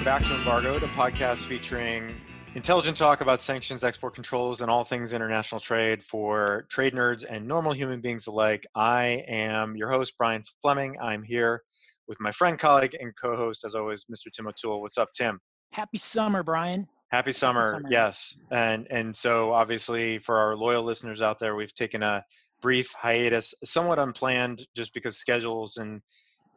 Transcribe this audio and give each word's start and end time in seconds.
welcome 0.00 0.18
back 0.18 0.30
to 0.30 0.34
Embargoed, 0.34 0.82
a 0.82 0.86
podcast 0.88 1.46
featuring 1.46 2.14
intelligent 2.54 2.96
talk 2.96 3.20
about 3.20 3.42
sanctions, 3.42 3.84
export 3.84 4.14
controls, 4.14 4.62
and 4.62 4.70
all 4.70 4.82
things 4.82 5.12
international 5.12 5.60
trade 5.60 6.02
for 6.02 6.64
trade 6.70 6.94
nerds 6.94 7.26
and 7.28 7.46
normal 7.46 7.74
human 7.74 8.00
beings 8.00 8.26
alike. 8.26 8.66
I 8.74 9.22
am 9.28 9.76
your 9.76 9.90
host, 9.90 10.14
Brian 10.16 10.42
Fleming. 10.62 10.96
I'm 11.02 11.22
here 11.22 11.62
with 12.08 12.18
my 12.18 12.32
friend, 12.32 12.58
colleague, 12.58 12.96
and 12.98 13.12
co-host, 13.22 13.62
as 13.62 13.74
always, 13.74 14.06
Mr. 14.10 14.32
Tim 14.34 14.46
O'Toole. 14.46 14.80
What's 14.80 14.96
up, 14.96 15.10
Tim? 15.14 15.38
Happy 15.72 15.98
summer, 15.98 16.42
Brian. 16.42 16.88
Happy 17.10 17.32
summer. 17.32 17.60
Happy 17.60 17.70
summer. 17.70 17.88
Yes, 17.90 18.34
and 18.50 18.86
and 18.90 19.14
so 19.14 19.52
obviously 19.52 20.16
for 20.18 20.38
our 20.38 20.56
loyal 20.56 20.82
listeners 20.82 21.20
out 21.20 21.38
there, 21.38 21.56
we've 21.56 21.74
taken 21.74 22.02
a 22.02 22.24
brief 22.62 22.90
hiatus, 22.94 23.52
somewhat 23.64 23.98
unplanned, 23.98 24.66
just 24.74 24.94
because 24.94 25.18
schedules 25.18 25.76
and 25.76 26.00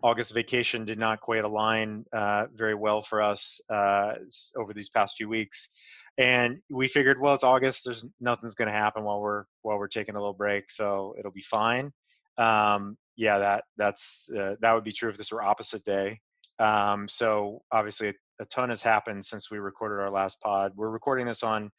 August 0.04 0.34
vacation 0.34 0.84
did 0.84 1.00
not 1.00 1.22
quite 1.22 1.46
align 1.46 2.06
uh, 2.12 2.46
very 2.54 2.76
well 2.76 3.02
for 3.02 3.22
us 3.22 3.62
uh, 3.70 4.14
over 4.58 4.74
these 4.74 4.90
past 4.90 5.16
few 5.16 5.30
weeks, 5.30 5.70
and 6.18 6.60
we 6.70 6.88
figured, 6.88 7.20
well, 7.20 7.34
it's 7.34 7.44
August. 7.44 7.86
There's 7.86 8.06
nothing's 8.20 8.54
going 8.54 8.68
to 8.68 8.74
happen 8.74 9.04
while 9.04 9.22
we're 9.22 9.46
while 9.62 9.80
we're 9.80 9.88
taking 9.88 10.16
a 10.16 10.20
little 10.20 10.34
break, 10.34 10.70
so 10.70 11.16
it'll 11.18 11.32
be 11.32 11.42
fine. 11.42 11.92
Um, 12.38 12.98
yeah, 13.16 13.38
that 13.38 13.64
that's 13.78 14.30
uh, 14.38 14.56
that 14.62 14.74
would 14.74 14.84
be 14.84 14.92
true 14.92 15.10
if 15.10 15.18
this 15.18 15.32
were 15.32 15.42
opposite 15.42 15.86
day. 15.86 16.20
Um, 16.60 17.08
so 17.08 17.62
obviously, 17.72 18.10
a, 18.10 18.14
a 18.42 18.46
ton 18.46 18.70
has 18.70 18.84
happened 18.84 19.26
since 19.26 19.50
we 19.50 19.58
recorded 19.58 20.02
our 20.04 20.12
last 20.12 20.42
pod. 20.42 20.74
We're 20.76 20.90
recording 20.90 21.28
this 21.28 21.44
on 21.44 21.72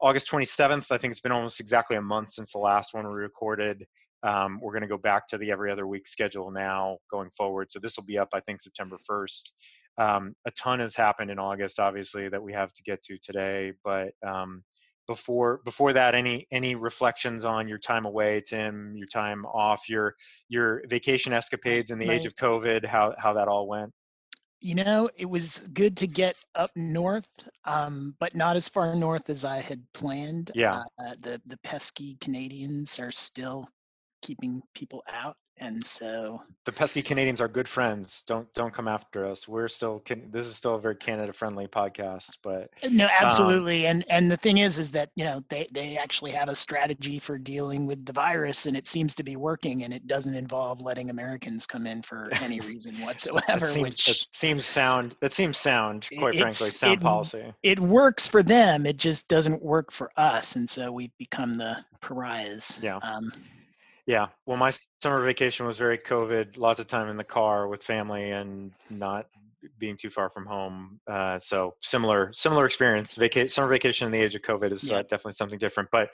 August 0.00 0.30
27th. 0.30 0.92
I 0.92 0.98
think 0.98 1.12
it's 1.12 1.20
been 1.20 1.32
almost 1.32 1.60
exactly 1.60 1.96
a 1.96 2.02
month 2.02 2.32
since 2.32 2.52
the 2.52 2.58
last 2.58 2.92
one 2.92 3.06
we 3.06 3.14
recorded. 3.14 3.86
Um, 4.24 4.58
we're 4.62 4.72
going 4.72 4.82
to 4.82 4.88
go 4.88 4.98
back 4.98 5.28
to 5.28 5.38
the 5.38 5.50
every 5.50 5.70
other 5.70 5.86
week 5.86 6.08
schedule 6.08 6.50
now 6.50 6.98
going 7.10 7.30
forward. 7.36 7.70
So 7.70 7.78
this 7.78 7.96
will 7.96 8.04
be 8.04 8.18
up, 8.18 8.30
I 8.32 8.40
think, 8.40 8.62
September 8.62 8.96
1st. 9.08 9.50
Um, 9.98 10.34
a 10.46 10.50
ton 10.52 10.80
has 10.80 10.96
happened 10.96 11.30
in 11.30 11.38
August, 11.38 11.78
obviously, 11.78 12.28
that 12.28 12.42
we 12.42 12.52
have 12.52 12.72
to 12.72 12.82
get 12.82 13.02
to 13.04 13.18
today. 13.18 13.74
But 13.84 14.12
um, 14.26 14.64
before 15.06 15.60
before 15.64 15.92
that, 15.92 16.14
any 16.14 16.46
any 16.50 16.74
reflections 16.74 17.44
on 17.44 17.68
your 17.68 17.78
time 17.78 18.06
away, 18.06 18.42
Tim? 18.46 18.94
Your 18.96 19.06
time 19.06 19.44
off, 19.46 19.88
your 19.88 20.14
your 20.48 20.82
vacation 20.88 21.32
escapades 21.32 21.90
in 21.90 21.98
the 21.98 22.10
age 22.10 22.26
of 22.26 22.34
COVID, 22.36 22.84
how 22.84 23.14
how 23.18 23.32
that 23.34 23.46
all 23.46 23.68
went? 23.68 23.92
You 24.60 24.76
know, 24.76 25.10
it 25.16 25.26
was 25.26 25.58
good 25.74 25.94
to 25.98 26.06
get 26.06 26.36
up 26.54 26.70
north, 26.74 27.28
um, 27.66 28.16
but 28.18 28.34
not 28.34 28.56
as 28.56 28.66
far 28.66 28.94
north 28.94 29.28
as 29.28 29.44
I 29.44 29.58
had 29.60 29.82
planned. 29.92 30.50
Yeah. 30.54 30.82
Uh, 30.98 31.14
the 31.20 31.40
the 31.46 31.58
pesky 31.58 32.16
Canadians 32.20 32.98
are 32.98 33.12
still 33.12 33.68
keeping 34.24 34.62
people 34.74 35.04
out 35.12 35.36
and 35.58 35.84
so 35.84 36.42
the 36.64 36.72
pesky 36.72 37.00
canadians 37.00 37.40
are 37.40 37.46
good 37.46 37.68
friends 37.68 38.24
don't 38.26 38.52
don't 38.54 38.74
come 38.74 38.88
after 38.88 39.24
us. 39.24 39.46
We're 39.46 39.68
still 39.68 40.02
this 40.30 40.46
is 40.46 40.56
still 40.56 40.74
a 40.74 40.80
very 40.80 40.96
canada 40.96 41.32
friendly 41.32 41.68
podcast 41.68 42.38
but 42.42 42.70
uh, 42.82 42.88
no 42.90 43.04
um 43.04 43.10
absolutely 43.20 43.86
um, 43.86 43.90
and 43.90 44.04
and 44.08 44.30
the 44.30 44.36
thing 44.36 44.58
is 44.58 44.78
is 44.78 44.90
that 44.92 45.10
you 45.14 45.24
know 45.24 45.44
they 45.50 45.66
they 45.72 45.96
actually 45.96 46.32
have 46.32 46.48
a 46.48 46.54
strategy 46.54 47.18
for 47.18 47.38
dealing 47.38 47.86
with 47.86 48.04
the 48.04 48.12
virus 48.12 48.66
and 48.66 48.76
it 48.76 48.88
seems 48.88 49.14
to 49.14 49.22
be 49.22 49.36
working 49.36 49.84
and 49.84 49.94
it 49.94 50.06
doesn't 50.06 50.34
involve 50.34 50.80
letting 50.80 51.10
americans 51.10 51.66
come 51.66 51.86
in 51.86 52.02
for 52.02 52.28
any 52.42 52.60
reason 52.60 52.94
whatsoever 52.96 53.66
seems, 53.66 53.82
which 53.82 54.26
seems 54.32 54.64
sound 54.64 55.14
that 55.20 55.32
seems 55.32 55.56
sound 55.56 56.08
quite 56.18 56.36
frankly 56.36 56.66
sound 56.66 56.94
it, 56.94 57.00
policy. 57.00 57.54
it 57.62 57.78
works 57.78 58.26
for 58.26 58.42
them 58.42 58.86
it 58.86 58.96
just 58.96 59.28
doesn't 59.28 59.62
work 59.62 59.92
for 59.92 60.10
us 60.16 60.56
and 60.56 60.68
so 60.68 60.90
we 60.90 61.12
become 61.18 61.54
the 61.54 61.76
pariahs 62.00 62.80
yeah. 62.82 62.96
um, 62.96 63.30
yeah. 64.06 64.28
Well, 64.46 64.56
my 64.56 64.72
summer 65.02 65.24
vacation 65.24 65.66
was 65.66 65.78
very 65.78 65.98
COVID, 65.98 66.58
lots 66.58 66.80
of 66.80 66.88
time 66.88 67.08
in 67.08 67.16
the 67.16 67.24
car 67.24 67.68
with 67.68 67.82
family 67.82 68.30
and 68.32 68.72
not 68.90 69.26
being 69.78 69.96
too 69.96 70.10
far 70.10 70.28
from 70.28 70.44
home. 70.44 71.00
Uh, 71.06 71.38
so 71.38 71.74
similar, 71.82 72.30
similar 72.32 72.66
experience. 72.66 73.16
Vaca- 73.16 73.48
summer 73.48 73.68
vacation 73.68 74.06
in 74.06 74.12
the 74.12 74.20
age 74.20 74.34
of 74.34 74.42
COVID 74.42 74.72
is 74.72 74.84
yeah. 74.84 74.96
uh, 74.96 75.02
definitely 75.02 75.32
something 75.32 75.58
different. 75.58 75.88
But, 75.90 76.10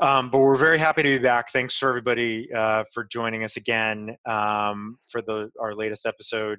um, 0.00 0.30
but 0.30 0.38
we're 0.38 0.56
very 0.56 0.78
happy 0.78 1.02
to 1.02 1.08
be 1.08 1.18
back. 1.18 1.52
Thanks 1.52 1.76
for 1.76 1.88
everybody 1.88 2.52
uh, 2.52 2.84
for 2.92 3.04
joining 3.04 3.44
us 3.44 3.56
again 3.56 4.16
um, 4.28 4.98
for 5.08 5.22
the 5.22 5.50
our 5.60 5.74
latest 5.74 6.06
episode. 6.06 6.58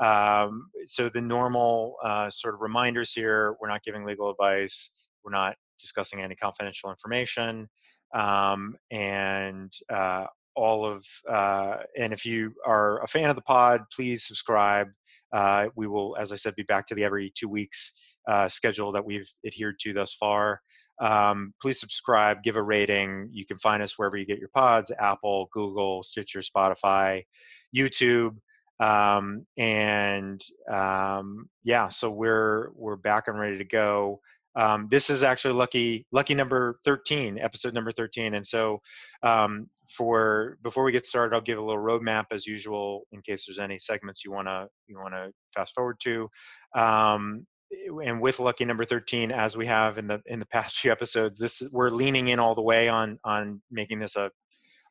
Um, 0.00 0.70
so 0.86 1.08
the 1.08 1.20
normal 1.20 1.96
uh, 2.04 2.28
sort 2.30 2.54
of 2.54 2.60
reminders 2.60 3.12
here: 3.12 3.54
we're 3.60 3.68
not 3.68 3.82
giving 3.82 4.04
legal 4.04 4.30
advice. 4.30 4.90
We're 5.24 5.32
not 5.32 5.56
discussing 5.78 6.20
any 6.20 6.34
confidential 6.34 6.90
information 6.90 7.68
um, 8.14 8.76
and 8.90 9.72
uh, 9.92 10.26
all 10.56 10.84
of 10.84 11.04
uh, 11.28 11.78
and 11.98 12.12
if 12.12 12.26
you 12.26 12.52
are 12.66 13.02
a 13.02 13.06
fan 13.06 13.30
of 13.30 13.36
the 13.36 13.42
pod 13.42 13.82
please 13.94 14.24
subscribe. 14.26 14.88
Uh, 15.32 15.66
we 15.76 15.86
will 15.86 16.16
as 16.18 16.32
i 16.32 16.36
said 16.36 16.54
be 16.56 16.64
back 16.64 16.86
to 16.86 16.94
the 16.94 17.04
every 17.04 17.32
two 17.36 17.48
weeks 17.48 18.00
uh, 18.28 18.48
schedule 18.48 18.92
that 18.92 19.04
we've 19.04 19.30
adhered 19.46 19.78
to 19.80 19.92
thus 19.92 20.14
far. 20.14 20.60
Um, 21.00 21.54
please 21.62 21.80
subscribe 21.80 22.42
give 22.42 22.56
a 22.56 22.62
rating. 22.62 23.30
You 23.32 23.46
can 23.46 23.56
find 23.56 23.82
us 23.82 23.98
wherever 23.98 24.16
you 24.16 24.26
get 24.26 24.38
your 24.38 24.50
pods 24.54 24.90
apple 24.98 25.48
google 25.52 26.02
stitcher 26.02 26.40
spotify 26.40 27.24
youtube 27.74 28.36
um, 28.80 29.46
and 29.56 30.42
um, 30.70 31.48
yeah 31.64 31.88
so 31.88 32.10
we're 32.10 32.70
we're 32.74 32.96
back 32.96 33.28
and 33.28 33.38
ready 33.38 33.58
to 33.58 33.64
go 33.64 34.20
um, 34.56 34.88
this 34.90 35.10
is 35.10 35.22
actually 35.22 35.54
lucky 35.54 36.06
lucky 36.12 36.34
number 36.34 36.78
13 36.84 37.38
episode 37.38 37.74
number 37.74 37.92
13 37.92 38.34
and 38.34 38.46
so 38.46 38.78
um, 39.22 39.68
for 39.88 40.58
before 40.62 40.84
we 40.84 40.92
get 40.92 41.06
started 41.06 41.34
i'll 41.34 41.40
give 41.40 41.58
a 41.58 41.62
little 41.62 41.82
roadmap 41.82 42.26
as 42.30 42.46
usual 42.46 43.06
in 43.12 43.20
case 43.22 43.46
there's 43.46 43.58
any 43.58 43.78
segments 43.78 44.24
you 44.24 44.32
want 44.32 44.46
to 44.46 44.66
you 44.86 44.96
want 44.98 45.14
to 45.14 45.30
fast 45.54 45.74
forward 45.74 45.96
to. 46.00 46.28
Um, 46.74 47.46
and 48.04 48.20
with 48.20 48.40
lucky 48.40 48.64
number 48.64 48.84
13 48.84 49.30
as 49.30 49.56
we 49.56 49.66
have 49.66 49.98
in 49.98 50.06
the 50.06 50.20
in 50.26 50.38
the 50.38 50.46
past 50.52 50.78
few 50.78 50.90
episodes 50.90 51.38
this 51.38 51.62
we're 51.72 51.90
leaning 51.90 52.28
in 52.28 52.38
all 52.38 52.54
the 52.54 52.62
way 52.62 52.88
on 52.88 53.18
on 53.24 53.60
making 53.70 53.98
this 53.98 54.16
a 54.16 54.30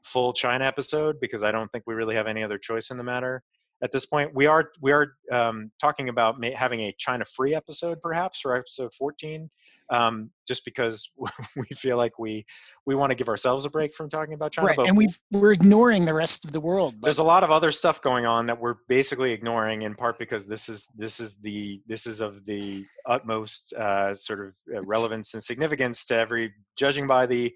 full 0.04 0.32
china 0.32 0.64
episode 0.64 1.18
because 1.20 1.44
i 1.44 1.52
don't 1.52 1.70
think 1.72 1.84
we 1.86 1.94
really 1.94 2.16
have 2.16 2.28
any 2.28 2.42
other 2.42 2.58
choice 2.58 2.90
in 2.90 2.98
the 2.98 3.04
matter 3.04 3.44
at 3.82 3.92
this 3.92 4.06
point. 4.06 4.34
We 4.34 4.46
are 4.46 4.72
we 4.82 4.92
are 4.92 5.16
um, 5.32 5.72
talking 5.80 6.10
about 6.10 6.40
may, 6.40 6.52
having 6.52 6.82
a 6.82 6.96
China 6.98 7.26
free 7.26 7.56
episode, 7.56 8.02
perhaps, 8.02 8.42
for 8.42 8.56
episode 8.56 8.94
14, 8.94 9.50
um, 9.90 10.30
just 10.48 10.66
because 10.66 11.12
we 11.56 11.66
feel 11.76 11.98
like 11.98 12.20
we 12.20 12.46
we 12.86 12.96
want 12.96 13.12
to 13.12 13.16
give 13.16 13.30
ourselves 13.30 13.66
a 13.66 13.70
break 13.70 13.94
from 13.94 14.10
talking 14.10 14.34
about 14.34 14.52
China. 14.52 14.68
Right, 14.68 14.88
and 14.88 14.98
we 14.98 15.08
we're 15.32 15.54
ignoring 15.54 16.06
the 16.06 16.14
rest 16.14 16.46
of 16.46 16.52
the 16.52 16.60
world. 16.60 16.96
But... 17.00 17.08
There's 17.08 17.20
a 17.20 17.24
lot 17.24 17.44
of 17.44 17.52
other 17.52 17.72
stuff 17.72 18.02
going 18.02 18.26
on 18.26 18.46
that 18.48 18.60
we're 18.60 18.76
basically 18.88 19.32
ignoring, 19.32 19.84
in 19.84 19.96
part 19.96 20.20
because 20.20 20.46
this 20.46 20.70
is 20.70 20.88
this 20.96 21.20
is 21.20 21.36
the 21.42 21.82
this 21.88 22.06
is 22.06 22.20
of 22.20 22.46
the 22.46 22.86
utmost 23.06 23.74
uh, 23.74 24.16
sort 24.16 24.40
of 24.40 24.54
uh, 24.76 24.84
relevance 24.84 25.34
and 25.34 25.44
significance 25.44 26.06
to 26.06 26.16
every, 26.16 26.54
judging 26.76 27.08
by 27.08 27.26
the 27.26 27.54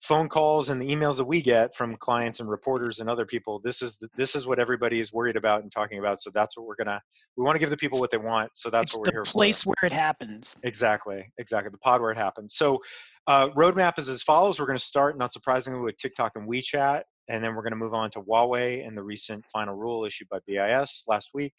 phone 0.00 0.28
calls 0.28 0.70
and 0.70 0.80
the 0.80 0.88
emails 0.88 1.16
that 1.16 1.24
we 1.24 1.42
get 1.42 1.74
from 1.74 1.96
clients 1.96 2.40
and 2.40 2.48
reporters 2.48 3.00
and 3.00 3.10
other 3.10 3.26
people 3.26 3.60
this 3.64 3.82
is 3.82 3.96
the, 3.96 4.08
this 4.16 4.36
is 4.36 4.46
what 4.46 4.58
everybody 4.58 5.00
is 5.00 5.12
worried 5.12 5.36
about 5.36 5.62
and 5.62 5.72
talking 5.72 5.98
about 5.98 6.20
so 6.20 6.30
that's 6.32 6.56
what 6.56 6.66
we're 6.66 6.76
gonna 6.76 7.00
we 7.36 7.44
want 7.44 7.54
to 7.54 7.58
give 7.58 7.70
the 7.70 7.76
people 7.76 7.98
what 7.98 8.10
they 8.10 8.16
want 8.16 8.50
so 8.54 8.70
that's 8.70 8.90
it's 8.90 8.96
what 8.96 9.06
we're 9.08 9.12
here 9.12 9.24
for. 9.24 9.28
the 9.28 9.32
place 9.32 9.66
where 9.66 9.74
it 9.82 9.92
happens. 9.92 10.56
Exactly 10.62 11.30
exactly 11.38 11.70
the 11.70 11.78
pod 11.78 12.00
where 12.00 12.10
it 12.10 12.18
happens. 12.18 12.54
So 12.54 12.78
uh, 13.26 13.48
roadmap 13.50 13.98
is 13.98 14.08
as 14.08 14.22
follows 14.22 14.58
we're 14.58 14.66
going 14.66 14.78
to 14.78 14.84
start 14.84 15.18
not 15.18 15.32
surprisingly 15.32 15.80
with 15.80 15.96
tiktok 15.98 16.32
and 16.36 16.48
wechat 16.48 17.02
and 17.28 17.44
then 17.44 17.54
we're 17.54 17.62
going 17.62 17.72
to 17.72 17.78
move 17.78 17.94
on 17.94 18.10
to 18.12 18.22
huawei 18.22 18.86
and 18.86 18.96
the 18.96 19.02
recent 19.02 19.44
final 19.52 19.76
rule 19.76 20.04
issued 20.04 20.28
by 20.28 20.38
bis 20.46 21.04
last 21.06 21.30
week. 21.34 21.54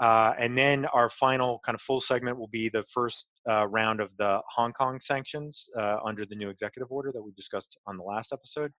Uh, 0.00 0.32
and 0.38 0.56
then 0.56 0.86
our 0.86 1.10
final 1.10 1.60
kind 1.64 1.74
of 1.74 1.82
full 1.82 2.00
segment 2.00 2.38
will 2.38 2.48
be 2.48 2.68
the 2.68 2.82
first 2.84 3.26
uh, 3.48 3.66
round 3.68 4.00
of 4.00 4.16
the 4.16 4.40
Hong 4.54 4.72
Kong 4.72 5.00
sanctions 5.00 5.68
uh, 5.78 5.98
under 6.04 6.26
the 6.26 6.34
new 6.34 6.48
executive 6.48 6.90
order 6.90 7.12
that 7.12 7.22
we 7.22 7.32
discussed 7.32 7.78
on 7.86 7.96
the 7.96 8.02
last 8.02 8.32
episode. 8.32 8.72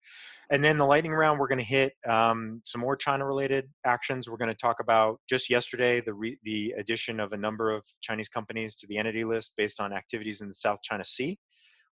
And 0.50 0.62
then 0.62 0.78
the 0.78 0.86
lightning 0.86 1.12
round, 1.12 1.38
we're 1.38 1.48
going 1.48 1.58
to 1.58 1.64
hit 1.64 1.92
um, 2.08 2.60
some 2.64 2.80
more 2.80 2.96
China-related 2.96 3.68
actions. 3.86 4.28
We're 4.28 4.36
going 4.36 4.48
to 4.48 4.54
talk 4.54 4.76
about 4.80 5.20
just 5.28 5.48
yesterday 5.48 6.00
the 6.00 6.14
re- 6.14 6.38
the 6.44 6.74
addition 6.78 7.20
of 7.20 7.32
a 7.32 7.36
number 7.36 7.70
of 7.70 7.84
Chinese 8.00 8.28
companies 8.28 8.74
to 8.76 8.86
the 8.88 8.98
entity 8.98 9.24
list 9.24 9.52
based 9.56 9.80
on 9.80 9.92
activities 9.92 10.40
in 10.40 10.48
the 10.48 10.54
South 10.54 10.78
China 10.82 11.04
Sea 11.04 11.38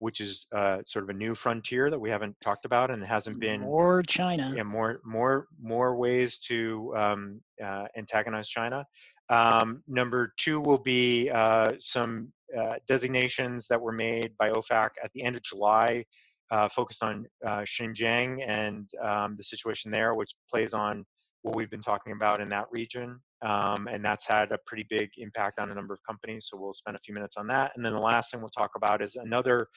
which 0.04 0.20
is 0.20 0.48
uh, 0.54 0.80
sort 0.86 1.04
of 1.04 1.10
a 1.10 1.14
new 1.14 1.34
frontier 1.34 1.90
that 1.90 1.98
we 1.98 2.10
haven't 2.10 2.36
talked 2.44 2.66
about 2.66 2.92
and 2.92 3.02
hasn't 3.02 3.40
been 3.40 3.62
more 3.62 4.04
China. 4.04 4.52
Yeah, 4.54 4.64
more 4.64 5.00
more 5.06 5.48
more 5.62 5.96
ways 5.96 6.40
to 6.40 6.94
um, 6.98 7.42
uh, 7.64 7.86
antagonize 7.96 8.50
China. 8.50 8.86
Um, 9.30 9.82
number 9.88 10.34
two 10.38 10.60
will 10.60 10.78
be 10.78 11.30
uh, 11.30 11.72
some 11.80 12.34
uh, 12.58 12.76
designations 12.88 13.68
that 13.68 13.82
were 13.82 13.92
made 13.92 14.32
by 14.38 14.50
OFAC 14.50 14.90
at 15.04 15.12
the 15.14 15.24
end 15.24 15.36
of 15.36 15.44
July, 15.44 16.06
uh, 16.52 16.70
focused 16.70 17.04
on 17.04 17.26
uh, 17.46 17.62
Xinjiang 17.62 18.48
and 18.48 18.88
um, 19.02 19.36
the 19.38 19.44
situation 19.44 19.92
there, 19.92 20.14
which 20.14 20.32
plays 20.50 20.74
on 20.74 21.06
what 21.42 21.56
we've 21.56 21.70
been 21.70 21.82
talking 21.82 22.14
about 22.14 22.42
in 22.42 22.50
that 22.50 22.66
region. 22.72 23.20
Um, 23.42 23.88
and 23.88 24.04
that's 24.04 24.26
had 24.26 24.52
a 24.52 24.58
pretty 24.66 24.86
big 24.90 25.10
impact 25.18 25.60
on 25.60 25.72
a 25.72 25.76
number 25.76 25.94
of 25.94 26.00
companies. 26.08 26.48
So 26.50 26.60
we'll 26.60 26.74
spend 26.74 26.96
a 26.96 27.00
few 27.00 27.14
minutes 27.14 27.36
on 27.38 27.48
that. 27.48 27.74
And 27.76 27.86
then 27.86 27.94
the 27.94 28.00
last 28.00 28.32
thing 28.32 28.40
we'll 28.40 28.50
talk 28.50 28.72
about 28.76 29.02
is 29.02 29.16
another 29.16 29.68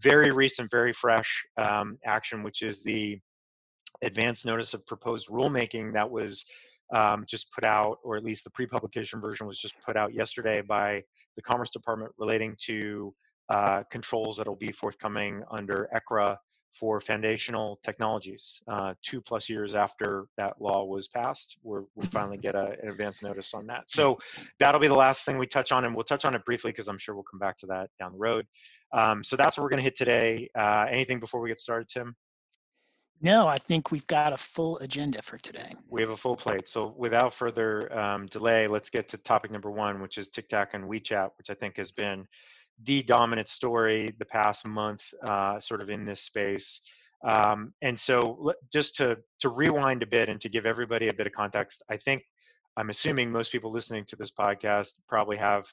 very 0.00 0.32
recent, 0.32 0.70
very 0.70 0.92
fresh 0.92 1.44
um, 1.56 1.98
action, 2.04 2.42
which 2.42 2.62
is 2.62 2.82
the 2.82 3.20
advance 4.02 4.44
notice 4.44 4.74
of 4.74 4.84
proposed 4.86 5.28
rulemaking 5.28 5.92
that 5.94 6.10
was 6.10 6.44
um, 6.92 7.24
just 7.26 7.52
put 7.52 7.64
out, 7.64 7.98
or 8.04 8.16
at 8.16 8.24
least 8.24 8.44
the 8.44 8.50
pre-publication 8.50 9.20
version 9.20 9.46
was 9.46 9.58
just 9.58 9.74
put 9.84 9.96
out 9.96 10.14
yesterday 10.14 10.60
by 10.60 11.02
the 11.36 11.42
Commerce 11.42 11.70
Department 11.70 12.12
relating 12.18 12.56
to 12.66 13.14
uh, 13.48 13.82
controls 13.90 14.36
that'll 14.36 14.56
be 14.56 14.72
forthcoming 14.72 15.42
under 15.50 15.88
ECRA 15.94 16.36
for 16.74 17.00
foundational 17.00 17.78
technologies. 17.84 18.60
Uh, 18.66 18.94
two 19.02 19.20
plus 19.20 19.48
years 19.48 19.74
after 19.74 20.26
that 20.36 20.60
law 20.60 20.84
was 20.84 21.08
passed, 21.08 21.56
we 21.62 22.06
finally 22.06 22.36
get 22.36 22.54
a, 22.54 22.76
an 22.82 22.88
advance 22.88 23.22
notice 23.22 23.54
on 23.54 23.66
that. 23.66 23.88
So 23.88 24.18
that'll 24.58 24.80
be 24.80 24.88
the 24.88 24.94
last 24.94 25.24
thing 25.24 25.38
we 25.38 25.46
touch 25.46 25.72
on, 25.72 25.84
and 25.84 25.94
we'll 25.94 26.04
touch 26.04 26.24
on 26.24 26.34
it 26.34 26.44
briefly 26.44 26.72
because 26.72 26.88
I'm 26.88 26.98
sure 26.98 27.14
we'll 27.14 27.24
come 27.24 27.38
back 27.38 27.58
to 27.58 27.66
that 27.66 27.90
down 27.98 28.12
the 28.12 28.18
road. 28.18 28.46
Um, 28.92 29.22
so 29.22 29.36
that's 29.36 29.56
what 29.56 29.62
we're 29.62 29.70
going 29.70 29.78
to 29.78 29.84
hit 29.84 29.96
today. 29.96 30.48
Uh, 30.58 30.86
anything 30.90 31.20
before 31.20 31.40
we 31.40 31.48
get 31.48 31.60
started, 31.60 31.88
Tim? 31.88 32.14
No, 33.20 33.46
I 33.46 33.58
think 33.58 33.90
we've 33.90 34.06
got 34.06 34.32
a 34.32 34.36
full 34.36 34.78
agenda 34.78 35.22
for 35.22 35.38
today. 35.38 35.74
We 35.88 36.02
have 36.02 36.10
a 36.10 36.16
full 36.16 36.36
plate. 36.36 36.68
So 36.68 36.94
without 36.96 37.32
further 37.32 37.96
um, 37.96 38.26
delay, 38.26 38.66
let's 38.66 38.90
get 38.90 39.08
to 39.10 39.18
topic 39.18 39.50
number 39.50 39.70
one, 39.70 40.02
which 40.02 40.18
is 40.18 40.28
TikTok 40.28 40.74
and 40.74 40.84
WeChat, 40.84 41.30
which 41.38 41.48
I 41.48 41.54
think 41.54 41.76
has 41.76 41.90
been 41.90 42.26
the 42.82 43.02
dominant 43.02 43.48
story 43.48 44.14
the 44.18 44.24
past 44.24 44.66
month, 44.66 45.04
uh, 45.22 45.60
sort 45.60 45.80
of 45.82 45.90
in 45.90 46.04
this 46.04 46.20
space. 46.20 46.80
Um, 47.24 47.72
and 47.80 47.98
so, 47.98 48.52
just 48.70 48.96
to 48.96 49.16
to 49.40 49.48
rewind 49.48 50.02
a 50.02 50.06
bit 50.06 50.28
and 50.28 50.40
to 50.42 50.48
give 50.50 50.66
everybody 50.66 51.08
a 51.08 51.14
bit 51.14 51.26
of 51.26 51.32
context, 51.32 51.82
I 51.88 51.96
think 51.96 52.22
I'm 52.76 52.90
assuming 52.90 53.32
most 53.32 53.50
people 53.50 53.70
listening 53.70 54.04
to 54.06 54.16
this 54.16 54.30
podcast 54.30 54.94
probably 55.08 55.38
have 55.38 55.64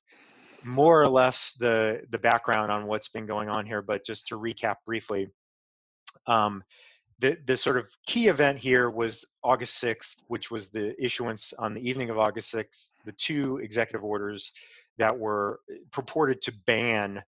more 0.63 1.01
or 1.01 1.09
less 1.09 1.53
the 1.53 2.03
the 2.11 2.19
background 2.19 2.71
on 2.71 2.87
what's 2.87 3.09
been 3.09 3.25
going 3.25 3.49
on 3.49 3.65
here. 3.65 3.81
But 3.81 4.05
just 4.05 4.27
to 4.27 4.37
recap 4.37 4.75
briefly, 4.85 5.27
um, 6.27 6.63
the 7.21 7.37
the 7.45 7.55
sort 7.55 7.77
of 7.77 7.89
key 8.05 8.27
event 8.27 8.57
here 8.57 8.89
was 8.89 9.23
August 9.43 9.81
6th, 9.81 10.23
which 10.27 10.51
was 10.51 10.69
the 10.69 10.93
issuance 11.01 11.53
on 11.57 11.73
the 11.73 11.87
evening 11.87 12.09
of 12.09 12.17
August 12.17 12.53
6th, 12.53 12.91
the 13.05 13.13
two 13.13 13.57
executive 13.57 14.03
orders 14.03 14.51
that 14.97 15.17
were 15.17 15.61
eh, 15.71 15.75
purported 15.91 16.41
to 16.41 16.51
ban 16.65 17.21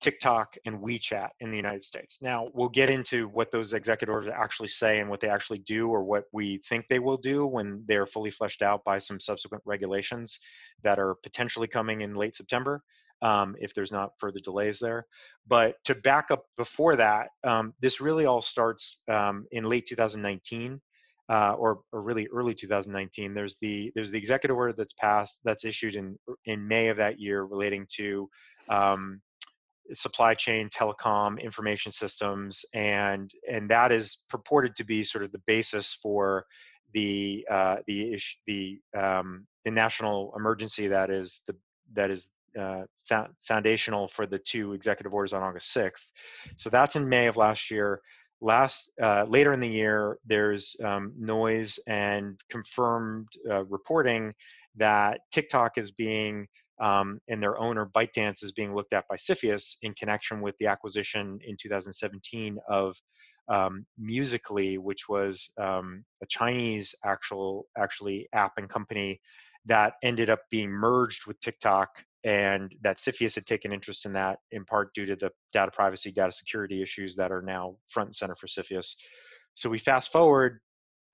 TikTok 0.00 0.56
and 0.64 0.78
WeChat 0.78 1.28
in 1.40 1.50
the 1.50 1.56
United 1.56 1.84
States. 1.84 2.22
Now, 2.22 2.48
we'll 2.54 2.70
get 2.70 2.88
into 2.88 3.28
what 3.28 3.50
those 3.50 3.74
executive 3.74 4.14
orders 4.14 4.32
actually 4.34 4.68
say 4.68 4.98
and 4.98 5.10
what 5.10 5.20
they 5.20 5.28
actually 5.28 5.58
do 5.58 5.88
or 5.88 6.02
what 6.02 6.24
we 6.32 6.58
think 6.66 6.86
they 6.88 6.98
will 6.98 7.18
do 7.18 7.46
when 7.46 7.82
they're 7.86 8.06
fully 8.06 8.30
fleshed 8.30 8.62
out 8.62 8.82
by 8.84 8.98
some 8.98 9.20
subsequent 9.20 9.62
regulations 9.66 10.38
that 10.82 10.98
are 10.98 11.16
potentially 11.22 11.66
coming 11.66 12.00
in 12.00 12.14
late 12.14 12.34
September. 12.34 12.82
Um, 13.22 13.54
if 13.60 13.74
there's 13.74 13.92
not 13.92 14.12
further 14.18 14.40
delays 14.40 14.78
there. 14.78 15.06
But 15.46 15.76
to 15.84 15.94
back 15.94 16.30
up 16.30 16.44
before 16.56 16.96
that, 16.96 17.28
um, 17.44 17.74
this 17.80 18.00
really 18.00 18.24
all 18.24 18.40
starts 18.40 19.00
um, 19.08 19.46
in 19.52 19.64
late 19.64 19.86
2019 19.86 20.80
uh, 21.30 21.52
or, 21.52 21.80
or 21.92 22.02
really 22.02 22.28
early 22.32 22.54
2019. 22.54 23.34
There's 23.34 23.56
the 23.60 23.92
there's 23.94 24.10
the 24.10 24.18
executive 24.18 24.56
order 24.56 24.72
that's 24.72 24.94
passed 24.94 25.38
that's 25.44 25.64
issued 25.64 25.94
in 25.94 26.16
in 26.46 26.66
May 26.66 26.88
of 26.88 26.96
that 26.96 27.20
year 27.20 27.44
relating 27.44 27.86
to 27.96 28.28
um, 28.68 29.20
supply 29.92 30.34
chain, 30.34 30.68
telecom, 30.68 31.40
information 31.40 31.92
systems, 31.92 32.64
and 32.74 33.30
and 33.50 33.70
that 33.70 33.92
is 33.92 34.24
purported 34.28 34.74
to 34.76 34.84
be 34.84 35.04
sort 35.04 35.24
of 35.24 35.30
the 35.30 35.42
basis 35.46 35.94
for 36.02 36.44
the 36.94 37.46
uh, 37.48 37.76
the 37.86 38.18
the 38.46 38.80
um, 38.98 39.46
the 39.64 39.70
national 39.70 40.32
emergency 40.36 40.88
that 40.88 41.10
is 41.10 41.42
the 41.46 41.54
that 41.92 42.10
is 42.10 42.28
uh, 42.58 42.82
foundational 43.42 44.08
for 44.08 44.26
the 44.26 44.38
two 44.38 44.72
executive 44.72 45.12
orders 45.12 45.32
on 45.32 45.42
August 45.42 45.74
6th. 45.74 46.06
So 46.56 46.70
that's 46.70 46.96
in 46.96 47.08
May 47.08 47.26
of 47.26 47.36
last 47.36 47.70
year 47.70 48.00
last 48.40 48.90
uh, 49.02 49.24
later 49.28 49.52
in 49.52 49.60
the 49.60 49.68
year 49.68 50.18
there's 50.24 50.74
um, 50.84 51.12
noise 51.18 51.78
and 51.86 52.40
confirmed 52.50 53.28
uh, 53.50 53.64
reporting 53.64 54.32
that 54.76 55.20
tiktok 55.32 55.76
is 55.76 55.90
being 55.90 56.46
um, 56.80 57.20
and 57.28 57.42
their 57.42 57.58
owner 57.58 57.90
ByteDance 57.94 58.42
is 58.42 58.52
being 58.52 58.74
looked 58.74 58.94
at 58.94 59.06
by 59.08 59.16
CFIUS 59.16 59.76
in 59.82 59.92
connection 59.92 60.40
with 60.40 60.54
the 60.58 60.66
acquisition 60.66 61.38
in 61.46 61.56
2017 61.60 62.56
of 62.70 62.96
um, 63.50 63.84
Musical.ly, 63.98 64.76
which 64.76 65.06
was 65.06 65.50
um, 65.60 66.04
a 66.22 66.26
Chinese 66.26 66.94
actual 67.04 67.66
actually 67.76 68.28
app 68.32 68.52
and 68.56 68.68
company 68.68 69.20
that 69.66 69.94
ended 70.02 70.30
up 70.30 70.40
being 70.50 70.70
merged 70.70 71.26
with 71.26 71.38
TikTok 71.40 71.90
and 72.24 72.74
that 72.82 72.98
CFIUS 72.98 73.34
had 73.34 73.46
taken 73.46 73.72
interest 73.72 74.04
in 74.04 74.12
that 74.12 74.38
in 74.50 74.64
part 74.64 74.92
due 74.94 75.06
to 75.06 75.16
the 75.16 75.30
data 75.52 75.70
privacy, 75.70 76.12
data 76.12 76.32
security 76.32 76.82
issues 76.82 77.16
that 77.16 77.32
are 77.32 77.42
now 77.42 77.76
front 77.86 78.08
and 78.08 78.16
center 78.16 78.36
for 78.36 78.46
CFIUS. 78.46 78.96
So 79.54 79.70
we 79.70 79.78
fast 79.78 80.12
forward, 80.12 80.60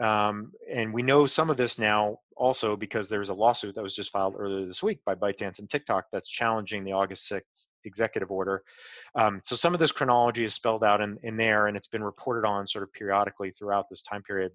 um, 0.01 0.53
and 0.73 0.93
we 0.93 1.03
know 1.03 1.27
some 1.27 1.49
of 1.49 1.57
this 1.57 1.79
now 1.79 2.19
also 2.37 2.77
because 2.77 3.09
there's 3.09 3.31
a 3.31 3.35
lawsuit 3.35 3.75
that 3.75 3.83
was 3.83 3.95
just 3.95 4.11
filed 4.11 4.35
earlier 4.37 4.67
this 4.67 4.83
week 4.83 5.01
by 5.07 5.15
ByteDance 5.15 5.59
and 5.59 5.71
TikTok 5.71 6.05
that's 6.13 6.29
challenging 6.29 6.85
the 6.85 6.93
August 6.93 7.31
6th 7.31 7.67
executive 7.85 8.31
order. 8.31 8.63
Um, 9.15 9.41
so 9.43 9.57
some 9.57 9.73
of 9.73 9.81
this 9.81 9.93
chronology 9.93 10.45
is 10.45 10.55
spelled 10.55 10.85
out 10.85 11.01
in, 11.01 11.19
in 11.23 11.37
there, 11.37 11.69
and 11.69 11.77
it's 11.77 11.87
been 11.87 12.05
reported 12.05 12.47
on 12.47 12.67
sort 12.67 12.83
of 12.83 12.93
periodically 12.93 13.53
throughout 13.53 13.87
this 13.89 14.03
time 14.03 14.23
period. 14.23 14.53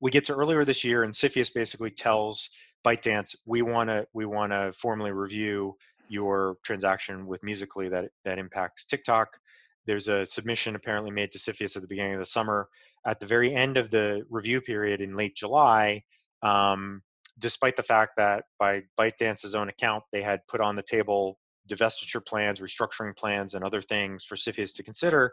We 0.00 0.10
get 0.10 0.24
to 0.26 0.34
earlier 0.34 0.64
this 0.64 0.82
year, 0.84 1.04
and 1.04 1.14
CFIUS 1.14 1.54
basically 1.54 1.90
tells 1.90 2.50
ByteDance, 2.84 3.36
we 3.46 3.62
want 3.62 3.88
to 3.88 4.06
we 4.12 4.26
want 4.26 4.52
to 4.52 4.72
formally 4.72 5.12
review 5.12 5.76
your 6.08 6.56
transaction 6.64 7.26
with 7.26 7.42
Musical.ly 7.42 7.88
that 7.88 8.10
that 8.24 8.38
impacts 8.38 8.84
TikTok. 8.84 9.38
There's 9.86 10.08
a 10.08 10.26
submission 10.26 10.76
apparently 10.76 11.10
made 11.10 11.32
to 11.32 11.38
CFIUS 11.38 11.76
at 11.76 11.82
the 11.82 11.88
beginning 11.88 12.14
of 12.14 12.20
the 12.20 12.26
summer. 12.26 12.68
At 13.04 13.18
the 13.18 13.26
very 13.26 13.52
end 13.52 13.76
of 13.76 13.90
the 13.90 14.24
review 14.30 14.60
period 14.60 15.00
in 15.00 15.16
late 15.16 15.34
July, 15.34 16.04
um, 16.42 17.02
despite 17.38 17.76
the 17.76 17.82
fact 17.82 18.12
that 18.16 18.44
by 18.58 18.82
ByteDance's 18.98 19.54
own 19.54 19.68
account 19.68 20.04
they 20.12 20.22
had 20.22 20.46
put 20.46 20.60
on 20.60 20.76
the 20.76 20.82
table 20.82 21.38
divestiture 21.68 22.24
plans, 22.24 22.60
restructuring 22.60 23.16
plans, 23.16 23.54
and 23.54 23.64
other 23.64 23.82
things 23.82 24.24
for 24.24 24.36
CFIUS 24.36 24.74
to 24.74 24.82
consider, 24.82 25.32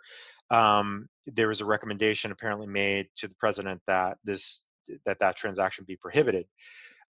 um, 0.52 1.08
there 1.28 1.48
was 1.48 1.62
a 1.62 1.66
recommendation 1.66 2.32
apparently 2.32 2.68
made 2.68 3.08
to 3.18 3.28
the 3.28 3.36
president 3.36 3.82
that 3.88 4.18
this 4.24 4.64
that 5.06 5.20
that 5.20 5.36
transaction 5.36 5.86
be 5.88 5.96
prohibited. 5.96 6.48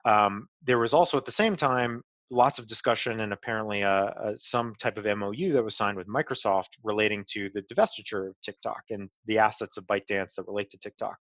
Um, 0.04 0.48
there 0.64 0.78
was 0.78 0.94
also 0.94 1.16
at 1.16 1.24
the 1.24 1.32
same 1.32 1.56
time 1.56 2.02
lots 2.30 2.60
of 2.60 2.68
discussion 2.68 3.20
and 3.20 3.32
apparently 3.32 3.82
uh, 3.82 3.90
uh, 3.90 4.32
some 4.36 4.74
type 4.76 4.96
of 4.96 5.04
MOU 5.04 5.52
that 5.52 5.64
was 5.64 5.76
signed 5.76 5.96
with 5.96 6.06
Microsoft 6.06 6.68
relating 6.84 7.24
to 7.28 7.50
the 7.54 7.62
divestiture 7.62 8.28
of 8.28 8.40
TikTok 8.40 8.82
and 8.90 9.10
the 9.26 9.38
assets 9.38 9.76
of 9.76 9.86
ByteDance 9.86 10.34
that 10.36 10.46
relate 10.46 10.70
to 10.70 10.78
TikTok. 10.78 11.18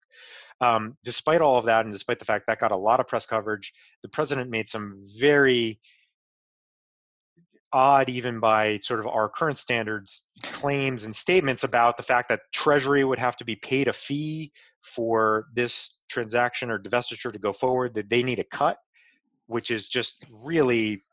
Um, 0.62 0.96
despite 1.04 1.42
all 1.42 1.58
of 1.58 1.66
that, 1.66 1.86
and 1.86 1.94
despite 1.94 2.20
the 2.20 2.26
fact 2.26 2.46
that 2.48 2.60
got 2.60 2.72
a 2.72 2.78
lot 2.78 3.00
of 3.00 3.08
press 3.08 3.26
coverage, 3.26 3.74
the 4.04 4.10
president 4.10 4.52
made 4.52 4.70
some 4.70 5.04
very 5.20 5.80
odd, 7.74 8.10
even 8.10 8.40
by 8.40 8.78
sort 8.80 9.00
of 9.00 9.08
our 9.08 9.30
current 9.30 9.58
standards, 9.58 10.30
claims 10.44 11.04
and 11.04 11.16
statements 11.16 11.64
about 11.64 11.98
the 11.98 12.04
fact 12.04 12.30
that 12.30 12.42
Treasury 12.54 13.04
would 13.04 13.20
have 13.20 13.38
to 13.38 13.46
be 13.46 13.56
paid 13.56 13.88
a 13.88 13.94
fee 13.94 14.52
for 14.82 15.48
this 15.54 16.00
transaction 16.10 16.72
or 16.72 16.80
divestiture 16.80 17.32
to 17.32 17.40
go 17.40 17.54
forward, 17.54 17.94
that 17.94 18.10
they 18.10 18.24
need 18.24 18.40
a 18.40 18.44
cut, 18.44 18.78
which 19.48 19.72
is 19.72 19.88
just 19.88 20.26
really 20.44 21.04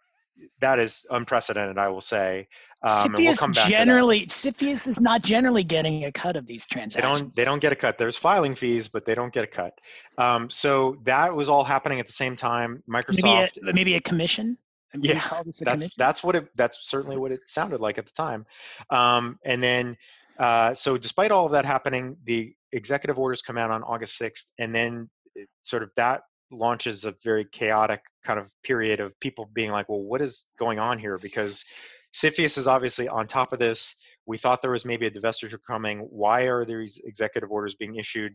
that 0.60 0.78
is 0.78 1.06
unprecedented, 1.10 1.78
I 1.78 1.88
will 1.88 2.00
say. 2.00 2.48
Um, 2.82 3.14
CFIUS 3.14 3.40
we'll 3.40 3.68
generally, 3.68 4.26
CFIUS 4.26 4.86
is 4.86 5.00
not 5.00 5.22
generally 5.22 5.64
getting 5.64 6.04
a 6.04 6.12
cut 6.12 6.36
of 6.36 6.46
these 6.46 6.66
transactions. 6.66 7.20
They 7.20 7.20
don't. 7.20 7.34
They 7.34 7.44
don't 7.44 7.58
get 7.58 7.72
a 7.72 7.76
cut. 7.76 7.98
There's 7.98 8.16
filing 8.16 8.54
fees, 8.54 8.88
but 8.88 9.04
they 9.04 9.14
don't 9.14 9.32
get 9.32 9.44
a 9.44 9.46
cut. 9.46 9.72
Um, 10.18 10.50
so 10.50 10.98
that 11.04 11.34
was 11.34 11.48
all 11.48 11.64
happening 11.64 12.00
at 12.00 12.06
the 12.06 12.12
same 12.12 12.36
time. 12.36 12.82
Microsoft, 12.88 13.22
maybe 13.22 13.70
a, 13.70 13.72
maybe 13.72 13.94
a 13.94 14.00
commission. 14.00 14.58
Yeah, 14.94 15.22
that's 15.60 15.94
that's 15.96 16.22
what 16.22 16.36
it. 16.36 16.48
That's 16.56 16.88
certainly 16.88 17.16
what 17.16 17.32
it 17.32 17.40
sounded 17.46 17.80
like 17.80 17.98
at 17.98 18.06
the 18.06 18.12
time. 18.12 18.46
Um, 18.90 19.38
and 19.44 19.62
then, 19.62 19.96
uh, 20.38 20.74
so 20.74 20.96
despite 20.96 21.30
all 21.30 21.46
of 21.46 21.52
that 21.52 21.64
happening, 21.64 22.16
the 22.24 22.54
executive 22.72 23.18
orders 23.18 23.42
come 23.42 23.58
out 23.58 23.70
on 23.70 23.82
August 23.82 24.20
6th, 24.20 24.44
and 24.58 24.74
then 24.74 25.10
sort 25.62 25.82
of 25.82 25.90
that 25.96 26.22
launches 26.50 27.04
a 27.04 27.14
very 27.24 27.44
chaotic 27.44 28.00
kind 28.24 28.38
of 28.38 28.50
period 28.62 29.00
of 29.00 29.18
people 29.20 29.50
being 29.52 29.70
like, 29.70 29.88
well, 29.88 30.02
what 30.02 30.22
is 30.22 30.44
going 30.58 30.78
on 30.78 30.98
here? 30.98 31.18
Because 31.18 31.64
CFIUS 32.14 32.58
is 32.58 32.66
obviously 32.66 33.08
on 33.08 33.26
top 33.26 33.52
of 33.52 33.58
this. 33.58 33.94
We 34.26 34.38
thought 34.38 34.62
there 34.62 34.70
was 34.70 34.84
maybe 34.84 35.06
a 35.06 35.10
divestiture 35.10 35.58
coming. 35.64 36.00
Why 36.00 36.42
are 36.42 36.64
these 36.64 37.00
executive 37.04 37.50
orders 37.50 37.74
being 37.74 37.96
issued? 37.96 38.34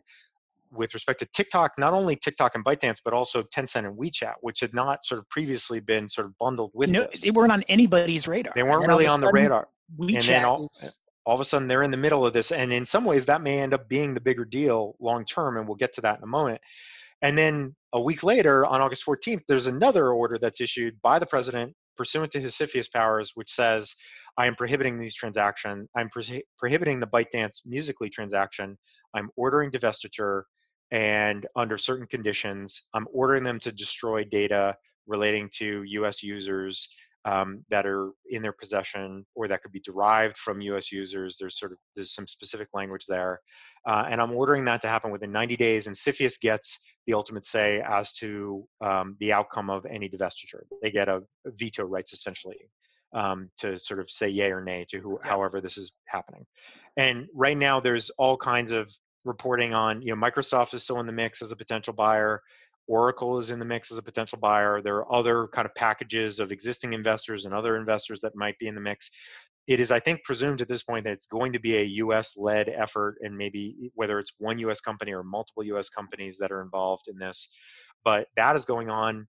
With 0.74 0.94
respect 0.94 1.20
to 1.20 1.26
TikTok, 1.34 1.74
not 1.78 1.94
only 1.94 2.16
TikTok 2.16 2.56
and 2.56 2.64
ByteDance, 2.64 3.00
but 3.04 3.14
also 3.14 3.44
Tencent 3.44 3.86
and 3.86 3.98
WeChat, 3.98 4.36
which 4.40 4.62
had 4.62 4.74
not 4.74 5.06
sort 5.06 5.20
of 5.20 5.28
previously 5.30 5.82
been 5.82 6.08
sort 6.08 6.28
of 6.28 6.38
bundled 6.40 6.72
with 6.74 6.90
no, 6.90 7.08
this. 7.12 7.22
They 7.22 7.32
weren't 7.32 7.52
on 7.52 7.64
anybody's 7.68 8.28
radar. 8.28 8.54
They 8.56 8.64
weren't 8.64 8.88
really 8.88 9.08
on 9.08 9.20
the 9.20 9.32
radar. 9.32 9.68
WeChat 10.00 10.44
all, 10.44 10.64
is 10.64 10.98
all 11.26 11.36
of 11.36 11.42
a 11.42 11.46
sudden 11.46 11.68
they're 11.68 11.84
in 11.84 11.92
the 11.92 11.98
middle 11.98 12.26
of 12.26 12.34
this 12.34 12.52
and 12.52 12.74
in 12.74 12.86
some 12.86 13.06
ways 13.06 13.26
that 13.26 13.42
may 13.42 13.60
end 13.60 13.74
up 13.74 13.88
being 13.88 14.14
the 14.14 14.20
bigger 14.20 14.46
deal 14.46 14.96
long 15.00 15.26
term 15.26 15.58
and 15.58 15.68
we'll 15.68 15.76
get 15.76 15.94
to 15.94 16.02
that 16.02 16.18
in 16.18 16.24
a 16.24 16.28
moment 16.28 16.60
and 17.22 17.38
then 17.38 17.76
a 17.94 18.02
week 18.02 18.24
later 18.24 18.66
on 18.66 18.82
august 18.82 19.06
14th 19.06 19.42
there's 19.48 19.68
another 19.68 20.12
order 20.12 20.38
that's 20.40 20.62
issued 20.62 21.00
by 21.02 21.20
the 21.20 21.26
president 21.26 21.74
pursuant 21.98 22.32
to 22.32 22.40
his 22.40 22.56
CFIUS 22.56 22.92
powers 22.92 23.32
which 23.36 23.52
says 23.52 23.96
i 24.38 24.48
am 24.48 24.56
prohibiting 24.56 25.00
these 25.00 25.16
transactions 25.16 25.88
i'm 25.96 26.10
pro- 26.10 26.24
prohibiting 26.58 27.00
the 27.00 27.08
ByteDance 27.08 27.62
Musical.ly 27.66 28.10
transaction 28.10 28.78
i'm 29.14 29.30
ordering 29.36 29.70
divestiture 29.70 30.44
and 30.92 31.48
under 31.56 31.78
certain 31.78 32.08
conditions, 32.08 32.82
I'm 32.94 33.08
ordering 33.14 33.44
them 33.44 33.60
to 33.62 33.72
destroy 33.72 34.24
data 34.24 34.76
relating 35.08 35.50
to 35.56 35.84
US 35.84 36.22
users 36.22 36.88
um, 37.26 37.64
that 37.70 37.86
are 37.86 38.12
in 38.30 38.42
their 38.42 38.54
possession 38.54 39.26
or 39.36 39.48
that 39.48 39.62
could 39.62 39.72
be 39.72 39.80
derived 39.82 40.38
from 40.38 40.60
US 40.62 40.92
users. 40.92 41.38
There's 41.40 41.60
sort 41.60 41.72
of 41.72 41.78
there's 41.96 42.14
some 42.14 42.28
specific 42.28 42.70
language 42.74 43.06
there. 43.08 43.40
Uh, 43.86 44.06
and 44.10 44.20
I'm 44.20 44.32
ordering 44.32 44.66
that 44.66 44.82
to 44.82 44.88
happen 44.88 45.12
within 45.12 45.32
90 45.32 45.56
days 45.56 45.88
and 45.88 45.96
CFIUS 45.96 46.40
gets 46.42 46.80
the 47.08 47.14
ultimate 47.14 47.46
say 47.46 47.82
as 47.88 48.14
to 48.14 48.66
um, 48.84 49.16
the 49.20 49.34
outcome 49.34 49.70
of 49.70 49.86
any 49.86 50.10
divestiture. 50.10 50.64
They 50.82 50.92
get 50.92 51.10
a, 51.10 51.22
a 51.46 51.52
veto 51.56 51.86
rights 51.86 52.14
essentially 52.14 52.58
um, 53.14 53.50
to 53.58 53.78
sort 53.78 54.00
of 54.00 54.10
say 54.10 54.30
yay 54.30 54.52
or 54.52 54.64
nay 54.64 54.86
to 54.90 55.00
who, 55.00 55.20
yeah. 55.24 55.30
however 55.30 55.62
this 55.62 55.78
is 55.78 55.92
happening. 56.08 56.46
And 56.98 57.28
right 57.36 57.58
now 57.58 57.80
there's 57.80 58.10
all 58.12 58.38
kinds 58.38 58.72
of 58.72 58.92
reporting 59.26 59.74
on, 59.74 60.02
you 60.02 60.16
know, 60.16 60.22
Microsoft 60.22 60.74
is 60.74 60.84
still 60.84 61.00
in 61.00 61.06
the 61.06 61.12
mix 61.12 61.42
as 61.42 61.52
a 61.52 61.56
potential 61.56 61.94
buyer. 61.94 62.42
Oracle 62.88 63.38
is 63.38 63.52
in 63.52 63.60
the 63.60 63.66
mix 63.66 63.92
as 63.92 63.98
a 63.98 64.04
potential 64.04 64.38
buyer. 64.38 64.82
There 64.82 64.98
are 64.98 65.14
other 65.14 65.48
kind 65.48 65.66
of 65.66 65.74
packages 65.76 66.40
of 66.40 66.52
existing 66.52 66.94
investors 66.94 67.46
and 67.46 67.54
other 67.54 67.78
investors 67.78 68.22
that 68.22 68.36
might 68.36 68.58
be 68.60 68.68
in 68.68 68.76
the 68.76 68.82
mix. 68.82 69.10
It 69.68 69.80
is, 69.80 69.92
I 69.92 70.00
think, 70.00 70.24
presumed 70.24 70.62
at 70.62 70.68
this 70.68 70.84
point 70.84 71.06
that 71.06 71.14
it's 71.14 71.28
going 71.28 71.54
to 71.54 71.60
be 71.60 71.78
a 71.78 71.84
US 71.84 72.36
led 72.36 72.68
effort, 72.68 73.18
and 73.22 73.38
maybe 73.38 73.92
whether 73.94 74.20
it's 74.20 74.34
one 74.40 74.58
US 74.60 74.82
company 74.82 75.14
or 75.14 75.24
multiple 75.24 75.64
US 75.64 75.90
companies 75.90 76.38
that 76.40 76.52
are 76.52 76.62
involved 76.62 77.08
in 77.08 77.18
this. 77.18 77.50
But 78.04 78.28
that 78.36 78.56
is 78.56 78.66
going 78.66 78.90
on. 78.90 79.28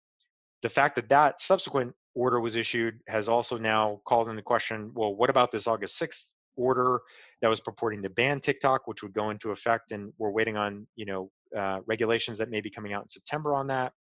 The 0.62 0.70
fact 0.70 0.96
that 0.96 1.08
that 1.10 1.40
subsequent 1.40 1.92
order 2.14 2.40
was 2.40 2.56
issued 2.56 3.00
has 3.08 3.28
also 3.28 3.58
now 3.58 4.00
called 4.06 4.28
into 4.28 4.42
question 4.42 4.90
well, 4.94 5.14
what 5.14 5.30
about 5.30 5.52
this 5.52 5.66
August 5.66 6.00
6th 6.00 6.24
order 6.56 7.00
that 7.42 7.48
was 7.48 7.60
purporting 7.60 8.02
to 8.02 8.10
ban 8.10 8.40
TikTok, 8.40 8.86
which 8.86 9.02
would 9.02 9.12
go 9.12 9.30
into 9.30 9.50
effect, 9.50 9.92
and 9.92 10.12
we're 10.16 10.30
waiting 10.30 10.56
on 10.56 10.86
you 10.96 11.04
know 11.04 11.30
uh, 11.56 11.80
regulations 11.86 12.38
that 12.38 12.48
may 12.48 12.60
be 12.60 12.70
coming 12.70 12.94
out 12.94 13.02
in 13.02 13.08
September 13.08 13.54
on 13.54 13.66
that. 13.66 13.92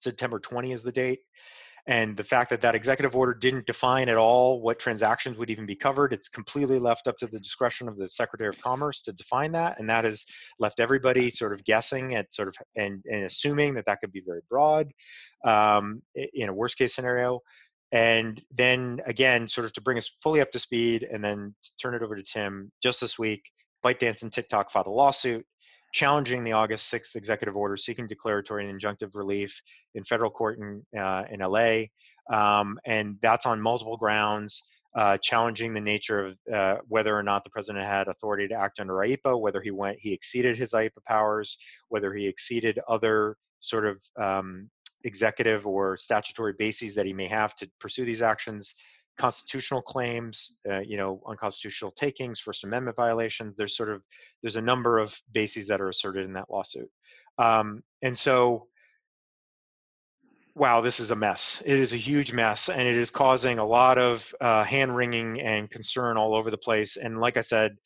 September 0.00 0.40
20 0.40 0.72
is 0.72 0.82
the 0.82 0.92
date. 0.92 1.20
And 1.86 2.16
the 2.16 2.24
fact 2.24 2.48
that 2.48 2.62
that 2.62 2.74
executive 2.74 3.14
order 3.14 3.34
didn't 3.34 3.66
define 3.66 4.08
at 4.08 4.16
all 4.16 4.62
what 4.62 4.78
transactions 4.78 5.36
would 5.36 5.50
even 5.50 5.66
be 5.66 5.76
covered, 5.76 6.14
it's 6.14 6.30
completely 6.30 6.78
left 6.78 7.06
up 7.06 7.18
to 7.18 7.26
the 7.26 7.38
discretion 7.38 7.88
of 7.88 7.98
the 7.98 8.08
Secretary 8.08 8.48
of 8.48 8.58
Commerce 8.58 9.02
to 9.02 9.12
define 9.12 9.52
that. 9.52 9.78
And 9.78 9.88
that 9.90 10.04
has 10.04 10.24
left 10.58 10.80
everybody 10.80 11.30
sort 11.30 11.52
of 11.52 11.62
guessing 11.64 12.14
at 12.14 12.32
sort 12.32 12.48
of 12.48 12.54
and, 12.76 13.04
and 13.04 13.24
assuming 13.24 13.74
that 13.74 13.84
that 13.84 14.00
could 14.00 14.12
be 14.12 14.22
very 14.24 14.40
broad 14.48 14.90
um, 15.44 16.00
in 16.14 16.48
a 16.48 16.54
worst 16.54 16.78
case 16.78 16.94
scenario. 16.94 17.40
And 17.94 18.42
then 18.50 19.00
again, 19.06 19.46
sort 19.46 19.64
of 19.64 19.72
to 19.74 19.80
bring 19.80 19.96
us 19.96 20.10
fully 20.20 20.40
up 20.40 20.50
to 20.50 20.58
speed 20.58 21.06
and 21.10 21.24
then 21.24 21.54
turn 21.80 21.94
it 21.94 22.02
over 22.02 22.16
to 22.16 22.22
Tim, 22.24 22.72
just 22.82 23.00
this 23.00 23.18
week, 23.20 23.42
ByteDance 23.84 24.22
and 24.22 24.32
TikTok 24.32 24.70
filed 24.70 24.88
a 24.88 24.90
lawsuit 24.90 25.46
challenging 25.92 26.42
the 26.42 26.50
August 26.50 26.92
6th 26.92 27.14
executive 27.14 27.56
order 27.56 27.76
seeking 27.76 28.08
declaratory 28.08 28.68
and 28.68 28.80
injunctive 28.80 29.14
relief 29.14 29.62
in 29.94 30.02
federal 30.02 30.28
court 30.28 30.58
in, 30.58 30.82
uh, 30.98 31.22
in 31.30 31.38
LA. 31.38 31.84
Um, 32.32 32.80
and 32.84 33.16
that's 33.22 33.46
on 33.46 33.60
multiple 33.60 33.96
grounds, 33.96 34.60
uh, 34.96 35.16
challenging 35.18 35.72
the 35.72 35.80
nature 35.80 36.26
of 36.26 36.36
uh, 36.52 36.76
whether 36.88 37.16
or 37.16 37.22
not 37.22 37.44
the 37.44 37.50
president 37.50 37.86
had 37.86 38.08
authority 38.08 38.48
to 38.48 38.54
act 38.54 38.80
under 38.80 38.94
IEEPA, 38.94 39.40
whether 39.40 39.62
he 39.62 39.70
went, 39.70 39.98
he 40.00 40.12
exceeded 40.12 40.58
his 40.58 40.72
IEEPA 40.72 41.04
powers, 41.06 41.56
whether 41.90 42.12
he 42.12 42.26
exceeded 42.26 42.80
other 42.88 43.36
sort 43.60 43.86
of 43.86 43.98
um, 44.20 44.68
executive 45.04 45.66
or 45.66 45.96
statutory 45.96 46.54
bases 46.58 46.94
that 46.94 47.06
he 47.06 47.12
may 47.12 47.26
have 47.26 47.54
to 47.56 47.70
pursue 47.80 48.04
these 48.04 48.22
actions 48.22 48.74
constitutional 49.18 49.80
claims 49.80 50.56
uh, 50.68 50.80
you 50.80 50.96
know 50.96 51.22
unconstitutional 51.28 51.92
takings 51.92 52.40
first 52.40 52.64
amendment 52.64 52.96
violations 52.96 53.54
there's 53.56 53.76
sort 53.76 53.90
of 53.90 54.02
there's 54.42 54.56
a 54.56 54.60
number 54.60 54.98
of 54.98 55.16
bases 55.32 55.68
that 55.68 55.80
are 55.80 55.88
asserted 55.88 56.24
in 56.24 56.32
that 56.32 56.50
lawsuit. 56.50 56.90
Um, 57.38 57.82
and 58.02 58.16
so 58.16 58.66
wow 60.56 60.80
this 60.80 61.00
is 61.00 61.10
a 61.10 61.16
mess. 61.16 61.62
It 61.64 61.78
is 61.78 61.92
a 61.92 61.96
huge 61.96 62.32
mess 62.32 62.68
and 62.68 62.82
it 62.82 62.96
is 62.96 63.10
causing 63.10 63.58
a 63.58 63.64
lot 63.64 63.98
of 63.98 64.34
uh, 64.40 64.64
hand 64.64 64.94
wringing 64.96 65.40
and 65.40 65.70
concern 65.70 66.16
all 66.16 66.34
over 66.34 66.50
the 66.50 66.58
place. 66.58 66.96
And 66.96 67.20
like 67.20 67.36
i 67.36 67.40
said 67.40 67.76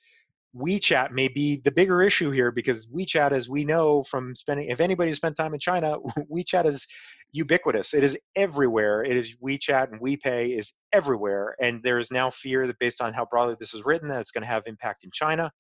WeChat 0.59 1.13
may 1.13 1.29
be 1.29 1.61
the 1.65 1.71
bigger 1.71 2.03
issue 2.03 2.31
here 2.31 2.51
because 2.51 2.87
WeChat, 2.87 3.33
as 3.33 3.49
we 3.49 3.65
know 3.65 4.03
from 4.05 4.35
spending, 4.35 4.69
if 4.69 4.81
anybody 4.81 5.11
has 5.11 5.19
spent 5.19 5.37
time 5.37 5.55
in 5.55 5.61
China, 5.61 5.97
WeChat 6.33 6.67
is 6.67 6.87
ubiquitous. 7.33 7.95
It 7.95 8.05
is 8.05 8.19
everywhere. 8.37 9.05
It 9.05 9.17
is 9.17 9.37
WeChat 9.37 9.93
and 9.93 10.01
WePay 10.01 10.59
is 10.59 10.73
everywhere. 10.93 11.55
And 11.61 11.83
there 11.83 11.99
is 11.99 12.11
now 12.11 12.31
fear 12.31 12.67
that 12.67 12.79
based 12.79 13.01
on 13.01 13.13
how 13.13 13.27
broadly 13.31 13.57
this 13.61 13.75
is 13.75 13.85
written, 13.85 14.09
that 14.09 14.21
it's 14.21 14.33
going 14.33 14.43
to 14.43 14.49
have 14.49 14.63
impact 14.67 15.05
in 15.05 15.11
China. 15.13 15.51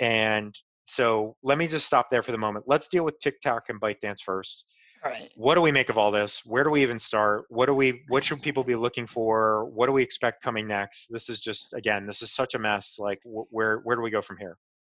And 0.00 0.54
so 0.84 1.36
let 1.42 1.58
me 1.58 1.68
just 1.68 1.86
stop 1.86 2.08
there 2.10 2.22
for 2.22 2.32
the 2.32 2.38
moment. 2.38 2.64
Let's 2.66 2.88
deal 2.88 3.04
with 3.04 3.18
TikTok 3.18 3.64
and 3.68 3.80
ByteDance 3.80 4.22
first. 4.24 4.64
Right. 5.04 5.30
What 5.36 5.54
do 5.54 5.62
we 5.62 5.70
make 5.70 5.88
of 5.88 5.98
all 5.98 6.10
this? 6.10 6.44
Where 6.44 6.64
do 6.64 6.70
we 6.70 6.82
even 6.82 6.98
start? 6.98 7.44
What 7.48 7.66
do 7.66 7.74
we 7.74 8.02
what 8.08 8.24
should 8.24 8.42
people 8.42 8.64
be 8.64 8.74
looking 8.74 9.06
for? 9.06 9.66
What 9.66 9.86
do 9.86 9.92
we 9.92 10.02
expect 10.02 10.42
coming 10.42 10.66
next? 10.66 11.06
This 11.10 11.28
is 11.28 11.38
just 11.38 11.72
again, 11.74 12.06
this 12.06 12.22
is 12.22 12.32
such 12.32 12.54
a 12.54 12.58
mess. 12.58 12.96
Like 12.98 13.20
wh- 13.24 13.52
where 13.52 13.78
where 13.78 13.96
do 13.96 14.02
we 14.02 14.10
go 14.10 14.20
from 14.20 14.38
here? 14.38 14.56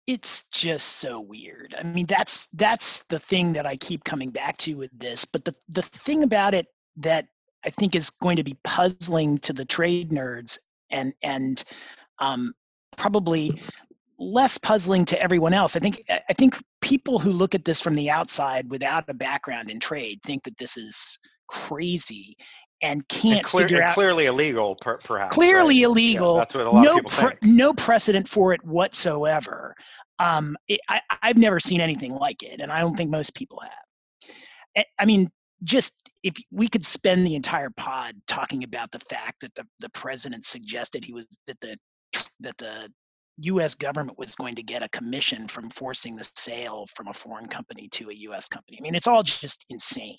It's 0.08 0.46
just 0.48 0.88
so 0.98 1.20
weird. 1.20 1.76
I 1.78 1.84
mean, 1.84 2.06
that's 2.06 2.48
that's 2.54 3.04
the 3.10 3.20
thing 3.20 3.54
that 3.54 3.66
I 3.66 3.76
keep 3.76 4.04
coming 4.06 4.32
back 4.32 4.58
to 4.60 4.76
with 4.76 4.92
this. 4.98 5.26
But 5.26 5.44
the 5.44 5.54
the 5.68 5.82
thing 5.82 6.24
about 6.24 6.54
it 6.54 6.68
that 6.98 7.26
I 7.66 7.70
think 7.70 7.96
is 7.96 8.10
going 8.10 8.38
to 8.38 8.44
be 8.44 8.58
puzzling 8.64 9.38
to 9.40 9.54
the 9.54 9.66
trade 9.66 10.12
nerds 10.12 10.58
and 10.92 11.14
and 11.24 11.64
um, 12.20 12.54
probably 12.98 13.62
less 14.20 14.58
puzzling 14.58 15.06
to 15.06 15.22
everyone 15.22 15.54
else. 15.54 15.76
I 15.76 15.80
think 15.80 16.04
I 16.10 16.34
think 16.34 16.62
people 16.82 17.20
who 17.20 17.32
look 17.32 17.56
at 17.56 17.66
this 17.66 17.82
from 17.82 17.96
the 17.96 18.10
outside 18.10 18.70
without 18.70 19.06
a 19.08 19.14
background 19.14 19.70
in 19.70 19.80
trade 19.80 20.20
think 20.24 20.44
that 20.44 20.58
this 20.58 20.78
is 20.78 21.18
crazy 21.48 22.36
and 22.82 23.08
can't 23.10 23.38
and 23.38 23.46
clear, 23.46 23.68
figure 23.68 23.84
out 23.84 23.94
clearly 23.94 24.26
illegal 24.26 24.76
per, 24.76 24.98
perhaps 24.98 25.34
clearly 25.34 25.78
right? 25.78 25.90
illegal 25.90 26.36
yeah, 26.36 26.40
that's 26.40 26.54
what 26.54 26.66
a 26.66 26.70
lot 26.70 26.84
no 26.84 26.92
of 26.92 27.06
people 27.06 27.12
pre- 27.12 27.36
no 27.42 27.74
precedent 27.74 28.28
for 28.28 28.54
it 28.54 28.64
whatsoever 28.64 29.76
um, 30.20 30.56
it, 30.68 30.80
I, 30.88 31.02
i've 31.24 31.38
never 31.38 31.60
seen 31.60 31.82
anything 31.82 32.14
like 32.14 32.44
it 32.44 32.62
and 32.62 32.72
i 32.72 32.80
don't 32.80 32.96
think 32.96 33.10
most 33.10 33.36
people 33.36 33.62
have 33.62 34.86
i 35.00 35.06
mean 35.06 35.30
just 35.64 36.10
if 36.24 36.34
we 36.52 36.70
could 36.70 36.86
spend 36.86 37.26
the 37.26 37.36
entire 37.36 37.72
pod 37.72 38.16
talking 38.28 38.64
about 38.64 38.92
the 38.92 39.00
fact 39.00 39.42
that 39.42 39.54
the, 39.56 39.66
the 39.80 39.90
president 39.90 40.46
suggested 40.46 41.04
he 41.04 41.12
was 41.12 41.26
that 41.48 41.60
the 41.60 41.76
that 42.40 42.58
the 42.60 42.90
U.S. 43.42 43.76
government 43.76 44.18
was 44.18 44.36
going 44.36 44.56
to 44.56 44.64
get 44.64 44.84
a 44.84 44.90
commission 44.90 45.48
from 45.48 45.70
forcing 45.70 46.16
the 46.16 46.30
sale 46.36 46.86
from 46.94 47.08
a 47.08 47.14
foreign 47.14 47.48
company 47.48 47.88
to 47.94 48.10
a 48.10 48.14
U.S. 48.14 48.48
company. 48.48 48.78
I 48.80 48.84
mean, 48.84 48.96
it's 48.96 49.08
all 49.08 49.24
just 49.24 49.66
insane. 49.70 50.18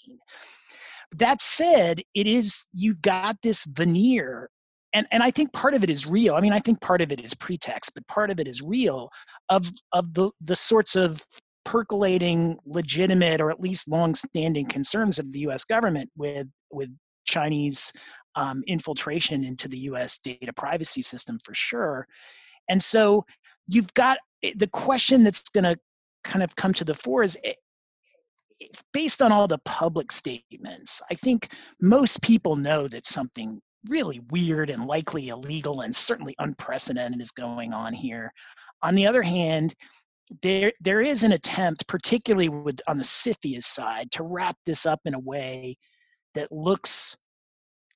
That 1.16 1.40
said, 1.40 2.00
it 2.14 2.26
is 2.26 2.64
you've 2.72 3.02
got 3.02 3.36
this 3.42 3.64
veneer, 3.64 4.48
and 4.92 5.06
and 5.10 5.22
I 5.22 5.30
think 5.30 5.52
part 5.52 5.74
of 5.74 5.82
it 5.82 5.90
is 5.90 6.06
real. 6.06 6.34
I 6.34 6.40
mean, 6.40 6.52
I 6.52 6.60
think 6.60 6.80
part 6.80 7.00
of 7.00 7.10
it 7.12 7.20
is 7.20 7.34
pretext, 7.34 7.92
but 7.94 8.06
part 8.06 8.30
of 8.30 8.38
it 8.38 8.46
is 8.46 8.62
real 8.62 9.10
of 9.48 9.70
of 9.92 10.14
the 10.14 10.30
the 10.40 10.56
sorts 10.56 10.96
of 10.96 11.24
percolating 11.64 12.58
legitimate 12.64 13.40
or 13.40 13.50
at 13.50 13.60
least 13.60 13.86
long-standing 13.86 14.66
concerns 14.66 15.18
of 15.18 15.30
the 15.32 15.40
U.S. 15.40 15.64
government 15.64 16.10
with 16.16 16.48
with 16.70 16.90
Chinese 17.26 17.92
um, 18.36 18.62
infiltration 18.66 19.44
into 19.44 19.68
the 19.68 19.78
U.S. 19.78 20.18
data 20.18 20.52
privacy 20.52 21.02
system 21.02 21.38
for 21.44 21.54
sure. 21.54 22.06
And 22.70 22.82
so 22.82 23.26
you've 23.66 23.92
got 23.94 24.18
eh, 24.42 24.52
the 24.56 24.68
question 24.68 25.22
that's 25.22 25.50
going 25.50 25.64
to 25.64 25.76
kind 26.24 26.42
of 26.42 26.56
come 26.56 26.72
to 26.74 26.84
the 26.84 26.94
fore 26.94 27.22
is 27.22 27.36
eh, 27.44 27.52
based 28.92 29.20
on 29.20 29.32
all 29.32 29.46
the 29.46 29.60
public 29.64 30.12
statements. 30.12 31.02
I 31.10 31.14
think 31.14 31.52
most 31.82 32.22
people 32.22 32.56
know 32.56 32.88
that 32.88 33.06
something 33.06 33.60
really 33.88 34.20
weird 34.30 34.70
and 34.70 34.86
likely 34.86 35.28
illegal 35.28 35.80
and 35.80 35.94
certainly 35.94 36.34
unprecedented 36.38 37.20
is 37.20 37.32
going 37.32 37.72
on 37.72 37.92
here. 37.92 38.32
On 38.82 38.94
the 38.94 39.06
other 39.06 39.22
hand, 39.22 39.74
there 40.42 40.72
there 40.80 41.00
is 41.00 41.24
an 41.24 41.32
attempt, 41.32 41.88
particularly 41.88 42.48
with 42.48 42.80
on 42.86 42.98
the 42.98 43.04
CFIUS 43.04 43.64
side, 43.64 44.12
to 44.12 44.22
wrap 44.22 44.56
this 44.64 44.86
up 44.86 45.00
in 45.04 45.14
a 45.14 45.18
way 45.18 45.76
that 46.34 46.52
looks 46.52 47.16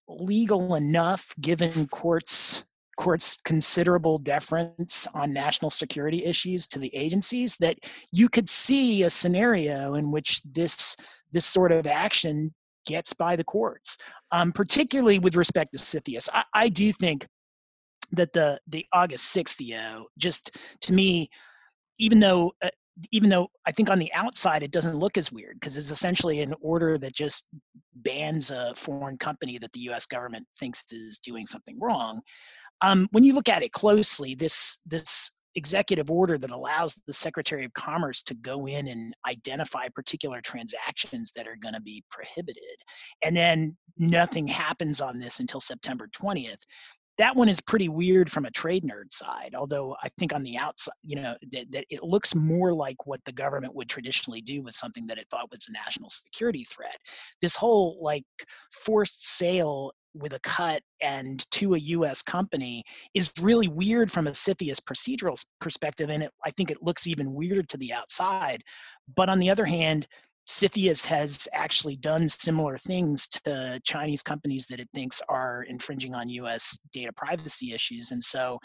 legal 0.09 0.75
enough 0.75 1.33
given 1.41 1.87
courts 1.87 2.65
courts 2.97 3.39
considerable 3.45 4.19
deference 4.19 5.07
on 5.15 5.33
national 5.33 5.71
security 5.71 6.25
issues 6.25 6.67
to 6.67 6.79
the 6.79 6.95
agencies 6.95 7.57
that 7.57 7.79
you 8.13 8.29
could 8.29 8.49
see 8.49 9.03
a 9.03 9.11
scenario 9.11 9.95
in 9.95 10.11
which 10.11 10.41
this 10.43 10.97
this 11.33 11.47
sort 11.47 11.73
of 11.73 11.87
action 11.87 12.53
gets 12.87 13.13
by 13.13 13.35
the 13.35 13.45
courts 13.45 13.99
um, 14.31 14.53
particularly 14.53 15.19
with 15.19 15.37
respect 15.37 15.73
to 15.73 15.79
CFIUS. 15.79 16.29
I, 16.33 16.45
I 16.55 16.69
do 16.69 16.93
think 16.93 17.27
that 18.13 18.33
the 18.33 18.61
the 18.69 18.85
august 18.93 19.35
6th 19.35 19.61
EO 19.61 20.07
just 20.19 20.57
to 20.83 20.93
me 20.93 21.29
even 21.99 22.21
though 22.21 22.53
uh, 22.63 22.69
even 23.11 23.29
though 23.29 23.49
I 23.67 23.73
think 23.73 23.91
on 23.91 23.99
the 23.99 24.13
outside 24.13 24.63
it 24.63 24.71
doesn't 24.71 24.99
look 24.99 25.19
as 25.19 25.33
weird 25.33 25.55
because 25.55 25.77
it's 25.77 25.91
essentially 25.91 26.41
an 26.43 26.55
order 26.61 26.99
that 26.99 27.15
just 27.15 27.47
bans 27.97 28.51
a 28.51 28.73
foreign 28.77 29.19
company 29.19 29.59
that 29.59 29.73
the 29.73 29.81
US 29.91 30.07
government 30.07 30.47
thinks 30.59 30.85
is 30.93 31.19
doing 31.19 31.47
something 31.47 31.79
wrong. 31.81 32.21
Um, 32.85 33.09
when 33.13 33.25
you 33.25 33.35
look 33.35 33.49
at 33.49 33.63
it 33.63 33.73
closely, 33.73 34.35
this 34.35 34.79
this 34.85 35.31
executive 35.55 36.11
order 36.11 36.37
that 36.37 36.51
allows 36.51 37.01
the 37.07 37.13
Secretary 37.13 37.65
of 37.65 37.73
Commerce 37.75 38.23
to 38.25 38.35
go 38.35 38.67
in 38.67 38.89
and 38.89 39.15
identify 39.27 39.87
particular 39.95 40.41
transactions 40.41 41.33
that 41.35 41.47
are 41.47 41.57
going 41.57 41.75
to 41.75 41.81
be 41.81 42.03
prohibited. 42.11 42.77
And 43.23 43.37
then 43.37 43.77
nothing 43.97 44.49
happens 44.49 45.01
on 45.01 45.19
this 45.21 45.39
until 45.41 45.61
September 45.61 46.09
20th. 46.09 46.61
That 47.19 47.37
one 47.37 47.49
is 47.49 47.61
pretty 47.61 47.89
weird 47.89 48.29
from 48.29 48.45
a 48.45 48.51
trade 48.51 48.83
nerd 48.83 49.13
side, 49.13 49.55
although 49.57 49.97
I 50.03 50.09
think 50.19 50.35
on 50.35 50.43
the 50.43 50.57
outside, 50.59 50.95
you 51.03 51.15
know, 51.15 51.37
that, 51.53 51.71
that 51.71 51.85
it 51.89 52.03
looks 52.03 52.35
more 52.35 52.75
like 52.75 53.07
what 53.07 53.21
the 53.25 53.33
government 53.33 53.77
would 53.77 53.89
traditionally 53.89 54.41
do 54.41 54.63
with 54.63 54.75
something 54.75 55.07
that 55.07 55.19
it 55.19 55.29
thought 55.31 55.49
was 55.53 55.69
a 55.69 55.73
national 55.73 56.09
security 56.09 56.65
threat. 56.65 56.99
This 57.41 57.55
whole 57.55 58.01
like 58.03 58.25
forced 58.73 59.25
sale 59.37 59.93
with 60.15 60.33
a 60.33 60.41
cut 60.41 60.83
and 61.03 61.49
to 61.51 61.75
a 61.75 61.79
U.S. 61.79 62.23
company 62.23 62.83
is 63.15 63.33
really 63.41 63.69
weird 63.69 64.11
from 64.11 64.27
a 64.27 64.31
CFIUS 64.31 64.81
procedural 64.81 65.43
perspective, 65.61 66.11
and 66.11 66.23
it, 66.23 66.31
I 66.45 66.51
think 66.53 66.71
it 66.71 66.83
looks 66.83 67.07
even 67.07 67.35
weirder 67.35 67.63
to 67.65 67.77
the 67.77 67.93
outside. 67.93 68.63
But 69.17 69.29
on 69.29 69.39
the 69.39 69.51
other 69.51 69.65
hand, 69.65 70.07
CFIUS 70.49 71.07
has 71.07 71.49
actually 71.53 71.97
done 71.97 72.29
similar 72.29 72.77
things 72.79 73.27
to 73.29 73.81
Chinese 73.85 74.23
companies 74.23 74.67
that 74.67 74.81
it 74.81 74.89
thinks 74.95 75.23
are 75.29 75.65
infringing 75.65 76.15
on 76.15 76.29
U.S. 76.29 76.79
data 76.93 77.13
privacy 77.13 77.73
issues, 77.73 78.11
and 78.11 78.23
so 78.23 78.59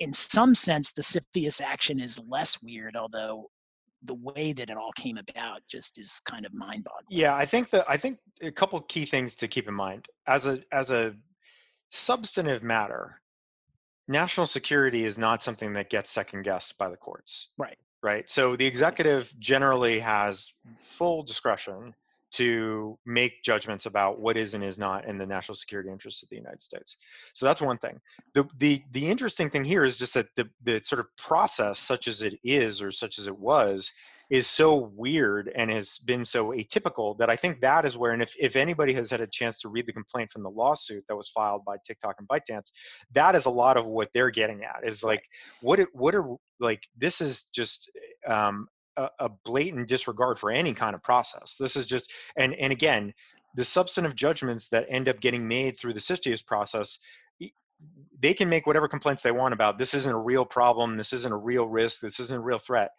in 0.00 0.12
some 0.12 0.54
sense, 0.54 0.92
the 0.92 1.02
CFIUS 1.02 1.60
action 1.62 2.00
is 2.00 2.20
less 2.28 2.60
weird, 2.62 2.96
although 2.96 3.48
the 4.06 4.14
way 4.14 4.52
that 4.52 4.70
it 4.70 4.76
all 4.76 4.92
came 4.92 5.18
about 5.18 5.62
just 5.68 5.98
is 5.98 6.20
kind 6.20 6.46
of 6.46 6.54
mind-boggling. 6.54 7.06
Yeah, 7.10 7.34
I 7.34 7.46
think 7.46 7.70
that 7.70 7.84
I 7.88 7.96
think 7.96 8.18
a 8.40 8.50
couple 8.50 8.80
key 8.82 9.04
things 9.04 9.34
to 9.36 9.48
keep 9.48 9.68
in 9.68 9.74
mind 9.74 10.06
as 10.26 10.46
a 10.46 10.60
as 10.72 10.90
a 10.90 11.14
substantive 11.90 12.62
matter. 12.62 13.20
National 14.08 14.46
security 14.46 15.04
is 15.04 15.18
not 15.18 15.42
something 15.42 15.72
that 15.72 15.90
gets 15.90 16.10
second 16.10 16.42
guessed 16.42 16.78
by 16.78 16.88
the 16.88 16.96
courts. 16.96 17.48
Right. 17.58 17.78
Right. 18.02 18.30
So 18.30 18.54
the 18.54 18.66
executive 18.66 19.34
generally 19.40 19.98
has 19.98 20.52
full 20.80 21.24
discretion 21.24 21.94
to 22.36 22.98
make 23.04 23.42
judgments 23.42 23.86
about 23.86 24.20
what 24.20 24.36
is 24.36 24.54
and 24.54 24.64
is 24.64 24.78
not 24.78 25.06
in 25.06 25.18
the 25.18 25.26
national 25.26 25.56
security 25.56 25.90
interests 25.90 26.22
of 26.22 26.28
the 26.28 26.36
United 26.36 26.62
States. 26.62 26.96
So 27.34 27.46
that's 27.46 27.60
one 27.60 27.78
thing. 27.78 28.00
The 28.34 28.48
the 28.58 28.82
the 28.92 29.08
interesting 29.08 29.50
thing 29.50 29.64
here 29.64 29.84
is 29.84 29.96
just 29.96 30.14
that 30.14 30.28
the 30.36 30.48
the 30.62 30.80
sort 30.82 31.00
of 31.00 31.06
process, 31.16 31.78
such 31.78 32.08
as 32.08 32.22
it 32.22 32.38
is 32.42 32.80
or 32.80 32.92
such 32.92 33.18
as 33.18 33.26
it 33.26 33.38
was, 33.38 33.92
is 34.28 34.46
so 34.46 34.90
weird 34.96 35.52
and 35.54 35.70
has 35.70 35.98
been 35.98 36.24
so 36.24 36.48
atypical 36.50 37.16
that 37.18 37.30
I 37.30 37.36
think 37.36 37.60
that 37.60 37.84
is 37.84 37.96
where, 37.96 38.10
and 38.12 38.20
if, 38.20 38.34
if 38.38 38.56
anybody 38.56 38.92
has 38.94 39.10
had 39.10 39.20
a 39.20 39.26
chance 39.26 39.60
to 39.60 39.68
read 39.68 39.86
the 39.86 39.92
complaint 39.92 40.32
from 40.32 40.42
the 40.42 40.50
lawsuit 40.50 41.04
that 41.08 41.16
was 41.16 41.28
filed 41.28 41.64
by 41.64 41.76
TikTok 41.86 42.16
and 42.18 42.26
ByteDance, 42.28 42.72
that 43.12 43.36
is 43.36 43.46
a 43.46 43.50
lot 43.50 43.76
of 43.76 43.86
what 43.86 44.10
they're 44.12 44.30
getting 44.30 44.64
at 44.64 44.80
is 44.82 45.04
like, 45.04 45.22
what, 45.60 45.78
what 45.92 46.14
are, 46.14 46.26
like, 46.58 46.82
this 46.96 47.20
is 47.20 47.44
just 47.54 47.88
um, 48.26 48.66
a, 48.96 49.08
a 49.20 49.28
blatant 49.44 49.88
disregard 49.88 50.38
for 50.38 50.50
any 50.50 50.74
kind 50.74 50.94
of 50.94 51.02
process. 51.02 51.56
This 51.58 51.76
is 51.76 51.86
just, 51.86 52.12
and 52.36 52.54
and 52.54 52.72
again, 52.72 53.12
the 53.54 53.64
substantive 53.64 54.14
judgments 54.14 54.68
that 54.68 54.86
end 54.88 55.08
up 55.08 55.20
getting 55.20 55.46
made 55.48 55.78
through 55.78 55.94
the 55.94 56.00
CFIUS 56.00 56.44
process 56.44 56.98
they 58.20 58.32
can 58.32 58.48
make 58.48 58.66
whatever 58.66 58.88
complaints 58.88 59.22
they 59.22 59.32
want 59.32 59.52
about 59.52 59.78
this 59.78 59.94
isn't 59.94 60.12
a 60.12 60.18
real 60.18 60.44
problem 60.44 60.96
this 60.96 61.12
isn't 61.12 61.32
a 61.32 61.36
real 61.36 61.66
risk 61.66 62.00
this 62.00 62.20
isn't 62.20 62.38
a 62.38 62.42
real 62.42 62.58
threat. 62.58 62.90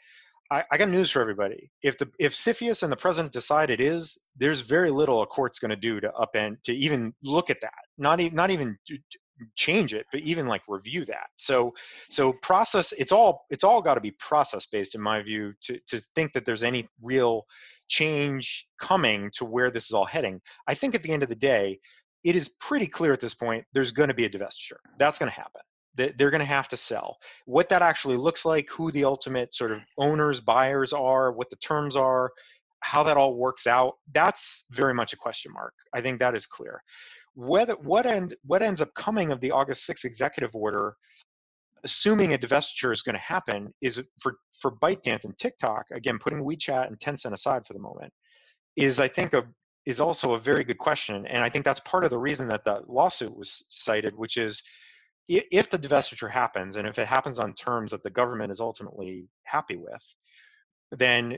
I, 0.49 0.63
I, 0.71 0.77
got 0.77 0.87
news 0.87 1.11
for 1.11 1.21
everybody. 1.21 1.69
If 1.83 1.97
the 1.97 2.09
if 2.19 2.33
CFIUS 2.33 2.83
and 2.83 2.91
the 2.91 2.95
president 2.95 3.33
decide 3.33 3.69
it 3.69 3.81
is 3.81 4.17
there's 4.37 4.61
very 4.61 4.89
little 4.91 5.21
a 5.21 5.25
court's 5.25 5.59
going 5.59 5.71
to 5.71 5.75
do 5.75 5.99
to 5.99 6.09
upend 6.11 6.63
to 6.63 6.73
even 6.73 7.13
look 7.21 7.49
at 7.49 7.59
that. 7.61 7.73
Not 7.97 8.21
even 8.21 8.35
not 8.35 8.49
even 8.51 8.77
change 9.55 9.93
it 9.93 10.05
but 10.11 10.21
even 10.21 10.47
like 10.47 10.61
review 10.67 11.05
that. 11.05 11.27
So 11.37 11.73
so 12.09 12.33
process 12.33 12.93
it's 12.93 13.11
all 13.11 13.45
it's 13.49 13.63
all 13.63 13.81
got 13.81 13.95
to 13.95 14.01
be 14.01 14.11
process 14.11 14.65
based 14.65 14.95
in 14.95 15.01
my 15.01 15.21
view 15.21 15.53
to 15.61 15.79
to 15.87 15.99
think 16.15 16.33
that 16.33 16.45
there's 16.45 16.63
any 16.63 16.87
real 17.01 17.45
change 17.87 18.67
coming 18.79 19.31
to 19.33 19.45
where 19.45 19.71
this 19.71 19.85
is 19.85 19.91
all 19.91 20.05
heading. 20.05 20.41
I 20.67 20.73
think 20.73 20.95
at 20.95 21.03
the 21.03 21.11
end 21.11 21.23
of 21.23 21.29
the 21.29 21.35
day 21.35 21.79
it 22.23 22.35
is 22.35 22.49
pretty 22.59 22.87
clear 22.87 23.13
at 23.13 23.19
this 23.19 23.35
point 23.35 23.65
there's 23.73 23.91
going 23.91 24.09
to 24.09 24.15
be 24.15 24.25
a 24.25 24.29
divestiture. 24.29 24.79
That's 24.97 25.19
going 25.19 25.31
to 25.31 25.35
happen 25.35 25.61
they're 25.95 26.29
going 26.29 26.39
to 26.39 26.45
have 26.45 26.67
to 26.67 26.77
sell. 26.77 27.17
What 27.45 27.69
that 27.69 27.81
actually 27.81 28.17
looks 28.17 28.45
like 28.45 28.69
who 28.69 28.91
the 28.91 29.03
ultimate 29.03 29.55
sort 29.55 29.71
of 29.71 29.83
owners 29.97 30.39
buyers 30.39 30.93
are 30.93 31.31
what 31.31 31.49
the 31.49 31.55
terms 31.55 31.95
are 31.95 32.31
how 32.81 33.03
that 33.03 33.17
all 33.17 33.35
works 33.35 33.67
out 33.67 33.95
that's 34.13 34.65
very 34.71 34.93
much 34.93 35.13
a 35.13 35.17
question 35.17 35.51
mark. 35.51 35.73
I 35.93 36.01
think 36.01 36.19
that 36.19 36.35
is 36.35 36.45
clear 36.45 36.81
whether 37.37 37.75
what 37.75 38.07
end 38.07 38.35
what 38.45 38.63
ends 38.63 38.81
up 38.81 38.91
coming 38.95 39.31
of 39.31 39.39
the 39.39 39.51
August 39.51 39.87
6th 39.87 40.05
executive 40.05 40.55
order, 40.55 40.95
assuming 41.83 42.33
a 42.33 42.37
divestiture 42.37 42.91
is 42.91 43.03
going 43.03 43.13
to 43.13 43.21
happen, 43.21 43.71
is 43.79 44.01
for 44.19 44.37
for 44.59 44.71
ByteDance 44.71 45.23
and 45.23 45.37
TikTok 45.37 45.85
again, 45.93 46.17
putting 46.17 46.43
WeChat 46.43 46.87
and 46.87 46.99
Tencent 46.99 47.33
aside 47.33 47.65
for 47.65 47.73
the 47.73 47.79
moment, 47.79 48.11
is 48.75 48.99
I 48.99 49.07
think 49.07 49.33
a 49.33 49.45
is 49.85 50.01
also 50.01 50.33
a 50.33 50.39
very 50.39 50.63
good 50.63 50.79
question, 50.79 51.27
and 51.27 51.43
I 51.43 51.49
think 51.49 51.63
that's 51.63 51.79
part 51.81 52.03
of 52.03 52.09
the 52.09 52.17
reason 52.17 52.47
that 52.49 52.65
the 52.65 52.81
lawsuit 52.87 53.37
was 53.37 53.65
cited, 53.69 54.17
which 54.17 54.37
is 54.37 54.63
if 55.29 55.69
the 55.69 55.77
divestiture 55.77 56.31
happens 56.31 56.75
and 56.75 56.87
if 56.87 56.97
it 56.97 57.07
happens 57.07 57.37
on 57.37 57.53
terms 57.53 57.91
that 57.91 58.01
the 58.01 58.09
government 58.09 58.51
is 58.51 58.59
ultimately 58.59 59.27
happy 59.43 59.75
with, 59.75 60.15
then 60.91 61.37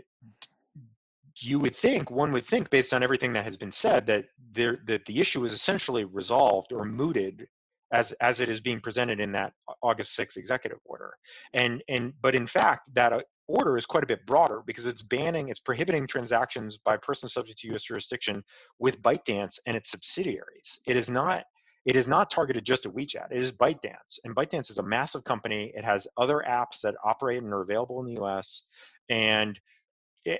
you 1.41 1.59
would 1.59 1.75
think 1.75 2.11
one 2.11 2.31
would 2.31 2.45
think 2.45 2.69
based 2.69 2.93
on 2.93 3.03
everything 3.03 3.31
that 3.31 3.45
has 3.45 3.57
been 3.57 3.71
said 3.71 4.05
that 4.07 4.25
there 4.51 4.79
that 4.87 5.05
the 5.05 5.19
issue 5.19 5.43
is 5.43 5.53
essentially 5.53 6.05
resolved 6.05 6.71
or 6.73 6.83
mooted 6.83 7.47
as 7.91 8.11
as 8.13 8.39
it 8.39 8.49
is 8.49 8.61
being 8.61 8.79
presented 8.79 9.19
in 9.19 9.31
that 9.31 9.53
August 9.81 10.17
6th 10.17 10.37
executive 10.37 10.79
order 10.85 11.13
and 11.53 11.83
and 11.89 12.13
but 12.21 12.35
in 12.35 12.47
fact 12.47 12.93
that 12.93 13.13
uh, 13.13 13.21
order 13.47 13.77
is 13.77 13.85
quite 13.85 14.03
a 14.03 14.07
bit 14.07 14.25
broader 14.25 14.61
because 14.65 14.85
it's 14.85 15.01
banning 15.01 15.49
it's 15.49 15.59
prohibiting 15.59 16.05
transactions 16.05 16.77
by 16.77 16.97
persons 16.97 17.33
subject 17.33 17.59
to 17.59 17.73
US 17.73 17.83
jurisdiction 17.83 18.43
with 18.77 19.01
ByteDance 19.01 19.59
and 19.65 19.75
its 19.75 19.91
subsidiaries 19.91 20.79
it 20.87 20.95
is 20.95 21.09
not 21.09 21.45
it 21.85 21.95
is 21.95 22.07
not 22.07 22.29
targeted 22.29 22.65
just 22.65 22.85
at 22.85 22.93
WeChat. 22.93 23.31
It 23.31 23.41
is 23.41 23.51
ByteDance, 23.51 24.19
and 24.23 24.35
ByteDance 24.35 24.69
is 24.69 24.79
a 24.79 24.83
massive 24.83 25.23
company. 25.23 25.71
It 25.73 25.83
has 25.83 26.07
other 26.17 26.43
apps 26.47 26.81
that 26.81 26.95
operate 27.03 27.41
and 27.41 27.53
are 27.53 27.61
available 27.61 27.99
in 28.01 28.05
the 28.05 28.21
U.S. 28.21 28.67
And 29.09 29.59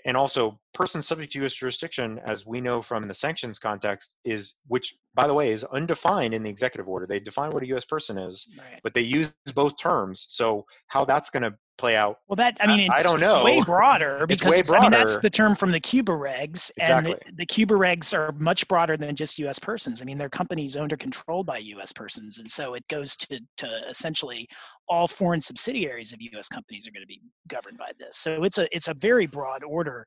and 0.06 0.16
also 0.16 0.60
person 0.74 1.02
subject 1.02 1.34
to 1.34 1.40
U.S. 1.40 1.54
jurisdiction, 1.54 2.20
as 2.26 2.46
we 2.46 2.62
know 2.62 2.82
from 2.82 3.08
the 3.08 3.14
sanctions 3.14 3.60
context, 3.60 4.16
is 4.26 4.56
which, 4.68 4.96
by 5.16 5.28
the 5.28 5.34
way, 5.34 5.52
is 5.52 5.64
undefined 5.64 6.34
in 6.34 6.44
the 6.44 6.50
executive 6.50 6.88
order. 6.88 7.06
They 7.08 7.20
define 7.20 7.52
what 7.52 7.64
a 7.64 7.68
U.S. 7.68 7.86
person 7.86 8.18
is, 8.18 8.48
right. 8.58 8.80
but 8.84 8.94
they 8.94 9.02
use 9.02 9.34
both 9.54 9.78
terms. 9.78 10.26
So 10.30 10.66
how 10.88 11.06
that's 11.06 11.30
going 11.30 11.44
to 11.44 11.54
play 11.80 11.96
out. 11.96 12.20
Well, 12.28 12.36
that 12.36 12.58
I 12.60 12.68
mean, 12.68 12.90
I 12.92 13.02
don't 13.02 13.20
know. 13.20 13.44
way 13.44 13.62
broader 13.62 14.28
because 14.28 14.54
it's 14.56 14.70
way 14.70 14.78
broader. 14.78 14.88
I 14.88 14.90
mean 14.90 15.00
that's 15.00 15.18
the 15.20 15.30
term 15.30 15.56
from 15.56 15.72
the 15.72 15.80
Cuba 15.80 16.12
regs, 16.12 16.72
exactly. 16.78 16.84
and 16.86 17.06
the, 17.06 17.18
the, 17.38 17.46
Cuba 17.46 17.74
regs 17.76 18.14
are 18.14 18.32
much 18.34 18.68
broader 18.68 18.98
than 18.98 19.16
just 19.16 19.40
U.S. 19.40 19.58
persons. 19.58 20.02
I 20.02 20.06
mean, 20.06 20.18
they're 20.18 20.30
companies 20.30 20.76
owned 20.76 20.92
or 20.94 20.98
controlled 20.98 21.46
by 21.46 21.60
U.S. 21.60 21.94
persons, 21.94 22.40
and 22.40 22.50
so 22.50 22.74
it 22.74 22.88
goes 22.90 23.16
to 23.16 23.40
to 23.58 23.90
essentially 23.90 24.48
all 24.90 25.08
foreign 25.08 25.42
subsidiaries 25.42 26.12
of 26.12 26.22
U.S. 26.22 26.50
companies 26.50 26.88
are 26.88 26.92
going 26.92 27.04
to 27.04 27.08
be 27.08 27.22
governed 27.48 27.78
by 27.78 27.92
this. 27.98 28.18
So 28.18 28.44
it's 28.44 28.58
a 28.58 28.68
it's 28.76 28.90
a 28.90 28.94
very 28.96 29.26
broad 29.26 29.64
order. 29.64 30.06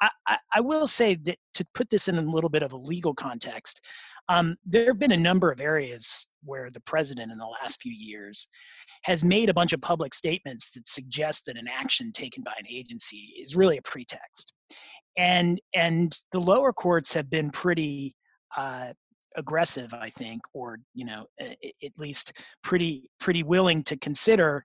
I, 0.00 0.10
I, 0.26 0.38
I 0.54 0.60
will 0.60 0.88
say 0.88 1.14
that 1.14 1.38
to 1.54 1.64
put 1.74 1.88
this 1.88 2.08
in 2.08 2.18
a 2.18 2.22
little 2.22 2.50
bit 2.50 2.62
of 2.62 2.72
a 2.72 2.76
legal 2.76 3.14
context, 3.14 3.86
um, 4.28 4.56
there 4.66 4.86
have 4.86 4.98
been 4.98 5.12
a 5.12 5.16
number 5.16 5.52
of 5.52 5.60
areas 5.60 6.26
where 6.44 6.70
the 6.70 6.80
president 6.80 7.32
in 7.32 7.38
the 7.38 7.46
last 7.62 7.80
few 7.80 7.92
years 7.92 8.46
has 9.04 9.24
made 9.24 9.48
a 9.48 9.54
bunch 9.54 9.72
of 9.72 9.80
public 9.80 10.14
statements 10.14 10.70
that 10.72 10.88
suggest 10.88 11.44
that 11.46 11.56
an 11.56 11.68
action 11.68 12.12
taken 12.12 12.42
by 12.42 12.52
an 12.58 12.66
agency 12.70 13.34
is 13.42 13.56
really 13.56 13.78
a 13.78 13.82
pretext. 13.82 14.52
And, 15.16 15.60
and 15.74 16.16
the 16.32 16.40
lower 16.40 16.72
courts 16.72 17.12
have 17.12 17.28
been 17.28 17.50
pretty 17.50 18.14
uh, 18.56 18.92
aggressive, 19.36 19.92
I 19.94 20.10
think, 20.10 20.42
or 20.52 20.78
you 20.94 21.04
know, 21.04 21.26
at 21.40 21.92
least 21.96 22.32
pretty 22.62 23.10
pretty 23.20 23.42
willing 23.42 23.82
to 23.84 23.96
consider 23.96 24.64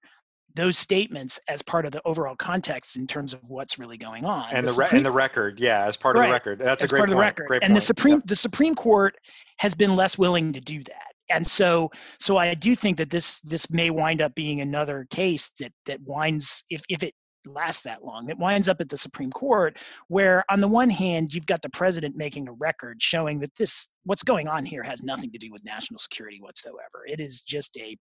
those 0.56 0.78
statements 0.78 1.40
as 1.48 1.62
part 1.62 1.86
of 1.86 1.92
the 1.92 2.02
overall 2.04 2.36
context 2.36 2.98
in 2.98 3.06
terms 3.06 3.34
of 3.34 3.40
what's 3.48 3.78
really 3.78 3.98
going 3.98 4.26
on. 4.26 4.48
And 4.52 4.64
the, 4.64 4.68
the 4.68 4.74
Supreme, 4.74 4.98
and 4.98 5.06
the 5.06 5.12
record, 5.12 5.60
yeah, 5.60 5.86
as 5.86 5.96
part 5.96 6.18
of 6.18 6.24
the 6.24 6.30
record. 6.30 6.60
That's 6.60 6.84
as 6.84 6.92
a 6.92 6.94
great 6.94 7.00
part 7.00 7.10
point. 7.10 7.12
Of 7.12 7.18
the 7.18 7.22
record. 7.22 7.48
Great 7.48 7.64
and 7.64 7.72
point. 7.72 7.76
the 7.76 7.82
Supreme 7.82 8.22
the 8.26 8.36
Supreme 8.36 8.76
Court 8.76 9.16
has 9.60 9.76
been 9.76 9.96
less 9.96 10.18
willing 10.18 10.54
to 10.54 10.62
do 10.62 10.84
that. 10.84 11.14
And 11.30 11.46
so 11.46 11.92
so 12.20 12.38
I 12.38 12.54
do 12.54 12.76
think 12.76 12.98
that 12.98 13.10
this 13.10 13.40
this 13.42 13.70
may 13.70 13.90
wind 13.90 14.22
up 14.22 14.34
being 14.36 14.62
another 14.62 15.08
case 15.10 15.52
that 15.60 15.72
that 15.86 16.00
winds 16.06 16.64
if 16.70 16.84
if 16.90 17.04
it 17.04 17.14
lasts 17.48 17.84
that 17.84 18.04
long. 18.04 18.30
It 18.30 18.38
winds 18.38 18.70
up 18.70 18.82
at 18.82 18.90
the 18.90 18.98
Supreme 18.98 19.32
Court, 19.32 19.78
where 20.10 20.44
on 20.50 20.60
the 20.60 20.68
one 20.68 20.90
hand, 20.90 21.34
you've 21.34 21.46
got 21.46 21.62
the 21.62 21.70
president 21.70 22.16
making 22.16 22.48
a 22.48 22.54
record 22.54 23.02
showing 23.02 23.40
that 23.40 23.56
this 23.58 23.90
what's 24.04 24.24
going 24.24 24.48
on 24.48 24.66
here 24.66 24.84
has 24.84 25.04
nothing 25.04 25.32
to 25.32 25.38
do 25.38 25.52
with 25.52 25.64
national 25.64 26.00
security 26.00 26.40
whatsoever. 26.42 27.06
It 27.08 27.20
is 27.20 27.42
just 27.42 27.78
a 27.78 27.98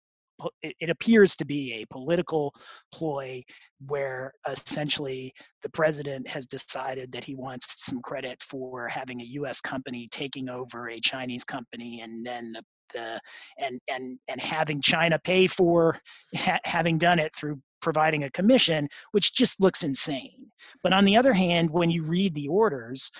it 0.64 0.90
appears 0.90 1.36
to 1.36 1.46
be 1.46 1.74
a 1.74 1.86
political 1.94 2.54
ploy 2.92 3.44
where 3.88 4.34
essentially 4.50 5.32
the 5.62 5.70
president 5.70 6.28
has 6.28 6.48
decided 6.48 7.12
that 7.12 7.24
he 7.24 7.36
wants 7.36 7.86
some 7.86 8.02
credit 8.02 8.42
for 8.42 8.88
having 8.88 9.22
a 9.22 9.26
US 9.26 9.62
company 9.62 10.08
taking 10.10 10.50
over 10.50 10.90
a 10.90 11.00
Chinese 11.00 11.44
company 11.44 12.02
and 12.02 12.26
then 12.26 12.54
the, 12.54 12.64
the 12.94 13.20
and 13.58 13.80
and 13.90 14.18
and 14.28 14.42
having 14.42 14.82
China 14.82 15.20
pay 15.24 15.48
for 15.48 15.98
ha- 16.36 16.60
having 16.64 16.98
done 16.98 17.20
it 17.20 17.36
through 17.36 17.60
providing 17.82 18.24
a 18.24 18.32
commission, 18.32 18.88
which 19.12 19.34
just 19.34 19.60
looks 19.62 19.84
insane. 19.84 20.48
But 20.84 20.94
on 20.94 21.06
the 21.06 21.18
other 21.18 21.34
hand, 21.34 21.70
when 21.72 21.90
you 21.90 22.04
read 22.04 22.36
the 22.36 22.48
orders, 22.48 23.12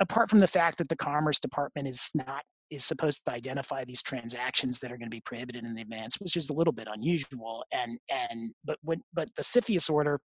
apart 0.00 0.28
from 0.28 0.40
the 0.40 0.46
fact 0.46 0.78
that 0.78 0.88
the 0.88 0.96
Commerce 0.96 1.40
Department 1.40 1.88
is 1.88 2.10
not 2.14 2.42
is 2.70 2.84
supposed 2.84 3.24
to 3.24 3.32
identify 3.32 3.82
these 3.84 4.02
transactions 4.02 4.78
that 4.78 4.92
are 4.92 4.98
going 4.98 5.10
to 5.10 5.14
be 5.14 5.22
prohibited 5.22 5.64
in 5.64 5.78
advance, 5.78 6.16
which 6.20 6.36
is 6.36 6.50
a 6.50 6.52
little 6.52 6.72
bit 6.72 6.88
unusual. 6.92 7.64
And 7.72 7.98
and 8.10 8.52
but 8.64 8.78
when 8.82 9.02
but 9.14 9.28
the 9.36 9.42
CFIUS 9.42 9.90
order 9.90 10.20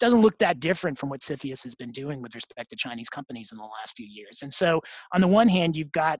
doesn't 0.00 0.22
look 0.22 0.38
that 0.38 0.60
different 0.60 0.98
from 0.98 1.10
what 1.10 1.20
CFIUS 1.20 1.62
has 1.64 1.74
been 1.74 1.92
doing 1.92 2.22
with 2.22 2.34
respect 2.34 2.70
to 2.70 2.76
Chinese 2.76 3.08
companies 3.08 3.50
in 3.52 3.58
the 3.58 3.64
last 3.64 3.94
few 3.94 4.06
years. 4.06 4.40
And 4.42 4.52
so 4.52 4.80
on 5.12 5.20
the 5.20 5.28
one 5.28 5.48
hand, 5.48 5.76
you've 5.76 5.92
got 5.92 6.18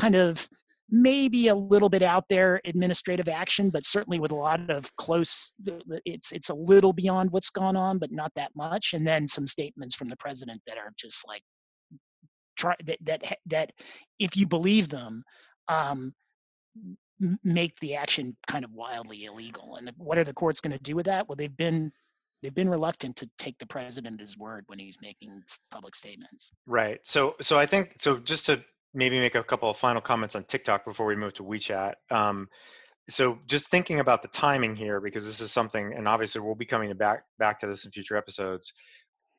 kind 0.00 0.14
of 0.14 0.48
maybe 0.96 1.48
a 1.48 1.54
little 1.54 1.88
bit 1.88 2.02
out 2.02 2.24
there 2.28 2.60
administrative 2.66 3.28
action 3.28 3.68
but 3.68 3.84
certainly 3.84 4.20
with 4.20 4.30
a 4.30 4.34
lot 4.34 4.70
of 4.70 4.88
close 4.94 5.52
it's 6.04 6.30
it's 6.30 6.50
a 6.50 6.54
little 6.54 6.92
beyond 6.92 7.28
what's 7.32 7.50
gone 7.50 7.74
on 7.74 7.98
but 7.98 8.12
not 8.12 8.30
that 8.36 8.52
much. 8.54 8.94
And 8.94 9.04
then 9.04 9.26
some 9.26 9.48
statements 9.48 9.96
from 9.96 10.08
the 10.08 10.16
president 10.18 10.62
that 10.68 10.78
are 10.78 10.92
just 10.96 11.26
like 11.26 11.42
try 12.56 12.76
that 12.84 12.98
that 13.02 13.22
that 13.46 13.72
if 14.20 14.36
you 14.36 14.46
believe 14.46 14.88
them 14.88 15.24
um 15.66 16.14
make 17.42 17.76
the 17.80 17.96
action 17.96 18.36
kind 18.46 18.64
of 18.64 18.72
wildly 18.72 19.24
illegal. 19.24 19.74
And 19.76 19.90
what 19.96 20.18
are 20.18 20.24
the 20.24 20.32
courts 20.32 20.60
going 20.60 20.76
to 20.76 20.82
do 20.84 20.94
with 20.94 21.06
that? 21.06 21.28
Well 21.28 21.34
they've 21.34 21.56
been 21.56 21.90
they've 22.40 22.54
been 22.54 22.70
reluctant 22.70 23.16
to 23.16 23.28
take 23.36 23.58
the 23.58 23.66
president 23.66 24.20
his 24.20 24.38
word 24.38 24.62
when 24.68 24.78
he's 24.78 24.98
making 25.02 25.42
public 25.72 25.96
statements. 25.96 26.52
Right. 26.66 27.00
So 27.02 27.34
so 27.40 27.58
i 27.58 27.66
think 27.66 27.96
so 27.98 28.18
just 28.18 28.46
to 28.46 28.62
maybe 28.94 29.20
make 29.20 29.34
a 29.34 29.42
couple 29.42 29.68
of 29.68 29.76
final 29.76 30.00
comments 30.00 30.36
on 30.36 30.44
TikTok 30.44 30.84
before 30.84 31.06
we 31.06 31.16
move 31.16 31.34
to 31.34 31.42
WeChat. 31.42 31.94
Um, 32.10 32.48
so 33.10 33.38
just 33.46 33.68
thinking 33.68 34.00
about 34.00 34.22
the 34.22 34.28
timing 34.28 34.74
here, 34.74 35.00
because 35.00 35.26
this 35.26 35.40
is 35.40 35.52
something, 35.52 35.92
and 35.94 36.08
obviously 36.08 36.40
we'll 36.40 36.54
be 36.54 36.64
coming 36.64 36.92
back 36.94 37.24
back 37.38 37.60
to 37.60 37.66
this 37.66 37.84
in 37.84 37.90
future 37.90 38.16
episodes. 38.16 38.72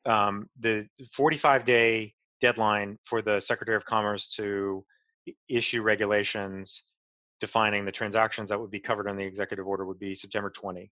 Um, 0.04 0.48
the 0.60 0.86
45 1.12 1.64
day 1.64 2.14
deadline 2.40 2.98
for 3.04 3.22
the 3.22 3.40
Secretary 3.40 3.76
of 3.76 3.84
Commerce 3.84 4.28
to 4.36 4.84
issue 5.48 5.82
regulations 5.82 6.82
defining 7.40 7.84
the 7.84 7.92
transactions 7.92 8.48
that 8.48 8.60
would 8.60 8.70
be 8.70 8.80
covered 8.80 9.08
on 9.08 9.16
the 9.16 9.24
executive 9.24 9.66
order 9.66 9.84
would 9.84 9.98
be 9.98 10.14
September 10.14 10.50
20. 10.50 10.90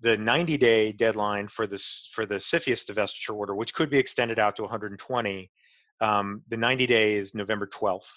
The 0.00 0.16
90 0.16 0.56
day 0.58 0.92
deadline 0.92 1.48
for 1.48 1.66
this 1.66 2.08
for 2.12 2.26
the 2.26 2.36
CFIUS 2.36 2.84
divestiture 2.90 3.34
order, 3.34 3.54
which 3.54 3.74
could 3.74 3.90
be 3.90 3.98
extended 3.98 4.38
out 4.38 4.56
to 4.56 4.62
120, 4.62 5.50
um, 6.00 6.42
the 6.48 6.56
90 6.56 6.86
days 6.86 7.34
November 7.34 7.66
12th. 7.66 8.10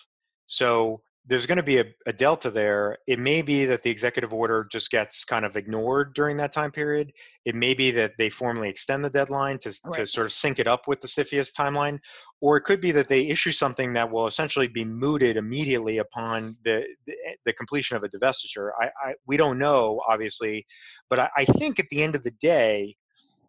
So 0.45 1.01
there's 1.29 1.45
going 1.45 1.57
to 1.57 1.63
be 1.63 1.77
a, 1.77 1.85
a, 2.07 2.13
delta 2.13 2.49
there. 2.49 2.97
It 3.05 3.19
may 3.19 3.43
be 3.43 3.63
that 3.65 3.83
the 3.83 3.89
executive 3.91 4.33
order 4.33 4.67
just 4.71 4.89
gets 4.89 5.23
kind 5.23 5.45
of 5.45 5.55
ignored 5.55 6.15
during 6.15 6.37
that 6.37 6.51
time 6.51 6.71
period. 6.71 7.11
It 7.45 7.53
may 7.53 7.75
be 7.75 7.91
that 7.91 8.13
they 8.17 8.29
formally 8.29 8.67
extend 8.67 9.05
the 9.05 9.11
deadline 9.11 9.59
to, 9.59 9.79
right. 9.85 9.93
to 9.93 10.05
sort 10.07 10.25
of 10.25 10.33
sync 10.33 10.57
it 10.57 10.67
up 10.67 10.87
with 10.87 11.01
the 11.01 11.07
CFIUS 11.07 11.53
timeline, 11.53 11.99
or 12.41 12.57
it 12.57 12.61
could 12.61 12.81
be 12.81 12.91
that 12.93 13.07
they 13.07 13.27
issue 13.27 13.51
something 13.51 13.93
that 13.93 14.09
will 14.09 14.25
essentially 14.25 14.67
be 14.67 14.83
mooted 14.83 15.37
immediately 15.37 15.99
upon 15.99 16.57
the 16.65 16.83
the, 17.05 17.13
the 17.45 17.53
completion 17.53 17.95
of 17.95 18.03
a 18.03 18.09
divestiture. 18.09 18.71
I, 18.79 18.85
I, 18.85 19.13
we 19.27 19.37
don't 19.37 19.59
know, 19.59 20.01
obviously, 20.07 20.65
but 21.11 21.19
I, 21.19 21.29
I 21.37 21.45
think 21.45 21.79
at 21.79 21.85
the 21.91 22.01
end 22.01 22.15
of 22.15 22.23
the 22.23 22.33
day, 22.41 22.95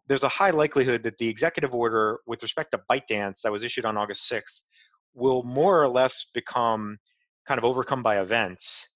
there's 0.07 0.23
a 0.23 0.29
high 0.29 0.49
likelihood 0.49 1.03
that 1.03 1.17
the 1.17 1.27
executive 1.27 1.73
order 1.73 2.19
with 2.27 2.43
respect 2.43 2.71
to 2.71 2.81
ByteDance 2.89 3.41
that 3.43 3.51
was 3.51 3.63
issued 3.63 3.85
on 3.85 3.97
August 3.97 4.31
6th 4.31 4.61
will 5.13 5.43
more 5.43 5.81
or 5.81 5.87
less 5.87 6.25
become 6.33 6.97
kind 7.47 7.57
of 7.57 7.65
overcome 7.65 8.03
by 8.03 8.19
events 8.19 8.87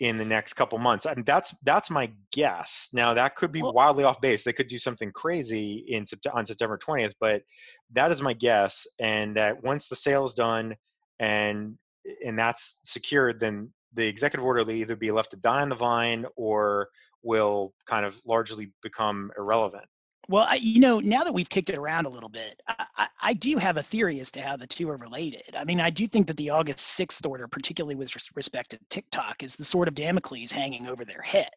in 0.00 0.16
the 0.16 0.24
next 0.24 0.54
couple 0.54 0.78
months. 0.78 1.06
and 1.06 1.24
that's 1.24 1.54
that's 1.62 1.90
my 1.90 2.10
guess. 2.32 2.88
Now 2.92 3.14
that 3.14 3.36
could 3.36 3.52
be 3.52 3.62
wildly 3.62 4.04
off 4.04 4.20
base. 4.20 4.42
They 4.42 4.52
could 4.52 4.68
do 4.68 4.78
something 4.78 5.12
crazy 5.12 5.84
in 5.88 6.06
on 6.32 6.46
September 6.46 6.78
20th, 6.78 7.12
but 7.20 7.42
that 7.92 8.10
is 8.10 8.20
my 8.20 8.32
guess. 8.32 8.86
And 8.98 9.36
that 9.36 9.62
once 9.62 9.86
the 9.86 9.96
sale 9.96 10.24
is 10.24 10.34
done 10.34 10.74
and 11.20 11.78
and 12.24 12.36
that's 12.36 12.80
secured, 12.84 13.38
then 13.38 13.72
the 13.94 14.06
executive 14.06 14.44
order 14.44 14.64
will 14.64 14.72
either 14.72 14.96
be 14.96 15.12
left 15.12 15.30
to 15.32 15.36
die 15.36 15.62
on 15.62 15.68
the 15.68 15.76
vine 15.76 16.26
or 16.36 16.88
will 17.22 17.72
kind 17.86 18.04
of 18.04 18.18
largely 18.26 18.72
become 18.82 19.30
irrelevant. 19.38 19.84
Well, 20.28 20.46
I, 20.48 20.54
you 20.56 20.78
know, 20.78 21.00
now 21.00 21.24
that 21.24 21.34
we've 21.34 21.48
kicked 21.48 21.68
it 21.68 21.76
around 21.76 22.06
a 22.06 22.08
little 22.08 22.28
bit, 22.28 22.60
I, 22.68 22.86
I, 22.96 23.06
I, 23.20 23.34
do 23.34 23.56
have 23.56 23.76
a 23.76 23.82
theory 23.82 24.20
as 24.20 24.30
to 24.32 24.40
how 24.40 24.56
the 24.56 24.66
two 24.66 24.88
are 24.88 24.96
related. 24.96 25.54
I 25.56 25.64
mean, 25.64 25.80
I 25.80 25.90
do 25.90 26.06
think 26.06 26.28
that 26.28 26.36
the 26.36 26.50
August 26.50 26.98
6th 26.98 27.28
order, 27.28 27.48
particularly 27.48 27.96
with 27.96 28.14
respect 28.36 28.70
to 28.70 28.78
TikTok, 28.88 29.42
is 29.42 29.56
the 29.56 29.64
sort 29.64 29.88
of 29.88 29.94
Damocles 29.94 30.52
hanging 30.52 30.86
over 30.86 31.04
their 31.04 31.22
head, 31.22 31.50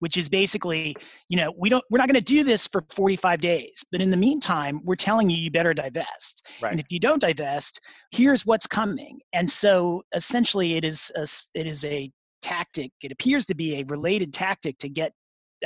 which 0.00 0.18
is 0.18 0.28
basically, 0.28 0.94
you 1.28 1.38
know, 1.38 1.52
we 1.56 1.70
don't, 1.70 1.84
we're 1.90 1.98
not 1.98 2.08
going 2.08 2.14
to 2.14 2.20
do 2.20 2.44
this 2.44 2.66
for 2.66 2.84
45 2.90 3.40
days, 3.40 3.84
but 3.90 4.02
in 4.02 4.10
the 4.10 4.16
meantime, 4.16 4.80
we're 4.84 4.96
telling 4.96 5.30
you 5.30 5.38
you 5.38 5.50
better 5.50 5.72
divest. 5.72 6.46
Right. 6.60 6.72
And 6.72 6.80
if 6.80 6.92
you 6.92 7.00
don't 7.00 7.22
divest, 7.22 7.80
here's 8.10 8.44
what's 8.44 8.66
coming. 8.66 9.18
And 9.32 9.48
so, 9.48 10.02
essentially, 10.14 10.74
it 10.74 10.84
is 10.84 11.10
a, 11.16 11.26
it 11.58 11.66
is 11.66 11.86
a 11.86 12.12
tactic. 12.42 12.92
It 13.02 13.12
appears 13.12 13.46
to 13.46 13.54
be 13.54 13.80
a 13.80 13.84
related 13.84 14.32
tactic 14.32 14.78
to 14.78 14.88
get 14.88 15.12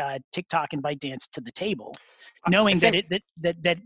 uh, 0.00 0.18
TikTok 0.32 0.72
and 0.72 0.82
ByteDance 0.82 1.28
to 1.32 1.40
the 1.40 1.52
table, 1.52 1.94
knowing 2.48 2.78
that 2.80 2.94
it 2.94 3.08
that, 3.10 3.22
that 3.40 3.62
that 3.62 3.78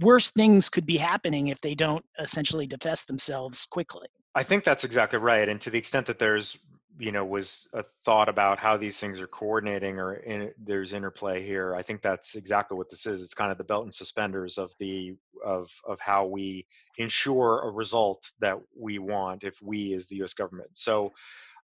worse 0.00 0.30
things 0.30 0.68
could 0.68 0.86
be 0.86 0.96
happening 0.96 1.48
if 1.48 1.60
they 1.60 1.74
don't 1.74 2.04
essentially 2.18 2.66
divest 2.66 3.06
themselves 3.06 3.66
quickly. 3.66 4.08
I 4.34 4.42
think 4.42 4.64
that's 4.64 4.84
exactly 4.84 5.18
right, 5.18 5.48
and 5.48 5.60
to 5.62 5.70
the 5.70 5.78
extent 5.78 6.06
that 6.06 6.18
there's 6.18 6.58
you 6.98 7.12
know 7.12 7.24
was 7.24 7.68
a 7.74 7.84
thought 8.04 8.28
about 8.28 8.58
how 8.58 8.76
these 8.76 8.98
things 8.98 9.20
are 9.20 9.26
coordinating 9.26 9.98
or 9.98 10.14
in, 10.14 10.50
there's 10.58 10.92
interplay 10.92 11.44
here 11.44 11.74
i 11.74 11.82
think 11.82 12.00
that's 12.00 12.34
exactly 12.34 12.76
what 12.76 12.90
this 12.90 13.06
is 13.06 13.22
it's 13.22 13.34
kind 13.34 13.52
of 13.52 13.58
the 13.58 13.64
belt 13.64 13.84
and 13.84 13.94
suspenders 13.94 14.58
of 14.58 14.72
the 14.78 15.14
of 15.44 15.70
of 15.86 16.00
how 16.00 16.24
we 16.24 16.66
ensure 16.98 17.62
a 17.64 17.70
result 17.70 18.30
that 18.40 18.58
we 18.74 18.98
want 18.98 19.44
if 19.44 19.60
we 19.62 19.94
as 19.94 20.06
the 20.06 20.22
us 20.22 20.32
government 20.32 20.70
so 20.74 21.12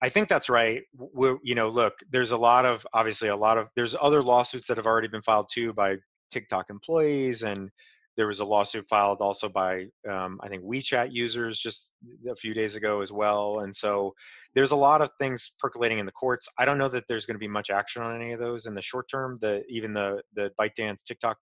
I 0.01 0.09
think 0.09 0.29
that's 0.29 0.49
right. 0.49 0.83
We're, 0.97 1.39
you 1.43 1.55
know, 1.55 1.69
look, 1.69 1.95
there's 2.11 2.31
a 2.31 2.37
lot 2.37 2.65
of 2.65 2.87
obviously 2.93 3.29
a 3.29 3.37
lot 3.37 3.59
of 3.59 3.69
there's 3.75 3.97
other 4.01 4.23
lawsuits 4.23 4.69
that 4.69 4.77
have 4.77 4.87
already 4.87 5.09
been 5.09 5.23
filed 5.23 5.49
too 5.53 5.73
by 5.73 5.97
TikTok 6.31 6.67
employees, 6.71 7.43
and 7.43 7.71
there 8.17 8.27
was 8.27 8.41
a 8.41 8.45
lawsuit 8.45 8.87
filed 8.89 9.19
also 9.21 9.49
by 9.49 9.87
um, 10.09 10.41
I 10.43 10.49
think 10.49 10.63
WeChat 10.65 11.13
users 11.13 11.59
just 11.59 11.91
a 12.29 12.37
few 12.37 12.55
days 12.55 12.77
ago 12.77 13.01
as 13.01 13.11
well. 13.11 13.61
And 13.61 13.75
so 13.75 14.15
there's 14.55 14.71
a 14.71 14.77
lot 14.77 15.03
of 15.03 15.11
things 15.21 15.53
percolating 15.59 15.99
in 15.99 16.07
the 16.07 16.13
courts. 16.13 16.49
I 16.59 16.65
don't 16.65 16.79
know 16.79 16.89
that 16.89 17.05
there's 17.09 17.27
going 17.27 17.37
to 17.37 17.41
be 17.41 17.49
much 17.49 17.71
action 17.71 18.03
on 18.03 18.15
any 18.15 18.33
of 18.33 18.41
those 18.41 18.67
in 18.67 18.75
the 18.75 18.83
short 18.83 19.09
term. 19.11 19.39
The 19.41 19.65
even 19.69 19.93
the 19.95 20.23
the 20.35 20.53
ByteDance 20.61 21.03
TikTok 21.05 21.39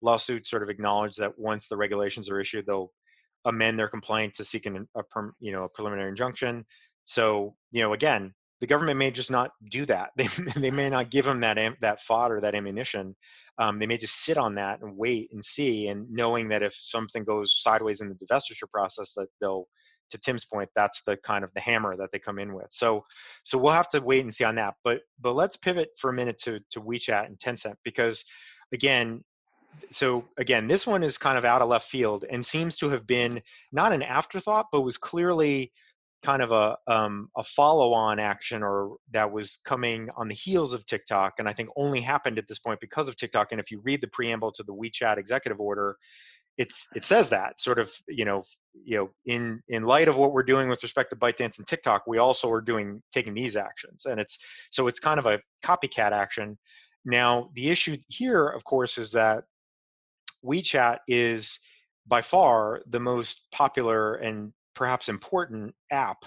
lawsuit 0.00 0.46
sort 0.46 0.64
of 0.64 0.68
acknowledged 0.70 1.18
that 1.18 1.38
once 1.38 1.68
the 1.68 1.76
regulations 1.76 2.28
are 2.28 2.40
issued, 2.40 2.66
they'll 2.66 2.92
amend 3.44 3.78
their 3.78 3.88
complaint 3.88 4.34
to 4.34 4.44
seek 4.44 4.66
an, 4.66 4.88
a 4.96 5.02
you 5.40 5.52
know 5.52 5.64
a 5.64 5.68
preliminary 5.68 6.08
injunction. 6.08 6.64
So, 7.04 7.54
you 7.70 7.82
know, 7.82 7.92
again, 7.92 8.34
the 8.62 8.66
government 8.68 8.96
may 8.96 9.10
just 9.10 9.30
not 9.30 9.50
do 9.70 9.84
that. 9.86 10.10
They, 10.16 10.28
they 10.56 10.70
may 10.70 10.88
not 10.88 11.10
give 11.10 11.24
them 11.24 11.40
that 11.40 11.58
that 11.80 12.00
fodder, 12.00 12.40
that 12.40 12.54
ammunition. 12.54 13.16
Um, 13.58 13.78
they 13.78 13.86
may 13.86 13.98
just 13.98 14.24
sit 14.24 14.38
on 14.38 14.54
that 14.54 14.80
and 14.80 14.96
wait 14.96 15.30
and 15.32 15.44
see, 15.44 15.88
and 15.88 16.08
knowing 16.10 16.48
that 16.48 16.62
if 16.62 16.74
something 16.74 17.24
goes 17.24 17.60
sideways 17.60 18.00
in 18.00 18.08
the 18.08 18.14
divestiture 18.14 18.70
process, 18.72 19.12
that 19.14 19.26
they'll, 19.40 19.66
to 20.10 20.18
Tim's 20.18 20.44
point, 20.44 20.70
that's 20.76 21.02
the 21.02 21.16
kind 21.18 21.42
of 21.44 21.50
the 21.54 21.60
hammer 21.60 21.96
that 21.96 22.10
they 22.12 22.18
come 22.18 22.38
in 22.38 22.54
with. 22.54 22.68
So, 22.70 23.04
so 23.42 23.58
we'll 23.58 23.72
have 23.72 23.90
to 23.90 24.00
wait 24.00 24.22
and 24.22 24.32
see 24.34 24.44
on 24.44 24.54
that. 24.54 24.74
But 24.84 25.00
but 25.20 25.34
let's 25.34 25.56
pivot 25.56 25.90
for 25.98 26.10
a 26.10 26.14
minute 26.14 26.38
to 26.44 26.60
to 26.70 26.80
WeChat 26.80 27.26
and 27.26 27.38
Tencent 27.38 27.74
because, 27.84 28.24
again, 28.72 29.24
so 29.90 30.24
again, 30.38 30.68
this 30.68 30.86
one 30.86 31.02
is 31.02 31.18
kind 31.18 31.36
of 31.36 31.44
out 31.44 31.62
of 31.62 31.68
left 31.68 31.88
field 31.88 32.24
and 32.30 32.44
seems 32.44 32.76
to 32.78 32.90
have 32.90 33.06
been 33.06 33.40
not 33.72 33.92
an 33.92 34.02
afterthought, 34.02 34.66
but 34.70 34.82
was 34.82 34.98
clearly 34.98 35.72
kind 36.22 36.42
of 36.42 36.52
a 36.52 36.76
um, 36.86 37.28
a 37.36 37.42
follow-on 37.42 38.18
action 38.18 38.62
or 38.62 38.96
that 39.12 39.30
was 39.30 39.58
coming 39.64 40.08
on 40.16 40.28
the 40.28 40.34
heels 40.34 40.72
of 40.72 40.86
TikTok, 40.86 41.34
and 41.38 41.48
I 41.48 41.52
think 41.52 41.68
only 41.76 42.00
happened 42.00 42.38
at 42.38 42.48
this 42.48 42.58
point 42.58 42.80
because 42.80 43.08
of 43.08 43.16
TikTok. 43.16 43.48
And 43.50 43.60
if 43.60 43.70
you 43.70 43.80
read 43.82 44.00
the 44.00 44.08
preamble 44.08 44.52
to 44.52 44.62
the 44.62 44.74
WeChat 44.74 45.18
executive 45.18 45.60
order, 45.60 45.96
it's 46.58 46.86
it 46.94 47.04
says 47.04 47.28
that 47.30 47.58
sort 47.60 47.78
of 47.78 47.92
you 48.08 48.24
know 48.24 48.42
you 48.84 48.96
know 48.96 49.10
in 49.26 49.62
in 49.68 49.82
light 49.82 50.08
of 50.08 50.16
what 50.16 50.32
we're 50.32 50.42
doing 50.42 50.68
with 50.68 50.82
respect 50.82 51.10
to 51.10 51.16
ByteDance 51.16 51.58
and 51.58 51.66
TikTok, 51.66 52.06
we 52.06 52.18
also 52.18 52.50
are 52.50 52.60
doing 52.60 53.02
taking 53.12 53.34
these 53.34 53.56
actions, 53.56 54.06
and 54.06 54.20
it's 54.20 54.38
so 54.70 54.86
it's 54.86 55.00
kind 55.00 55.18
of 55.18 55.26
a 55.26 55.40
copycat 55.64 56.12
action. 56.12 56.58
Now 57.04 57.50
the 57.54 57.68
issue 57.68 57.96
here, 58.08 58.46
of 58.46 58.64
course, 58.64 58.96
is 58.96 59.12
that 59.12 59.44
WeChat 60.44 60.98
is 61.08 61.58
by 62.06 62.20
far 62.20 62.82
the 62.88 63.00
most 63.00 63.46
popular 63.52 64.16
and 64.16 64.52
perhaps 64.74 65.08
important 65.08 65.74
app 65.90 66.24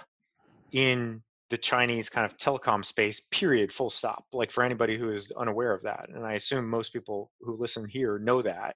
in 0.71 1.21
the 1.51 1.57
Chinese 1.57 2.09
kind 2.09 2.25
of 2.25 2.37
telecom 2.37 2.83
space, 2.83 3.21
period, 3.31 3.71
full 3.71 3.89
stop. 3.89 4.25
Like 4.33 4.51
for 4.51 4.63
anybody 4.63 4.97
who 4.97 5.11
is 5.11 5.31
unaware 5.31 5.73
of 5.73 5.83
that. 5.83 6.09
And 6.09 6.25
I 6.25 6.33
assume 6.33 6.69
most 6.69 6.91
people 6.91 7.31
who 7.39 7.57
listen 7.57 7.87
here 7.87 8.17
know 8.17 8.41
that. 8.41 8.75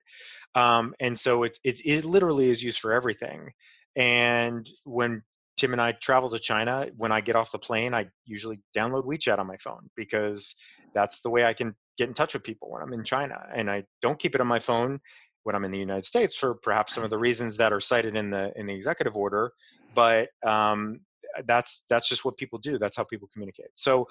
Um, 0.55 0.93
and 0.99 1.19
so 1.19 1.43
it, 1.43 1.58
it, 1.63 1.86
it 1.86 2.05
literally 2.05 2.49
is 2.49 2.63
used 2.63 2.79
for 2.79 2.93
everything. 2.93 3.51
And 3.95 4.69
when 4.84 5.23
Tim 5.58 5.73
and 5.73 5.82
I 5.82 5.93
travel 5.93 6.29
to 6.29 6.39
China, 6.39 6.88
when 6.95 7.12
I 7.12 7.21
get 7.21 7.36
off 7.36 7.51
the 7.51 7.60
plane, 7.60 7.93
I 7.93 8.08
usually 8.25 8.62
download 8.75 9.05
WeChat 9.05 9.39
on 9.39 9.47
my 9.47 9.58
phone 9.58 9.89
because 9.95 10.55
that's 10.93 11.21
the 11.21 11.29
way 11.29 11.43
I 11.43 11.53
can 11.53 11.75
get 11.97 12.08
in 12.08 12.13
touch 12.13 12.34
with 12.34 12.43
people 12.43 12.71
when 12.71 12.82
I'm 12.82 12.93
in 12.93 13.03
China, 13.03 13.38
and 13.53 13.69
I 13.69 13.84
don't 14.01 14.17
keep 14.17 14.36
it 14.36 14.41
on 14.41 14.47
my 14.47 14.60
phone 14.60 14.99
when 15.43 15.56
I'm 15.56 15.65
in 15.65 15.71
the 15.71 15.80
United 15.80 16.06
States 16.06 16.36
for 16.36 16.56
perhaps 16.56 16.93
some 16.93 17.04
of 17.04 17.10
the 17.10 17.17
reasons 17.28 17.58
that 17.58 17.73
are 17.73 17.80
cited 17.80 18.15
in 18.15 18.30
the 18.30 18.52
in 18.56 18.67
the 18.67 18.73
executive 18.73 19.15
order. 19.15 19.52
But 19.95 20.30
um, 20.45 21.02
that's 21.45 21.86
that's 21.89 22.08
just 22.08 22.25
what 22.25 22.38
people 22.38 22.60
do. 22.60 22.78
That's 22.78 22.97
how 22.97 23.04
people 23.04 23.30
communicate. 23.34 23.69
So 23.75 24.08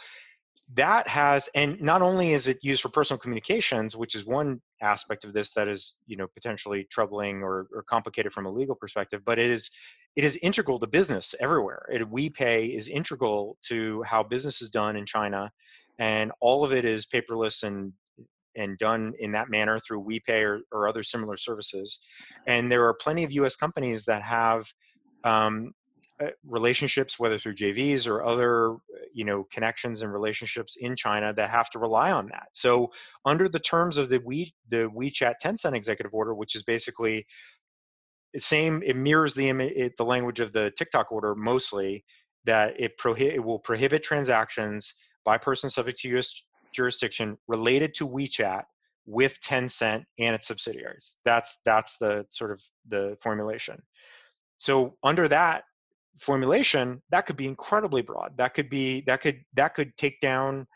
that 0.75 1.09
has 1.09 1.49
and 1.55 1.81
not 1.81 2.03
only 2.03 2.35
is 2.35 2.47
it 2.47 2.59
used 2.62 2.83
for 2.83 2.91
personal 2.91 3.19
communications 3.19 3.97
which 3.97 4.14
is 4.14 4.27
one 4.27 4.61
aspect 4.83 5.25
of 5.25 5.33
this 5.33 5.53
that 5.53 5.67
is 5.67 5.99
you 6.07 6.17
know 6.17 6.27
potentially 6.35 6.87
troubling 6.91 7.43
or, 7.43 7.69
or 7.75 7.83
complicated 7.88 8.33
from 8.33 8.45
a 8.45 8.51
legal 8.51 8.75
perspective 8.75 9.23
but 9.25 9.38
it 9.38 9.51
is 9.51 9.71
it 10.17 10.25
is 10.25 10.37
integral 10.37 10.79
to 10.79 10.87
business 10.87 11.35
everywhere 11.41 11.87
it, 11.91 12.03
WePay 12.03 12.77
is 12.77 12.88
integral 12.88 13.57
to 13.62 14.03
how 14.03 14.23
business 14.23 14.61
is 14.61 14.69
done 14.69 14.97
in 14.97 15.07
china 15.07 15.51
and 15.99 16.33
all 16.41 16.64
of 16.64 16.73
it 16.73 16.85
is 16.85 17.07
paperless 17.07 17.62
and 17.62 17.93
and 18.59 18.77
done 18.79 19.14
in 19.21 19.33
that 19.33 19.49
manner 19.49 19.81
through 19.81 20.05
WePay 20.05 20.42
or, 20.44 20.61
or 20.73 20.88
other 20.88 21.03
similar 21.03 21.37
services 21.37 21.99
and 22.47 22.71
there 22.71 22.85
are 22.87 22.94
plenty 22.94 23.25
of 23.25 23.31
us 23.33 23.57
companies 23.57 24.05
that 24.05 24.23
have 24.23 24.66
um, 25.25 25.73
uh, 26.21 26.31
relationships, 26.44 27.18
whether 27.18 27.38
through 27.38 27.55
JVs 27.55 28.09
or 28.09 28.25
other, 28.25 28.77
you 29.12 29.25
know, 29.25 29.47
connections 29.53 30.03
and 30.03 30.12
relationships 30.12 30.77
in 30.81 30.97
China 30.97 31.33
that 31.35 31.49
have 31.51 31.71
to 31.71 31.79
rely 31.79 32.11
on 32.11 32.27
that. 32.27 32.49
So 32.55 32.90
under 33.25 33.49
the 33.49 33.61
terms 33.61 33.97
of 33.97 34.09
the 34.09 34.18
We 34.25 34.53
the 34.68 34.90
WeChat 34.90 35.35
Tencent 35.42 35.77
executive 35.77 36.14
order, 36.14 36.35
which 36.35 36.57
is 36.57 36.64
basically 36.64 37.25
the 38.35 38.40
same, 38.40 38.83
it 38.85 38.97
mirrors 38.97 39.35
the 39.35 39.49
it, 39.49 39.97
the 39.97 40.05
language 40.05 40.40
of 40.40 40.53
the 40.53 40.73
TikTok 40.77 41.12
order 41.12 41.35
mostly. 41.35 42.05
That 42.44 42.81
it 42.81 42.92
it 43.18 43.44
will 43.44 43.59
prohibit 43.59 44.03
transactions 44.03 44.94
by 45.25 45.38
persons 45.38 45.75
subject 45.75 45.99
to 46.01 46.09
U.S. 46.09 46.42
jurisdiction 46.79 47.37
related 47.49 47.95
to 47.97 48.09
WeChat 48.09 48.62
with 49.07 49.41
Tencent 49.41 50.05
and 50.19 50.35
its 50.35 50.47
subsidiaries. 50.47 51.17
That's 51.25 51.59
that's 51.64 51.99
the 51.99 52.25
sort 52.31 52.53
of 52.53 52.62
the 52.88 53.17
formulation. 53.21 53.83
So 54.59 54.97
under 55.03 55.29
that 55.29 55.64
formulation 56.19 57.01
that 57.11 57.27
could 57.27 57.37
be 57.37 57.47
incredibly 57.47 58.03
broad 58.03 58.33
that 58.37 58.55
could 58.55 58.69
be 58.69 59.03
that 59.03 59.21
could 59.21 59.41
that 59.55 59.75
could 59.75 59.97
take 59.97 60.21
down 60.21 60.67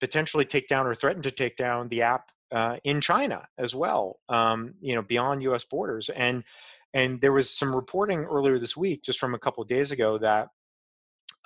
potentially 0.00 0.44
take 0.44 0.68
down 0.68 0.86
or 0.86 0.94
threaten 0.94 1.22
to 1.22 1.30
take 1.30 1.56
down 1.56 1.88
the 1.88 2.02
app 2.02 2.24
uh, 2.52 2.76
in 2.84 3.00
china 3.00 3.46
as 3.58 3.74
well 3.74 4.18
um, 4.28 4.74
you 4.80 4.94
know 4.94 5.02
beyond 5.02 5.42
us 5.46 5.64
borders 5.64 6.10
and 6.10 6.44
and 6.92 7.20
there 7.20 7.32
was 7.32 7.56
some 7.56 7.74
reporting 7.74 8.24
earlier 8.24 8.58
this 8.58 8.76
week 8.76 9.02
just 9.02 9.18
from 9.18 9.34
a 9.34 9.38
couple 9.38 9.62
days 9.64 9.92
ago 9.92 10.18
that 10.18 10.48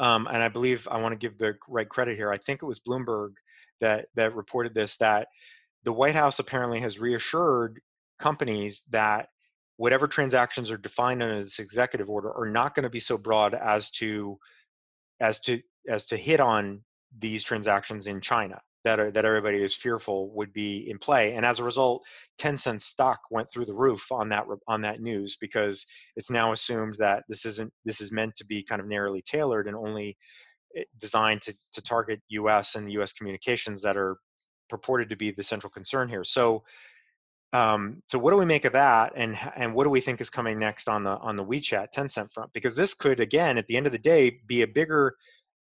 um, 0.00 0.26
and 0.26 0.42
i 0.42 0.48
believe 0.48 0.88
i 0.90 1.00
want 1.00 1.12
to 1.12 1.18
give 1.18 1.38
the 1.38 1.54
right 1.68 1.88
credit 1.88 2.16
here 2.16 2.32
i 2.32 2.38
think 2.38 2.62
it 2.62 2.66
was 2.66 2.80
bloomberg 2.80 3.34
that 3.80 4.06
that 4.14 4.34
reported 4.34 4.74
this 4.74 4.96
that 4.96 5.28
the 5.84 5.92
white 5.92 6.14
house 6.14 6.38
apparently 6.38 6.80
has 6.80 6.98
reassured 6.98 7.80
companies 8.18 8.82
that 8.90 9.28
whatever 9.76 10.06
transactions 10.06 10.70
are 10.70 10.78
defined 10.78 11.22
under 11.22 11.42
this 11.42 11.58
executive 11.58 12.08
order 12.08 12.32
are 12.32 12.46
not 12.46 12.74
going 12.74 12.84
to 12.84 12.90
be 12.90 13.00
so 13.00 13.18
broad 13.18 13.54
as 13.54 13.90
to 13.90 14.38
as 15.20 15.40
to 15.40 15.60
as 15.88 16.06
to 16.06 16.16
hit 16.16 16.40
on 16.40 16.82
these 17.18 17.42
transactions 17.42 18.06
in 18.06 18.20
China 18.20 18.60
that 18.84 19.00
are 19.00 19.10
that 19.10 19.24
everybody 19.24 19.62
is 19.62 19.74
fearful 19.74 20.30
would 20.34 20.52
be 20.52 20.88
in 20.90 20.98
play. 20.98 21.34
And 21.34 21.44
as 21.44 21.58
a 21.58 21.64
result 21.64 22.02
Tencent 22.38 22.82
stock 22.82 23.20
went 23.30 23.50
through 23.50 23.64
the 23.64 23.74
roof 23.74 24.12
on 24.12 24.28
that 24.28 24.44
on 24.68 24.82
that 24.82 25.00
news 25.00 25.36
because 25.40 25.84
it's 26.16 26.30
now 26.30 26.52
assumed 26.52 26.96
that 26.98 27.24
this 27.28 27.44
isn't 27.44 27.72
this 27.84 28.00
is 28.00 28.12
meant 28.12 28.36
to 28.36 28.46
be 28.46 28.62
kind 28.62 28.80
of 28.80 28.86
narrowly 28.86 29.22
tailored 29.22 29.66
and 29.66 29.76
only 29.76 30.16
designed 30.98 31.42
to 31.42 31.54
to 31.72 31.82
target 31.82 32.20
US 32.28 32.74
and 32.74 32.90
US 32.92 33.12
communications 33.12 33.82
that 33.82 33.96
are 33.96 34.16
purported 34.68 35.08
to 35.10 35.16
be 35.16 35.30
the 35.30 35.42
central 35.42 35.70
concern 35.70 36.08
here 36.08 36.24
so 36.24 36.62
um, 37.54 38.02
so 38.08 38.18
what 38.18 38.32
do 38.32 38.36
we 38.36 38.44
make 38.44 38.64
of 38.64 38.72
that, 38.72 39.12
and 39.14 39.38
and 39.54 39.72
what 39.72 39.84
do 39.84 39.90
we 39.90 40.00
think 40.00 40.20
is 40.20 40.28
coming 40.28 40.58
next 40.58 40.88
on 40.88 41.04
the 41.04 41.16
on 41.18 41.36
the 41.36 41.44
WeChat 41.44 41.92
Tencent 41.94 42.32
front? 42.32 42.52
Because 42.52 42.74
this 42.74 42.94
could 42.94 43.20
again, 43.20 43.58
at 43.58 43.66
the 43.68 43.76
end 43.76 43.86
of 43.86 43.92
the 43.92 43.98
day, 43.98 44.40
be 44.48 44.62
a 44.62 44.66
bigger 44.66 45.14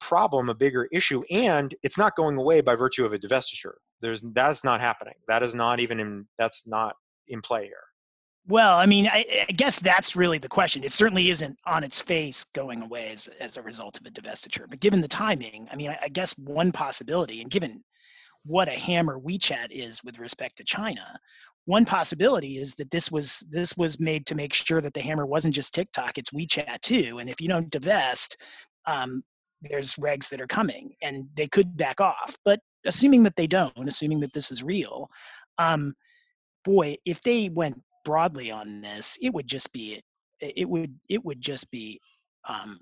problem, 0.01 0.49
a 0.49 0.53
bigger 0.53 0.89
issue, 0.91 1.23
and 1.31 1.73
it's 1.81 1.97
not 1.97 2.17
going 2.17 2.35
away 2.35 2.59
by 2.59 2.75
virtue 2.75 3.05
of 3.05 3.13
a 3.13 3.17
divestiture. 3.17 3.75
There's 4.01 4.21
that's 4.33 4.65
not 4.65 4.81
happening. 4.81 5.13
That 5.29 5.41
is 5.41 5.55
not 5.55 5.79
even 5.79 6.01
in 6.01 6.27
that's 6.37 6.67
not 6.67 6.95
in 7.29 7.41
play 7.41 7.67
here. 7.67 7.88
Well, 8.49 8.79
I 8.79 8.87
mean, 8.87 9.05
I, 9.05 9.45
I, 9.47 9.51
guess 9.51 9.79
that's 9.79 10.15
really 10.15 10.39
the 10.39 10.49
question. 10.49 10.83
It 10.83 10.91
certainly 10.91 11.29
isn't 11.29 11.55
on 11.67 11.83
its 11.83 12.01
face 12.01 12.43
going 12.43 12.81
away 12.81 13.11
as, 13.11 13.27
as 13.39 13.57
a 13.57 13.61
result 13.61 13.99
of 13.99 14.07
a 14.07 14.09
divestiture. 14.09 14.65
But 14.67 14.79
given 14.79 15.01
the 15.01 15.07
timing, 15.07 15.67
I 15.71 15.75
mean, 15.75 15.91
I, 15.91 15.99
I 16.05 16.09
guess 16.09 16.35
one 16.39 16.71
possibility, 16.71 17.41
and 17.41 17.51
given 17.51 17.83
what 18.45 18.67
a 18.67 18.71
hammer 18.71 19.19
WeChat 19.19 19.67
is 19.69 20.03
with 20.03 20.17
respect 20.17 20.57
to 20.57 20.63
China, 20.63 21.19
one 21.65 21.85
possibility 21.85 22.57
is 22.57 22.73
that 22.75 22.89
this 22.89 23.11
was 23.11 23.45
this 23.51 23.77
was 23.77 23.99
made 23.99 24.25
to 24.25 24.33
make 24.33 24.55
sure 24.55 24.81
that 24.81 24.95
the 24.95 25.01
hammer 25.01 25.27
wasn't 25.27 25.53
just 25.53 25.75
TikTok, 25.75 26.17
it's 26.17 26.31
WeChat 26.31 26.81
too. 26.81 27.19
And 27.19 27.29
if 27.29 27.39
you 27.39 27.49
don't 27.49 27.69
divest, 27.69 28.41
um, 28.87 29.21
there's 29.61 29.93
regs 29.97 30.27
that 30.29 30.41
are 30.41 30.47
coming, 30.47 30.95
and 31.03 31.27
they 31.35 31.47
could 31.47 31.77
back 31.77 32.01
off. 32.01 32.35
But 32.45 32.61
assuming 32.83 33.21
that 33.23 33.35
they 33.35 33.45
don't, 33.45 33.87
assuming 33.87 34.21
that 34.21 34.33
this 34.33 34.49
is 34.49 34.63
real, 34.63 35.07
um, 35.59 35.93
boy, 36.65 36.95
if 37.05 37.21
they 37.21 37.49
went 37.49 37.79
broadly 38.03 38.51
on 38.51 38.81
this, 38.81 39.17
it 39.21 39.33
would 39.33 39.47
just 39.47 39.71
be 39.73 40.01
it 40.41 40.69
would 40.69 40.97
it 41.09 41.23
would 41.23 41.41
just 41.41 41.69
be 41.71 41.99
um, 42.47 42.79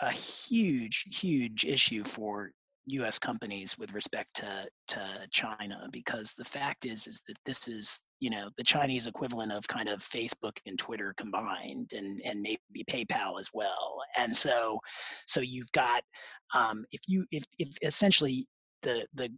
a 0.00 0.12
huge 0.12 1.06
huge 1.20 1.64
issue 1.64 2.04
for 2.04 2.50
U.S. 2.86 3.18
companies 3.18 3.78
with 3.78 3.92
respect 3.92 4.34
to 4.36 4.66
to 4.88 5.26
China 5.30 5.88
because 5.92 6.32
the 6.32 6.44
fact 6.44 6.86
is 6.86 7.06
is 7.06 7.20
that 7.28 7.36
this 7.44 7.68
is 7.68 8.00
you 8.20 8.30
know 8.30 8.48
the 8.56 8.64
Chinese 8.64 9.06
equivalent 9.06 9.52
of 9.52 9.66
kind 9.68 9.88
of 9.88 10.00
Facebook 10.00 10.56
and 10.66 10.78
Twitter 10.78 11.14
combined 11.16 11.92
and 11.92 12.20
and 12.24 12.40
maybe 12.40 12.84
PayPal 12.88 13.38
as 13.38 13.50
well 13.52 14.00
and 14.16 14.34
so 14.34 14.78
so 15.26 15.40
you've 15.40 15.70
got 15.72 16.02
um, 16.54 16.84
if 16.92 17.00
you 17.06 17.26
if 17.30 17.44
if 17.58 17.68
essentially 17.82 18.46
the 18.82 19.06
the 19.14 19.30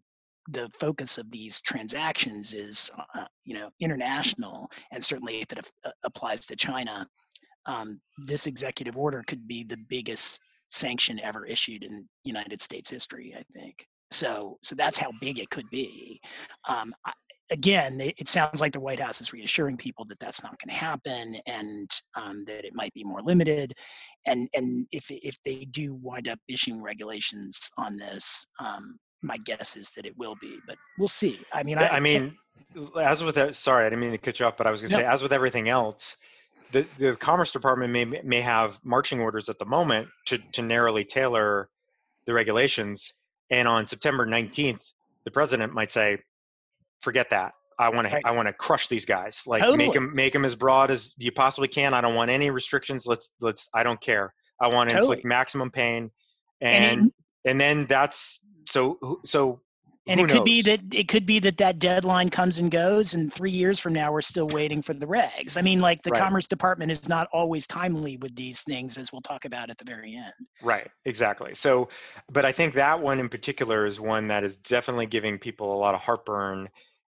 the 0.49 0.69
focus 0.79 1.19
of 1.19 1.31
these 1.31 1.61
transactions 1.61 2.53
is 2.53 2.91
uh, 3.15 3.27
you 3.45 3.55
know 3.55 3.71
international 3.81 4.71
and 4.93 5.05
certainly 5.05 5.41
if 5.41 5.53
it 5.53 5.71
uh, 5.85 5.91
applies 6.05 6.47
to 6.47 6.57
China 6.57 7.07
um, 7.67 8.01
this 8.19 8.47
executive 8.47 8.97
order 8.97 9.23
could 9.27 9.47
be 9.47 9.65
the 9.65 9.79
biggest 9.89 10.41
sanction 10.71 11.21
ever 11.21 11.47
issued 11.47 11.85
in 11.85 12.09
United 12.25 12.61
States 12.61 12.91
history. 12.91 13.35
I 13.39 13.45
think 13.53 13.87
so. 14.11 14.59
So 14.63 14.75
that's 14.75 14.99
how 14.99 15.13
big 15.21 15.39
it 15.39 15.51
could 15.51 15.69
be. 15.71 16.21
Um, 16.69 16.95
I, 17.07 17.13
again, 17.51 18.01
it, 18.01 18.15
it, 18.19 18.29
sounds 18.29 18.61
like 18.61 18.73
the 18.73 18.81
White 18.81 18.99
House 18.99 19.21
is 19.21 19.33
reassuring 19.33 19.77
people 19.77 20.05
that 20.07 20.19
that's 20.19 20.43
not 20.43 20.59
going 20.59 20.75
to 20.75 20.85
happen, 20.85 21.37
and 21.47 21.91
um, 22.17 22.45
that 22.47 22.65
it 22.65 22.75
might 22.75 22.93
be 22.95 23.05
more 23.05 23.21
limited. 23.23 23.75
And 24.27 24.49
and 24.55 24.87
if 24.93 25.11
if 25.11 25.37
they 25.45 25.67
do 25.67 25.95
wind 25.95 26.29
up 26.29 26.39
issuing 26.49 26.83
regulations 26.83 27.71
on 27.77 27.97
this, 27.97 28.47
um, 28.59 28.99
my 29.23 29.37
guess 29.39 29.77
is 29.77 29.91
that 29.91 30.05
it 30.05 30.17
will 30.19 30.37
be, 30.41 30.59
but 30.67 30.77
we'll 30.99 31.09
see. 31.09 31.41
I 31.53 31.63
mean, 31.63 31.79
I, 31.79 31.89
I 31.89 32.01
mean, 32.01 32.37
so, 32.75 32.99
as 32.99 33.23
with 33.23 33.37
that, 33.37 33.55
sorry, 33.55 33.87
I 33.87 33.91
didn't 33.91 34.01
mean 34.01 34.13
to 34.13 34.19
cut 34.19 34.41
you 34.41 34.47
off, 34.47 34.57
but 34.57 34.67
I 34.67 34.71
was 34.71 34.81
going 34.81 34.91
to 34.91 34.97
no. 34.97 35.03
say, 35.03 35.09
as 35.09 35.23
with 35.23 35.33
everything 35.33 35.69
else, 35.69 36.17
the, 36.73 36.87
the 36.99 37.17
Commerce 37.17 37.53
Department 37.53 37.93
may 37.93 38.05
may 38.05 38.41
have 38.41 38.79
marching 38.83 39.21
orders 39.21 39.49
at 39.49 39.59
the 39.59 39.65
moment 39.65 40.09
to 40.27 40.39
to 40.53 40.63
narrowly 40.63 41.05
tailor 41.05 41.69
the 42.27 42.33
regulations, 42.33 43.13
and 43.51 43.69
on 43.69 43.87
September 43.87 44.27
19th, 44.27 44.93
the 45.25 45.31
president 45.31 45.73
might 45.73 45.93
say, 45.93 46.19
"Forget 47.01 47.31
that. 47.31 47.53
I 47.79 47.89
want 47.89 48.09
to 48.09 48.21
I 48.25 48.31
want 48.33 48.49
to 48.49 48.53
crush 48.53 48.89
these 48.89 49.05
guys. 49.05 49.43
Like 49.47 49.63
totally. 49.63 49.79
make 49.79 49.93
them 49.93 50.15
make 50.15 50.33
them 50.33 50.45
as 50.45 50.55
broad 50.55 50.91
as 50.91 51.15
you 51.19 51.33
possibly 51.33 51.69
can. 51.69 51.95
I 51.95 52.01
don't 52.01 52.15
want 52.15 52.31
any 52.31 52.51
restrictions. 52.51 53.07
Let's 53.07 53.31
let's. 53.41 53.69
I 53.75 53.83
don't 53.83 54.01
care. 54.01 54.33
I 54.61 54.69
want 54.69 54.91
to 54.91 54.95
totally. 54.95 55.17
inflict 55.17 55.27
maximum 55.27 55.71
pain, 55.71 56.11
and 56.61 57.01
and, 57.01 57.13
and 57.45 57.61
then 57.61 57.87
that's 57.87 58.39
so 58.67 58.99
so 59.25 59.61
and 60.07 60.21
it 60.21 60.29
could 60.29 60.39
knows? 60.39 60.45
be 60.45 60.63
that 60.63 60.81
it 60.93 61.09
could 61.09 61.27
be 61.27 61.39
that 61.39 61.57
that 61.59 61.79
deadline 61.79 62.29
comes 62.29 62.59
and 62.59 62.71
goes 62.71 63.15
and 63.15 63.33
three 63.33 63.51
years 63.51 63.79
from 63.79 63.93
now 63.93 64.13
we're 64.13 64.21
still 64.21 64.49
waiting 64.49 64.83
for 64.83 64.95
the 64.95 65.07
regs 65.07 65.57
i 65.57 65.63
mean 65.63 65.81
like 65.81 66.03
the 66.03 66.11
right. 66.11 66.21
commerce 66.21 66.49
department 66.49 66.91
is 66.91 67.09
not 67.09 67.29
always 67.33 67.67
timely 67.67 68.17
with 68.19 68.35
these 68.35 68.63
things 68.63 68.99
as 68.99 69.13
we'll 69.13 69.23
talk 69.23 69.45
about 69.45 69.71
at 69.71 69.79
the 69.79 69.85
very 69.85 70.17
end 70.17 70.33
right 70.63 70.89
exactly 71.05 71.55
so 71.55 71.89
but 72.33 72.45
i 72.45 72.53
think 72.53 72.75
that 72.75 73.01
one 73.01 73.21
in 73.21 73.29
particular 73.29 73.87
is 73.87 74.01
one 74.01 74.27
that 74.27 74.45
is 74.45 74.57
definitely 74.57 75.07
giving 75.07 75.39
people 75.39 75.75
a 75.75 75.79
lot 75.79 75.95
of 75.95 76.01
heartburn 76.01 76.69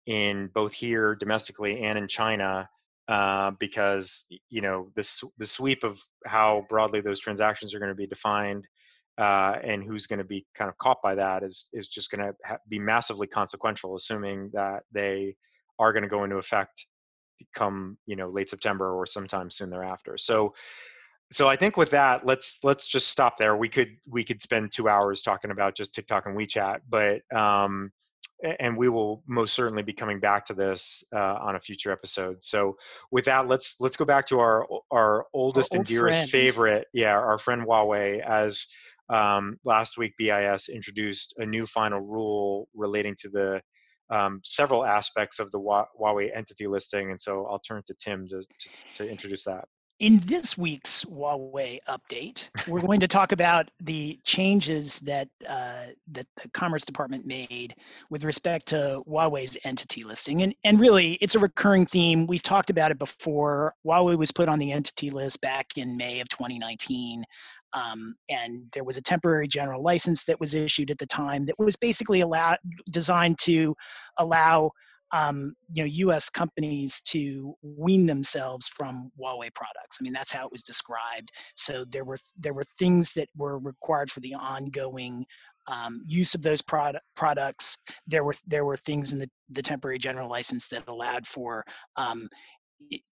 in 0.07 0.49
both 0.55 0.73
here 0.73 1.15
domestically 1.17 1.81
and 1.81 1.99
in 1.99 2.07
china 2.07 2.69
uh, 3.09 3.53
because 3.61 4.27
you 4.51 4.61
know 4.61 4.91
the, 4.97 5.31
the 5.39 5.47
sweep 5.47 5.85
of 5.85 6.03
how 6.25 6.67
broadly 6.69 7.01
those 7.01 7.21
transactions 7.21 7.73
are 7.73 7.79
going 7.79 7.89
to 7.89 7.95
be 7.95 8.07
defined 8.07 8.67
uh, 9.19 9.57
and 9.63 9.83
who's 9.83 10.07
going 10.07 10.19
to 10.19 10.25
be 10.25 10.45
kind 10.55 10.69
of 10.69 10.77
caught 10.79 11.03
by 11.03 11.15
that 11.15 11.43
is 11.43 11.67
is 11.73 11.89
just 11.89 12.11
going 12.11 12.27
to 12.27 12.35
ha- 12.45 12.59
be 12.69 12.79
massively 12.79 13.27
consequential, 13.27 13.95
assuming 13.95 14.51
that 14.53 14.83
they 14.93 15.37
are 15.79 15.93
going 15.93 16.03
to 16.03 16.09
go 16.09 16.25
into 16.25 16.37
effect 16.37 16.87
come 17.55 17.99
you 18.07 18.17
know 18.17 18.31
late 18.31 18.49
September 18.49 18.95
or 18.95 19.07
sometime 19.07 19.51
soon 19.51 19.71
thereafter. 19.71 20.17
So 20.17 20.55
so 21.33 21.49
I 21.49 21.57
think 21.57 21.77
with 21.77 21.91
that, 21.91 22.25
let's 22.25 22.61
let's 22.63 22.87
just 22.87 23.09
stop 23.09 23.37
there. 23.37 23.57
We 23.57 23.69
could 23.69 23.97
we 24.09 24.25
could 24.25 24.41
spend 24.41 24.73
two 24.73 24.89
hours 24.89 25.23
talking 25.23 25.51
about 25.51 25.75
just 25.75 25.95
TikTok 25.95 26.27
and 26.27 26.37
WeChat, 26.37 26.81
but 26.89 27.23
um, 27.37 27.91
and 28.61 28.77
we 28.77 28.89
will 28.89 29.23
most 29.27 29.55
certainly 29.55 29.83
be 29.83 29.93
coming 29.93 30.21
back 30.21 30.45
to 30.47 30.55
this 30.55 31.03
uh, 31.13 31.39
on 31.41 31.57
a 31.57 31.61
future 31.61 31.91
episode. 31.91 32.37
So 32.45 32.77
with 33.11 33.25
that, 33.25 33.49
let's 33.49 33.77
let's 33.81 33.97
go 33.97 34.05
back 34.05 34.27
to 34.27 34.39
our 34.39 34.67
our 34.93 35.27
oldest 35.35 35.73
Our 35.73 35.79
and 35.79 35.81
old 35.81 35.89
dearest 35.89 36.19
friend. 36.19 36.31
favorite, 36.31 36.87
yeah, 36.93 37.13
our 37.13 37.39
friend 37.39 37.63
Huawei. 37.67 38.21
As 38.21 38.67
um, 39.09 39.59
last 39.65 39.99
week, 39.99 40.15
BIS 40.19 40.69
introduced 40.69 41.35
a 41.39 41.47
new 41.47 41.67
final 41.67 42.01
rule 42.01 42.69
relating 42.75 43.17
to 43.21 43.29
the 43.29 43.61
um, 44.11 44.41
several 44.45 44.85
aspects 44.85 45.39
of 45.39 45.51
the 45.51 45.59
Huawei 45.59 46.31
entity 46.35 46.67
listing, 46.67 47.11
and 47.11 47.21
so 47.21 47.47
I'll 47.47 47.59
turn 47.61 47.83
to 47.87 47.95
Tim 47.95 48.29
to 48.29 48.41
to, 48.41 48.69
to 48.95 49.11
introduce 49.11 49.45
that. 49.45 49.65
In 49.99 50.21
this 50.27 50.59
week's 50.59 51.07
Huawei 51.07 51.79
update, 51.89 52.51
we're 52.69 52.83
going 52.83 53.01
to 53.01 53.09
talk 53.09 53.33
about 53.33 53.71
the 53.81 54.21
changes 54.25 54.99
that 55.01 55.29
uh, 55.49 55.87
that 56.13 56.27
the 56.43 56.49
Commerce 56.51 56.85
Department 56.85 57.25
made 57.25 57.75
with 58.11 58.23
respect 58.23 58.67
to 58.67 59.03
Huawei's 59.09 59.57
entity 59.65 60.03
listing, 60.03 60.43
and 60.43 60.55
and 60.65 60.79
really, 60.79 61.15
it's 61.15 61.35
a 61.35 61.39
recurring 61.39 61.87
theme. 61.87 62.27
We've 62.27 62.43
talked 62.43 62.71
about 62.71 62.91
it 62.91 62.99
before. 62.99 63.75
Huawei 63.87 64.19
was 64.19 64.31
put 64.31 64.49
on 64.49 64.59
the 64.59 64.71
entity 64.71 65.11
list 65.11 65.41
back 65.41 65.67
in 65.77 65.97
May 65.97 66.21
of 66.21 66.29
2019. 66.29 67.25
Um, 67.77 68.15
and 68.31 68.65
there 68.73 68.85
was 68.85 68.97
a 68.97 69.03
temporary 69.03 69.47
general 69.47 69.83
license 69.83 70.25
that 70.25 70.41
was 70.41 70.55
issued 70.55 70.91
at 70.91 70.99
the 70.99 71.07
time 71.07 71.45
that 71.47 71.59
was 71.59 71.77
basically 71.77 72.23
allowed, 72.23 72.57
designed 72.91 73.39
to 73.41 73.77
allow 74.19 74.71
um, 75.13 75.55
you 75.73 75.83
know 75.83 75.87
U.S. 75.87 76.29
companies 76.31 77.01
to 77.03 77.55
wean 77.63 78.07
themselves 78.07 78.69
from 78.69 79.13
Huawei 79.21 79.55
products. 79.55 79.99
I 80.01 80.03
mean, 80.03 80.13
that's 80.13 80.33
how 80.33 80.47
it 80.47 80.53
was 80.53 80.63
described. 80.63 81.31
So 81.55 81.85
there 81.91 82.05
were 82.05 82.19
there 82.37 82.55
were 82.55 82.65
things 82.79 83.13
that 83.13 83.29
were 83.37 83.59
required 83.59 84.11
for 84.11 84.21
the 84.21 84.35
ongoing 84.35 85.25
um, 85.69 86.03
use 86.07 86.35
of 86.35 86.43
those 86.43 86.63
product, 86.63 87.05
products. 87.15 87.77
There 88.07 88.25
were 88.25 88.35
there 88.47 88.65
were 88.65 88.77
things 88.77 89.13
in 89.13 89.19
the, 89.19 89.31
the 89.51 89.63
temporary 89.63 89.99
general 89.99 90.29
license 90.29 90.69
that 90.69 90.89
allowed 90.89 91.27
for 91.27 91.65
um, 91.97 92.29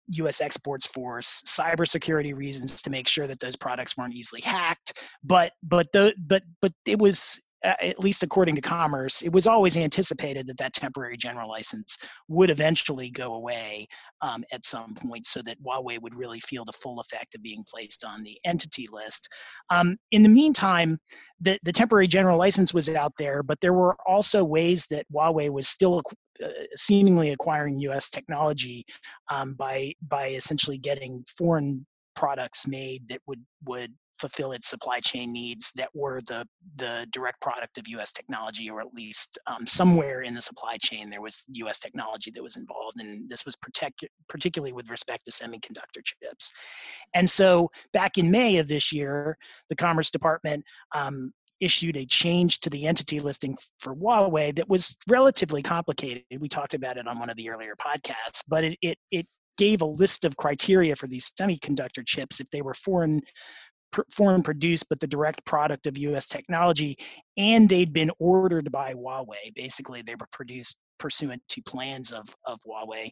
U.S. 0.09 0.41
exports 0.41 0.87
for 0.87 1.21
cybersecurity 1.21 2.35
reasons 2.35 2.83
to 2.83 2.91
make 2.91 3.09
sure 3.09 3.27
that 3.27 3.41
those 3.41 3.57
products 3.57 3.97
weren't 3.97 4.15
easily 4.15 4.41
hacked. 4.41 4.99
But 5.25 5.53
but 5.63 5.91
the 5.93 6.15
but 6.19 6.43
but 6.61 6.73
it 6.87 6.99
was 6.99 7.41
at 7.65 8.01
least 8.01 8.23
according 8.23 8.55
to 8.57 8.61
Commerce, 8.61 9.23
it 9.23 9.33
was 9.33 9.47
always 9.47 9.77
anticipated 9.77 10.47
that 10.47 10.57
that 10.59 10.73
temporary 10.73 11.17
general 11.17 11.49
license 11.49 11.97
would 12.29 12.51
eventually 12.51 13.11
go 13.11 13.35
away 13.35 13.87
um, 14.21 14.45
at 14.53 14.65
some 14.65 14.95
point, 14.95 15.27
so 15.27 15.43
that 15.43 15.63
Huawei 15.63 16.01
would 16.01 16.15
really 16.15 16.41
feel 16.41 16.65
the 16.65 16.73
full 16.73 17.01
effect 17.01 17.35
of 17.35 17.43
being 17.43 17.65
placed 17.69 18.05
on 18.05 18.23
the 18.23 18.39
entity 18.45 18.89
list. 18.91 19.29
Um, 19.71 19.97
in 20.11 20.23
the 20.23 20.29
meantime, 20.29 20.99
the 21.41 21.59
the 21.63 21.73
temporary 21.73 22.07
general 22.09 22.39
license 22.39 22.75
was 22.75 22.89
out 22.89 23.13
there, 23.19 23.43
but 23.43 23.61
there 23.61 23.75
were 23.75 23.97
also 24.07 24.43
ways 24.45 24.87
that 24.91 25.07
Huawei 25.13 25.51
was 25.51 25.69
still 25.69 26.03
uh, 26.43 26.49
seemingly 26.75 27.31
acquiring 27.31 27.79
U.S. 27.81 28.11
technology 28.11 28.85
um, 29.31 29.55
by 29.55 29.93
by 30.09 30.29
essentially 30.29 30.79
getting 30.79 31.25
foreign 31.39 31.87
products 32.15 32.67
made 32.67 33.09
that 33.09 33.21
would 33.27 33.43
would 33.65 33.93
fulfill 34.23 34.53
its 34.53 34.69
supply 34.69 35.01
chain 35.01 35.33
needs 35.33 35.73
that 35.75 35.91
were 35.95 36.21
the 36.29 36.47
the 36.77 37.07
direct 37.11 37.41
product 37.41 37.77
of 37.77 37.89
U.S. 37.89 38.13
technology, 38.13 38.71
or 38.71 38.81
at 38.81 38.95
least 38.95 39.37
um, 39.49 39.67
somewhere 39.67 40.23
in 40.23 40.33
the 40.33 40.41
supply 40.41 40.79
chain 40.79 41.11
there 41.11 41.21
was 41.21 41.45
U.S. 41.49 41.81
technology 41.81 42.31
that 42.31 42.43
was 42.43 42.57
involved, 42.57 43.01
and 43.01 43.29
this 43.29 43.45
was 43.45 43.57
protect, 43.57 44.05
particularly 44.29 44.73
with 44.73 44.91
respect 44.91 45.25
to 45.25 45.33
semiconductor 45.33 46.03
chips. 46.05 46.53
And 47.15 47.29
so, 47.29 47.69
back 47.93 48.17
in 48.17 48.31
May 48.31 48.59
of 48.59 48.69
this 48.69 48.93
year, 48.93 49.37
the 49.69 49.77
Commerce 49.77 50.11
Department 50.11 50.65
um, 50.95 51.33
issued 51.61 51.97
a 51.97 52.07
change 52.07 52.61
to 52.61 52.71
the 52.71 52.87
entity 52.87 53.19
listing 53.19 53.59
for 53.81 53.97
Huawei 53.97 54.55
that 54.55 54.69
was 54.69 54.97
relatively 55.09 55.63
complicated. 55.63 56.23
We 56.39 56.49
talked 56.49 56.75
about 56.75 56.97
it 56.97 57.09
on 57.09 57.19
one 57.19 57.29
of 57.29 57.37
the 57.37 57.51
earlier 57.51 57.75
podcasts, 57.75 58.45
but 58.49 58.63
it 58.63 58.79
it, 58.83 58.99
it 59.11 59.27
gave 59.59 59.83
a 59.83 59.87
list 59.87 60.25
of 60.25 60.37
criteria 60.37 60.97
for 60.97 61.07
these 61.07 61.31
semiconductor 61.39 62.05
chips 62.07 62.41
if 62.41 62.49
they 62.51 62.63
were 62.63 62.75
foreign 62.75 63.21
foreign 64.11 64.43
produced 64.43 64.89
but 64.89 65.01
the 65.01 65.07
direct 65.07 65.45
product 65.45 65.87
of 65.87 65.99
US 65.99 66.27
technology 66.27 66.97
and 67.37 67.69
they'd 67.69 67.93
been 67.93 68.11
ordered 68.19 68.71
by 68.73 68.95
Huawei. 68.95 69.55
Basically 69.55 70.03
they 70.03 70.15
were 70.15 70.29
produced 70.33 70.77
pursuant 70.99 71.43
to 71.49 71.63
plans 71.63 72.13
of 72.13 72.27
of 72.47 72.59
Huawei 72.67 73.11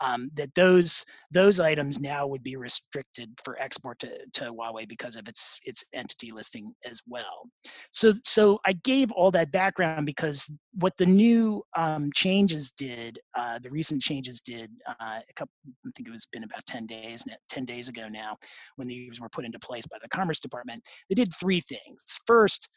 um, 0.00 0.30
that 0.34 0.54
those 0.54 1.04
those 1.30 1.60
items 1.60 2.00
now 2.00 2.26
would 2.26 2.42
be 2.42 2.56
restricted 2.56 3.30
for 3.44 3.60
export 3.60 3.98
to, 4.00 4.10
to 4.34 4.52
Huawei 4.52 4.88
because 4.88 5.16
of 5.16 5.28
its 5.28 5.60
its 5.64 5.84
entity 5.92 6.30
listing 6.30 6.72
as 6.84 7.00
well. 7.06 7.48
So 7.92 8.14
so 8.24 8.58
I 8.66 8.72
gave 8.84 9.10
all 9.12 9.30
that 9.32 9.52
background 9.52 10.06
because 10.06 10.50
what 10.74 10.96
the 10.98 11.06
new 11.06 11.62
um, 11.76 12.10
changes 12.14 12.70
did, 12.72 13.18
uh, 13.36 13.58
the 13.62 13.70
recent 13.70 14.00
changes 14.02 14.40
did 14.40 14.70
uh, 14.86 15.20
a 15.28 15.32
couple, 15.34 15.52
I 15.86 15.90
think 15.96 16.08
it 16.08 16.12
was 16.12 16.26
been 16.26 16.44
about 16.44 16.64
10 16.66 16.86
days, 16.86 17.24
10 17.48 17.64
days 17.64 17.88
ago 17.88 18.08
now, 18.08 18.36
when 18.76 18.88
these 18.88 19.20
were 19.20 19.28
put 19.28 19.44
into 19.44 19.58
place 19.58 19.86
by 19.86 19.98
the 20.02 20.08
Commerce 20.08 20.40
Department. 20.40 20.82
They 21.08 21.14
did 21.14 21.32
three 21.34 21.60
things. 21.60 22.04
First, 22.26 22.68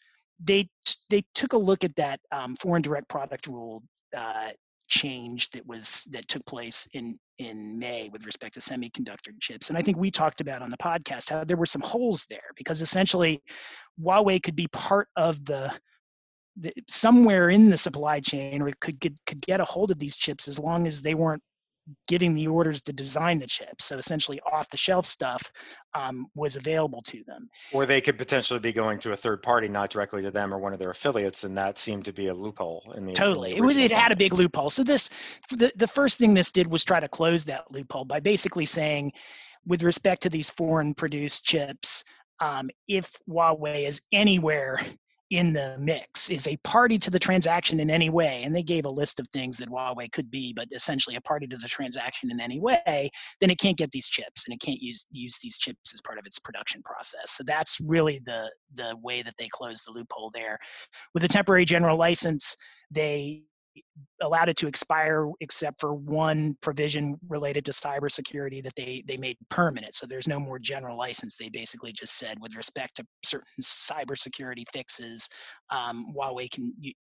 they 0.43 0.67
they 1.09 1.23
took 1.35 1.53
a 1.53 1.57
look 1.57 1.83
at 1.83 1.95
that 1.95 2.19
um, 2.31 2.55
foreign 2.55 2.81
direct 2.81 3.07
product 3.07 3.47
rule 3.47 3.83
uh, 4.15 4.49
change 4.87 5.49
that 5.51 5.65
was 5.65 6.07
that 6.11 6.27
took 6.27 6.45
place 6.45 6.87
in 6.93 7.17
in 7.39 7.77
May 7.79 8.09
with 8.11 8.25
respect 8.25 8.53
to 8.55 8.59
semiconductor 8.59 9.31
chips. 9.39 9.69
And 9.69 9.77
I 9.77 9.81
think 9.81 9.97
we 9.97 10.11
talked 10.11 10.41
about 10.41 10.61
on 10.61 10.69
the 10.69 10.77
podcast 10.77 11.29
how 11.29 11.43
there 11.43 11.57
were 11.57 11.65
some 11.65 11.81
holes 11.81 12.25
there 12.29 12.51
because 12.55 12.81
essentially 12.81 13.41
Huawei 13.99 14.41
could 14.41 14.55
be 14.55 14.67
part 14.67 15.07
of 15.15 15.43
the, 15.45 15.71
the 16.57 16.73
somewhere 16.89 17.49
in 17.49 17.69
the 17.69 17.77
supply 17.77 18.19
chain 18.19 18.61
or 18.61 18.71
could 18.79 18.99
get 18.99 19.13
could 19.25 19.41
get 19.41 19.59
a 19.59 19.65
hold 19.65 19.91
of 19.91 19.99
these 19.99 20.17
chips 20.17 20.47
as 20.47 20.59
long 20.59 20.85
as 20.85 21.01
they 21.01 21.15
weren't 21.15 21.43
getting 22.07 22.33
the 22.33 22.47
orders 22.47 22.81
to 22.81 22.93
design 22.93 23.39
the 23.39 23.47
chips. 23.47 23.85
So 23.85 23.97
essentially 23.97 24.39
off 24.51 24.69
the 24.69 24.77
shelf 24.77 25.05
stuff 25.05 25.51
um, 25.93 26.27
was 26.35 26.55
available 26.55 27.01
to 27.03 27.23
them. 27.25 27.49
Or 27.71 27.85
they 27.85 28.01
could 28.01 28.17
potentially 28.17 28.59
be 28.59 28.73
going 28.73 28.99
to 28.99 29.13
a 29.13 29.17
third 29.17 29.43
party, 29.43 29.67
not 29.67 29.89
directly 29.89 30.21
to 30.23 30.31
them 30.31 30.53
or 30.53 30.59
one 30.59 30.73
of 30.73 30.79
their 30.79 30.91
affiliates, 30.91 31.43
and 31.43 31.55
that 31.57 31.77
seemed 31.77 32.05
to 32.05 32.13
be 32.13 32.27
a 32.27 32.33
loophole 32.33 32.91
in 32.95 33.05
the 33.05 33.13
in 33.13 33.13
the 33.13 33.19
Totally. 33.19 33.55
It, 33.55 33.61
was, 33.61 33.77
it 33.77 33.91
had 33.91 34.11
a 34.11 34.15
big 34.15 34.33
loophole. 34.33 34.69
So 34.69 34.83
this, 34.83 35.09
the, 35.49 35.71
the 35.75 35.87
first 35.87 36.17
thing 36.17 36.33
this 36.33 36.51
did 36.51 36.67
was 36.67 36.83
try 36.83 36.99
to 36.99 37.07
close 37.07 37.43
that 37.45 37.71
loophole 37.71 38.05
by 38.05 38.19
basically 38.19 38.65
saying, 38.65 39.13
with 39.65 39.83
respect 39.83 40.21
to 40.23 40.29
these 40.29 40.49
foreign 40.49 40.93
produced 40.93 41.45
chips, 41.45 42.03
um, 42.39 42.69
if 42.87 43.15
Huawei 43.29 43.87
is 43.87 44.01
anywhere 44.11 44.79
in 45.33 45.51
the 45.51 45.75
mix, 45.79 46.29
is 46.29 46.47
a 46.47 46.55
party 46.57 46.99
to 46.99 47.09
the 47.09 47.17
transaction 47.17 47.79
in 47.79 47.89
any 47.89 48.09
way, 48.09 48.43
and 48.43 48.55
they 48.55 48.61
gave 48.61 48.85
a 48.85 48.89
list 48.89 49.19
of 49.19 49.27
things 49.29 49.57
that 49.57 49.69
Huawei 49.69 50.11
could 50.11 50.29
be, 50.29 50.53
but 50.53 50.67
essentially 50.71 51.15
a 51.15 51.21
party 51.21 51.47
to 51.47 51.57
the 51.57 51.67
transaction 51.67 52.29
in 52.29 52.39
any 52.39 52.59
way, 52.59 53.09
then 53.41 53.49
it 53.49 53.59
can't 53.59 53.77
get 53.77 53.91
these 53.91 54.07
chips 54.07 54.45
and 54.45 54.53
it 54.53 54.61
can't 54.61 54.79
use 54.79 55.07
use 55.11 55.39
these 55.41 55.57
chips 55.57 55.93
as 55.93 56.01
part 56.01 56.19
of 56.19 56.25
its 56.25 56.39
production 56.39 56.81
process. 56.83 57.31
So 57.31 57.43
that's 57.43 57.79
really 57.81 58.21
the 58.25 58.51
the 58.75 58.95
way 59.01 59.23
that 59.23 59.33
they 59.39 59.47
closed 59.49 59.83
the 59.87 59.91
loophole 59.91 60.31
there. 60.33 60.57
With 61.13 61.23
a 61.23 61.27
temporary 61.27 61.65
general 61.65 61.97
license, 61.97 62.55
they 62.91 63.43
allowed 64.23 64.49
it 64.49 64.57
to 64.57 64.67
expire 64.67 65.29
except 65.41 65.79
for 65.79 65.93
one 65.93 66.57
provision 66.61 67.17
related 67.29 67.65
to 67.65 67.71
cybersecurity 67.71 68.63
that 68.63 68.75
they 68.75 69.03
they 69.07 69.17
made 69.17 69.37
permanent. 69.49 69.93
So 69.95 70.05
there's 70.07 70.27
no 70.27 70.39
more 70.39 70.59
general 70.59 70.97
license. 70.97 71.35
They 71.35 71.49
basically 71.49 71.91
just 71.91 72.17
said 72.17 72.37
with 72.39 72.55
respect 72.55 72.95
to 72.97 73.05
certain 73.23 73.47
cybersecurity 73.61 74.63
fixes, 74.73 75.29
um, 75.69 76.13
Huawei 76.15 76.49
can 76.49 76.73
you, 76.79 76.93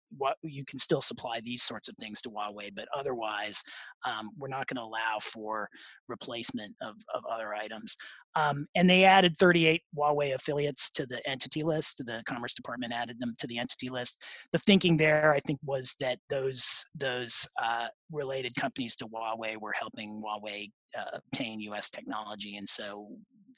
you 0.42 0.64
can 0.64 0.78
still 0.78 1.00
supply 1.00 1.40
these 1.40 1.62
sorts 1.62 1.88
of 1.88 1.96
things 1.96 2.20
to 2.22 2.30
Huawei, 2.30 2.70
but 2.74 2.88
otherwise 2.96 3.62
um, 4.04 4.30
we're 4.38 4.48
not 4.48 4.66
going 4.66 4.76
to 4.76 4.82
allow 4.82 5.18
for 5.20 5.68
replacement 6.08 6.74
of, 6.82 6.96
of 7.14 7.24
other 7.30 7.54
items. 7.54 7.96
Um, 8.34 8.66
and 8.74 8.88
they 8.88 9.04
added 9.04 9.36
38 9.36 9.82
Huawei 9.96 10.34
affiliates 10.34 10.90
to 10.92 11.06
the 11.06 11.26
entity 11.28 11.62
list. 11.62 12.02
The 12.04 12.22
Commerce 12.26 12.54
Department 12.54 12.92
added 12.92 13.20
them 13.20 13.34
to 13.38 13.46
the 13.46 13.58
entity 13.58 13.88
list. 13.88 14.22
The 14.52 14.58
thinking 14.60 14.96
there, 14.96 15.32
I 15.32 15.40
think, 15.40 15.58
was 15.64 15.94
that 16.00 16.18
those 16.30 16.84
those 17.12 17.48
uh, 17.62 17.86
related 18.10 18.54
companies 18.54 18.96
to 18.96 19.06
Huawei 19.06 19.56
were 19.56 19.74
helping 19.78 20.22
Huawei 20.22 20.70
uh, 20.98 21.18
obtain 21.18 21.60
U.S. 21.60 21.90
technology, 21.90 22.56
and 22.56 22.68
so 22.68 23.08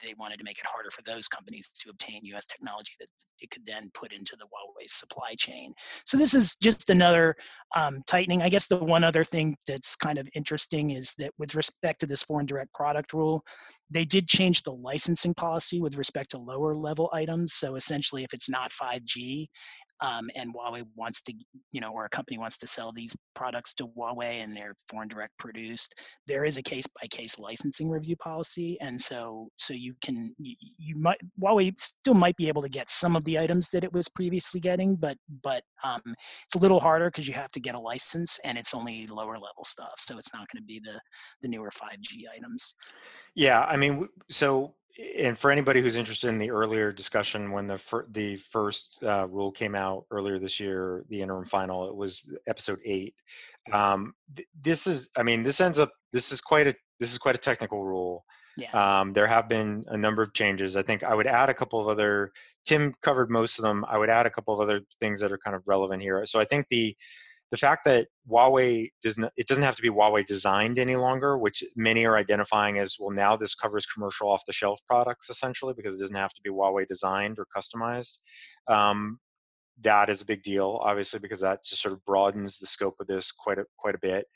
they 0.03 0.15
wanted 0.19 0.39
to 0.39 0.45
make 0.45 0.59
it 0.59 0.67
harder 0.67 0.91
for 0.91 1.03
those 1.03 1.29
companies 1.29 1.71
to 1.81 1.91
obtain 1.91 2.21
U.S. 2.25 2.47
technology 2.47 2.93
that 2.99 3.09
it 3.41 3.51
could 3.51 3.65
then 3.67 3.91
put 3.95 4.13
into 4.13 4.37
the 4.37 4.45
Huawei 4.45 4.89
supply 4.89 5.35
chain. 5.37 5.73
So 6.05 6.17
this 6.17 6.35
is 6.35 6.57
just 6.57 6.91
another 6.91 7.35
um, 7.77 8.03
tightening. 8.07 8.43
I 8.43 8.49
guess 8.49 8.67
the 8.67 8.77
one 8.77 9.05
other 9.05 9.25
thing 9.25 9.57
that's 9.67 9.97
kind 9.97 10.19
of 10.19 10.29
interesting 10.35 10.91
is 10.91 11.15
that 11.19 11.31
with 11.39 11.55
respect 11.55 12.01
to 12.01 12.07
this 12.07 12.23
foreign 12.23 12.47
direct 12.47 12.73
product 12.75 13.13
rule, 13.13 13.45
they 13.91 14.05
did 14.05 14.29
change 14.29 14.63
the 14.63 14.73
licensing 14.73 15.35
policy 15.35 15.81
with 15.81 15.97
respect 15.97 16.31
to 16.33 16.39
lower 16.39 16.75
level 16.75 17.11
items. 17.13 17.55
So 17.55 17.77
essentially, 17.77 18.25
if 18.25 18.35
it's 18.35 18.49
not 18.49 18.73
5G, 18.73 19.49
um, 20.05 20.29
and 20.35 20.55
Huawei 20.55 20.85
wants 20.97 21.23
to, 21.23 21.33
you 21.73 21.81
know, 21.81 21.91
or 21.91 22.05
a 22.05 22.11
company 22.11 22.37
wants 22.37 22.59
to 22.59 22.67
sell 22.67 22.93
these 22.93 23.17
products 23.35 23.73
to 23.75 23.87
Huawei 23.87 24.43
and 24.43 24.55
they're 24.55 24.75
foreign 24.91 25.09
direct 25.09 25.37
produced, 25.39 25.95
there 26.27 26.45
is 26.45 26.59
a 26.59 26.63
case 26.63 26.85
by 27.01 27.07
case 27.09 27.39
licensing 27.39 27.89
review 27.89 28.15
policy, 28.17 28.79
and 28.83 29.01
so 29.01 29.49
so 29.57 29.73
you 29.73 29.95
can 30.05 30.35
you, 30.39 30.57
you 30.77 30.97
might 30.97 31.19
Huawei 31.41 31.73
still 31.81 32.13
might 32.13 32.37
be 32.37 32.49
able 32.49 32.61
to 32.61 32.69
get 32.69 32.91
some 32.91 33.17
of 33.17 33.25
the 33.25 33.39
items 33.39 33.71
that 33.71 33.83
it 33.83 33.93
was 33.95 34.07
previously 34.09 34.61
getting, 34.61 34.97
but 34.97 35.17
but 35.43 35.63
um, 35.83 36.03
it's 36.45 36.55
a 36.55 36.59
little 36.59 36.81
harder 36.81 37.07
because 37.07 37.27
you 37.27 37.35
have 37.35 37.53
to 37.53 37.61
get 37.61 37.75
a 37.75 37.81
license 37.81 38.39
and 38.45 38.59
it's 38.59 38.75
only 38.75 39.07
lower 39.07 39.39
level 39.39 39.65
stuff, 39.65 39.95
so 39.97 40.19
it's 40.19 40.35
not 40.35 40.47
going 40.53 40.63
to 40.63 40.67
be 40.67 40.81
the 40.85 41.01
the 41.41 41.49
newer 41.49 41.71
5G 41.71 42.25
items. 42.37 42.75
Yeah, 43.35 43.63
I 43.63 43.77
mean, 43.77 44.07
so 44.31 44.75
and 45.17 45.39
for 45.39 45.51
anybody 45.51 45.81
who's 45.81 45.97
interested 45.97 46.29
in 46.29 46.39
the 46.39 46.51
earlier 46.51 46.93
discussion 46.93 47.51
when 47.51 47.67
the 47.67 47.79
fir- 47.79 48.07
the 48.11 48.37
first 48.37 48.99
uh, 49.03 49.27
rule 49.29 49.51
came 49.51 49.75
out 49.75 50.05
earlier 50.11 50.39
this 50.39 50.61
year, 50.61 51.05
the 51.09 51.21
interim 51.21 51.47
final, 51.47 51.89
it 51.89 51.97
was 51.97 52.31
episode 52.47 52.79
eight. 52.85 53.15
Um, 53.73 54.15
th- 54.37 54.49
this 54.63 54.87
is, 54.87 55.11
I 55.17 55.23
mean, 55.23 55.43
this 55.43 55.61
ends 55.61 55.79
up, 55.79 55.93
this 56.13 56.31
is 56.31 56.41
quite 56.41 56.69
a, 56.69 56.75
this 57.01 57.13
is 57.13 57.19
quite 57.19 57.35
a 57.35 57.39
technical 57.39 57.85
rule. 57.85 58.25
Yeah. 58.57 59.01
Um, 59.01 59.13
there 59.13 59.27
have 59.27 59.49
been 59.49 59.85
a 59.89 59.97
number 59.97 60.23
of 60.23 60.33
changes. 60.33 60.77
I 60.77 60.83
think 60.83 61.03
I 61.03 61.15
would 61.15 61.27
add 61.27 61.49
a 61.49 61.55
couple 61.55 61.81
of 61.81 61.89
other. 61.89 62.31
Tim 62.65 62.95
covered 63.03 63.31
most 63.31 63.59
of 63.59 63.65
them. 63.65 63.85
I 63.89 63.99
would 63.99 64.09
add 64.09 64.27
a 64.27 64.31
couple 64.31 64.55
of 64.55 64.61
other 64.61 64.81
things 65.01 65.21
that 65.21 65.33
are 65.33 65.39
kind 65.39 65.57
of 65.57 65.63
relevant 65.67 66.03
here. 66.03 66.25
So 66.25 66.39
I 66.39 66.45
think 66.45 66.67
the 66.71 66.97
the 67.51 67.57
fact 67.57 67.85
that 67.85 68.09
Huawei 68.29 68.91
doesn't 69.03 69.31
it 69.37 69.47
doesn't 69.47 69.63
have 69.63 69.77
to 69.77 69.83
be 69.83 69.91
Huawei 69.91 70.27
designed 70.27 70.79
any 70.79 70.97
longer, 70.97 71.39
which 71.39 71.63
many 71.77 72.05
are 72.07 72.17
identifying 72.17 72.79
as 72.79 72.97
well 72.99 73.11
now 73.11 73.37
this 73.37 73.55
covers 73.55 73.87
commercial 73.87 74.29
off 74.29 74.43
the 74.47 74.53
shelf 74.53 74.81
products 74.87 75.31
essentially 75.31 75.75
because 75.77 75.95
it 75.95 76.01
doesn't 76.01 76.17
have 76.17 76.33
to 76.35 76.43
be 76.43 76.51
Huawei 76.51 76.87
designed 76.89 77.39
or 77.39 77.47
customized. 77.57 78.19
Um, 78.69 79.19
that 79.83 80.09
is 80.09 80.23
a 80.23 80.27
big 80.27 80.43
deal, 80.43 80.79
obviously, 80.83 81.19
because 81.19 81.41
that 81.41 81.65
just 81.65 81.83
sort 81.83 81.93
of 81.93 82.05
broadens 82.05 82.59
the 82.59 82.67
scope 82.67 82.97
of 83.01 83.07
this 83.07 83.33
quite 83.33 83.59
a 83.59 83.67
quite 83.77 83.95
a 83.95 83.99
bit. 83.99 84.27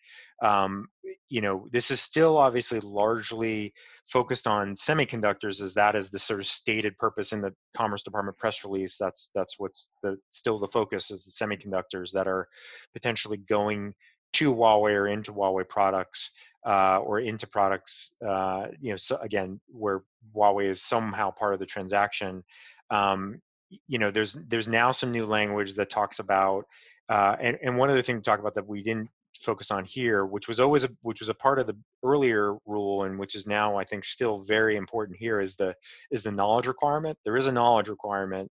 Um, 0.42 0.88
you 1.28 1.40
know, 1.40 1.66
this 1.70 1.90
is 1.90 2.00
still 2.00 2.36
obviously 2.36 2.80
largely 2.80 3.72
focused 4.06 4.46
on 4.46 4.74
semiconductors, 4.74 5.62
as 5.62 5.74
that 5.74 5.94
is 5.94 6.10
the 6.10 6.18
sort 6.18 6.40
of 6.40 6.46
stated 6.46 6.96
purpose 6.98 7.32
in 7.32 7.40
the 7.40 7.54
Commerce 7.76 8.02
Department 8.02 8.36
press 8.38 8.64
release. 8.64 8.96
That's 8.98 9.30
that's 9.34 9.58
what's 9.58 9.90
the 10.02 10.18
still 10.30 10.58
the 10.58 10.68
focus 10.68 11.10
is 11.10 11.24
the 11.24 11.44
semiconductors 11.44 12.12
that 12.12 12.26
are 12.26 12.48
potentially 12.92 13.38
going 13.38 13.94
to 14.34 14.54
Huawei 14.54 14.94
or 14.94 15.08
into 15.08 15.32
Huawei 15.32 15.68
products 15.68 16.32
uh, 16.66 16.98
or 16.98 17.20
into 17.20 17.46
products. 17.46 18.12
Uh, 18.26 18.68
you 18.80 18.90
know, 18.90 18.96
so 18.96 19.16
again, 19.18 19.60
where 19.68 20.02
Huawei 20.34 20.64
is 20.64 20.82
somehow 20.82 21.30
part 21.30 21.54
of 21.54 21.60
the 21.60 21.66
transaction. 21.66 22.44
Um, 22.90 23.40
you 23.86 23.98
know 23.98 24.10
there's 24.10 24.34
there's 24.48 24.68
now 24.68 24.92
some 24.92 25.12
new 25.12 25.26
language 25.26 25.74
that 25.74 25.90
talks 25.90 26.18
about 26.18 26.64
uh, 27.08 27.36
and, 27.40 27.58
and 27.62 27.76
one 27.76 27.88
other 27.88 28.02
thing 28.02 28.16
to 28.16 28.22
talk 28.22 28.38
about 28.38 28.54
that 28.54 28.66
we 28.66 28.82
didn't 28.82 29.08
focus 29.42 29.70
on 29.70 29.84
here 29.84 30.26
which 30.26 30.48
was 30.48 30.58
always 30.58 30.84
a, 30.84 30.88
which 31.02 31.20
was 31.20 31.28
a 31.28 31.34
part 31.34 31.58
of 31.58 31.66
the 31.66 31.76
earlier 32.04 32.56
rule 32.66 33.04
and 33.04 33.18
which 33.18 33.34
is 33.34 33.46
now 33.46 33.76
i 33.76 33.84
think 33.84 34.04
still 34.04 34.38
very 34.40 34.76
important 34.76 35.16
here 35.18 35.38
is 35.40 35.54
the 35.56 35.74
is 36.10 36.22
the 36.22 36.32
knowledge 36.32 36.66
requirement. 36.66 37.16
There 37.24 37.36
is 37.36 37.46
a 37.46 37.52
knowledge 37.52 37.88
requirement 37.88 38.50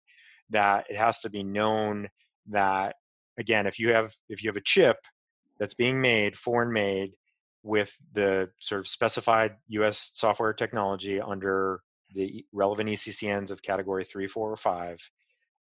that 0.49 0.85
it 0.89 0.97
has 0.97 1.19
to 1.21 1.29
be 1.29 1.43
known 1.43 2.07
that 2.49 2.95
again 3.37 3.67
if 3.67 3.79
you 3.79 3.91
have 3.91 4.13
if 4.29 4.43
you 4.43 4.49
have 4.49 4.57
a 4.57 4.61
chip 4.61 4.97
that's 5.59 5.73
being 5.73 5.99
made 5.99 6.35
foreign 6.37 6.71
made 6.71 7.11
with 7.63 7.91
the 8.13 8.49
sort 8.61 8.79
of 8.79 8.87
specified 8.87 9.55
us 9.71 10.11
software 10.13 10.53
technology 10.53 11.19
under 11.19 11.81
the 12.13 12.45
relevant 12.51 12.89
ECCNs 12.89 13.51
of 13.51 13.61
category 13.61 14.03
three, 14.03 14.27
four, 14.27 14.51
or 14.51 14.57
five, 14.57 14.99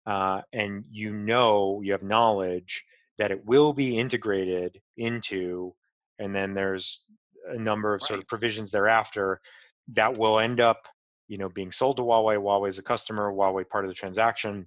uh, 0.06 0.42
and 0.52 0.84
you 0.90 1.10
know, 1.10 1.80
you 1.82 1.92
have 1.92 2.02
knowledge 2.02 2.84
that 3.18 3.30
it 3.30 3.44
will 3.44 3.72
be 3.72 3.98
integrated 3.98 4.80
into, 4.96 5.74
and 6.18 6.34
then 6.34 6.54
there's 6.54 7.02
a 7.48 7.58
number 7.58 7.94
of 7.94 8.02
right. 8.02 8.08
sort 8.08 8.20
of 8.20 8.28
provisions 8.28 8.70
thereafter 8.70 9.40
that 9.94 10.16
will 10.16 10.38
end 10.38 10.60
up, 10.60 10.88
you 11.28 11.38
know, 11.38 11.48
being 11.48 11.72
sold 11.72 11.96
to 11.96 12.02
Huawei. 12.02 12.36
Huawei 12.36 12.68
is 12.68 12.78
a 12.78 12.82
customer, 12.82 13.32
Huawei 13.32 13.68
part 13.68 13.84
of 13.84 13.88
the 13.88 13.94
transaction. 13.94 14.66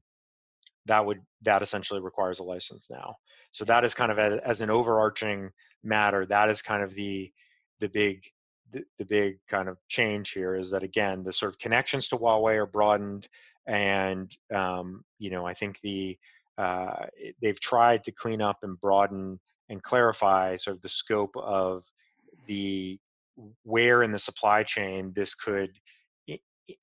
That 0.86 1.06
would 1.06 1.22
that 1.44 1.62
essentially 1.62 2.02
requires 2.02 2.40
a 2.40 2.44
license 2.44 2.90
now. 2.90 3.16
So 3.52 3.66
that 3.66 3.86
is 3.86 3.94
kind 3.94 4.12
of 4.12 4.18
a, 4.18 4.42
as 4.46 4.62
an 4.62 4.70
overarching 4.70 5.52
matter. 5.84 6.26
That 6.26 6.50
is 6.50 6.62
kind 6.62 6.84
of 6.84 6.94
the 6.94 7.32
the 7.80 7.90
big 7.90 8.24
the, 8.72 8.84
the 8.98 9.06
big 9.06 9.40
kind 9.48 9.68
of 9.68 9.78
change 9.88 10.32
here 10.32 10.56
is 10.56 10.72
that 10.72 10.84
again 10.84 11.24
the 11.24 11.34
sort 11.34 11.52
of 11.52 11.60
connections 11.60 12.08
to 12.10 12.18
Huawei 12.18 12.58
are 12.58 12.66
broadened, 12.66 13.28
and 13.68 14.36
um, 14.54 15.04
you 15.18 15.30
know 15.30 15.46
I 15.46 15.54
think 15.54 15.80
the 15.82 16.18
uh, 16.58 17.06
they've 17.42 17.60
tried 17.60 18.04
to 18.04 18.12
clean 18.12 18.42
up 18.42 18.58
and 18.64 18.80
broaden 18.80 19.40
and 19.70 19.82
clarify 19.82 20.56
sort 20.56 20.76
of 20.76 20.82
the 20.82 20.90
scope 20.90 21.36
of 21.38 21.84
the 22.48 23.00
where 23.64 24.04
in 24.04 24.12
the 24.12 24.20
supply 24.20 24.64
chain 24.64 25.14
this 25.16 25.36
could 25.36 25.72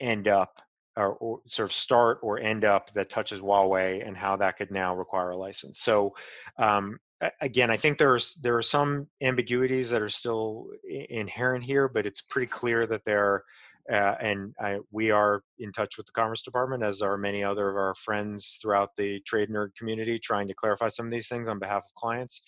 end 0.01 0.28
up 0.28 0.61
or, 0.97 1.12
or, 1.14 1.41
sort 1.47 1.68
of 1.68 1.74
start 1.74 2.18
or 2.22 2.39
end 2.39 2.64
up 2.64 2.93
that 2.95 3.11
touches 3.11 3.41
Huawei 3.41 4.07
and 4.07 4.16
how 4.16 4.37
that 4.37 4.57
could 4.57 4.70
now 4.70 4.97
require 4.97 5.30
a 5.30 5.37
license. 5.37 5.80
So 5.80 6.14
um, 6.59 6.99
again, 7.40 7.70
I 7.70 7.76
think 7.76 7.98
there's 7.98 8.34
there 8.34 8.56
are 8.56 8.62
some 8.62 9.06
ambiguities 9.22 9.90
that 9.90 10.02
are 10.02 10.08
still 10.08 10.68
inherent 10.84 11.64
here, 11.64 11.88
but 11.88 12.06
it's 12.06 12.22
pretty 12.22 12.46
clear 12.46 12.86
that 12.86 13.04
there. 13.04 13.42
Uh, 13.90 14.16
and 14.20 14.52
I, 14.60 14.80
we 14.90 15.12
are 15.12 15.42
in 15.60 15.70
touch 15.70 15.96
with 15.96 16.06
the 16.06 16.12
Commerce 16.12 16.42
Department, 16.42 16.82
as 16.82 17.02
are 17.02 17.16
many 17.16 17.44
other 17.44 17.70
of 17.70 17.76
our 17.76 17.94
friends 17.94 18.58
throughout 18.60 18.90
the 18.96 19.20
trade 19.20 19.48
nerd 19.48 19.76
community, 19.78 20.18
trying 20.18 20.48
to 20.48 20.54
clarify 20.54 20.88
some 20.88 21.06
of 21.06 21.12
these 21.12 21.28
things 21.28 21.46
on 21.46 21.60
behalf 21.60 21.84
of 21.84 21.94
clients. 21.94 22.42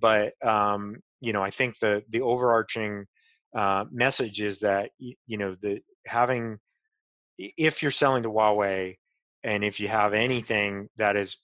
But 0.00 0.34
um, 0.44 0.96
you 1.20 1.32
know, 1.32 1.42
I 1.42 1.50
think 1.50 1.78
the 1.78 2.02
the 2.10 2.22
overarching 2.22 3.06
uh, 3.54 3.84
message 3.90 4.40
is 4.40 4.60
that 4.60 4.90
you 4.98 5.38
know 5.38 5.56
the 5.62 5.80
having 6.06 6.58
if 7.38 7.82
you're 7.82 7.92
selling 7.92 8.24
to 8.24 8.30
Huawei, 8.30 8.96
and 9.44 9.64
if 9.64 9.80
you 9.80 9.88
have 9.88 10.12
anything 10.12 10.88
that 10.96 11.16
is 11.16 11.36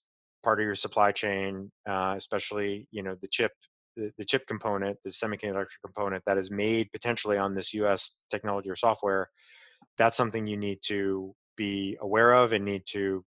part 0.46 0.60
of 0.60 0.64
your 0.64 0.76
supply 0.76 1.10
chain, 1.10 1.68
uh, 1.88 2.14
especially 2.16 2.86
you 2.92 3.02
know 3.02 3.16
the 3.20 3.26
chip, 3.26 3.50
the, 3.96 4.12
the 4.16 4.24
chip 4.24 4.46
component, 4.46 4.96
the 5.04 5.10
semiconductor 5.10 5.78
component 5.84 6.22
that 6.24 6.38
is 6.38 6.52
made 6.52 6.88
potentially 6.92 7.36
on 7.36 7.52
this 7.52 7.74
U.S. 7.74 8.22
technology 8.30 8.70
or 8.70 8.76
software. 8.76 9.28
That's 9.98 10.16
something 10.16 10.46
you 10.46 10.56
need 10.56 10.78
to 10.84 11.34
be 11.56 11.98
aware 12.00 12.32
of 12.32 12.52
and 12.52 12.64
need 12.64 12.84
to 12.90 13.24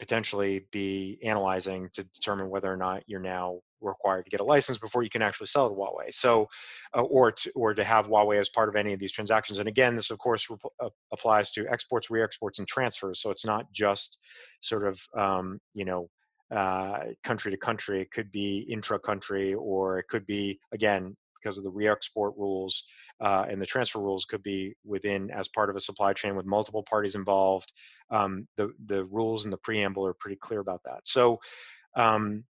potentially 0.00 0.66
be 0.72 1.20
analyzing 1.22 1.88
to 1.92 2.02
determine 2.02 2.50
whether 2.50 2.70
or 2.70 2.76
not 2.76 3.04
you're 3.06 3.20
now 3.20 3.60
required 3.80 4.24
to 4.24 4.30
get 4.30 4.40
a 4.40 4.44
license 4.44 4.76
before 4.76 5.04
you 5.04 5.08
can 5.08 5.22
actually 5.22 5.46
sell 5.46 5.66
it 5.66 5.68
to 5.68 5.74
Huawei. 5.76 6.12
So, 6.12 6.48
uh, 6.96 7.02
or 7.02 7.30
to, 7.30 7.52
or 7.54 7.74
to 7.74 7.84
have 7.84 8.08
Huawei 8.08 8.40
as 8.40 8.48
part 8.48 8.68
of 8.68 8.74
any 8.74 8.92
of 8.92 8.98
these 8.98 9.12
transactions. 9.12 9.60
And 9.60 9.68
again, 9.68 9.94
this 9.94 10.10
of 10.10 10.18
course 10.18 10.50
rep- 10.50 10.72
uh, 10.82 10.88
applies 11.12 11.52
to 11.52 11.68
exports, 11.68 12.10
re-exports, 12.10 12.58
and 12.58 12.66
transfers. 12.66 13.22
So 13.22 13.30
it's 13.30 13.46
not 13.46 13.70
just 13.72 14.18
sort 14.62 14.84
of 14.84 15.00
um, 15.16 15.60
you 15.72 15.84
know 15.84 16.08
uh, 16.50 17.00
country 17.24 17.50
to 17.50 17.56
country. 17.56 18.00
It 18.02 18.10
could 18.10 18.30
be 18.30 18.66
intra-country, 18.68 19.54
or 19.54 19.98
it 19.98 20.06
could 20.08 20.26
be 20.26 20.60
again 20.72 21.16
because 21.40 21.58
of 21.58 21.64
the 21.64 21.70
re-export 21.70 22.34
rules 22.36 22.84
uh, 23.20 23.46
and 23.48 23.60
the 23.60 23.66
transfer 23.66 24.00
rules 24.00 24.24
could 24.24 24.42
be 24.42 24.74
within 24.84 25.30
as 25.30 25.48
part 25.48 25.70
of 25.70 25.76
a 25.76 25.80
supply 25.80 26.12
chain 26.12 26.34
with 26.34 26.46
multiple 26.46 26.84
parties 26.88 27.14
involved. 27.14 27.72
Um, 28.10 28.46
the 28.56 28.72
the 28.86 29.04
rules 29.04 29.44
in 29.44 29.50
the 29.50 29.56
preamble 29.58 30.06
are 30.06 30.14
pretty 30.14 30.36
clear 30.36 30.60
about 30.60 30.82
that. 30.84 31.00
So. 31.04 31.40
Um, 31.94 32.44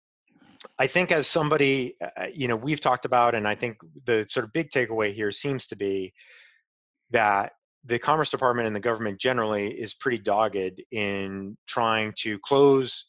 I 0.79 0.87
think 0.87 1.13
as 1.13 1.27
somebody, 1.27 1.95
uh, 2.01 2.09
uh, 2.17 2.27
you 2.33 2.49
know, 2.49 2.57
we've 2.57 2.81
talked 2.81 3.05
about, 3.05 3.35
and 3.35 3.47
I 3.47 3.55
think 3.55 3.77
the 4.07 4.25
sort 4.27 4.45
of 4.45 4.53
big 4.55 4.71
takeaway 4.71 5.13
here 5.13 5.31
seems 5.31 5.67
to 5.67 5.77
be 5.77 6.15
that 7.11 7.53
the 7.85 7.99
Commerce 7.99 8.31
Department 8.31 8.67
and 8.67 8.75
the 8.75 8.81
government 8.81 9.21
generally 9.21 9.69
is 9.69 9.95
pretty 9.95 10.19
dogged 10.19 10.83
in 10.91 11.57
trying 11.67 12.15
to 12.21 12.39
close 12.39 13.07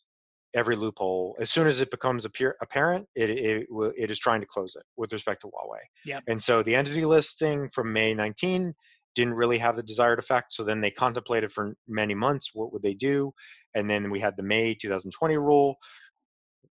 every 0.55 0.75
loophole 0.75 1.35
as 1.39 1.51
soon 1.51 1.67
as 1.67 1.81
it 1.81 1.91
becomes 1.91 2.25
appear, 2.25 2.55
apparent 2.61 3.07
it, 3.15 3.29
it, 3.29 3.67
it 3.97 4.09
is 4.09 4.17
trying 4.17 4.39
to 4.39 4.47
close 4.47 4.75
it 4.75 4.83
with 4.97 5.11
respect 5.13 5.41
to 5.41 5.47
huawei. 5.47 5.81
Yeah. 6.05 6.21
and 6.27 6.41
so 6.41 6.63
the 6.63 6.75
entity 6.75 7.05
listing 7.05 7.69
from 7.69 7.91
may 7.93 8.13
19 8.13 8.73
didn't 9.15 9.33
really 9.33 9.57
have 9.57 9.75
the 9.75 9.83
desired 9.83 10.19
effect 10.19 10.53
so 10.53 10.63
then 10.63 10.81
they 10.81 10.91
contemplated 10.91 11.51
for 11.51 11.75
many 11.87 12.13
months 12.13 12.51
what 12.53 12.71
would 12.73 12.81
they 12.81 12.93
do? 12.93 13.33
And 13.75 13.89
then 13.89 14.09
we 14.09 14.19
had 14.19 14.35
the 14.37 14.43
may 14.43 14.73
2020 14.73 15.37
rule. 15.37 15.75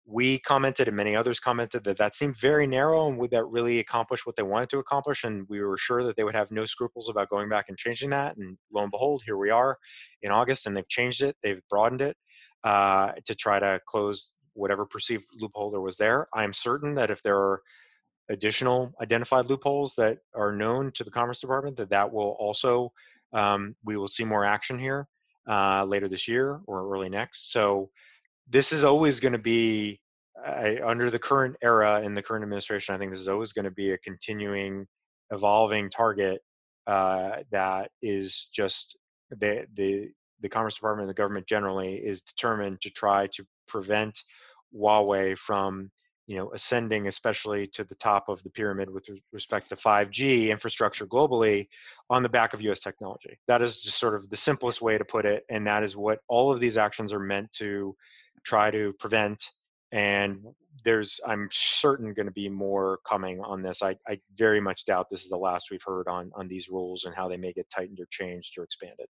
We 0.05 0.41
commented 0.41 0.89
and 0.89 0.97
many 0.97 1.15
others 1.15 1.39
commented 1.39 1.85
that 1.85 1.97
that 1.99 2.17
seemed 2.17 2.37
very 2.37 2.67
narrow 2.67 3.09
and 3.09 3.19
would 3.19 3.31
that 3.31 3.45
really 3.45 3.79
accomplish 3.79 4.27
what 4.27 4.35
they 4.37 4.43
wanted 4.43 4.71
to 4.71 4.79
accomplish? 4.79 5.23
And 5.25 5.47
we 5.49 5.61
were 5.61 5.79
sure 5.79 6.03
that 6.05 6.17
they 6.17 6.25
would 6.25 6.35
have 6.35 6.51
no 6.51 6.65
scruples 6.65 7.09
about 7.09 7.31
going 7.31 7.49
back 7.49 7.67
and 7.69 7.79
changing 7.79 8.11
that. 8.11 8.37
And 8.37 8.59
lo 8.73 8.83
and 8.83 8.91
behold 8.91 9.23
here 9.25 9.39
we 9.39 9.51
are 9.51 9.79
in 10.23 10.31
august 10.31 10.67
and 10.67 10.77
they've 10.77 10.89
changed 10.89 11.23
it 11.23 11.37
they've 11.43 11.63
broadened 11.71 12.03
it 12.03 12.17
uh, 12.65 13.13
to 13.25 13.35
try 13.35 13.59
to 13.59 13.81
close 13.87 14.35
whatever 14.55 14.85
perceived 14.85 15.25
loophole 15.35 15.71
there 15.71 15.81
was 15.81 15.97
there. 15.97 16.29
I'm 16.35 16.53
certain 16.53 16.95
that 16.97 17.11
if 17.11 17.23
there 17.23 17.39
are 17.39 17.63
additional 18.29 18.93
identified 19.01 19.47
loopholes 19.47 19.95
that 19.97 20.19
are 20.35 20.53
known 20.53 20.93
to 20.93 21.05
the 21.05 21.11
Commerce 21.11 21.41
Department, 21.41 21.77
that 21.77 21.91
that 21.91 22.13
will 22.13 22.37
also 22.39 22.93
um, 23.33 23.75
we 23.85 23.97
will 23.97 24.09
see 24.09 24.25
more 24.25 24.45
action 24.45 24.79
here 24.79 25.09
uh, 25.49 25.85
later 25.85 26.09
this 26.09 26.29
year 26.29 26.61
or 26.67 26.93
early 26.93 27.09
next. 27.09 27.53
So 27.53 27.91
this 28.49 28.73
is 28.73 28.85
always 28.85 29.21
going 29.21 29.33
to 29.33 29.39
be 29.39 30.01
under 30.85 31.11
the 31.11 31.19
current 31.19 31.57
era 31.63 32.03
in 32.03 32.15
the 32.15 32.23
current 32.23 32.43
administration. 32.43 32.95
I 32.95 32.99
think 32.99 33.13
this 33.13 33.21
is 33.21 33.29
always 33.29 33.53
going 33.53 33.65
to 33.65 33.71
be 33.71 33.93
a 33.93 33.99
continuing, 33.99 34.87
evolving 35.31 35.89
target 35.89 36.43
uh, 36.87 37.37
that 37.51 37.91
is 38.03 38.51
just 38.55 38.97
the 39.31 39.67
the 39.75 40.11
the 40.43 40.49
Commerce 40.49 40.75
Department 40.75 41.09
and 41.09 41.11
the 41.11 41.21
government 41.21 41.47
generally 41.47 41.95
is 41.95 42.21
determined 42.23 42.81
to 42.83 42.91
try 42.91 43.29
to 43.29 43.45
prevent 43.69 44.23
Huawei 44.75 45.37
from 45.39 45.91
you 46.27 46.37
know 46.37 46.53
ascending 46.53 47.09
especially 47.09 47.67
to 47.67 47.85
the 47.85 47.95
top 47.97 48.29
of 48.29 48.43
the 48.43 48.51
pyramid 48.51 48.89
with 48.89 49.07
respect 49.33 49.69
to 49.69 49.77
5G 49.77 50.49
infrastructure 50.51 51.07
globally 51.07 51.67
on 52.11 52.23
the 52.23 52.29
back 52.29 52.55
of 52.55 52.63
US 52.63 52.81
technology. 52.81 53.39
That 53.49 53.63
is 53.63 53.81
just 53.81 53.99
sort 53.99 54.15
of 54.15 54.31
the 54.31 54.37
simplest 54.37 54.81
way 54.83 54.99
to 54.99 55.05
put 55.05 55.25
it 55.27 55.45
and 55.51 55.67
that 55.67 55.83
is 55.83 55.97
what 55.97 56.21
all 56.29 56.53
of 56.53 56.61
these 56.61 56.77
actions 56.77 57.13
are 57.13 57.21
meant 57.21 57.51
to 57.53 57.97
try 58.45 58.71
to 58.71 58.93
prevent 58.99 59.43
and 59.93 60.43
there's 60.85 61.21
i'm 61.27 61.49
certain 61.53 62.15
going 62.15 62.27
to 62.27 62.33
be 62.33 62.49
more 62.49 62.99
coming 63.07 63.41
on 63.41 63.63
this 63.63 63.83
I, 63.83 63.97
I 64.09 64.19
very 64.37 64.61
much 64.61 64.87
doubt 64.87 65.11
this 65.11 65.23
is 65.23 65.29
the 65.29 65.37
last 65.37 65.71
we've 65.71 65.83
heard 65.85 66.09
on 66.09 66.33
on 66.35 66.49
these 66.49 66.69
rules 66.71 67.05
and 67.05 67.15
how 67.15 67.29
they 67.29 67.37
may 67.37 67.53
get 67.53 67.69
tightened 67.71 68.01
or 68.01 68.07
changed 68.11 68.59
or 68.59 68.65
expanded 68.65 69.07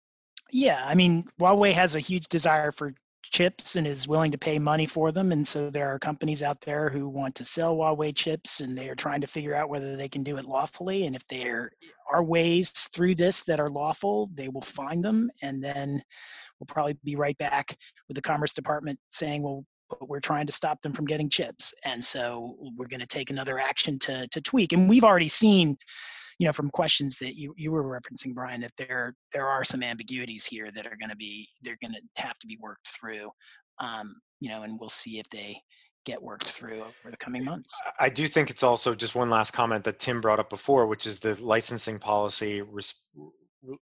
yeah 0.52 0.84
i 0.86 0.94
mean 0.94 1.24
huawei 1.40 1.72
has 1.72 1.96
a 1.96 2.00
huge 2.00 2.28
desire 2.28 2.72
for 2.72 2.92
chips 3.22 3.76
and 3.76 3.86
is 3.86 4.08
willing 4.08 4.30
to 4.30 4.38
pay 4.38 4.58
money 4.58 4.86
for 4.86 5.12
them 5.12 5.30
and 5.30 5.46
so 5.46 5.70
there 5.70 5.88
are 5.88 5.98
companies 5.98 6.42
out 6.42 6.60
there 6.62 6.88
who 6.88 7.08
want 7.08 7.34
to 7.34 7.44
sell 7.44 7.76
huawei 7.76 8.14
chips 8.14 8.60
and 8.60 8.76
they 8.76 8.88
are 8.88 8.94
trying 8.94 9.20
to 9.20 9.26
figure 9.26 9.54
out 9.54 9.68
whether 9.68 9.94
they 9.94 10.08
can 10.08 10.24
do 10.24 10.36
it 10.36 10.46
lawfully 10.46 11.06
and 11.06 11.14
if 11.14 11.26
there 11.28 11.70
are 12.12 12.24
ways 12.24 12.70
through 12.92 13.14
this 13.14 13.42
that 13.44 13.60
are 13.60 13.70
lawful 13.70 14.28
they 14.34 14.48
will 14.48 14.60
find 14.60 15.04
them 15.04 15.30
and 15.42 15.62
then 15.62 16.02
we'll 16.58 16.66
probably 16.66 16.96
be 17.04 17.14
right 17.14 17.38
back 17.38 17.76
with 18.08 18.16
the 18.16 18.22
commerce 18.22 18.52
department 18.52 18.98
saying 19.10 19.42
well 19.42 19.64
but 19.90 20.08
we're 20.08 20.20
trying 20.20 20.46
to 20.46 20.52
stop 20.52 20.80
them 20.82 20.92
from 20.92 21.04
getting 21.04 21.28
chips. 21.28 21.74
And 21.84 22.02
so 22.02 22.56
we're 22.76 22.86
going 22.86 23.00
to 23.00 23.06
take 23.06 23.30
another 23.30 23.58
action 23.58 23.98
to, 24.00 24.26
to 24.28 24.40
tweak. 24.40 24.72
And 24.72 24.88
we've 24.88 25.04
already 25.04 25.28
seen, 25.28 25.76
you 26.40 26.46
know, 26.46 26.52
from 26.54 26.70
questions 26.70 27.18
that 27.18 27.36
you, 27.36 27.52
you 27.58 27.70
were 27.70 27.84
referencing, 27.84 28.34
Brian, 28.34 28.62
that 28.62 28.72
there 28.78 29.14
there 29.34 29.46
are 29.46 29.62
some 29.62 29.82
ambiguities 29.82 30.46
here 30.46 30.70
that 30.74 30.86
are 30.86 30.96
going 30.98 31.10
to 31.10 31.16
be 31.16 31.46
they're 31.62 31.76
going 31.82 31.92
to 31.92 32.22
have 32.22 32.38
to 32.38 32.46
be 32.46 32.56
worked 32.62 32.88
through. 32.88 33.28
Um, 33.78 34.14
you 34.40 34.48
know, 34.48 34.62
and 34.62 34.80
we'll 34.80 34.88
see 34.88 35.18
if 35.18 35.28
they 35.28 35.60
get 36.06 36.20
worked 36.20 36.44
through 36.44 36.80
over 36.80 37.10
the 37.10 37.16
coming 37.18 37.44
months. 37.44 37.78
I 38.00 38.08
do 38.08 38.26
think 38.26 38.48
it's 38.48 38.62
also 38.62 38.94
just 38.94 39.14
one 39.14 39.28
last 39.28 39.50
comment 39.50 39.84
that 39.84 39.98
Tim 39.98 40.22
brought 40.22 40.38
up 40.38 40.48
before, 40.48 40.86
which 40.86 41.06
is 41.06 41.18
the 41.18 41.34
licensing 41.44 41.98
policy 41.98 42.62
res- 42.62 43.04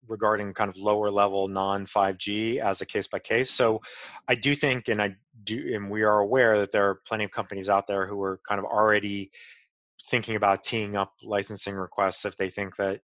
regarding 0.07 0.53
kind 0.53 0.69
of 0.69 0.77
lower 0.77 1.11
level 1.11 1.49
non 1.49 1.85
5G 1.85 2.59
as 2.59 2.79
a 2.79 2.85
case 2.85 3.05
by 3.05 3.19
case. 3.19 3.51
So 3.51 3.81
I 4.29 4.35
do 4.35 4.55
think, 4.55 4.87
and 4.87 5.01
I 5.01 5.13
do, 5.43 5.73
and 5.75 5.89
we 5.91 6.03
are 6.03 6.19
aware 6.19 6.57
that 6.59 6.71
there 6.71 6.87
are 6.87 7.01
plenty 7.05 7.25
of 7.25 7.31
companies 7.31 7.67
out 7.67 7.85
there 7.85 8.07
who 8.07 8.21
are 8.21 8.39
kind 8.47 8.59
of 8.59 8.65
already 8.65 9.29
thinking 10.09 10.35
about 10.35 10.63
teeing 10.63 10.95
up 10.95 11.13
licensing 11.23 11.75
requests 11.75 12.25
if 12.25 12.37
they 12.37 12.49
think 12.49 12.75
that 12.75 13.01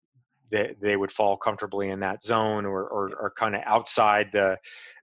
they, 0.51 0.75
they 0.81 0.97
would 0.97 1.13
fall 1.13 1.37
comfortably 1.37 1.91
in 1.91 2.01
that 2.01 2.25
zone 2.25 2.65
or, 2.65 2.83
or, 2.89 3.13
or 3.21 3.33
kind 3.37 3.55
of 3.55 3.63
outside 3.67 4.31
the 4.33 4.59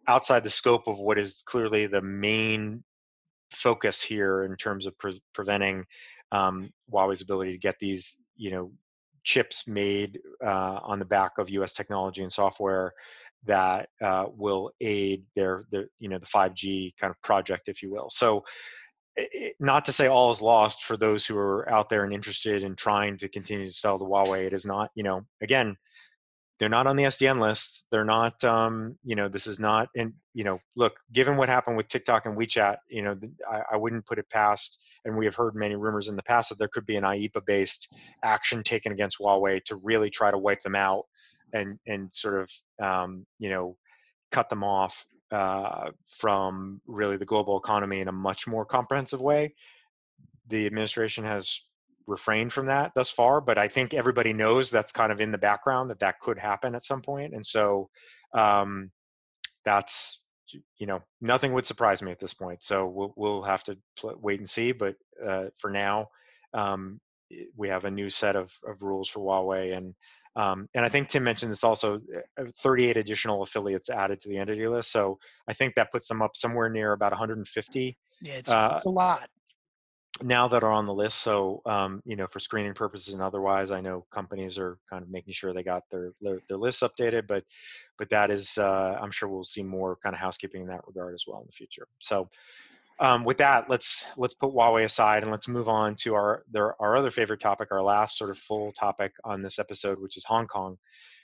outside 0.08 0.44
the 0.44 0.50
scope 0.50 0.88
of 0.88 1.00
what 1.00 1.18
is 1.18 1.42
clearly 1.46 1.88
the 1.88 2.02
main 2.02 2.84
focus 3.52 4.04
here 4.04 4.44
in 4.44 4.56
terms 4.56 4.86
of 4.86 4.98
pre- 4.98 5.22
preventing 5.34 5.86
um, 6.32 6.72
Huawei's 6.92 7.22
ability 7.22 7.52
to 7.52 7.58
get 7.58 7.76
these 7.80 8.18
you 8.36 8.52
know 8.52 8.72
chips 9.24 9.68
made 9.68 10.20
uh, 10.44 10.80
on 10.84 11.00
the 11.00 11.06
back 11.06 11.32
of 11.38 11.50
U.S. 11.50 11.74
technology 11.74 12.22
and 12.22 12.32
software 12.32 12.94
that 13.46 13.90
uh, 14.02 14.26
will 14.36 14.72
aid 14.82 15.24
their, 15.36 15.64
their, 15.72 15.88
you 16.00 16.10
know, 16.10 16.18
the 16.18 16.26
5G 16.26 16.96
kind 16.98 17.12
of 17.12 17.22
project, 17.22 17.68
if 17.68 17.82
you 17.82 17.92
will. 17.92 18.10
So, 18.10 18.44
it, 19.18 19.56
not 19.60 19.86
to 19.86 19.92
say 19.92 20.08
all 20.08 20.32
is 20.32 20.42
lost 20.42 20.84
for 20.84 20.98
those 20.98 21.26
who 21.26 21.38
are 21.38 21.70
out 21.70 21.90
there 21.90 22.04
and 22.04 22.14
interested 22.14 22.64
in 22.64 22.76
trying 22.76 23.18
to 23.18 23.30
continue 23.30 23.68
to 23.68 23.74
sell 23.74 23.98
to 24.00 24.06
Huawei. 24.06 24.46
It 24.46 24.54
is 24.54 24.66
not, 24.66 24.92
you 24.96 25.04
know, 25.04 25.26
again, 25.42 25.78
they're 26.58 26.70
not 26.70 26.88
on 26.88 26.96
the 26.96 27.04
SDN 27.04 27.42
list. 27.42 27.84
They're 27.92 28.06
not, 28.06 28.42
um, 28.44 28.98
you 29.04 29.16
know, 29.16 29.28
this 29.28 29.46
is 29.46 29.60
not, 29.60 29.90
and 29.96 30.14
you 30.34 30.44
know, 30.44 30.60
look, 30.76 30.98
given 31.12 31.36
what 31.36 31.50
happened 31.50 31.76
with 31.76 31.90
TikTok 31.90 32.26
and 32.26 32.38
WeChat, 32.38 32.78
you 32.90 33.02
know, 33.02 33.18
I, 33.50 33.62
I 33.74 33.78
wouldn't 33.78 34.06
put 34.06 34.20
it 34.20 34.30
past, 34.30 34.80
and 35.04 35.18
we 35.18 35.26
have 35.26 35.36
heard 35.36 35.56
many 35.56 35.76
rumors 35.76 36.08
in 36.08 36.16
the 36.16 36.24
past 36.24 36.50
that 36.50 36.58
there 36.58 36.70
could 36.70 36.86
be 36.86 36.96
an 36.96 37.04
IEEPA-based 37.04 37.94
action 38.24 38.64
taken 38.64 38.94
against 38.94 39.18
Huawei 39.20 39.64
to 39.66 39.76
really 39.84 40.10
try 40.10 40.32
to 40.32 40.38
wipe 40.38 40.62
them 40.62 40.76
out 40.76 41.06
and 41.54 41.78
and 41.88 42.10
sort 42.14 42.42
of, 42.42 42.52
um, 42.82 43.26
you 43.38 43.50
know, 43.50 43.76
cut 44.32 44.50
them 44.50 44.64
off 44.64 45.06
uh, 45.32 45.92
from 46.08 46.82
really 46.88 47.18
the 47.18 47.26
global 47.26 47.58
economy 47.58 48.00
in 48.00 48.08
a 48.08 48.12
much 48.12 48.48
more 48.48 48.66
comprehensive 48.66 49.22
way. 49.22 49.54
The 50.48 50.66
administration 50.66 51.24
has 51.24 51.62
refrained 52.08 52.54
from 52.54 52.68
that 52.68 52.92
thus 52.96 53.10
far, 53.10 53.42
but 53.42 53.58
I 53.58 53.68
think 53.68 53.94
everybody 53.94 54.34
knows 54.34 54.70
that's 54.70 54.92
kind 54.92 55.12
of 55.12 55.22
in 55.22 55.32
the 55.32 55.38
background 55.38 55.90
that 55.90 56.00
that 56.00 56.20
could 56.20 56.38
happen 56.38 56.76
at 56.76 56.86
some 56.86 57.02
point, 57.02 57.34
and 57.34 57.46
so 57.46 57.90
um, 58.34 58.92
that's 59.64 60.24
you 60.78 60.86
know 60.86 61.02
nothing 61.22 61.54
would 61.54 61.66
surprise 61.66 62.02
me 62.04 62.12
at 62.12 62.20
this 62.20 62.34
point. 62.34 62.64
So 62.64 62.86
we'll 62.88 63.14
we'll 63.18 63.42
have 63.42 63.64
to 63.64 63.78
pl- 63.98 64.20
wait 64.22 64.40
and 64.40 64.50
see, 64.50 64.72
but 64.72 64.96
uh, 65.26 65.46
for 65.58 65.72
now, 65.72 66.08
um, 66.54 67.00
we 67.58 67.70
have 67.70 67.86
a 67.86 67.92
new 67.92 68.10
set 68.12 68.36
of 68.36 68.54
of 68.68 68.84
rules 68.84 69.10
for 69.10 69.20
Huawei 69.22 69.76
and. 69.76 69.96
Um, 70.36 70.68
and 70.74 70.84
I 70.84 70.90
think 70.90 71.10
Tim 71.10 71.24
mentioned 71.24 71.52
this 71.52 71.64
also, 71.64 72.00
uh, 72.38 72.46
38 72.58 72.98
additional 72.98 73.42
affiliates 73.42 73.90
added 73.90 74.20
to 74.22 74.30
the 74.30 74.38
entity 74.38 74.68
list. 74.68 74.92
So 74.92 75.18
I 75.48 75.54
think 75.54 75.76
that 75.76 75.92
puts 75.92 76.08
them 76.08 76.22
up 76.22 76.36
somewhere 76.36 76.70
near 76.70 76.92
about 76.92 77.12
150. 77.12 77.98
Yeah, 78.22 78.34
it's, 78.34 78.52
uh, 78.52 78.74
it's 78.76 78.86
a 78.86 78.90
lot 78.90 79.30
now 80.24 80.48
that 80.48 80.64
are 80.64 80.72
on 80.72 80.86
the 80.86 80.94
list. 80.94 81.20
So, 81.20 81.62
um, 81.66 82.02
you 82.06 82.16
know, 82.16 82.28
for 82.28 82.40
screening 82.40 82.74
purposes 82.74 83.14
and 83.14 83.24
otherwise, 83.24 83.72
I 83.72 83.82
know 83.82 84.06
companies 84.12 84.58
are 84.58 84.78
kind 84.90 85.04
of 85.04 85.10
making 85.10 85.34
sure 85.34 85.54
they 85.54 85.64
got 85.64 85.84
their 85.92 86.14
their, 86.22 86.40
their 86.48 86.58
lists 86.58 86.84
updated. 86.84 87.28
But, 87.28 87.44
but 87.98 88.10
that 88.10 88.32
is, 88.32 88.58
uh, 88.58 88.98
I'm 89.02 89.12
sure 89.12 89.30
we'll 89.30 89.44
see 89.44 89.64
more 89.64 89.98
kind 90.02 90.16
of 90.16 90.20
housekeeping 90.20 90.62
in 90.62 90.68
that 90.68 90.88
regard 90.88 91.14
as 91.14 91.26
well 91.28 91.40
in 91.40 91.48
the 91.48 91.54
future. 91.54 91.88
So, 92.00 92.30
um, 93.00 93.24
with 93.26 93.38
that, 93.40 93.70
let's 93.70 94.06
let's 94.18 94.34
put 94.34 94.54
Huawei 94.54 94.86
aside 94.86 95.24
and 95.24 95.32
let's 95.32 95.48
move 95.48 95.68
on 95.68 95.96
to 96.02 96.16
our 96.16 96.44
their, 96.52 96.82
our 96.82 96.96
other 96.96 97.12
favorite 97.12 97.42
topic, 97.42 97.70
our 97.72 97.84
last 97.84 98.18
sort 98.18 98.30
of 98.30 98.38
full 98.38 98.72
topic 98.72 99.12
on 99.24 99.42
this 99.42 99.60
episode, 99.60 100.00
which 100.00 100.18
is 100.18 100.24
Hong 100.26 100.48
Kong. 100.48 100.78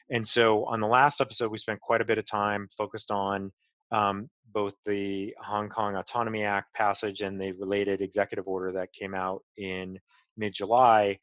And 0.09 0.28
so, 0.28 0.65
on 0.65 0.82
the 0.82 0.88
last 0.88 1.22
episode, 1.22 1.51
we 1.51 1.57
spent 1.57 1.80
quite 1.80 2.01
a 2.01 2.05
bit 2.05 2.17
of 2.17 2.26
time 2.26 2.67
focused 2.78 3.11
on 3.11 3.51
um, 3.91 4.30
both 4.53 4.76
the 4.86 5.34
Hong 5.39 5.69
Kong 5.69 5.95
Autonomy 5.95 6.43
Act 6.43 6.74
passage 6.74 7.22
and 7.22 7.39
the 7.39 7.53
related 7.53 8.01
executive 8.01 8.47
order 8.47 8.74
that 8.74 8.91
came 8.93 9.15
out 9.15 9.41
in 9.57 9.97
mid 10.38 10.53
July. 10.53 11.17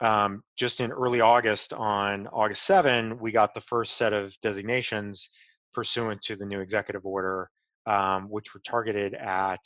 Um, 0.00 0.42
just 0.56 0.80
in 0.80 0.90
early 0.90 1.20
August, 1.20 1.72
on 1.72 2.26
August 2.28 2.64
7, 2.64 3.18
we 3.20 3.32
got 3.32 3.54
the 3.54 3.60
first 3.60 3.96
set 3.96 4.12
of 4.12 4.34
designations 4.40 5.28
pursuant 5.74 6.22
to 6.22 6.36
the 6.36 6.46
new 6.46 6.60
executive 6.60 7.04
order, 7.04 7.50
um, 7.86 8.28
which 8.28 8.54
were 8.54 8.60
targeted 8.60 9.14
at 9.14 9.60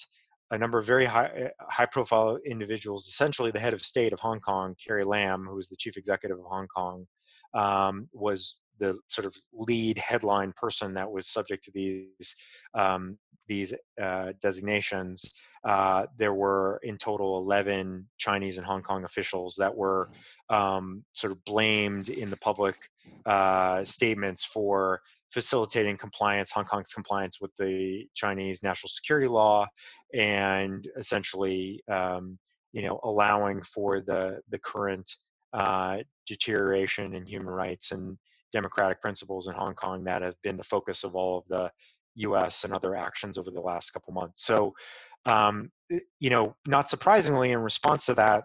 a 0.50 0.58
number 0.58 0.78
of 0.78 0.86
very 0.86 1.04
high, 1.04 1.30
eh, 1.34 1.48
high 1.60 1.86
profile 1.86 2.38
individuals, 2.46 3.06
essentially 3.06 3.50
the 3.50 3.58
head 3.58 3.74
of 3.74 3.82
state 3.82 4.12
of 4.12 4.20
Hong 4.20 4.40
Kong, 4.40 4.74
Carrie 4.84 5.04
Lam, 5.04 5.46
who 5.48 5.56
was 5.56 5.68
the 5.68 5.76
chief 5.76 5.96
executive 5.96 6.38
of 6.38 6.44
Hong 6.44 6.68
Kong, 6.68 7.06
um, 7.54 8.08
was 8.12 8.58
the 8.78 8.98
sort 9.08 9.26
of 9.26 9.34
lead 9.52 9.98
headline 9.98 10.52
person 10.56 10.94
that 10.94 11.10
was 11.10 11.28
subject 11.28 11.64
to 11.64 11.70
these 11.72 12.34
um, 12.74 13.18
these 13.46 13.74
uh, 14.00 14.32
designations. 14.40 15.22
Uh, 15.64 16.06
there 16.18 16.34
were 16.34 16.80
in 16.82 16.96
total 16.96 17.38
11 17.38 18.06
Chinese 18.18 18.56
and 18.58 18.66
Hong 18.66 18.82
Kong 18.82 19.04
officials 19.04 19.54
that 19.58 19.74
were 19.74 20.08
um, 20.48 21.04
sort 21.12 21.32
of 21.32 21.44
blamed 21.44 22.08
in 22.08 22.30
the 22.30 22.36
public 22.38 22.76
uh, 23.26 23.84
statements 23.84 24.44
for 24.44 25.00
facilitating 25.34 25.96
compliance, 25.96 26.52
Hong 26.52 26.64
Kong's 26.64 26.92
compliance 26.92 27.40
with 27.40 27.50
the 27.58 28.06
Chinese 28.14 28.62
national 28.62 28.88
security 28.88 29.26
law, 29.26 29.66
and 30.14 30.88
essentially, 30.96 31.82
um, 31.90 32.38
you 32.72 32.82
know, 32.82 33.00
allowing 33.02 33.60
for 33.62 34.00
the 34.00 34.40
the 34.50 34.58
current 34.60 35.16
uh, 35.52 35.98
deterioration 36.26 37.14
in 37.14 37.26
human 37.26 37.48
rights 37.48 37.90
and 37.90 38.16
democratic 38.52 39.02
principles 39.02 39.48
in 39.48 39.54
Hong 39.54 39.74
Kong 39.74 40.04
that 40.04 40.22
have 40.22 40.36
been 40.42 40.56
the 40.56 40.62
focus 40.62 41.02
of 41.02 41.16
all 41.16 41.38
of 41.38 41.44
the 41.48 41.70
U.S. 42.16 42.62
and 42.62 42.72
other 42.72 42.94
actions 42.94 43.36
over 43.36 43.50
the 43.50 43.60
last 43.60 43.90
couple 43.90 44.12
months. 44.12 44.44
So, 44.44 44.72
um, 45.26 45.70
you 46.20 46.30
know, 46.30 46.54
not 46.64 46.88
surprisingly, 46.88 47.50
in 47.50 47.58
response 47.58 48.06
to 48.06 48.14
that, 48.14 48.44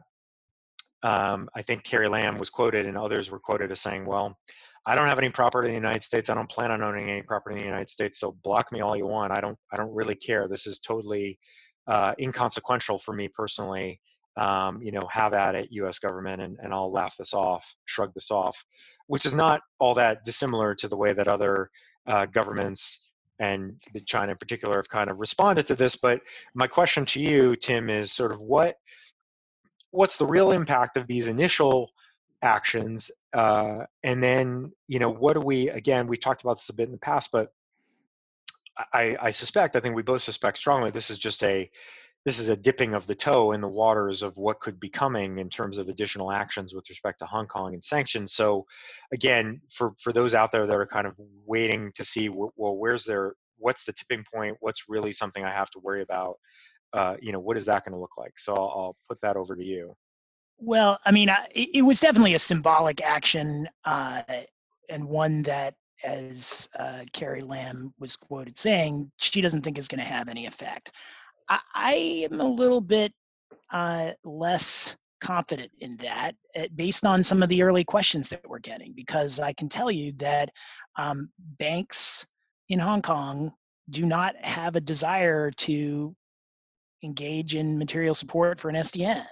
um, 1.04 1.50
I 1.56 1.62
think 1.62 1.84
Carrie 1.84 2.10
Lam 2.10 2.40
was 2.40 2.50
quoted 2.50 2.88
and 2.88 2.98
others 2.98 3.30
were 3.30 3.40
quoted 3.40 3.72
as 3.72 3.80
saying, 3.80 4.06
"Well, 4.06 4.38
I 4.86 4.96
don't 4.96 5.08
have 5.08 5.20
any 5.20 5.30
property 5.30 5.70
in 5.70 5.74
the 5.74 5.80
United 5.80 6.04
States. 6.04 6.30
I 6.30 6.36
don't 6.36 6.50
plan 6.50 6.72
on 6.72 6.82
owning 6.82 7.10
any 7.10 7.22
property 7.22 7.56
in 7.56 7.62
the 7.62 7.68
United 7.68 7.90
States. 7.90 8.20
So 8.20 8.38
block 8.44 8.72
me 8.72 8.82
all 8.82 8.96
you 8.96 9.08
want. 9.08 9.32
I 9.32 9.42
don't. 9.42 9.58
I 9.72 9.78
don't 9.78 9.94
really 9.94 10.16
care. 10.16 10.48
This 10.48 10.68
is 10.68 10.80
totally 10.80 11.38
uh, 11.88 12.14
inconsequential 12.20 13.00
for 13.00 13.14
me 13.14 13.28
personally 13.28 14.00
um, 14.40 14.82
you 14.82 14.92
know, 14.92 15.02
have 15.12 15.34
at 15.34 15.56
it, 15.56 15.68
U.S. 15.72 16.00
government, 16.00 16.42
and, 16.42 16.58
and 16.64 16.74
I'll 16.74 16.92
laugh 16.92 17.16
this 17.18 17.34
off, 17.34 17.76
shrug 17.86 18.14
this 18.14 18.32
off, 18.32 18.64
which 19.08 19.26
is 19.26 19.34
not 19.34 19.62
all 19.80 19.94
that 19.96 20.24
dissimilar 20.24 20.74
to 20.76 20.88
the 20.88 20.96
way 20.96 21.12
that 21.12 21.28
other 21.28 21.70
uh, 22.08 22.26
governments 22.26 23.12
and 23.40 23.76
China 24.06 24.32
in 24.32 24.38
particular 24.38 24.78
have 24.78 24.90
kind 24.90 25.10
of 25.10 25.20
responded 25.20 25.68
to 25.68 25.76
this. 25.76 25.96
But 25.98 26.22
my 26.54 26.68
question 26.68 27.06
to 27.08 27.22
you, 27.22 27.56
Tim, 27.58 27.90
is 27.90 28.12
sort 28.12 28.32
of 28.32 28.42
what 28.42 28.76
what's 29.92 30.18
the 30.18 30.26
real 30.26 30.52
impact 30.52 30.98
of 30.98 31.08
these 31.08 31.28
initial 31.28 31.90
actions, 32.42 33.12
uh, 33.34 33.86
and 34.04 34.24
then 34.24 34.72
you 34.88 35.00
know 35.00 35.10
what 35.10 35.34
do 35.34 35.42
we 35.42 35.70
again 35.70 36.08
we 36.08 36.18
talked 36.18 36.42
about 36.42 36.58
this 36.58 36.70
a 36.70 36.74
bit 36.74 36.88
in 36.88 36.92
the 36.92 36.98
past, 36.98 37.30
but 37.32 37.54
I, 38.94 39.18
I 39.22 39.32
suspect 39.32 39.76
I 39.76 39.80
think 39.80 39.96
we 39.96 40.04
both 40.04 40.22
suspect 40.22 40.58
strongly 40.58 40.90
this 40.92 41.10
is 41.10 41.18
just 41.18 41.44
a 41.44 41.70
this 42.26 42.40
is 42.40 42.50
a 42.50 42.58
dipping 42.58 42.94
of 42.94 43.08
the 43.08 43.16
toe 43.16 43.54
in 43.54 43.62
the 43.62 43.68
waters 43.68 44.24
of 44.24 44.38
what 44.38 44.60
could 44.60 44.80
be 44.80 44.90
coming 44.90 45.40
in 45.40 45.50
terms 45.50 45.78
of 45.78 45.88
additional 45.88 46.32
actions 46.32 46.74
with 46.74 46.90
respect 46.90 47.20
to 47.20 47.26
Hong 47.26 47.48
Kong 47.48 47.74
and 47.74 47.84
sanctions. 47.84 48.34
So, 48.34 48.66
again, 49.14 49.62
for 49.70 49.94
for 50.00 50.12
those 50.12 50.36
out 50.36 50.52
there 50.52 50.68
that 50.68 50.76
are 50.76 50.86
kind 50.86 51.08
of 51.08 51.18
waiting 51.46 51.92
to 51.96 52.04
see, 52.04 52.30
well, 52.30 52.52
where's 52.56 53.06
their 53.06 53.36
what's 53.58 53.84
the 53.86 53.94
tipping 53.94 54.26
point? 54.34 54.58
What's 54.60 54.90
really 54.90 55.14
something 55.14 55.44
I 55.44 55.54
have 55.54 55.70
to 55.72 55.80
worry 55.80 56.02
about? 56.02 56.36
Uh, 56.92 57.16
you 57.22 57.32
know, 57.32 57.40
what 57.40 57.58
is 57.58 57.66
that 57.66 57.86
going 57.86 57.94
to 57.94 58.00
look 58.00 58.18
like? 58.18 58.34
So 58.38 58.54
I'll, 58.54 58.74
I'll, 58.76 58.96
put 59.08 59.22
that 59.22 59.38
over 59.38 59.56
to 59.56 59.64
you. 59.64 59.96
Well, 60.60 61.00
I 61.06 61.12
mean, 61.12 61.30
it, 61.56 61.70
it 61.74 61.82
was 61.82 62.00
definitely 62.00 62.34
a 62.34 62.40
symbolic 62.40 63.02
action 63.02 63.68
uh, 63.86 64.22
and 64.90 65.08
one 65.08 65.42
that 65.44 65.76
as 66.04 66.70
uh, 66.78 67.04
Carrie 67.14 67.42
Lam 67.42 67.94
was 68.00 68.16
quoted 68.16 68.58
saying, 68.58 69.12
she 69.18 69.42
doesn't 69.42 69.62
think 69.62 69.78
is 69.78 69.88
going 69.88 70.00
to 70.00 70.06
have 70.06 70.30
any 70.30 70.46
effect. 70.46 70.92
I, 71.50 71.60
I 71.76 71.94
am 72.32 72.40
a 72.40 72.48
little 72.48 72.82
bit 72.82 73.14
uh, 73.72 74.12
less 74.24 74.98
confident 75.22 75.72
in 75.80 75.98
that 75.98 76.34
uh, 76.58 76.68
based 76.76 77.06
on 77.06 77.24
some 77.24 77.44
of 77.44 77.50
the 77.50 77.62
early 77.62 77.84
questions 77.84 78.30
that 78.30 78.48
we're 78.48 78.60
getting, 78.60 78.94
because 78.94 79.40
I 79.40 79.54
can 79.54 79.68
tell 79.68 79.92
you 79.92 80.14
that 80.18 80.50
um, 80.98 81.30
banks 81.60 82.26
in 82.70 82.80
Hong 82.80 83.02
Kong 83.02 83.54
do 83.90 84.06
not 84.06 84.36
have 84.42 84.76
a 84.76 84.82
desire 84.82 85.52
to 85.52 86.16
engage 87.04 87.56
in 87.56 87.78
material 87.78 88.14
support 88.14 88.60
for 88.60 88.70
an 88.70 88.76
SDN. 88.76 89.26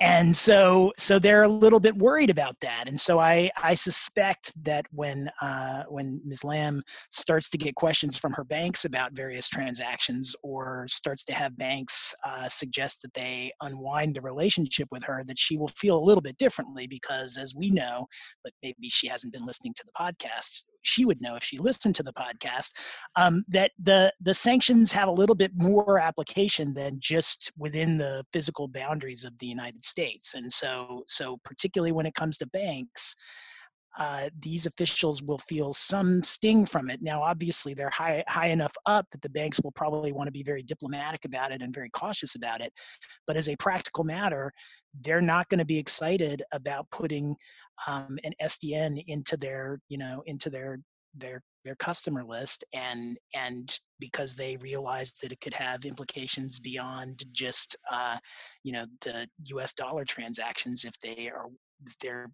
And 0.00 0.36
so 0.36 0.92
so 0.98 1.18
they're 1.18 1.44
a 1.44 1.48
little 1.48 1.80
bit 1.80 1.96
worried 1.96 2.30
about 2.30 2.56
that. 2.60 2.84
And 2.88 3.00
so 3.00 3.18
I 3.18 3.50
I 3.56 3.74
suspect 3.74 4.52
that 4.64 4.86
when 4.90 5.30
uh, 5.40 5.84
when 5.88 6.20
Ms. 6.24 6.44
Lam 6.44 6.82
starts 7.10 7.48
to 7.50 7.58
get 7.58 7.74
questions 7.74 8.18
from 8.18 8.32
her 8.32 8.44
banks 8.44 8.84
about 8.84 9.12
various 9.12 9.48
transactions 9.48 10.34
or 10.42 10.86
starts 10.88 11.24
to 11.24 11.34
have 11.34 11.56
banks 11.56 12.14
uh, 12.24 12.48
suggest 12.48 13.02
that 13.02 13.14
they 13.14 13.52
unwind 13.62 14.14
the 14.14 14.20
relationship 14.20 14.88
with 14.90 15.04
her, 15.04 15.22
that 15.26 15.38
she 15.38 15.56
will 15.56 15.68
feel 15.68 15.98
a 15.98 16.04
little 16.04 16.22
bit 16.22 16.36
differently 16.38 16.86
because 16.86 17.36
as 17.36 17.54
we 17.54 17.70
know, 17.70 18.06
but 18.44 18.52
maybe 18.62 18.88
she 18.88 19.08
hasn't 19.08 19.32
been 19.32 19.46
listening 19.46 19.74
to 19.74 19.84
the 19.84 19.92
podcast, 19.98 20.62
she 20.82 21.04
would 21.04 21.20
know 21.20 21.36
if 21.36 21.42
she 21.42 21.58
listened 21.58 21.94
to 21.94 22.02
the 22.02 22.12
podcast 22.12 22.70
um, 23.16 23.44
that 23.48 23.72
the 23.82 24.12
the 24.20 24.34
sanctions 24.34 24.92
have 24.92 25.08
a 25.08 25.12
little 25.12 25.34
bit 25.34 25.52
more 25.56 25.98
application 25.98 26.72
than 26.74 26.95
just 27.00 27.52
within 27.56 27.96
the 27.96 28.24
physical 28.32 28.68
boundaries 28.68 29.24
of 29.24 29.36
the 29.38 29.46
United 29.46 29.84
States. 29.84 30.34
And 30.34 30.50
so 30.50 31.04
so 31.06 31.38
particularly 31.44 31.92
when 31.92 32.06
it 32.06 32.14
comes 32.14 32.38
to 32.38 32.46
banks. 32.48 33.14
Uh, 33.98 34.28
these 34.40 34.66
officials 34.66 35.22
will 35.22 35.38
feel 35.38 35.72
some 35.72 36.22
sting 36.22 36.66
from 36.66 36.90
it. 36.90 37.00
Now, 37.00 37.22
obviously, 37.22 37.72
they're 37.72 37.88
high 37.88 38.22
high 38.28 38.48
enough 38.48 38.74
up 38.84 39.06
that 39.10 39.22
the 39.22 39.30
banks 39.30 39.58
will 39.64 39.72
probably 39.72 40.12
want 40.12 40.26
to 40.26 40.32
be 40.32 40.42
very 40.42 40.62
diplomatic 40.62 41.24
about 41.24 41.50
it 41.50 41.62
and 41.62 41.74
very 41.74 41.88
cautious 41.88 42.34
about 42.34 42.60
it. 42.60 42.74
But 43.26 43.38
as 43.38 43.48
a 43.48 43.56
practical 43.56 44.04
matter, 44.04 44.52
they're 45.00 45.22
not 45.22 45.48
going 45.48 45.60
to 45.60 45.64
be 45.64 45.78
excited 45.78 46.42
about 46.52 46.90
putting 46.90 47.34
um, 47.86 48.18
an 48.24 48.32
SDN 48.42 49.02
into 49.06 49.36
their, 49.36 49.78
you 49.88 49.98
know, 49.98 50.22
into 50.26 50.50
their 50.50 50.78
their 51.16 51.42
their 51.64 51.74
customer 51.76 52.24
list 52.24 52.64
and 52.72 53.18
and 53.34 53.80
because 53.98 54.34
they 54.34 54.56
realized 54.58 55.20
that 55.20 55.32
it 55.32 55.40
could 55.40 55.54
have 55.54 55.84
implications 55.84 56.60
beyond 56.60 57.24
just 57.32 57.76
uh, 57.90 58.16
you 58.62 58.72
know 58.72 58.86
the 59.02 59.26
US 59.46 59.72
dollar 59.72 60.04
transactions 60.04 60.84
if 60.84 60.98
they 61.00 61.28
are 61.28 61.46
if 61.86 61.98
they're 61.98 62.30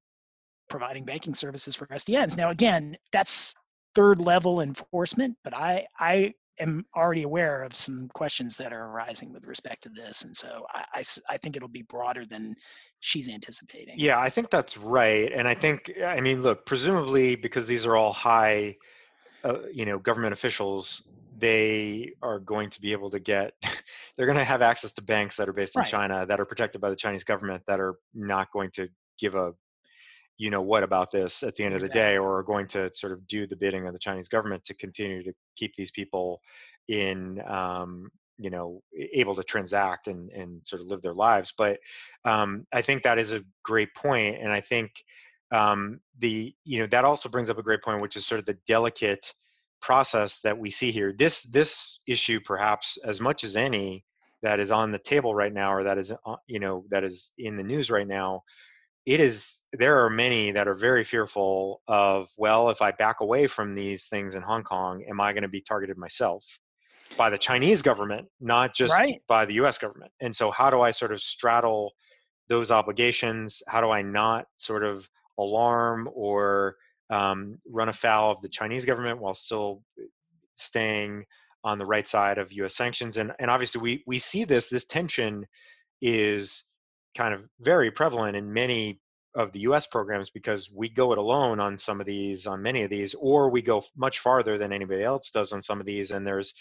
providing 0.68 1.04
banking 1.04 1.34
services 1.34 1.74
for 1.74 1.86
SDNs. 1.86 2.36
Now 2.36 2.50
again, 2.50 2.96
that's 3.12 3.54
third 3.94 4.20
level 4.20 4.60
enforcement, 4.60 5.36
but 5.44 5.54
I 5.54 5.86
I 5.98 6.34
am 6.58 6.84
already 6.96 7.22
aware 7.22 7.62
of 7.62 7.74
some 7.74 8.08
questions 8.14 8.56
that 8.56 8.72
are 8.72 8.86
arising 8.86 9.32
with 9.32 9.44
respect 9.46 9.82
to 9.84 9.88
this, 9.88 10.22
and 10.22 10.36
so 10.36 10.66
I, 10.72 10.84
I, 10.94 11.04
I, 11.30 11.36
think 11.38 11.56
it'll 11.56 11.68
be 11.68 11.82
broader 11.82 12.24
than 12.26 12.54
she's 13.00 13.28
anticipating. 13.28 13.96
Yeah, 13.98 14.18
I 14.18 14.28
think 14.28 14.50
that's 14.50 14.76
right, 14.76 15.32
and 15.32 15.48
I 15.48 15.54
think 15.54 15.92
I 16.04 16.20
mean, 16.20 16.42
look, 16.42 16.66
presumably 16.66 17.36
because 17.36 17.66
these 17.66 17.86
are 17.86 17.96
all 17.96 18.12
high, 18.12 18.76
uh, 19.44 19.60
you 19.72 19.86
know, 19.86 19.98
government 19.98 20.32
officials, 20.32 21.10
they 21.38 22.12
are 22.22 22.38
going 22.38 22.70
to 22.70 22.80
be 22.80 22.92
able 22.92 23.10
to 23.10 23.18
get, 23.18 23.54
they're 24.16 24.26
going 24.26 24.38
to 24.38 24.44
have 24.44 24.62
access 24.62 24.92
to 24.92 25.02
banks 25.02 25.36
that 25.36 25.48
are 25.48 25.52
based 25.52 25.76
in 25.76 25.80
right. 25.80 25.88
China 25.88 26.26
that 26.26 26.40
are 26.40 26.46
protected 26.46 26.80
by 26.80 26.90
the 26.90 26.96
Chinese 26.96 27.24
government 27.24 27.62
that 27.66 27.80
are 27.80 27.96
not 28.14 28.50
going 28.52 28.70
to 28.72 28.88
give 29.18 29.34
a 29.34 29.52
you 30.38 30.50
know 30.50 30.62
what 30.62 30.82
about 30.82 31.10
this 31.10 31.42
at 31.42 31.54
the 31.56 31.64
end 31.64 31.74
exactly. 31.74 31.88
of 31.88 31.92
the 31.92 31.98
day 32.12 32.18
or 32.18 32.38
are 32.38 32.42
going 32.42 32.66
to 32.66 32.90
sort 32.94 33.12
of 33.12 33.26
do 33.26 33.46
the 33.46 33.56
bidding 33.56 33.86
of 33.86 33.92
the 33.92 33.98
chinese 33.98 34.28
government 34.28 34.64
to 34.64 34.74
continue 34.74 35.22
to 35.22 35.32
keep 35.56 35.74
these 35.76 35.90
people 35.90 36.40
in 36.88 37.40
um, 37.46 38.10
you 38.38 38.50
know 38.50 38.82
able 39.12 39.34
to 39.34 39.44
transact 39.44 40.08
and, 40.08 40.30
and 40.30 40.66
sort 40.66 40.82
of 40.82 40.88
live 40.88 41.02
their 41.02 41.14
lives 41.14 41.52
but 41.56 41.78
um, 42.24 42.66
i 42.72 42.82
think 42.82 43.02
that 43.02 43.18
is 43.18 43.32
a 43.32 43.42
great 43.62 43.94
point 43.94 44.36
and 44.40 44.52
i 44.52 44.60
think 44.60 44.90
um, 45.52 46.00
the 46.18 46.54
you 46.64 46.80
know 46.80 46.86
that 46.86 47.04
also 47.04 47.28
brings 47.28 47.50
up 47.50 47.58
a 47.58 47.62
great 47.62 47.82
point 47.82 48.00
which 48.00 48.16
is 48.16 48.26
sort 48.26 48.38
of 48.38 48.46
the 48.46 48.58
delicate 48.66 49.32
process 49.80 50.40
that 50.40 50.56
we 50.56 50.70
see 50.70 50.90
here 50.90 51.14
this 51.18 51.42
this 51.44 52.00
issue 52.06 52.40
perhaps 52.40 52.96
as 53.04 53.20
much 53.20 53.44
as 53.44 53.56
any 53.56 54.04
that 54.42 54.60
is 54.60 54.70
on 54.70 54.90
the 54.90 54.98
table 54.98 55.34
right 55.34 55.52
now 55.52 55.72
or 55.72 55.84
that 55.84 55.98
is 55.98 56.12
uh, 56.12 56.36
you 56.46 56.58
know 56.58 56.84
that 56.90 57.04
is 57.04 57.32
in 57.38 57.56
the 57.56 57.62
news 57.62 57.90
right 57.90 58.06
now 58.08 58.42
it 59.06 59.20
is 59.20 59.62
there 59.72 60.04
are 60.04 60.10
many 60.10 60.52
that 60.52 60.68
are 60.68 60.74
very 60.74 61.04
fearful 61.04 61.80
of 61.88 62.28
well 62.36 62.70
if 62.70 62.80
i 62.80 62.90
back 62.92 63.20
away 63.20 63.46
from 63.46 63.74
these 63.74 64.06
things 64.06 64.34
in 64.34 64.42
hong 64.42 64.62
kong 64.62 65.02
am 65.08 65.20
i 65.20 65.32
going 65.32 65.42
to 65.42 65.48
be 65.48 65.60
targeted 65.60 65.96
myself 65.96 66.44
by 67.16 67.28
the 67.30 67.38
chinese 67.38 67.82
government 67.82 68.26
not 68.40 68.74
just 68.74 68.94
right. 68.94 69.20
by 69.28 69.44
the 69.44 69.54
us 69.54 69.78
government? 69.78 70.12
And 70.20 70.34
so 70.34 70.50
how 70.50 70.70
do 70.70 70.80
i 70.80 70.90
sort 70.90 71.12
of 71.12 71.20
straddle 71.20 71.92
those 72.48 72.70
obligations? 72.70 73.62
How 73.68 73.80
do 73.80 73.90
i 73.90 74.02
not 74.02 74.46
sort 74.56 74.84
of 74.84 75.08
alarm 75.38 76.08
or 76.14 76.76
um, 77.10 77.58
run 77.68 77.88
afoul 77.88 78.32
of 78.32 78.42
the 78.42 78.48
chinese 78.48 78.84
government 78.84 79.20
while 79.20 79.34
still 79.34 79.82
staying 80.54 81.24
on 81.64 81.78
the 81.78 81.86
right 81.86 82.08
side 82.08 82.38
of 82.38 82.52
us 82.52 82.76
sanctions? 82.76 83.16
And, 83.16 83.32
and 83.38 83.50
obviously 83.50 83.80
we, 83.80 84.04
we 84.06 84.18
see 84.18 84.44
this 84.44 84.68
this 84.68 84.84
tension 84.86 85.46
is 86.00 86.64
kind 87.16 87.34
of 87.34 87.44
very 87.60 87.90
prevalent 87.90 88.36
in 88.36 88.52
many 88.52 89.00
of 89.34 89.52
the 89.52 89.60
US 89.60 89.86
programs 89.86 90.30
because 90.30 90.70
we 90.74 90.88
go 90.88 91.12
it 91.12 91.18
alone 91.18 91.58
on 91.58 91.78
some 91.78 92.00
of 92.00 92.06
these 92.06 92.46
on 92.46 92.62
many 92.62 92.82
of 92.82 92.90
these 92.90 93.14
or 93.14 93.48
we 93.48 93.62
go 93.62 93.82
much 93.96 94.18
farther 94.18 94.58
than 94.58 94.72
anybody 94.72 95.02
else 95.02 95.30
does 95.30 95.52
on 95.52 95.62
some 95.62 95.80
of 95.80 95.86
these 95.86 96.10
and 96.10 96.26
there's 96.26 96.52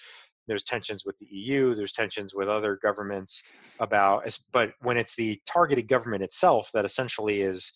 there's 0.48 0.64
tensions 0.64 1.04
with 1.06 1.18
the 1.20 1.28
EU 1.30 1.76
there's 1.76 1.92
tensions 1.92 2.34
with 2.34 2.48
other 2.48 2.80
governments 2.82 3.44
about 3.80 4.24
but 4.54 4.72
when 4.82 4.98
it's 4.98 5.16
the 5.16 5.40
targeted 5.46 5.88
government 5.88 6.24
itself 6.24 6.70
that 6.74 6.86
essentially 6.86 7.42
is 7.42 7.72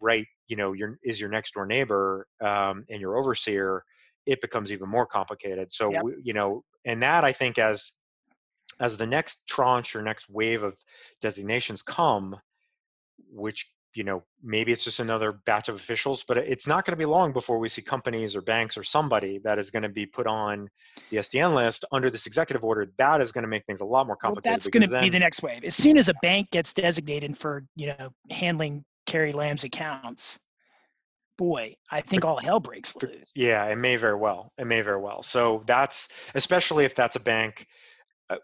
right 0.00 0.26
you 0.46 0.56
know 0.56 0.74
your 0.74 0.98
is 1.02 1.18
your 1.18 1.30
next 1.30 1.54
door 1.54 1.64
neighbor 1.64 2.26
um, 2.42 2.84
and 2.90 3.00
your 3.00 3.16
overseer 3.16 3.82
it 4.26 4.40
becomes 4.42 4.70
even 4.70 4.88
more 4.88 5.06
complicated 5.06 5.72
so 5.72 5.90
yep. 5.90 6.02
we, 6.02 6.12
you 6.22 6.34
know 6.34 6.62
and 6.84 7.02
that 7.02 7.24
I 7.24 7.32
think 7.32 7.58
as 7.58 7.92
as 8.82 8.96
the 8.96 9.06
next 9.06 9.46
tranche 9.48 9.96
or 9.96 10.02
next 10.02 10.28
wave 10.28 10.62
of 10.64 10.76
designations 11.22 11.82
come, 11.82 12.36
which 13.30 13.70
you 13.94 14.04
know 14.04 14.22
maybe 14.42 14.72
it's 14.72 14.84
just 14.84 15.00
another 15.00 15.32
batch 15.44 15.68
of 15.68 15.74
officials 15.74 16.24
but 16.26 16.38
it's 16.38 16.66
not 16.66 16.86
going 16.86 16.92
to 16.92 16.98
be 16.98 17.04
long 17.04 17.30
before 17.30 17.58
we 17.58 17.68
see 17.68 17.82
companies 17.82 18.34
or 18.34 18.40
banks 18.40 18.78
or 18.78 18.82
somebody 18.82 19.38
that 19.44 19.58
is 19.58 19.70
going 19.70 19.82
to 19.82 19.88
be 19.90 20.06
put 20.06 20.26
on 20.26 20.66
the 21.10 21.18
sdn 21.18 21.54
list 21.54 21.84
under 21.92 22.08
this 22.08 22.26
executive 22.26 22.64
order. 22.64 22.90
That 22.96 23.20
is 23.20 23.32
going 23.32 23.42
to 23.42 23.48
make 23.48 23.66
things 23.66 23.82
a 23.82 23.84
lot 23.84 24.06
more 24.06 24.16
complicated 24.16 24.50
well, 24.50 24.54
that's 24.54 24.68
going 24.68 24.82
to 24.82 24.88
then, 24.88 25.02
be 25.02 25.10
the 25.10 25.18
next 25.18 25.42
wave. 25.42 25.62
As 25.62 25.74
soon 25.74 25.98
as 25.98 26.08
a 26.08 26.14
bank 26.22 26.50
gets 26.50 26.72
designated 26.72 27.36
for 27.36 27.64
you 27.76 27.88
know 27.98 28.10
handling 28.30 28.82
carrie 29.04 29.32
lam's 29.32 29.64
accounts 29.64 30.38
boy 31.36 31.74
i 31.90 32.00
think 32.00 32.24
all 32.24 32.38
hell 32.38 32.60
breaks 32.60 32.96
loose. 33.02 33.30
Yeah 33.34 33.66
it 33.66 33.76
may 33.76 33.96
very 33.96 34.16
well 34.16 34.52
it 34.58 34.66
may 34.66 34.80
very 34.80 35.00
well. 35.00 35.22
So 35.22 35.62
that's 35.66 36.08
especially 36.34 36.86
if 36.86 36.94
that's 36.94 37.16
a 37.16 37.20
bank 37.20 37.66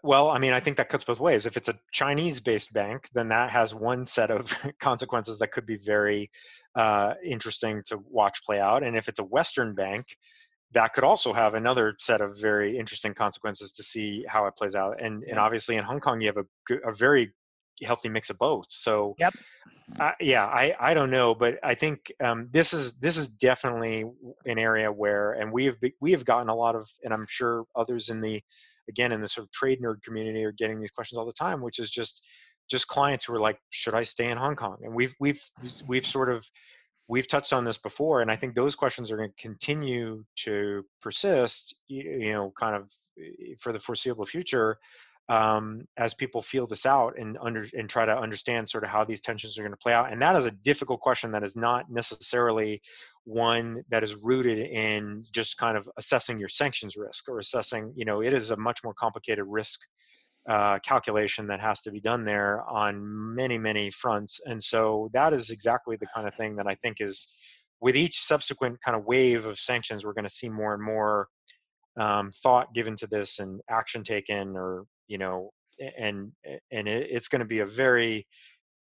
well, 0.03 0.29
I 0.29 0.39
mean, 0.39 0.53
I 0.53 0.59
think 0.59 0.77
that 0.77 0.89
cuts 0.89 1.03
both 1.03 1.19
ways. 1.19 1.45
If 1.45 1.57
it's 1.57 1.69
a 1.69 1.79
Chinese 1.91 2.39
based 2.39 2.73
bank, 2.73 3.09
then 3.13 3.29
that 3.29 3.49
has 3.49 3.73
one 3.73 4.05
set 4.05 4.31
of 4.31 4.53
consequences 4.79 5.39
that 5.39 5.51
could 5.51 5.65
be 5.65 5.77
very 5.77 6.29
uh, 6.75 7.13
interesting 7.25 7.81
to 7.87 7.99
watch 8.09 8.43
play 8.45 8.59
out. 8.59 8.83
And 8.83 8.95
if 8.95 9.07
it's 9.07 9.19
a 9.19 9.23
Western 9.23 9.75
bank, 9.75 10.05
that 10.71 10.93
could 10.93 11.03
also 11.03 11.33
have 11.33 11.55
another 11.55 11.95
set 11.99 12.21
of 12.21 12.37
very 12.39 12.77
interesting 12.77 13.13
consequences 13.13 13.71
to 13.71 13.83
see 13.83 14.23
how 14.27 14.45
it 14.45 14.55
plays 14.55 14.75
out. 14.75 15.01
And, 15.01 15.23
and 15.23 15.39
obviously 15.39 15.77
in 15.77 15.83
Hong 15.83 15.99
Kong, 15.99 16.21
you 16.21 16.27
have 16.27 16.37
a, 16.37 16.89
a 16.89 16.93
very 16.93 17.33
healthy 17.83 18.09
mix 18.09 18.29
of 18.29 18.37
both. 18.37 18.67
So 18.69 19.15
Yep. 19.17 19.33
uh, 19.99 20.11
yeah, 20.19 20.45
I, 20.45 20.75
I 20.79 20.93
don't 20.93 21.09
know, 21.09 21.33
but 21.33 21.57
I 21.63 21.73
think 21.73 22.11
um, 22.21 22.49
this 22.51 22.73
is 22.73 22.99
this 22.99 23.17
is 23.17 23.27
definitely 23.27 24.05
an 24.45 24.59
area 24.59 24.91
where, 24.91 25.33
and 25.33 25.51
we 25.51 25.65
have 25.65 25.77
we 25.99 26.11
have 26.11 26.25
gotten 26.25 26.49
a 26.49 26.55
lot 26.55 26.75
of, 26.75 26.87
and 27.03 27.13
I'm 27.13 27.25
sure 27.27 27.65
others 27.75 28.09
in 28.09 28.21
the, 28.21 28.41
again 28.89 29.11
in 29.11 29.21
the 29.21 29.27
sort 29.27 29.45
of 29.45 29.51
trade 29.51 29.81
nerd 29.81 30.01
community 30.03 30.43
are 30.43 30.51
getting 30.51 30.81
these 30.81 30.91
questions 30.91 31.17
all 31.17 31.25
the 31.25 31.33
time, 31.33 31.61
which 31.61 31.79
is 31.79 31.89
just 31.89 32.21
just 32.69 32.87
clients 32.87 33.25
who 33.25 33.33
are 33.33 33.39
like, 33.39 33.57
should 33.71 33.95
I 33.95 34.03
stay 34.03 34.29
in 34.29 34.37
Hong 34.37 34.55
Kong? 34.55 34.77
And 34.83 34.93
we've 34.93 35.15
we've 35.19 35.41
we've 35.87 36.05
sort 36.05 36.29
of 36.29 36.45
we've 37.07 37.27
touched 37.27 37.53
on 37.53 37.65
this 37.65 37.77
before, 37.77 38.21
and 38.21 38.29
I 38.29 38.35
think 38.35 38.53
those 38.53 38.75
questions 38.75 39.11
are 39.11 39.17
going 39.17 39.29
to 39.29 39.41
continue 39.41 40.23
to 40.43 40.83
persist, 41.01 41.75
you 41.87 42.31
know, 42.33 42.51
kind 42.59 42.75
of 42.75 42.83
eh, 43.19 43.55
for 43.59 43.71
the 43.71 43.79
foreseeable 43.79 44.25
future 44.25 44.77
um, 45.29 45.85
as 45.97 46.15
people 46.15 46.41
feel 46.41 46.65
this 46.65 46.87
out 46.87 47.13
and 47.19 47.37
under 47.39 47.67
and 47.73 47.87
try 47.87 48.03
to 48.03 48.17
understand 48.17 48.67
sort 48.67 48.83
of 48.83 48.89
how 48.89 49.05
these 49.05 49.21
tensions 49.21 49.57
are 49.57 49.61
going 49.61 49.71
to 49.71 49.77
play 49.77 49.93
out. 49.93 50.11
And 50.11 50.21
that 50.21 50.35
is 50.35 50.45
a 50.45 50.51
difficult 50.51 50.99
question 51.01 51.31
that 51.31 51.43
is 51.43 51.55
not 51.55 51.85
necessarily 51.89 52.81
one 53.25 53.83
that 53.91 54.03
is 54.03 54.15
rooted 54.15 54.57
in 54.57 55.23
just 55.31 55.57
kind 55.57 55.77
of 55.77 55.87
assessing 55.97 56.39
your 56.39 56.49
sanctions 56.49 56.97
risk 56.97 57.29
or 57.29 57.37
assessing, 57.37 57.93
you 57.95 58.05
know, 58.05 58.21
it 58.21 58.33
is 58.33 58.49
a 58.49 58.57
much 58.57 58.83
more 58.83 58.95
complicated 58.95 59.45
risk 59.47 59.79
uh, 60.49 60.79
calculation 60.79 61.45
that 61.45 61.59
has 61.59 61.79
to 61.81 61.91
be 61.91 61.99
done 61.99 62.25
there 62.25 62.63
on 62.67 62.99
many, 63.35 63.59
many 63.59 63.91
fronts. 63.91 64.39
And 64.45 64.61
so 64.61 65.11
that 65.13 65.31
is 65.31 65.51
exactly 65.51 65.95
the 65.95 66.07
kind 66.15 66.27
of 66.27 66.33
thing 66.33 66.55
that 66.55 66.65
I 66.65 66.73
think 66.75 66.97
is 67.01 67.31
with 67.81 67.95
each 67.95 68.19
subsequent 68.19 68.79
kind 68.83 68.97
of 68.97 69.05
wave 69.05 69.45
of 69.45 69.59
sanctions, 69.59 70.03
we're 70.03 70.13
going 70.13 70.25
to 70.25 70.29
see 70.29 70.49
more 70.49 70.73
and 70.73 70.83
more 70.83 71.27
um, 71.99 72.31
thought 72.41 72.73
given 72.73 72.95
to 72.95 73.07
this 73.07 73.37
and 73.37 73.61
action 73.69 74.03
taken 74.03 74.55
or 74.55 74.85
you 75.09 75.17
know 75.17 75.51
and 75.97 76.31
and 76.71 76.87
it's 76.87 77.27
going 77.27 77.39
to 77.39 77.45
be 77.45 77.59
a 77.59 77.65
very 77.65 78.25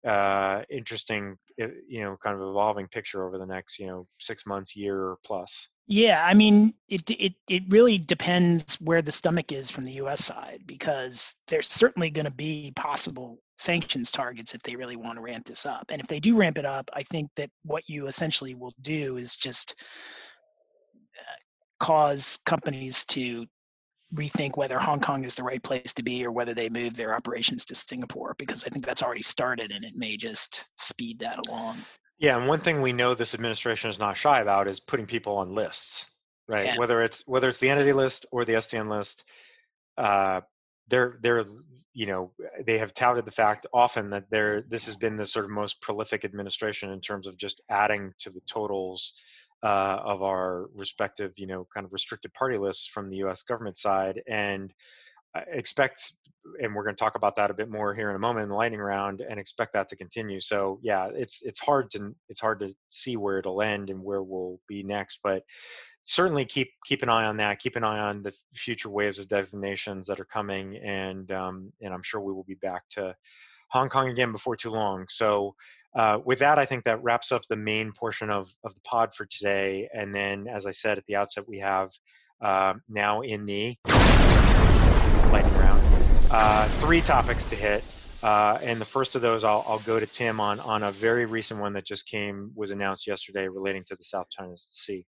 uh, 0.05 0.62
interesting 0.70 1.37
eh, 1.61 1.68
you 1.89 2.03
know 2.03 2.16
kind 2.22 2.35
of 2.35 2.49
evolving 2.49 2.89
picture 2.89 3.27
over 3.27 3.39
the 3.39 3.47
next 3.47 3.79
you 3.79 3.87
know 3.87 4.07
six 4.18 4.45
months 4.47 4.75
year 4.75 5.16
plus 5.25 5.68
yeah, 5.87 6.25
I 6.27 6.33
mean, 6.33 6.72
it 6.89 7.11
it 7.11 7.35
it 7.49 7.62
really 7.68 7.99
depends 7.99 8.77
where 8.81 9.03
the 9.03 9.12
stomach 9.12 9.53
is 9.53 9.70
from 9.70 9.85
the 9.85 9.93
U.S. 9.93 10.25
side 10.25 10.62
because 10.64 11.35
there's 11.47 11.70
certainly 11.70 12.09
going 12.09 12.25
to 12.25 12.33
be 12.33 12.72
possible 12.75 13.39
sanctions 13.59 14.11
targets 14.11 14.55
if 14.55 14.62
they 14.62 14.77
really 14.77 14.97
want 14.97 15.16
to 15.16 15.22
ramp 15.22 15.47
this 15.47 15.66
up. 15.66 15.85
And 15.91 16.01
if 16.01 16.07
they 16.07 16.20
do 16.20 16.37
ramp 16.37 16.57
it 16.57 16.64
up, 16.64 16.89
I 16.95 17.03
think 17.03 17.31
that 17.37 17.51
what 17.64 17.87
you 17.87 18.07
essentially 18.07 18.55
will 18.55 18.72
do 18.81 19.18
is 19.18 19.37
just 19.37 19.85
cause 21.81 22.39
companies 22.47 23.05
to 23.07 23.47
rethink 24.15 24.57
whether 24.57 24.79
Hong 24.79 25.01
Kong 25.01 25.25
is 25.25 25.35
the 25.35 25.43
right 25.43 25.62
place 25.62 25.93
to 25.95 26.03
be 26.03 26.25
or 26.25 26.33
whether 26.33 26.55
they 26.55 26.69
move 26.69 26.95
their 26.95 27.15
operations 27.15 27.65
to 27.67 27.75
Singapore 27.75 28.35
because 28.39 28.65
I 28.65 28.69
think 28.69 28.85
that's 28.85 29.03
already 29.03 29.23
started 29.23 29.73
and 29.73 29.85
it 29.85 29.95
may 29.97 30.17
just 30.17 30.69
speed 30.77 31.19
that 31.21 31.39
along. 31.47 31.79
Yeah, 32.19 32.37
and 32.37 32.47
one 32.47 32.61
thing 32.61 32.81
we 32.81 32.93
know 32.93 33.15
this 33.15 33.35
administration 33.35 33.91
is 33.91 33.99
not 33.99 34.17
shy 34.17 34.41
about 34.41 34.69
is 34.69 34.81
putting 34.81 35.07
people 35.07 35.37
on 35.37 35.55
lists, 35.55 36.07
right? 36.49 36.67
Yeah. 36.67 36.79
Whether 36.79 37.03
it's 37.03 37.27
whether 37.27 37.49
it's 37.49 37.59
the 37.59 37.71
entity 37.71 37.93
list 37.93 38.25
or 38.31 38.45
the 38.45 38.55
SDN 38.55 38.89
list, 38.89 39.25
uh, 39.99 40.41
they're 40.89 41.19
they're 41.23 41.45
you 41.93 42.07
know 42.07 42.33
they 42.67 42.79
have 42.79 42.95
touted 42.95 43.25
the 43.25 43.33
fact 43.33 43.67
often 43.73 44.11
that 44.11 44.31
they're 44.31 44.62
this 44.62 44.87
has 44.87 44.97
been 44.97 45.17
the 45.17 45.27
sort 45.27 45.45
of 45.45 45.51
most 45.51 45.81
prolific 45.81 46.25
administration 46.25 46.91
in 46.91 47.01
terms 47.01 47.27
of 47.27 47.37
just 47.37 47.61
adding 47.69 48.12
to 48.21 48.31
the 48.31 48.41
totals 48.49 49.15
uh, 49.65 50.01
of 50.05 50.23
our 50.23 50.69
respective, 50.75 51.33
you 51.37 51.47
know, 51.47 51.67
kind 51.75 51.87
of 51.87 51.93
restricted 51.93 52.33
party 52.35 52.59
lists 52.59 52.87
from 52.87 53.09
the 53.09 53.17
U.S. 53.19 53.43
government 53.43 53.79
side, 53.79 54.23
and 54.29 54.73
expect, 55.49 56.12
and 56.61 56.75
we're 56.75 56.85
going 56.85 56.95
to 56.95 57.03
talk 57.03 57.15
about 57.15 57.35
that 57.37 57.51
a 57.51 57.55
bit 57.55 57.71
more 57.71 57.95
here 57.95 58.11
in 58.11 58.17
a 58.17 58.19
moment 58.19 58.45
in 58.45 58.51
the 58.51 58.55
lightning 58.55 58.81
round, 58.81 59.23
and 59.29 59.41
expect 59.41 59.73
that 59.73 59.89
to 59.89 59.97
continue. 59.97 60.39
So 60.39 60.79
yeah, 60.83 61.09
it's 61.15 61.43
it's 61.43 61.61
hard 61.61 61.91
to 61.93 62.15
it's 62.29 62.41
hard 62.41 62.61
to 62.61 62.75
see 62.91 63.17
where 63.17 63.39
it'll 63.39 63.62
end 63.62 63.91
and 63.91 64.03
where 64.03 64.23
we'll 64.23 64.61
be 64.69 64.83
next, 64.83 65.21
but 65.25 65.43
certainly 66.05 66.45
keep 66.45 66.71
keep 66.85 67.03
an 67.03 67.09
eye 67.09 67.25
on 67.25 67.37
that. 67.39 67.59
Keep 67.59 67.77
an 67.77 67.85
eye 67.85 67.99
on 67.99 68.23
the 68.23 68.35
future 68.55 68.91
waves 68.91 69.19
of 69.19 69.29
designations 69.29 70.07
that 70.07 70.21
are 70.21 70.27
coming, 70.27 70.77
and 70.77 71.31
um, 71.33 71.73
and 71.81 71.93
I'm 71.93 72.03
sure 72.03 72.21
we 72.21 72.33
will 72.33 72.45
be 72.45 72.55
back 72.57 72.83
to 72.91 73.15
Hong 73.71 73.89
Kong 73.89 74.11
again 74.11 74.31
before 74.31 74.57
too 74.57 74.71
long. 74.71 75.07
So 75.09 75.55
uh, 75.95 76.18
with 76.24 76.40
that, 76.40 76.59
I 76.59 76.66
think 76.66 76.84
that 76.84 77.03
wraps 77.03 77.30
up 77.32 77.42
the 77.49 77.57
main 77.57 77.92
portion 77.92 78.30
of, 78.30 78.51
of 78.64 78.74
the 78.74 78.80
pod 78.80 79.14
for 79.14 79.26
today. 79.26 79.88
And 79.95 80.14
then, 80.14 80.49
as 80.49 80.66
I 80.66 80.72
said 80.72 80.99
at 80.99 81.05
the 81.07 81.16
outset, 81.16 81.45
we 81.47 81.59
have 81.61 81.90
uh, 82.40 82.74
now 82.88 83.20
in 83.20 83.47
the 83.47 83.76
lightning 85.30 85.57
round 85.59 85.82
uh, 86.30 86.66
three 86.80 87.01
topics 87.01 87.45
to 87.51 87.57
hit. 87.57 87.84
Uh, 88.22 88.59
and 88.62 88.80
the 88.80 88.86
first 88.86 89.14
of 89.14 89.22
those, 89.22 89.45
I'll, 89.45 89.64
I'll 89.68 89.80
go 89.80 90.01
to 90.01 90.07
Tim 90.07 90.40
on, 90.40 90.59
on 90.61 90.82
a 90.82 90.90
very 90.90 91.26
recent 91.26 91.61
one 91.61 91.74
that 91.74 91.84
just 91.84 92.09
came, 92.09 92.53
was 92.55 92.70
announced 92.70 93.07
yesterday 93.07 93.49
relating 93.49 93.84
to 93.84 93.97
the 93.97 94.05
South 94.05 94.30
China 94.30 94.55
Sea 94.57 95.07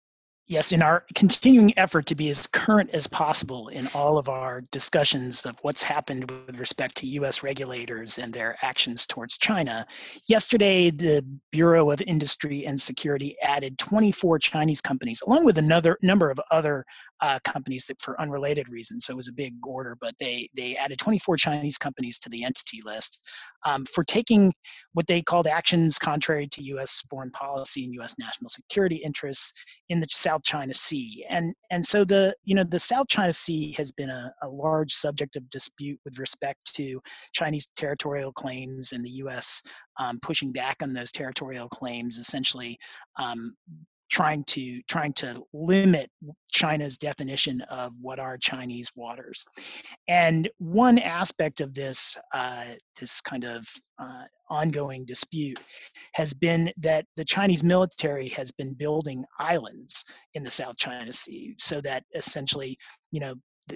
yes, 0.49 0.71
in 0.71 0.81
our 0.81 1.05
continuing 1.13 1.77
effort 1.77 2.07
to 2.07 2.15
be 2.15 2.27
as 2.27 2.47
current 2.47 2.89
as 2.91 3.05
possible 3.07 3.67
in 3.69 3.87
all 3.93 4.17
of 4.17 4.27
our 4.29 4.61
discussions 4.71 5.45
of 5.45 5.57
what's 5.61 5.83
happened 5.83 6.29
with 6.29 6.59
respect 6.59 6.95
to 6.97 7.07
US 7.07 7.43
regulators 7.43 8.17
and 8.17 8.33
their 8.33 8.57
actions 8.63 9.05
towards 9.05 9.37
China, 9.37 9.85
yesterday 10.27 10.89
the 10.89 11.23
Bureau 11.51 11.91
of 11.91 12.01
Industry 12.01 12.65
and 12.65 12.81
Security 12.81 13.37
added 13.43 13.77
24 13.77 14.39
Chinese 14.39 14.81
companies, 14.81 15.21
along 15.25 15.45
with 15.45 15.59
another 15.59 15.97
number 16.01 16.31
of 16.31 16.39
other 16.49 16.83
uh, 17.21 17.37
companies 17.43 17.85
that 17.85 18.01
for 18.01 18.19
unrelated 18.19 18.69
reasons. 18.69 19.05
So 19.05 19.13
it 19.13 19.17
was 19.17 19.27
a 19.27 19.33
big 19.33 19.53
order, 19.65 19.97
but 19.99 20.15
they 20.19 20.49
they 20.55 20.75
added 20.77 20.99
24 20.99 21.37
Chinese 21.37 21.77
companies 21.77 22.17
to 22.19 22.29
the 22.29 22.43
entity 22.43 22.81
list 22.83 23.21
um, 23.65 23.85
for 23.85 24.03
taking 24.03 24.53
what 24.93 25.05
they 25.07 25.21
called 25.21 25.47
actions 25.47 25.97
contrary 25.97 26.47
to 26.47 26.63
U.S. 26.63 27.03
foreign 27.09 27.31
policy 27.31 27.83
and 27.83 27.93
U.S. 27.95 28.15
national 28.17 28.49
security 28.49 28.95
interests 28.97 29.53
in 29.89 29.99
the 29.99 30.07
South 30.09 30.38
China 30.43 30.73
Sea. 30.73 31.25
And 31.29 31.53
and 31.71 31.85
so 31.85 32.03
the 32.03 32.35
you 32.43 32.55
know 32.55 32.63
the 32.63 32.79
South 32.79 33.07
China 33.07 33.33
Sea 33.33 33.73
has 33.77 33.91
been 33.91 34.09
a, 34.09 34.33
a 34.43 34.47
large 34.47 34.93
subject 34.93 35.35
of 35.35 35.49
dispute 35.49 35.99
with 36.05 36.19
respect 36.19 36.73
to 36.75 37.01
Chinese 37.33 37.67
territorial 37.75 38.31
claims 38.31 38.91
and 38.91 39.03
the 39.03 39.11
U.S. 39.23 39.61
Um, 39.99 40.19
pushing 40.21 40.51
back 40.51 40.77
on 40.81 40.93
those 40.93 41.11
territorial 41.11 41.69
claims, 41.69 42.17
essentially 42.17 42.77
um, 43.17 43.55
trying 44.09 44.43
to 44.45 44.81
trying 44.83 45.13
to 45.13 45.41
limit 45.53 46.09
China's 46.51 46.97
definition 46.97 47.61
of 47.69 47.93
what 48.01 48.19
are 48.19 48.37
Chinese 48.37 48.91
waters. 48.95 49.45
And 50.07 50.49
one 50.57 50.99
aspect 50.99 51.61
of 51.61 51.73
this 51.73 52.17
uh, 52.33 52.75
this 52.99 53.21
kind 53.21 53.43
of 53.43 53.67
uh, 53.99 54.23
ongoing 54.49 55.05
dispute 55.05 55.59
has 56.13 56.33
been 56.33 56.71
that 56.77 57.05
the 57.15 57.25
Chinese 57.25 57.63
military 57.63 58.27
has 58.29 58.51
been 58.51 58.73
building 58.73 59.23
islands 59.39 60.03
in 60.33 60.43
the 60.43 60.51
South 60.51 60.77
China 60.77 61.13
Sea, 61.13 61.55
so 61.59 61.79
that 61.81 62.03
essentially, 62.15 62.77
you 63.11 63.19
know, 63.19 63.35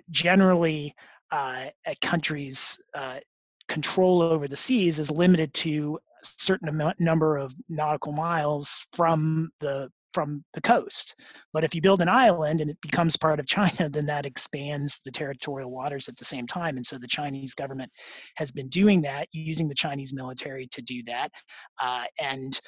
generally 0.10 0.94
uh, 1.32 1.66
a 1.86 1.96
country's 2.02 2.78
uh, 2.96 3.20
control 3.68 4.22
over 4.22 4.48
the 4.48 4.56
seas 4.56 5.00
is 5.00 5.12
limited 5.12 5.54
to 5.54 5.98
a 6.22 6.26
certain 6.26 6.94
number 7.00 7.38
of 7.38 7.54
nautical 7.70 8.12
miles 8.12 8.88
from 8.94 9.50
the 9.60 9.90
from 10.14 10.44
the 10.54 10.62
coast. 10.62 11.22
But 11.52 11.64
if 11.64 11.74
you 11.76 11.82
build 11.82 12.02
an 12.02 12.10
island 12.10 12.62
and 12.62 12.70
it 12.70 12.78
becomes 12.82 13.18
part 13.18 13.40
of 13.40 13.46
China, 13.46 13.90
then 13.90 14.06
that 14.06 14.26
expands 14.26 15.00
the 15.04 15.12
territorial 15.12 15.72
waters 15.72 16.08
at 16.08 16.18
the 16.18 16.26
same 16.26 16.48
time. 16.48 16.78
And 16.78 16.86
so 16.86 16.98
the 16.98 17.08
Chinese 17.08 17.56
government 17.56 17.92
has 18.36 18.52
been 18.52 18.70
doing 18.70 19.02
that, 19.04 19.28
using 19.32 19.68
the 19.68 19.76
Chinese 19.76 20.14
military 20.14 20.68
to 20.72 20.82
do 20.82 21.04
that. 21.08 21.30
Uh, 21.82 22.04
and 22.20 22.60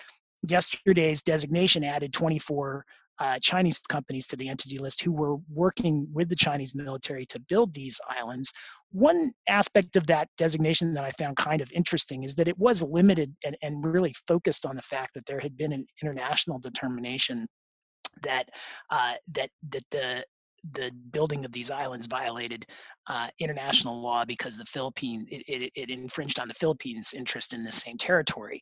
yesterday's 0.48 1.22
designation 1.22 1.84
added 1.84 2.14
24 2.14 2.86
uh, 3.20 3.40
Chinese 3.42 3.80
companies 3.80 4.28
to 4.28 4.36
the 4.36 4.50
entity 4.50 4.78
list 4.78 5.02
who 5.02 5.12
were 5.12 5.38
working 5.50 6.08
with 6.14 6.30
the 6.30 6.36
Chinese 6.36 6.76
military 6.76 7.26
to 7.28 7.40
build 7.48 7.74
these 7.74 8.00
islands. 8.10 8.52
One 8.92 9.32
aspect 9.48 9.96
of 9.96 10.08
that 10.08 10.30
designation 10.38 10.94
that 10.94 11.04
I 11.04 11.12
found 11.12 11.38
kind 11.38 11.62
of 11.62 11.72
interesting 11.72 12.24
is 12.24 12.36
that 12.36 12.48
it 12.48 12.58
was 12.58 12.82
limited 12.82 13.36
and, 13.46 13.58
and 13.62 13.86
really 13.86 14.14
focused 14.28 14.66
on 14.66 14.76
the 14.76 14.82
fact 14.82 15.14
that 15.14 15.26
there 15.26 15.40
had 15.40 15.58
been 15.58 15.72
an 15.72 15.86
international 16.02 16.60
determination 16.60 17.48
that 18.24 18.50
uh, 18.92 19.14
that 19.34 19.50
that 19.70 19.84
the 19.92 20.26
the 20.74 20.92
building 21.12 21.46
of 21.46 21.52
these 21.52 21.70
islands 21.70 22.08
violated 22.08 22.66
uh, 23.08 23.28
international 23.40 24.02
law 24.02 24.26
because 24.26 24.58
the 24.58 24.66
Philippines 24.66 25.28
it, 25.30 25.44
it, 25.48 25.72
it, 25.76 25.90
infringed 25.90 26.40
on 26.40 26.48
the 26.48 26.54
Philippines' 26.56 27.14
interest 27.14 27.54
in 27.54 27.64
the 27.64 27.72
same 27.72 27.98
territory. 27.98 28.62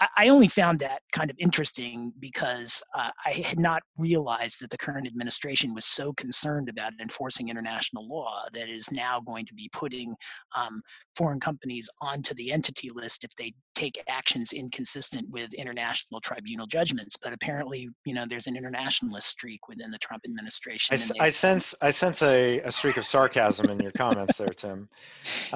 I, 0.00 0.28
only 0.28 0.48
found 0.48 0.78
that 0.80 1.02
kind 1.12 1.30
of 1.30 1.36
interesting 1.38 2.12
because 2.20 2.82
uh, 2.94 3.10
I 3.24 3.30
had 3.32 3.58
not 3.58 3.82
realized 3.96 4.60
that 4.60 4.70
the 4.70 4.78
current 4.78 5.06
administration 5.06 5.74
was 5.74 5.84
so 5.84 6.12
concerned 6.12 6.68
about 6.68 6.92
enforcing 7.00 7.48
international 7.48 8.08
law 8.08 8.44
that 8.54 8.68
is 8.68 8.92
now 8.92 9.20
going 9.20 9.44
to 9.46 9.54
be 9.54 9.68
putting 9.72 10.14
um, 10.56 10.82
foreign 11.16 11.40
companies 11.40 11.88
onto 12.00 12.32
the 12.34 12.52
entity 12.52 12.90
list 12.94 13.24
if 13.24 13.34
they 13.34 13.52
take 13.74 14.00
actions 14.08 14.52
inconsistent 14.52 15.28
with 15.30 15.52
international 15.54 16.20
tribunal 16.20 16.66
judgments. 16.66 17.16
But 17.16 17.32
apparently, 17.32 17.88
you 18.04 18.14
know, 18.14 18.24
there's 18.26 18.46
an 18.46 18.56
internationalist 18.56 19.28
streak 19.28 19.66
within 19.68 19.90
the 19.90 19.98
Trump 19.98 20.22
administration. 20.24 20.96
I, 21.20 21.26
I 21.26 21.30
sense 21.30 21.74
I 21.82 21.90
sense 21.90 22.22
a, 22.22 22.60
a 22.60 22.70
streak 22.70 22.98
of 22.98 23.06
sarcasm 23.06 23.68
in 23.70 23.80
your 23.80 23.92
comments 23.92 24.36
there, 24.36 24.48
Tim. 24.48 24.88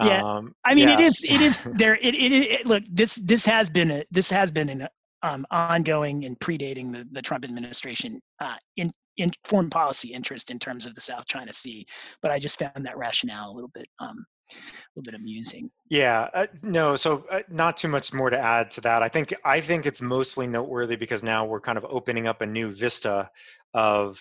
Yeah, 0.02 0.22
um, 0.22 0.54
I 0.64 0.74
mean, 0.74 0.88
yeah. 0.88 0.94
it 0.94 1.00
is 1.00 1.24
it 1.24 1.40
is 1.40 1.60
there. 1.74 1.96
It, 1.96 2.14
it, 2.14 2.32
it 2.32 2.66
look 2.66 2.82
this 2.90 3.16
this 3.16 3.44
has 3.46 3.68
been 3.68 3.90
a 3.90 4.04
this 4.10 4.31
has 4.32 4.50
been 4.50 4.68
an 4.68 4.88
um, 5.22 5.46
ongoing 5.50 6.24
and 6.24 6.38
predating 6.40 6.92
the, 6.92 7.06
the 7.12 7.22
Trump 7.22 7.44
administration 7.44 8.20
uh, 8.40 8.56
in 8.76 8.90
in 9.18 9.30
foreign 9.44 9.68
policy 9.68 10.12
interest 10.12 10.50
in 10.50 10.58
terms 10.58 10.86
of 10.86 10.94
the 10.94 11.00
South 11.00 11.26
China 11.26 11.52
Sea. 11.52 11.84
But 12.22 12.30
I 12.30 12.38
just 12.38 12.58
found 12.58 12.84
that 12.84 12.96
rationale 12.96 13.50
a 13.50 13.54
little 13.54 13.70
bit 13.74 13.86
um, 14.00 14.24
a 14.50 14.56
little 14.96 15.12
bit 15.12 15.20
amusing. 15.20 15.70
Yeah, 15.88 16.28
uh, 16.34 16.46
no, 16.62 16.96
so 16.96 17.24
uh, 17.30 17.42
not 17.48 17.76
too 17.76 17.88
much 17.88 18.12
more 18.12 18.30
to 18.30 18.38
add 18.38 18.70
to 18.72 18.80
that. 18.82 19.02
I 19.02 19.08
think 19.08 19.34
I 19.44 19.60
think 19.60 19.86
it's 19.86 20.02
mostly 20.02 20.46
noteworthy 20.46 20.96
because 20.96 21.22
now 21.22 21.44
we're 21.44 21.60
kind 21.60 21.78
of 21.78 21.84
opening 21.88 22.26
up 22.26 22.40
a 22.40 22.46
new 22.46 22.70
vista 22.70 23.30
of 23.74 24.20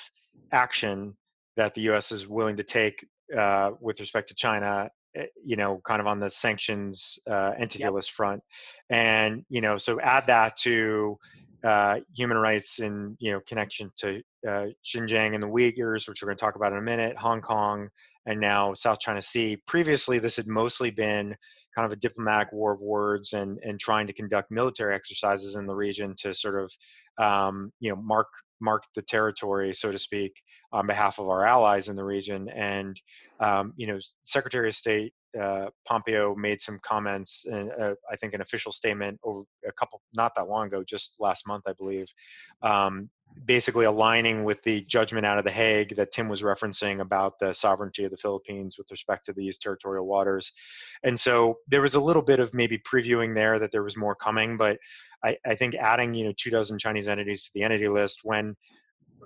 action 0.52 1.16
that 1.58 1.74
the 1.74 1.82
U.S. 1.82 2.12
is 2.12 2.28
willing 2.28 2.58
to 2.58 2.64
take 2.64 3.06
uh, 3.38 3.72
with 3.80 4.00
respect 4.00 4.30
to 4.30 4.36
China. 4.36 4.90
Eh, 5.16 5.26
you 5.44 5.58
know, 5.58 5.82
kind 5.86 6.00
of 6.00 6.08
on 6.08 6.20
the 6.20 6.30
sanctions 6.30 7.20
uh, 7.30 7.52
entity 7.58 7.84
yep. 7.84 7.94
list 7.94 8.12
front, 8.12 8.42
and 8.90 9.44
you 9.50 9.60
know, 9.60 9.78
so 9.78 10.00
add 10.00 10.26
that 10.28 10.56
to 10.56 11.18
uh, 11.66 12.00
human 12.16 12.38
rights 12.38 12.80
in 12.80 13.18
you 13.20 13.32
know 13.32 13.42
connection 13.46 13.92
to 13.98 14.22
uh, 14.48 14.68
Xinjiang 14.86 15.34
and 15.34 15.44
the 15.44 15.48
Uyghurs, 15.48 16.08
which 16.08 16.22
we're 16.22 16.28
going 16.28 16.38
to 16.38 16.42
talk 16.42 16.56
about 16.56 16.72
in 16.72 16.78
a 16.78 16.82
minute, 16.82 17.18
Hong 17.18 17.42
Kong, 17.42 17.90
and 18.26 18.40
now 18.40 18.74
South 18.74 19.00
China 19.00 19.22
Sea. 19.22 19.62
Previously, 19.68 20.18
this 20.18 20.38
had 20.38 20.48
mostly 20.48 20.92
been 20.92 21.36
kind 21.76 21.86
of 21.86 21.92
a 21.92 22.00
diplomatic 22.00 22.52
war 22.54 22.74
of 22.74 22.80
words 22.80 23.34
and 23.34 23.60
and 23.64 23.82
trying 23.82 24.08
to 24.08 24.14
conduct 24.14 24.50
military 24.50 24.96
exercises 24.96 25.56
in 25.56 25.66
the 25.66 25.76
region 25.76 26.16
to 26.20 26.34
sort 26.34 26.64
of 26.64 26.72
um, 27.24 27.74
you 27.82 27.90
know 27.90 27.98
mark 27.98 28.28
mark 28.62 28.84
the 28.96 29.02
territory, 29.02 29.74
so 29.74 29.92
to 29.92 30.00
speak, 30.00 30.32
on 30.74 30.88
behalf 30.88 31.20
of 31.20 31.28
our 31.28 31.46
allies 31.46 31.90
in 31.90 31.96
the 31.96 32.04
region. 32.04 32.50
And 32.50 33.00
um, 33.40 33.74
you 33.76 33.88
know, 33.88 34.00
Secretary 34.24 34.68
of 34.70 34.76
State 34.76 35.14
uh, 35.40 35.68
Pompeo 35.88 36.36
made 36.36 36.62
some 36.62 36.80
comments, 36.84 37.46
and 37.46 37.72
uh, 37.80 37.96
I 38.12 38.16
think 38.16 38.34
an 38.34 38.42
official 38.42 38.72
statement 38.72 39.20
over 39.24 39.44
a 39.68 39.72
couple, 39.72 40.02
not 40.14 40.34
that 40.36 40.50
long 40.50 40.68
ago, 40.68 40.84
just 40.84 41.16
last 41.20 41.48
month, 41.48 41.64
I 41.68 41.74
believe, 41.74 42.08
um, 42.62 43.10
basically 43.46 43.86
aligning 43.86 44.44
with 44.44 44.62
the 44.64 44.82
judgment 44.82 45.26
out 45.26 45.38
of 45.38 45.46
The 45.46 45.52
Hague 45.52 45.96
that 45.96 46.12
Tim 46.12 46.28
was 46.28 46.42
referencing 46.42 47.00
about 47.00 47.40
the 47.40 47.54
sovereignty 47.54 48.04
of 48.04 48.12
the 48.12 48.18
Philippines 48.18 48.78
with 48.78 48.92
respect 48.92 49.26
to 49.28 49.34
these 49.34 49.58
territorial 49.58 50.06
waters. 50.06 50.52
And 51.04 51.18
so 51.18 51.60
there 51.68 51.82
was 51.82 51.96
a 51.96 52.00
little 52.02 52.22
bit 52.22 52.40
of 52.40 52.54
maybe 52.54 52.78
previewing 52.80 53.34
there 53.34 53.58
that 53.58 53.72
there 53.72 53.84
was 53.84 53.96
more 53.96 54.16
coming, 54.16 54.58
but 54.58 54.78
I, 55.24 55.38
I 55.46 55.56
think 55.56 55.76
adding, 55.76 56.14
you 56.14 56.26
know, 56.26 56.34
two 56.36 56.50
dozen 56.50 56.78
Chinese 56.78 57.08
entities 57.08 57.44
to 57.46 57.52
the 57.56 57.64
entity 57.64 57.88
list 57.88 58.20
when 58.24 58.56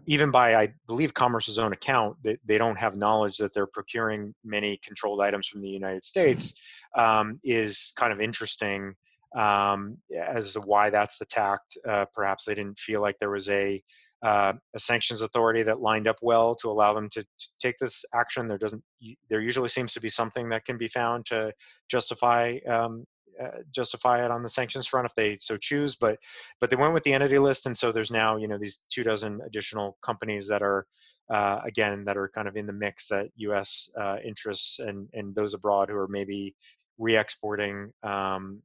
even 0.06 0.32
by 0.32 0.56
I 0.56 0.74
believe 0.88 1.14
Commerce's 1.14 1.60
own 1.60 1.74
account, 1.74 2.18
they, 2.24 2.38
they 2.46 2.58
don't 2.58 2.78
have 2.78 2.96
knowledge 2.96 3.38
that 3.38 3.54
they're 3.54 3.68
procuring 3.68 4.34
many 4.44 4.80
controlled 4.84 5.22
items 5.22 5.48
from 5.48 5.62
the 5.62 5.70
United 5.70 6.04
States 6.04 6.60
um, 6.96 7.40
is 7.44 7.94
kind 7.96 8.14
of 8.14 8.22
interesting 8.22 8.94
um, 9.36 9.98
as 10.18 10.54
to 10.54 10.62
why 10.62 10.90
that's 10.90 11.18
the 11.18 11.26
tact. 11.26 11.78
Uh, 11.88 12.06
perhaps 12.14 12.46
they 12.46 12.56
didn't 12.56 12.80
feel 12.80 13.02
like 13.02 13.18
there 13.20 13.32
was 13.32 13.50
a 13.50 13.82
uh, 14.24 14.54
a 14.74 14.80
sanctions 14.80 15.22
authority 15.22 15.62
that 15.62 15.82
lined 15.82 16.08
up 16.08 16.18
well 16.22 16.56
to 16.56 16.70
allow 16.70 16.94
them 16.94 17.08
to, 17.10 17.22
to, 17.22 17.50
take 17.60 17.78
this 17.78 18.04
action. 18.14 18.48
There 18.48 18.58
doesn't. 18.58 18.84
There 19.30 19.42
usually 19.42 19.70
seems 19.70 19.94
to 19.94 20.02
be 20.02 20.10
something 20.10 20.50
that 20.50 20.66
can 20.66 20.78
be 20.78 20.88
found 20.88 21.28
to 21.28 21.52
justify 21.90 22.58
um, 22.68 23.06
uh, 23.42 23.60
justify 23.72 24.24
it 24.24 24.32
on 24.32 24.44
the 24.44 24.50
sanctions 24.50 24.88
front 24.88 25.06
if 25.06 25.16
they 25.16 25.38
so 25.40 25.58
choose. 25.58 25.96
But 25.96 26.20
but 26.60 26.70
they 26.70 26.76
went 26.76 26.94
with 26.94 27.04
the 27.04 27.14
entity 27.14 27.40
list, 27.40 27.66
and 27.66 27.78
so 27.78 27.92
there's 27.92 28.12
now 28.12 28.38
you 28.38 28.48
know 28.48 28.58
these 28.58 28.86
two 28.90 29.04
dozen 29.04 29.42
additional 29.46 29.98
companies 30.02 30.48
that 30.48 30.62
are 30.62 30.86
uh, 31.30 31.60
again 31.66 32.06
that 32.06 32.18
are 32.18 32.30
kind 32.30 32.48
of 32.48 32.56
in 32.56 32.66
the 32.66 32.74
mix 32.74 33.08
that 33.10 33.30
U.S. 33.38 33.90
Uh, 34.00 34.18
interests 34.24 34.80
and 34.80 35.10
and 35.14 35.36
those 35.36 35.54
abroad 35.54 35.90
who 35.90 35.98
are 35.98 36.08
maybe 36.08 36.56
re-exporting 36.98 37.92
um, 38.04 38.62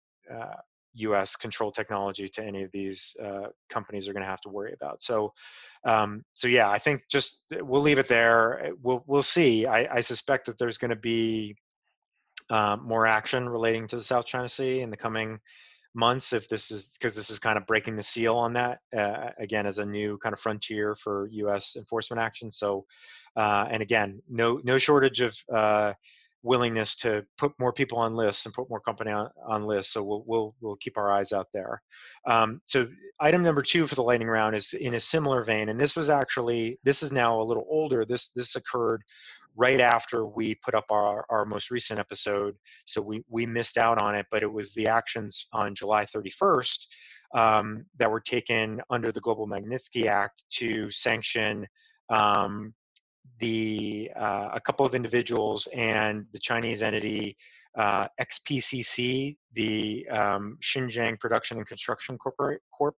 U.S. 0.95 1.35
Uh, 1.35 1.39
control 1.41 1.73
technology 1.73 2.29
to 2.29 2.45
any 2.45 2.63
of 2.63 2.71
these 2.73 3.17
uh, 3.23 3.49
companies 3.69 4.09
are 4.09 4.13
going 4.13 4.23
to 4.23 4.31
have 4.31 4.43
to 4.43 4.51
worry 4.51 4.73
about. 4.73 5.03
So. 5.03 5.33
Um, 5.83 6.25
so 6.35 6.47
yeah, 6.47 6.69
I 6.69 6.79
think 6.79 7.05
just 7.11 7.41
we'll 7.51 7.81
leave 7.81 7.99
it 7.99 8.07
there. 8.07 8.73
We'll 8.83 9.03
we'll 9.07 9.23
see. 9.23 9.65
I, 9.65 9.97
I 9.97 10.01
suspect 10.03 10.45
that 10.45 10.59
there's 10.59 10.77
going 10.77 10.91
to 10.91 10.95
be 10.95 11.57
um, 12.51 12.87
more 12.87 13.07
action 13.07 13.49
relating 13.49 13.87
to 13.89 13.97
the 13.97 14.03
South 14.03 14.27
China 14.27 14.49
Sea 14.49 14.81
in 14.81 14.91
the 14.91 14.97
coming 14.97 15.39
months 15.95 16.33
if 16.33 16.49
this 16.49 16.71
is 16.71 16.91
because 16.99 17.15
this 17.15 17.31
is 17.31 17.39
kind 17.39 17.59
of 17.59 17.67
breaking 17.67 17.97
the 17.97 18.03
seal 18.03 18.37
on 18.37 18.53
that 18.53 18.79
uh, 18.97 19.31
again 19.39 19.67
as 19.67 19.79
a 19.79 19.85
new 19.85 20.17
kind 20.19 20.33
of 20.33 20.41
frontier 20.41 20.95
for 20.95 21.29
U.S. 21.33 21.77
enforcement 21.77 22.21
action. 22.21 22.51
So, 22.51 22.85
uh, 23.37 23.67
and 23.71 23.83
again, 23.83 24.21
no 24.29 24.61
no 24.65 24.79
shortage 24.79 25.21
of 25.21 25.37
uh, 25.53 25.93
willingness 26.43 26.97
to 26.97 27.25
put 27.37 27.53
more 27.59 27.73
people 27.73 27.99
on 27.99 28.15
lists 28.15 28.47
and 28.47 28.55
put 28.55 28.71
more 28.71 28.81
company 28.81 29.11
on, 29.11 29.29
on 29.47 29.65
lists. 29.65 29.93
So 29.93 30.03
we'll 30.03 30.25
we'll 30.27 30.55
we'll 30.61 30.77
keep 30.77 30.97
our 30.97 31.11
eyes 31.11 31.33
out 31.33 31.49
there. 31.53 31.83
Um, 32.27 32.61
so 32.67 32.89
item 33.19 33.43
number 33.43 33.63
two 33.63 33.87
for 33.87 33.95
the 33.95 34.03
lightning 34.03 34.29
round 34.29 34.55
is 34.55 34.73
in 34.73 34.95
a 34.95 35.01
similar 35.01 35.45
vein, 35.45 35.69
and 35.69 35.81
this 35.81 35.97
was 35.97 36.09
actually 36.09 36.79
this 36.85 37.03
is 37.03 37.13
now 37.13 37.41
a 37.41 37.43
little 37.43 37.67
older. 37.69 38.05
This 38.05 38.29
this 38.29 38.57
occurred 38.57 39.03
right 39.61 39.81
after 39.81 40.25
we 40.25 40.55
put 40.65 40.75
up 40.75 40.87
our, 40.91 41.27
our 41.29 41.45
most 41.45 41.71
recent 41.71 42.01
episode. 42.01 42.55
So 42.87 43.03
we, 43.03 43.23
we 43.29 43.45
missed 43.45 43.77
out 43.77 44.01
on 44.01 44.15
it, 44.15 44.25
but 44.31 44.43
it 44.43 44.51
was 44.51 44.73
the 44.73 44.87
actions 44.87 45.47
on 45.53 45.75
July 45.75 46.07
31st 46.07 46.79
um, 47.35 47.85
that 47.99 48.11
were 48.11 48.21
taken 48.21 48.81
under 48.89 49.13
the 49.13 49.21
Global 49.21 49.47
Magnitsky 49.47 50.07
Act 50.07 50.45
to 50.59 50.91
sanction 50.91 51.67
um, 52.09 52.73
the 53.39 54.11
uh, 54.19 54.49
a 54.55 54.61
couple 54.61 54.87
of 54.87 54.95
individuals 54.95 55.69
and 55.75 56.25
the 56.33 56.39
Chinese 56.39 56.83
entity 56.83 57.37
uh, 57.77 58.07
XPCC, 58.21 59.37
the 59.55 60.09
um, 60.09 60.59
Xinjiang 60.63 61.21
Production 61.21 61.59
and 61.59 61.67
Construction 61.67 62.19
Corporate 62.19 62.63
Corp, 62.77 62.97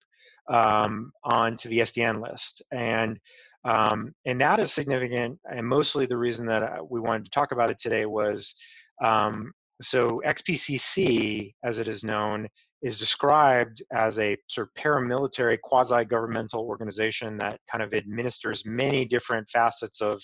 um, 0.48 1.12
onto 1.24 1.68
the 1.68 1.80
SDN 1.80 2.22
list. 2.22 2.62
And 2.72 3.18
um, 3.64 4.12
and 4.26 4.40
that 4.40 4.60
is 4.60 4.72
significant. 4.72 5.38
And 5.50 5.66
mostly 5.66 6.06
the 6.06 6.16
reason 6.16 6.46
that 6.46 6.62
uh, 6.62 6.84
we 6.88 7.00
wanted 7.00 7.24
to 7.24 7.30
talk 7.30 7.52
about 7.52 7.70
it 7.70 7.78
today 7.78 8.06
was 8.06 8.54
um, 9.02 9.52
so 9.80 10.22
XPCC, 10.24 11.54
as 11.64 11.78
it 11.78 11.88
is 11.88 12.04
known, 12.04 12.48
is 12.82 12.98
described 12.98 13.82
as 13.92 14.18
a 14.18 14.36
sort 14.48 14.66
of 14.66 14.74
paramilitary 14.74 15.58
quasi-governmental 15.62 16.60
organization 16.60 17.36
that 17.38 17.60
kind 17.70 17.82
of 17.82 17.94
administers 17.94 18.64
many 18.66 19.04
different 19.04 19.48
facets 19.48 20.00
of 20.00 20.20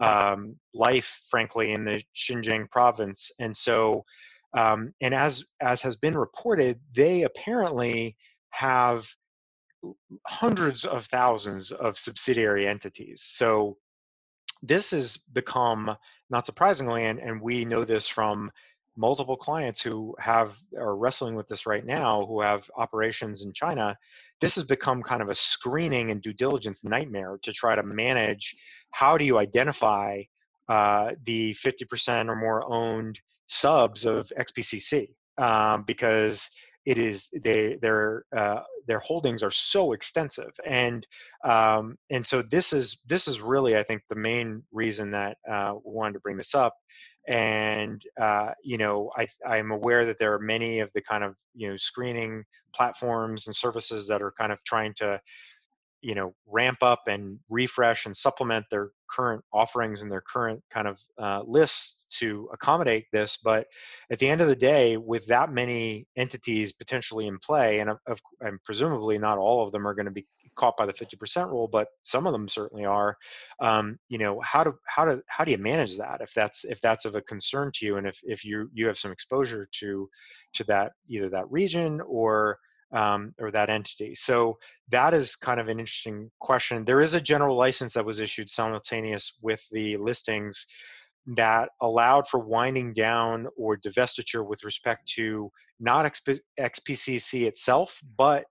um, 0.00 0.56
life, 0.74 1.22
frankly, 1.30 1.72
in 1.72 1.84
the 1.84 2.02
Xinjiang 2.14 2.70
province. 2.70 3.30
And 3.38 3.56
so, 3.56 4.04
um, 4.54 4.92
and 5.00 5.14
as 5.14 5.44
as 5.60 5.80
has 5.82 5.96
been 5.96 6.16
reported, 6.16 6.78
they 6.94 7.22
apparently 7.22 8.16
have 8.50 9.06
hundreds 10.26 10.84
of 10.84 11.06
thousands 11.06 11.72
of 11.72 11.98
subsidiary 11.98 12.66
entities. 12.68 13.22
So 13.22 13.78
this 14.62 14.92
has 14.92 15.18
become, 15.18 15.96
not 16.30 16.46
surprisingly, 16.46 17.06
and, 17.06 17.20
and 17.20 17.42
we 17.42 17.64
know 17.66 17.84
this 17.84 18.08
from 18.08 18.52
multiple 18.96 19.38
clients 19.38 19.82
who 19.82 20.14
have 20.20 20.56
are 20.78 20.96
wrestling 20.96 21.34
with 21.36 21.48
this 21.48 21.66
right 21.66 21.86
now 21.86 22.26
who 22.26 22.42
have 22.42 22.70
operations 22.76 23.44
in 23.44 23.52
China 23.54 23.96
this 24.42 24.56
has 24.56 24.64
become 24.64 25.02
kind 25.02 25.22
of 25.22 25.30
a 25.30 25.36
screening 25.36 26.10
and 26.10 26.22
due 26.22 26.32
diligence 26.34 26.84
nightmare 26.84 27.38
to 27.42 27.52
try 27.52 27.74
to 27.76 27.82
manage 27.84 28.56
how 28.92 29.18
do 29.18 29.24
you 29.24 29.38
identify 29.38 30.22
uh, 30.68 31.12
the 31.26 31.54
50% 31.54 32.28
or 32.30 32.36
more 32.36 32.64
owned 32.72 33.20
subs 33.48 34.04
of 34.04 34.30
XPCC 34.38 35.08
um, 35.38 35.84
because 35.84 36.50
it 36.86 36.98
is 36.98 37.28
they 37.42 37.76
their 37.82 38.24
uh, 38.34 38.60
their 38.86 39.00
holdings 39.00 39.42
are 39.42 39.50
so 39.50 39.92
extensive 39.92 40.52
and 40.64 41.06
um, 41.44 41.98
and 42.10 42.24
so 42.24 42.40
this 42.40 42.72
is 42.72 43.02
this 43.06 43.28
is 43.28 43.40
really 43.40 43.76
I 43.76 43.82
think 43.82 44.02
the 44.08 44.16
main 44.16 44.62
reason 44.72 45.10
that 45.10 45.36
uh, 45.50 45.74
we 45.84 45.92
wanted 45.92 46.14
to 46.14 46.20
bring 46.20 46.36
this 46.36 46.54
up 46.54 46.74
and 47.28 48.02
uh, 48.20 48.52
you 48.62 48.78
know 48.78 49.10
I, 49.16 49.26
i'm 49.46 49.72
aware 49.72 50.04
that 50.04 50.18
there 50.18 50.32
are 50.32 50.38
many 50.38 50.78
of 50.78 50.90
the 50.94 51.02
kind 51.02 51.24
of 51.24 51.34
you 51.54 51.68
know 51.68 51.76
screening 51.76 52.44
platforms 52.72 53.46
and 53.46 53.56
services 53.56 54.06
that 54.06 54.22
are 54.22 54.32
kind 54.38 54.52
of 54.52 54.62
trying 54.64 54.94
to 54.98 55.20
you 56.02 56.14
know 56.14 56.34
ramp 56.46 56.78
up 56.82 57.02
and 57.06 57.38
refresh 57.48 58.06
and 58.06 58.16
supplement 58.16 58.64
their 58.70 58.90
current 59.10 59.42
offerings 59.52 60.02
and 60.02 60.10
their 60.10 60.22
current 60.22 60.62
kind 60.70 60.88
of 60.88 60.98
uh, 61.18 61.42
lists 61.46 62.06
to 62.18 62.48
accommodate 62.52 63.06
this. 63.12 63.36
But 63.36 63.66
at 64.10 64.18
the 64.18 64.28
end 64.28 64.40
of 64.40 64.48
the 64.48 64.56
day, 64.56 64.96
with 64.96 65.26
that 65.26 65.52
many 65.52 66.06
entities 66.16 66.72
potentially 66.72 67.26
in 67.26 67.38
play, 67.38 67.80
and, 67.80 67.90
of, 67.90 68.20
and 68.40 68.62
presumably 68.64 69.18
not 69.18 69.38
all 69.38 69.64
of 69.64 69.72
them 69.72 69.86
are 69.86 69.94
going 69.94 70.06
to 70.06 70.12
be 70.12 70.26
caught 70.56 70.76
by 70.76 70.86
the 70.86 70.92
50% 70.92 71.48
rule, 71.50 71.68
but 71.68 71.88
some 72.02 72.26
of 72.26 72.32
them 72.32 72.48
certainly 72.48 72.84
are. 72.84 73.16
Um, 73.60 73.98
you 74.08 74.18
know, 74.18 74.40
how 74.40 74.64
do 74.64 74.74
how 74.86 75.04
do 75.04 75.22
how 75.28 75.44
do 75.44 75.52
you 75.52 75.58
manage 75.58 75.96
that 75.98 76.20
if 76.20 76.32
that's 76.34 76.64
if 76.64 76.80
that's 76.80 77.04
of 77.04 77.14
a 77.14 77.22
concern 77.22 77.70
to 77.74 77.86
you, 77.86 77.96
and 77.96 78.06
if 78.06 78.18
if 78.24 78.44
you 78.44 78.68
you 78.72 78.86
have 78.86 78.98
some 78.98 79.12
exposure 79.12 79.68
to 79.80 80.08
to 80.54 80.64
that 80.64 80.92
either 81.08 81.28
that 81.28 81.50
region 81.50 82.00
or 82.06 82.58
um, 82.92 83.34
or 83.38 83.50
that 83.50 83.70
entity. 83.70 84.14
So 84.14 84.58
that 84.90 85.14
is 85.14 85.36
kind 85.36 85.60
of 85.60 85.68
an 85.68 85.78
interesting 85.78 86.30
question. 86.40 86.84
There 86.84 87.00
is 87.00 87.14
a 87.14 87.20
general 87.20 87.56
license 87.56 87.94
that 87.94 88.04
was 88.04 88.20
issued 88.20 88.50
simultaneous 88.50 89.38
with 89.42 89.62
the 89.72 89.96
listings 89.96 90.66
that 91.34 91.70
allowed 91.82 92.28
for 92.28 92.38
winding 92.38 92.92
down 92.94 93.48
or 93.56 93.76
divestiture 93.76 94.46
with 94.46 94.62
respect 94.62 95.08
to 95.16 95.50
not 95.80 96.20
XPCC 96.58 97.46
itself, 97.46 98.00
but 98.16 98.44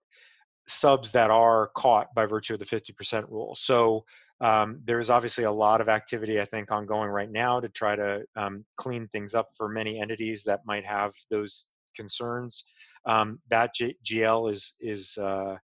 subs 0.68 1.10
that 1.12 1.30
are 1.30 1.70
caught 1.76 2.12
by 2.14 2.26
virtue 2.26 2.54
of 2.54 2.60
the 2.60 2.66
50% 2.66 3.28
rule. 3.30 3.54
So 3.54 4.04
um, 4.40 4.80
there 4.84 5.00
is 5.00 5.10
obviously 5.10 5.44
a 5.44 5.50
lot 5.50 5.80
of 5.80 5.88
activity, 5.88 6.40
I 6.40 6.44
think, 6.44 6.70
ongoing 6.70 7.08
right 7.08 7.30
now 7.30 7.60
to 7.60 7.68
try 7.68 7.96
to 7.96 8.24
um, 8.36 8.64
clean 8.76 9.08
things 9.08 9.32
up 9.32 9.48
for 9.56 9.68
many 9.68 10.00
entities 10.00 10.42
that 10.44 10.60
might 10.66 10.84
have 10.84 11.12
those 11.30 11.66
concerns. 11.96 12.64
Um, 13.06 13.38
that 13.50 13.74
G- 13.74 13.96
GL 14.04 14.50
is 14.52 14.74
is 14.80 15.16
uh, 15.18 15.56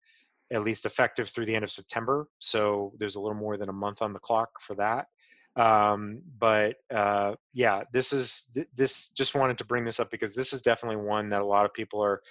at 0.53 0.63
least 0.63 0.87
effective 0.87 1.29
through 1.29 1.47
the 1.47 1.55
end 1.55 1.65
of 1.65 1.71
September, 1.71 2.29
so 2.39 2.93
there's 2.99 3.17
a 3.17 3.21
little 3.21 3.39
more 3.39 3.57
than 3.57 3.69
a 3.69 3.73
month 3.73 4.03
on 4.03 4.13
the 4.13 4.19
clock 4.19 4.51
for 4.61 4.75
that. 4.77 5.07
Um, 5.55 6.23
but 6.39 6.77
uh, 6.95 7.35
yeah, 7.53 7.83
this 7.93 8.13
is 8.13 8.51
th- 8.55 8.69
this. 8.75 9.11
Just 9.11 9.35
wanted 9.35 9.59
to 9.59 9.67
bring 9.67 9.85
this 9.85 10.01
up 10.01 10.11
because 10.11 10.35
this 10.35 10.53
is 10.53 10.63
definitely 10.63 11.05
one 11.05 11.29
that 11.31 11.43
a 11.43 11.47
lot 11.47 11.67
of 11.67 11.75
people 11.75 12.03
are 12.03 12.23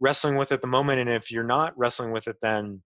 wrestling 0.00 0.36
with 0.36 0.52
at 0.52 0.62
the 0.62 0.66
moment. 0.66 1.00
And 1.00 1.10
if 1.10 1.30
you're 1.30 1.44
not 1.44 1.76
wrestling 1.78 2.10
with 2.10 2.26
it, 2.26 2.36
then 2.40 2.80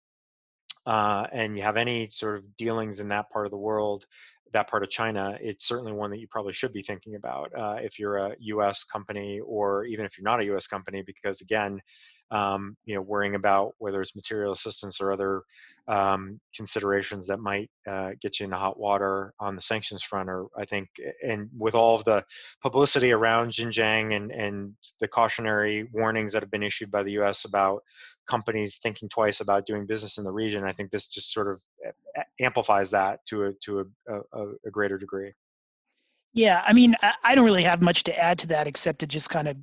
uh, 0.85 1.27
and 1.31 1.57
you 1.57 1.63
have 1.63 1.77
any 1.77 2.09
sort 2.09 2.37
of 2.37 2.55
dealings 2.57 2.99
in 2.99 3.07
that 3.07 3.29
part 3.29 3.45
of 3.45 3.51
the 3.51 3.57
world, 3.57 4.05
that 4.53 4.69
part 4.69 4.83
of 4.83 4.89
China, 4.89 5.37
it's 5.41 5.67
certainly 5.67 5.91
one 5.91 6.11
that 6.11 6.19
you 6.19 6.27
probably 6.27 6.53
should 6.53 6.73
be 6.73 6.83
thinking 6.83 7.15
about 7.15 7.51
uh, 7.57 7.77
if 7.81 7.99
you're 7.99 8.17
a 8.17 8.35
U.S. 8.39 8.83
company 8.83 9.39
or 9.39 9.85
even 9.85 10.05
if 10.05 10.17
you're 10.17 10.23
not 10.23 10.39
a 10.39 10.45
U.S. 10.45 10.67
company, 10.67 11.03
because 11.05 11.41
again, 11.41 11.81
um, 12.31 12.75
you 12.85 12.95
know, 12.95 13.01
worrying 13.01 13.35
about 13.35 13.73
whether 13.77 14.01
it's 14.01 14.15
material 14.15 14.51
assistance 14.51 14.99
or 14.99 15.11
other 15.11 15.43
um, 15.87 16.39
considerations 16.55 17.27
that 17.27 17.39
might 17.39 17.69
uh, 17.87 18.11
get 18.19 18.39
you 18.39 18.45
into 18.45 18.57
hot 18.57 18.79
water 18.79 19.33
on 19.39 19.55
the 19.55 19.61
sanctions 19.61 20.01
front. 20.01 20.29
Or 20.29 20.47
I 20.57 20.65
think, 20.65 20.89
and 21.23 21.49
with 21.55 21.75
all 21.75 21.95
of 21.95 22.03
the 22.03 22.23
publicity 22.63 23.11
around 23.11 23.51
Xinjiang 23.51 24.15
and 24.15 24.31
and 24.31 24.73
the 24.99 25.07
cautionary 25.07 25.87
warnings 25.93 26.33
that 26.33 26.41
have 26.41 26.51
been 26.51 26.63
issued 26.63 26.89
by 26.89 27.03
the 27.03 27.11
U.S. 27.13 27.45
about 27.45 27.83
companies 28.27 28.79
thinking 28.81 29.07
twice 29.07 29.39
about 29.39 29.67
doing 29.67 29.85
business 29.85 30.17
in 30.17 30.23
the 30.23 30.31
region, 30.31 30.63
I 30.63 30.71
think 30.71 30.89
this 30.89 31.07
just 31.07 31.31
sort 31.31 31.51
of 31.51 31.61
amplifies 32.39 32.91
that 32.91 33.25
to 33.27 33.45
a 33.45 33.53
to 33.63 33.79
a, 34.07 34.13
a, 34.13 34.51
a 34.65 34.71
greater 34.71 34.97
degree. 34.97 35.31
Yeah, 36.33 36.61
I 36.67 36.73
mean, 36.73 36.95
I 37.23 37.33
don't 37.33 37.45
really 37.45 37.63
have 37.63 37.81
much 37.81 38.03
to 38.03 38.19
add 38.19 38.37
to 38.39 38.47
that 38.47 38.67
except 38.67 38.99
to 38.99 39.07
just 39.07 39.29
kind 39.29 39.47
of 39.47 39.55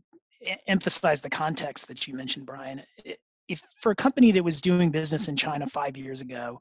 emphasize 0.67 1.21
the 1.21 1.29
context 1.29 1.87
that 1.89 2.09
you 2.09 2.15
mentioned, 2.15 2.47
Brian. 2.47 2.83
If 3.49 3.63
for 3.77 3.93
a 3.93 3.97
company 3.97 4.33
that 4.33 4.43
was 4.43 4.61
doing 4.63 4.91
business 4.91 5.29
in 5.29 5.37
China 5.37 5.67
five 5.67 5.99
years 5.99 6.23
ago, 6.23 6.61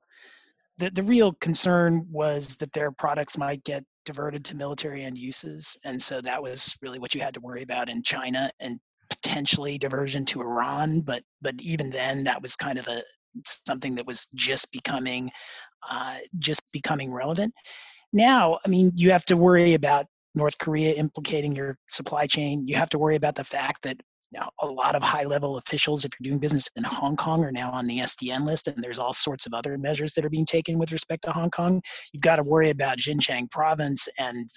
the, 0.78 0.90
the 0.90 1.04
real 1.04 1.34
concern 1.34 2.06
was 2.10 2.56
that 2.58 2.74
their 2.74 2.92
products 2.92 3.38
might 3.38 3.64
get 3.64 3.86
diverted 4.06 4.44
to 4.46 4.56
military 4.56 5.06
end 5.06 5.18
uses. 5.18 5.78
And 5.86 6.02
so 6.02 6.22
that 6.22 6.42
was 6.42 6.78
really 6.82 7.00
what 7.00 7.16
you 7.16 7.22
had 7.22 7.34
to 7.36 7.40
worry 7.40 7.64
about 7.64 7.88
in 7.88 8.04
China 8.04 8.52
and 8.60 8.80
potentially 9.10 9.78
diversion 9.78 10.26
to 10.26 10.42
Iran. 10.42 11.02
But 11.02 11.24
but 11.42 11.56
even 11.62 11.90
then 11.90 12.24
that 12.26 12.42
was 12.42 12.56
kind 12.56 12.80
of 12.80 12.88
a 12.88 13.04
something 13.46 13.96
that 13.96 14.06
was 14.06 14.28
just 14.36 14.72
becoming 14.72 15.32
uh, 15.90 16.18
just 16.40 16.62
becoming 16.72 17.12
relevant. 17.14 17.54
Now, 18.14 18.60
I 18.66 18.70
mean, 18.70 18.92
you 18.96 19.12
have 19.12 19.26
to 19.26 19.38
worry 19.38 19.74
about 19.74 20.06
North 20.36 20.58
Korea 20.60 20.94
implicating 20.94 21.56
your 21.56 21.78
supply 21.90 22.28
chain. 22.28 22.68
You 22.68 22.76
have 22.76 22.90
to 22.90 23.00
worry 23.00 23.16
about 23.16 23.36
the 23.36 23.44
fact 23.44 23.84
that 23.84 23.98
now, 24.32 24.50
a 24.60 24.66
lot 24.66 24.96
of 24.96 25.04
high 25.04 25.24
level 25.24 25.58
officials, 25.58 26.06
if 26.06 26.12
you're 26.18 26.30
doing 26.30 26.40
business 26.40 26.70
in 26.78 26.84
Hong 26.86 27.18
Kong, 27.18 27.44
are 27.44 27.52
now 27.52 27.70
on 27.72 27.86
the 27.86 28.00
SDN 28.00 28.48
list, 28.48 28.70
and 28.70 28.82
there's 28.82 28.98
all 29.00 29.12
sorts 29.12 29.46
of 29.46 29.54
other 29.54 29.78
measures 29.78 30.14
that 30.14 30.26
are 30.26 30.30
being 30.30 30.46
taken 30.46 30.80
with 30.80 30.94
respect 30.94 31.24
to 31.24 31.32
Hong 31.32 31.52
Kong. 31.52 31.82
You've 32.14 32.22
got 32.22 32.38
to 32.38 32.44
worry 32.44 32.70
about 32.70 32.98
Xinjiang 32.98 33.52
province 33.52 34.08
and 34.18 34.50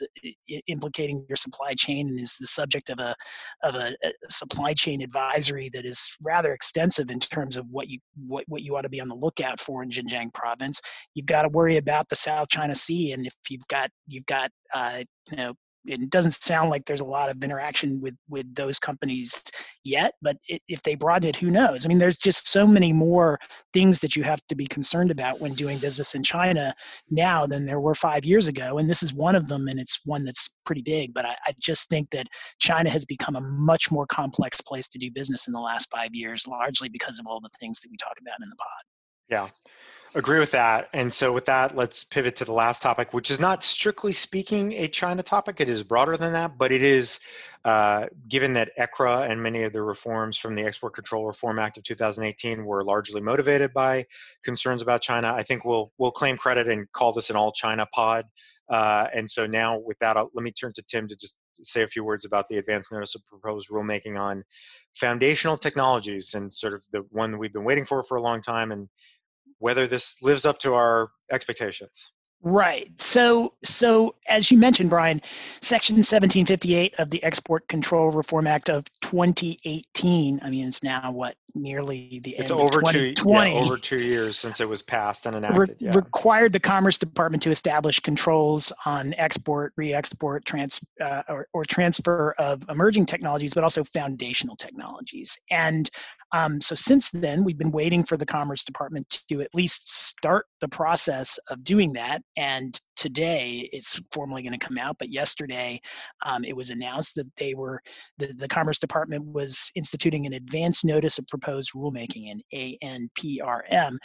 implicating 0.68 1.26
your 1.28 1.34
supply 1.34 1.74
chain, 1.74 2.08
and 2.08 2.20
is 2.20 2.36
the 2.38 2.46
subject 2.46 2.88
of 2.88 3.00
a 3.00 3.16
of 3.64 3.74
a, 3.74 3.96
a, 4.04 4.12
supply 4.30 4.74
chain 4.74 5.02
advisory 5.02 5.68
that 5.70 5.84
is 5.84 6.16
rather 6.22 6.52
extensive 6.52 7.10
in 7.10 7.18
terms 7.18 7.56
of 7.56 7.66
what 7.68 7.88
you 7.88 7.98
what, 8.26 8.44
what 8.46 8.62
you 8.62 8.76
ought 8.76 8.82
to 8.82 8.88
be 8.88 9.00
on 9.00 9.08
the 9.08 9.14
lookout 9.14 9.58
for 9.58 9.82
in 9.82 9.90
Xinjiang 9.90 10.32
province. 10.34 10.80
You've 11.14 11.26
got 11.26 11.42
to 11.42 11.48
worry 11.48 11.78
about 11.78 12.08
the 12.08 12.16
South 12.16 12.48
China 12.48 12.76
Sea, 12.76 13.12
and 13.12 13.26
if 13.26 13.34
you've 13.50 13.66
got 13.66 13.90
you've 14.06 14.26
got 14.26 14.52
uh, 14.72 15.02
you 15.32 15.36
know 15.36 15.54
it 15.86 16.10
doesn't 16.10 16.32
sound 16.32 16.70
like 16.70 16.84
there's 16.86 17.00
a 17.00 17.04
lot 17.04 17.30
of 17.30 17.42
interaction 17.42 18.00
with 18.00 18.14
with 18.28 18.52
those 18.54 18.78
companies 18.78 19.42
yet 19.84 20.14
but 20.22 20.36
it, 20.48 20.62
if 20.68 20.82
they 20.82 20.94
broaden 20.94 21.28
it 21.28 21.36
who 21.36 21.50
knows? 21.50 21.84
I 21.84 21.88
mean 21.88 21.98
there's 21.98 22.16
just 22.16 22.48
so 22.48 22.66
many 22.66 22.92
more 22.92 23.38
things 23.72 23.98
that 24.00 24.16
you 24.16 24.22
have 24.24 24.40
to 24.48 24.54
be 24.54 24.66
concerned 24.66 25.10
about 25.10 25.40
when 25.40 25.54
doing 25.54 25.78
business 25.78 26.14
in 26.14 26.22
china 26.22 26.74
now 27.10 27.46
than 27.46 27.66
there 27.66 27.80
were 27.80 27.94
five 27.94 28.24
years 28.24 28.48
ago 28.48 28.78
and 28.78 28.88
this 28.88 29.02
is 29.02 29.14
one 29.14 29.36
of 29.36 29.48
them 29.48 29.68
and 29.68 29.78
it's 29.78 30.00
one 30.04 30.24
that's 30.24 30.54
pretty 30.64 30.82
big 30.82 31.12
but 31.14 31.24
i, 31.24 31.36
I 31.46 31.54
just 31.58 31.88
think 31.88 32.10
that 32.10 32.26
china 32.58 32.90
has 32.90 33.04
become 33.04 33.36
a 33.36 33.40
much 33.40 33.90
more 33.90 34.06
complex 34.06 34.60
place 34.60 34.88
to 34.88 34.98
do 34.98 35.10
business 35.10 35.46
in 35.46 35.52
the 35.52 35.60
last 35.60 35.90
five 35.90 36.14
years 36.14 36.46
largely 36.46 36.88
because 36.88 37.18
of 37.18 37.26
all 37.26 37.40
the 37.40 37.50
things 37.60 37.80
that 37.80 37.90
we 37.90 37.96
talk 37.96 38.14
about 38.20 38.36
in 38.42 38.50
the 38.50 38.56
pod. 38.56 38.68
Yeah 39.28 39.48
Agree 40.16 40.38
with 40.38 40.52
that. 40.52 40.88
And 40.92 41.12
so, 41.12 41.32
with 41.32 41.46
that, 41.46 41.76
let's 41.76 42.04
pivot 42.04 42.36
to 42.36 42.44
the 42.44 42.52
last 42.52 42.82
topic, 42.82 43.12
which 43.12 43.32
is 43.32 43.40
not 43.40 43.64
strictly 43.64 44.12
speaking 44.12 44.72
a 44.74 44.86
China 44.86 45.24
topic. 45.24 45.60
It 45.60 45.68
is 45.68 45.82
broader 45.82 46.16
than 46.16 46.34
that, 46.34 46.56
but 46.56 46.70
it 46.70 46.84
is, 46.84 47.18
uh, 47.64 48.06
given 48.28 48.52
that 48.52 48.70
ECRA 48.78 49.28
and 49.28 49.42
many 49.42 49.64
of 49.64 49.72
the 49.72 49.82
reforms 49.82 50.38
from 50.38 50.54
the 50.54 50.62
Export 50.62 50.94
Control 50.94 51.26
Reform 51.26 51.58
Act 51.58 51.78
of 51.78 51.84
2018 51.84 52.64
were 52.64 52.84
largely 52.84 53.20
motivated 53.20 53.72
by 53.72 54.06
concerns 54.44 54.82
about 54.82 55.02
China. 55.02 55.32
I 55.32 55.42
think 55.42 55.64
we'll 55.64 55.90
we'll 55.98 56.12
claim 56.12 56.36
credit 56.36 56.68
and 56.68 56.90
call 56.92 57.12
this 57.12 57.30
an 57.30 57.34
all 57.36 57.50
China 57.50 57.84
pod. 57.92 58.26
Uh, 58.68 59.08
and 59.12 59.28
so 59.28 59.46
now, 59.46 59.78
with 59.78 59.98
that, 59.98 60.16
I'll, 60.16 60.30
let 60.32 60.44
me 60.44 60.52
turn 60.52 60.72
to 60.74 60.82
Tim 60.82 61.08
to 61.08 61.16
just 61.16 61.36
say 61.60 61.82
a 61.82 61.88
few 61.88 62.04
words 62.04 62.24
about 62.24 62.48
the 62.48 62.58
advance 62.58 62.92
notice 62.92 63.16
of 63.16 63.24
proposed 63.26 63.68
rulemaking 63.68 64.18
on 64.18 64.44
foundational 64.94 65.56
technologies 65.56 66.34
and 66.34 66.54
sort 66.54 66.72
of 66.72 66.84
the 66.92 67.04
one 67.10 67.36
we've 67.36 67.52
been 67.52 67.64
waiting 67.64 67.84
for 67.84 68.02
for 68.04 68.16
a 68.16 68.22
long 68.22 68.40
time 68.40 68.70
and 68.70 68.88
whether 69.64 69.86
this 69.86 70.20
lives 70.20 70.44
up 70.44 70.58
to 70.58 70.74
our 70.74 71.08
expectations. 71.32 72.12
Right. 72.42 72.90
So, 73.00 73.54
so 73.64 74.14
as 74.28 74.50
you 74.50 74.58
mentioned, 74.58 74.90
Brian, 74.90 75.22
Section 75.62 75.94
1758 75.96 76.96
of 76.98 77.08
the 77.08 77.24
Export 77.24 77.66
Control 77.68 78.10
Reform 78.10 78.46
Act 78.46 78.68
of 78.68 78.84
2018. 79.00 80.40
I 80.42 80.50
mean, 80.50 80.68
it's 80.68 80.82
now 80.82 81.10
what 81.10 81.36
nearly 81.54 82.20
the 82.22 82.36
it's 82.36 82.50
end 82.50 82.60
over 82.60 82.80
of 82.80 82.86
2020. 82.92 83.14
Two, 83.14 83.56
yeah, 83.56 83.64
over 83.64 83.78
two 83.78 83.98
years 83.98 84.36
since 84.38 84.60
it 84.60 84.68
was 84.68 84.82
passed 84.82 85.24
and 85.24 85.36
enacted. 85.36 85.58
Re- 85.58 85.74
yeah. 85.78 85.94
Required 85.94 86.52
the 86.52 86.60
Commerce 86.60 86.98
Department 86.98 87.42
to 87.44 87.50
establish 87.50 87.98
controls 88.00 88.70
on 88.84 89.14
export, 89.16 89.72
re-export, 89.78 90.44
trans 90.44 90.84
uh, 91.00 91.22
or, 91.30 91.48
or 91.54 91.64
transfer 91.64 92.34
of 92.36 92.62
emerging 92.68 93.06
technologies, 93.06 93.54
but 93.54 93.64
also 93.64 93.82
foundational 93.84 94.56
technologies. 94.56 95.38
And 95.50 95.88
um, 96.34 96.60
so 96.60 96.74
since 96.74 97.10
then, 97.10 97.44
we've 97.44 97.56
been 97.56 97.70
waiting 97.70 98.02
for 98.02 98.16
the 98.16 98.26
Commerce 98.26 98.64
Department 98.64 99.22
to 99.28 99.40
at 99.40 99.54
least 99.54 99.88
start 99.88 100.46
the 100.60 100.66
process 100.66 101.38
of 101.48 101.62
doing 101.62 101.92
that. 101.92 102.22
And 102.36 102.78
today, 102.96 103.68
it's 103.72 104.02
formally 104.10 104.42
going 104.42 104.58
to 104.58 104.66
come 104.66 104.76
out. 104.76 104.96
But 104.98 105.12
yesterday, 105.12 105.80
um, 106.26 106.44
it 106.44 106.56
was 106.56 106.70
announced 106.70 107.14
that 107.14 107.30
they 107.36 107.54
were 107.54 107.80
the, 108.18 108.34
the 108.36 108.48
Commerce 108.48 108.80
Department 108.80 109.24
was 109.24 109.70
instituting 109.76 110.26
an 110.26 110.32
advance 110.32 110.84
notice 110.84 111.20
of 111.20 111.26
proposed 111.28 111.70
rulemaking, 111.72 112.32
an 112.32 112.40
ANPRM, 112.82 113.96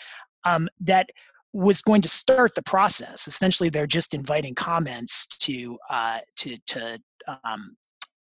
um, 0.45 0.69
that 0.81 1.09
was 1.51 1.81
going 1.81 2.03
to 2.03 2.09
start 2.09 2.53
the 2.53 2.61
process. 2.61 3.27
Essentially, 3.27 3.69
they're 3.69 3.87
just 3.87 4.13
inviting 4.13 4.53
comments 4.53 5.25
to 5.25 5.79
uh, 5.89 6.19
to 6.35 6.57
to 6.67 6.99
um, 7.43 7.75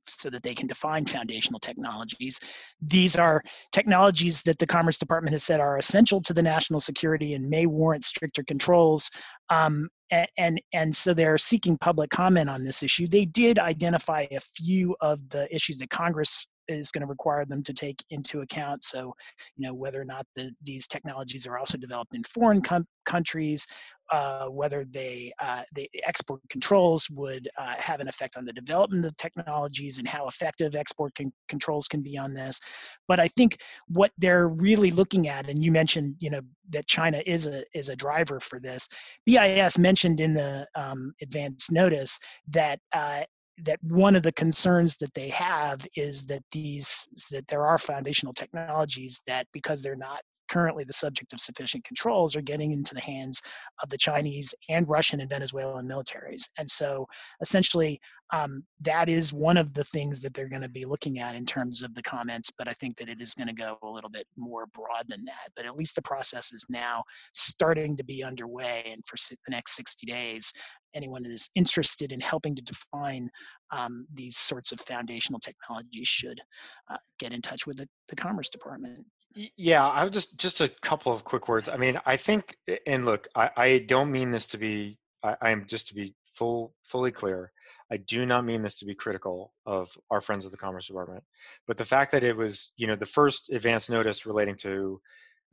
so 0.07 0.29
that 0.29 0.43
they 0.43 0.53
can 0.53 0.67
define 0.67 1.05
foundational 1.05 1.59
technologies. 1.59 2.39
These 2.81 3.15
are 3.15 3.43
technologies 3.71 4.41
that 4.43 4.59
the 4.59 4.67
Commerce 4.67 4.97
Department 4.97 5.33
has 5.33 5.43
said 5.43 5.59
are 5.59 5.77
essential 5.77 6.21
to 6.21 6.33
the 6.33 6.41
national 6.41 6.79
security 6.79 7.33
and 7.33 7.49
may 7.49 7.65
warrant 7.65 8.03
stricter 8.03 8.43
controls. 8.43 9.09
Um, 9.49 9.89
and, 10.11 10.27
and, 10.37 10.61
and 10.73 10.95
so 10.95 11.13
they're 11.13 11.37
seeking 11.37 11.77
public 11.77 12.09
comment 12.09 12.49
on 12.49 12.63
this 12.63 12.83
issue. 12.83 13.07
They 13.07 13.25
did 13.25 13.59
identify 13.59 14.27
a 14.31 14.39
few 14.39 14.95
of 15.01 15.27
the 15.29 15.53
issues 15.53 15.77
that 15.79 15.89
Congress 15.89 16.45
is 16.67 16.91
going 16.91 17.01
to 17.01 17.07
require 17.07 17.45
them 17.45 17.63
to 17.63 17.73
take 17.73 18.03
into 18.09 18.41
account. 18.41 18.83
So, 18.83 19.13
you 19.55 19.67
know, 19.67 19.73
whether 19.73 20.01
or 20.01 20.05
not 20.05 20.25
the, 20.35 20.51
these 20.63 20.87
technologies 20.87 21.45
are 21.47 21.57
also 21.57 21.77
developed 21.77 22.15
in 22.15 22.23
foreign 22.23 22.61
com- 22.61 22.87
countries, 23.05 23.67
uh, 24.11 24.47
whether 24.47 24.85
they 24.85 25.33
uh, 25.39 25.63
the 25.73 25.89
export 26.05 26.41
controls 26.49 27.09
would 27.09 27.49
uh, 27.57 27.73
have 27.77 27.99
an 27.99 28.07
effect 28.07 28.37
on 28.37 28.45
the 28.45 28.53
development 28.53 29.05
of 29.05 29.15
technologies 29.17 29.97
and 29.97 30.07
how 30.07 30.27
effective 30.27 30.75
export 30.75 31.13
con- 31.15 31.33
controls 31.47 31.87
can 31.87 32.01
be 32.01 32.17
on 32.17 32.33
this. 32.33 32.59
But 33.07 33.19
I 33.19 33.27
think 33.29 33.57
what 33.87 34.11
they're 34.17 34.47
really 34.47 34.91
looking 34.91 35.27
at, 35.27 35.49
and 35.49 35.63
you 35.63 35.71
mentioned, 35.71 36.15
you 36.19 36.29
know, 36.29 36.41
that 36.69 36.87
China 36.87 37.21
is 37.25 37.47
a 37.47 37.63
is 37.73 37.89
a 37.89 37.95
driver 37.95 38.39
for 38.39 38.59
this. 38.59 38.87
BIS 39.25 39.77
mentioned 39.77 40.21
in 40.21 40.33
the 40.33 40.67
um, 40.75 41.13
advance 41.21 41.71
notice 41.71 42.19
that 42.47 42.79
uh, 42.93 43.23
that 43.63 43.79
one 43.83 44.15
of 44.15 44.23
the 44.23 44.33
concerns 44.33 44.97
that 44.97 45.13
they 45.13 45.29
have 45.29 45.85
is 45.95 46.25
that 46.25 46.43
these 46.51 47.07
that 47.31 47.47
there 47.47 47.65
are 47.65 47.77
foundational 47.77 48.33
technologies 48.33 49.21
that 49.27 49.47
because 49.53 49.81
they're 49.81 49.95
not 49.95 50.21
currently 50.49 50.83
the 50.83 50.93
subject 50.93 51.33
of 51.33 51.39
sufficient 51.39 51.83
controls 51.83 52.35
are 52.35 52.41
getting 52.41 52.71
into 52.71 52.93
the 52.93 53.01
hands 53.01 53.41
of 53.81 53.89
the 53.89 53.97
Chinese 53.97 54.53
and 54.69 54.87
Russian 54.87 55.21
and 55.21 55.29
Venezuelan 55.29 55.87
militaries. 55.87 56.43
And 56.57 56.69
so 56.69 57.07
essentially 57.41 57.99
um, 58.33 58.63
that 58.81 59.07
is 59.07 59.33
one 59.33 59.57
of 59.57 59.73
the 59.73 59.83
things 59.83 60.19
that 60.21 60.33
they're 60.33 60.49
going 60.49 60.61
to 60.61 60.69
be 60.69 60.85
looking 60.85 61.19
at 61.19 61.35
in 61.35 61.45
terms 61.45 61.83
of 61.83 61.93
the 61.93 62.01
comments, 62.01 62.51
but 62.57 62.67
I 62.67 62.73
think 62.73 62.97
that 62.97 63.09
it 63.09 63.21
is 63.21 63.33
going 63.33 63.47
to 63.47 63.53
go 63.53 63.77
a 63.83 63.87
little 63.87 64.09
bit 64.09 64.25
more 64.35 64.65
broad 64.67 65.05
than 65.07 65.23
that. 65.25 65.51
But 65.55 65.65
at 65.65 65.75
least 65.75 65.95
the 65.95 66.01
process 66.01 66.51
is 66.51 66.65
now 66.69 67.03
starting 67.33 67.95
to 67.97 68.03
be 68.03 68.23
underway, 68.23 68.83
and 68.87 69.01
for 69.05 69.15
the 69.29 69.51
next 69.51 69.75
60 69.75 70.05
days, 70.07 70.51
anyone 70.95 71.23
that 71.23 71.31
is 71.31 71.49
interested 71.55 72.11
in 72.11 72.19
helping 72.19 72.55
to 72.55 72.61
define 72.61 73.29
um, 73.71 74.07
these 74.13 74.37
sorts 74.37 74.71
of 74.71 74.79
foundational 74.81 75.39
technologies 75.39 76.07
should 76.07 76.39
uh, 76.91 76.97
get 77.19 77.31
in 77.31 77.41
touch 77.41 77.67
with 77.67 77.77
the, 77.77 77.87
the 78.09 78.15
Commerce 78.15 78.49
Department. 78.49 79.05
Yeah, 79.57 79.85
I 79.85 80.05
would 80.05 80.13
just 80.13 80.39
just 80.39 80.61
a 80.61 80.69
couple 80.81 81.11
of 81.11 81.25
quick 81.25 81.49
words. 81.49 81.67
I 81.67 81.75
mean, 81.75 81.99
I 82.05 82.15
think, 82.15 82.55
and 82.87 83.03
look, 83.03 83.27
I, 83.35 83.49
I 83.57 83.77
don't 83.79 84.11
mean 84.11 84.31
this 84.31 84.47
to 84.47 84.57
be. 84.57 84.97
I, 85.23 85.51
am 85.51 85.65
just 85.65 85.89
to 85.89 85.93
be 85.93 86.15
full 86.35 86.73
fully 86.85 87.11
clear. 87.11 87.51
I 87.91 87.97
do 87.97 88.25
not 88.25 88.45
mean 88.45 88.61
this 88.61 88.75
to 88.79 88.85
be 88.85 88.95
critical 88.95 89.53
of 89.65 89.95
our 90.09 90.21
friends 90.21 90.45
of 90.45 90.51
the 90.51 90.57
Commerce 90.57 90.87
Department, 90.87 91.23
but 91.67 91.77
the 91.77 91.85
fact 91.85 92.11
that 92.11 92.23
it 92.23 92.35
was, 92.35 92.73
you 92.77 92.87
know, 92.87 92.95
the 92.95 93.05
first 93.05 93.49
advance 93.51 93.89
notice 93.89 94.25
relating 94.25 94.55
to 94.57 94.99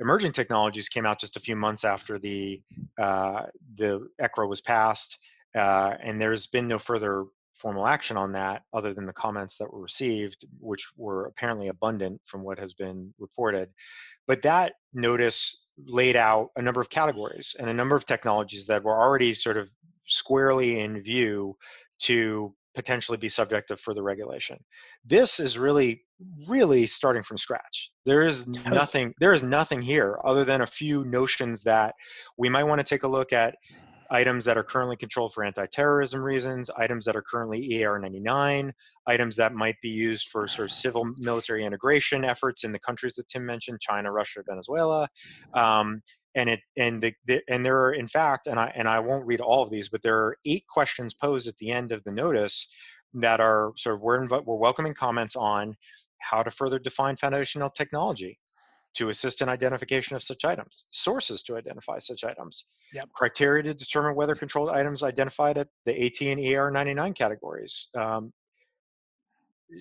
emerging 0.00 0.32
technologies 0.32 0.88
came 0.88 1.06
out 1.06 1.20
just 1.20 1.36
a 1.36 1.40
few 1.40 1.56
months 1.56 1.84
after 1.84 2.18
the 2.18 2.60
uh, 2.98 3.42
the 3.76 4.08
ECRA 4.20 4.48
was 4.48 4.60
passed, 4.60 5.18
uh, 5.54 5.94
and 6.02 6.20
there's 6.20 6.46
been 6.46 6.68
no 6.68 6.78
further 6.78 7.24
formal 7.52 7.86
action 7.86 8.16
on 8.16 8.32
that 8.32 8.62
other 8.72 8.92
than 8.92 9.06
the 9.06 9.12
comments 9.12 9.56
that 9.56 9.72
were 9.72 9.80
received, 9.80 10.44
which 10.58 10.90
were 10.96 11.26
apparently 11.26 11.68
abundant 11.68 12.20
from 12.24 12.42
what 12.42 12.58
has 12.58 12.72
been 12.74 13.14
reported. 13.18 13.68
But 14.26 14.42
that 14.42 14.74
notice 14.92 15.66
laid 15.86 16.16
out 16.16 16.50
a 16.56 16.62
number 16.62 16.80
of 16.80 16.90
categories 16.90 17.54
and 17.58 17.70
a 17.70 17.74
number 17.74 17.94
of 17.94 18.04
technologies 18.04 18.66
that 18.66 18.82
were 18.82 18.98
already 18.98 19.32
sort 19.32 19.56
of 19.56 19.70
squarely 20.06 20.80
in 20.80 21.00
view 21.02 21.56
to 22.02 22.54
potentially 22.74 23.18
be 23.18 23.28
subject 23.28 23.70
of 23.70 23.80
further 23.80 24.02
regulation. 24.02 24.58
This 25.04 25.38
is 25.38 25.58
really, 25.58 26.02
really 26.48 26.86
starting 26.86 27.22
from 27.22 27.36
scratch. 27.36 27.90
There 28.06 28.22
is 28.22 28.46
nothing, 28.46 29.12
there 29.20 29.32
is 29.32 29.42
nothing 29.42 29.82
here 29.82 30.18
other 30.24 30.44
than 30.44 30.62
a 30.62 30.66
few 30.66 31.04
notions 31.04 31.62
that 31.64 31.94
we 32.38 32.48
might 32.48 32.64
want 32.64 32.78
to 32.78 32.84
take 32.84 33.02
a 33.02 33.08
look 33.08 33.32
at 33.32 33.56
items 34.10 34.44
that 34.44 34.58
are 34.58 34.62
currently 34.62 34.96
controlled 34.96 35.32
for 35.32 35.42
anti-terrorism 35.42 36.22
reasons, 36.22 36.70
items 36.76 37.04
that 37.06 37.16
are 37.16 37.22
currently 37.22 37.66
EAR99, 37.70 38.70
items 39.06 39.36
that 39.36 39.54
might 39.54 39.76
be 39.82 39.88
used 39.88 40.28
for 40.28 40.46
sort 40.46 40.68
of 40.68 40.74
civil 40.74 41.08
military 41.18 41.64
integration 41.64 42.24
efforts 42.24 42.64
in 42.64 42.72
the 42.72 42.78
countries 42.78 43.14
that 43.14 43.28
Tim 43.28 43.44
mentioned, 43.44 43.80
China, 43.80 44.12
Russia, 44.12 44.42
Venezuela. 44.46 45.08
Um, 45.54 46.02
and 46.34 46.48
it 46.48 46.60
and 46.76 47.02
the, 47.02 47.14
the, 47.26 47.42
and 47.48 47.64
there 47.64 47.80
are 47.80 47.92
in 47.92 48.08
fact 48.08 48.46
and 48.46 48.58
I 48.58 48.72
and 48.74 48.88
I 48.88 49.00
won't 49.00 49.26
read 49.26 49.40
all 49.40 49.62
of 49.62 49.70
these, 49.70 49.88
but 49.88 50.02
there 50.02 50.18
are 50.18 50.36
eight 50.46 50.64
questions 50.66 51.14
posed 51.14 51.46
at 51.46 51.56
the 51.58 51.70
end 51.70 51.92
of 51.92 52.02
the 52.04 52.12
notice 52.12 52.72
that 53.14 53.40
are 53.40 53.72
sort 53.76 53.96
of 53.96 54.00
we're 54.00 54.26
we're 54.26 54.56
welcoming 54.56 54.94
comments 54.94 55.36
on 55.36 55.76
how 56.18 56.42
to 56.42 56.50
further 56.50 56.78
define 56.78 57.16
foundational 57.16 57.70
technology 57.70 58.38
to 58.94 59.08
assist 59.08 59.40
in 59.40 59.48
identification 59.48 60.16
of 60.16 60.22
such 60.22 60.44
items, 60.44 60.84
sources 60.90 61.42
to 61.42 61.56
identify 61.56 61.98
such 61.98 62.24
items, 62.24 62.66
yep. 62.92 63.08
criteria 63.12 63.62
to 63.62 63.74
determine 63.74 64.14
whether 64.14 64.34
controlled 64.34 64.68
items 64.68 65.02
identified 65.02 65.56
at 65.56 65.68
the 65.86 65.92
AT 65.92 66.20
and 66.20 66.40
EAR99 66.40 67.14
categories 67.16 67.88
um, 67.96 68.32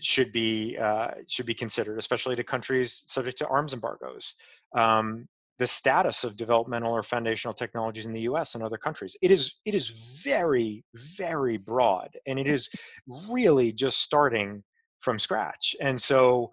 should 0.01 0.31
be 0.31 0.77
uh, 0.77 1.11
should 1.27 1.45
be 1.45 1.53
considered, 1.53 1.99
especially 1.99 2.35
to 2.35 2.43
countries 2.43 3.03
subject 3.07 3.37
to 3.39 3.47
arms 3.47 3.73
embargoes. 3.73 4.35
Um, 4.75 5.27
the 5.61 5.67
status 5.67 6.23
of 6.23 6.35
developmental 6.35 6.91
or 6.91 7.03
foundational 7.03 7.53
technologies 7.53 8.07
in 8.07 8.13
the 8.13 8.21
U.S. 8.21 8.55
and 8.55 8.63
other 8.63 8.79
countries. 8.79 9.15
It 9.21 9.29
is 9.29 9.59
it 9.63 9.75
is 9.75 10.19
very 10.23 10.83
very 10.95 11.57
broad, 11.57 12.17
and 12.25 12.39
it 12.39 12.47
is 12.47 12.67
really 13.29 13.71
just 13.71 13.99
starting 13.99 14.63
from 15.01 15.19
scratch. 15.19 15.75
And 15.79 16.01
so 16.01 16.49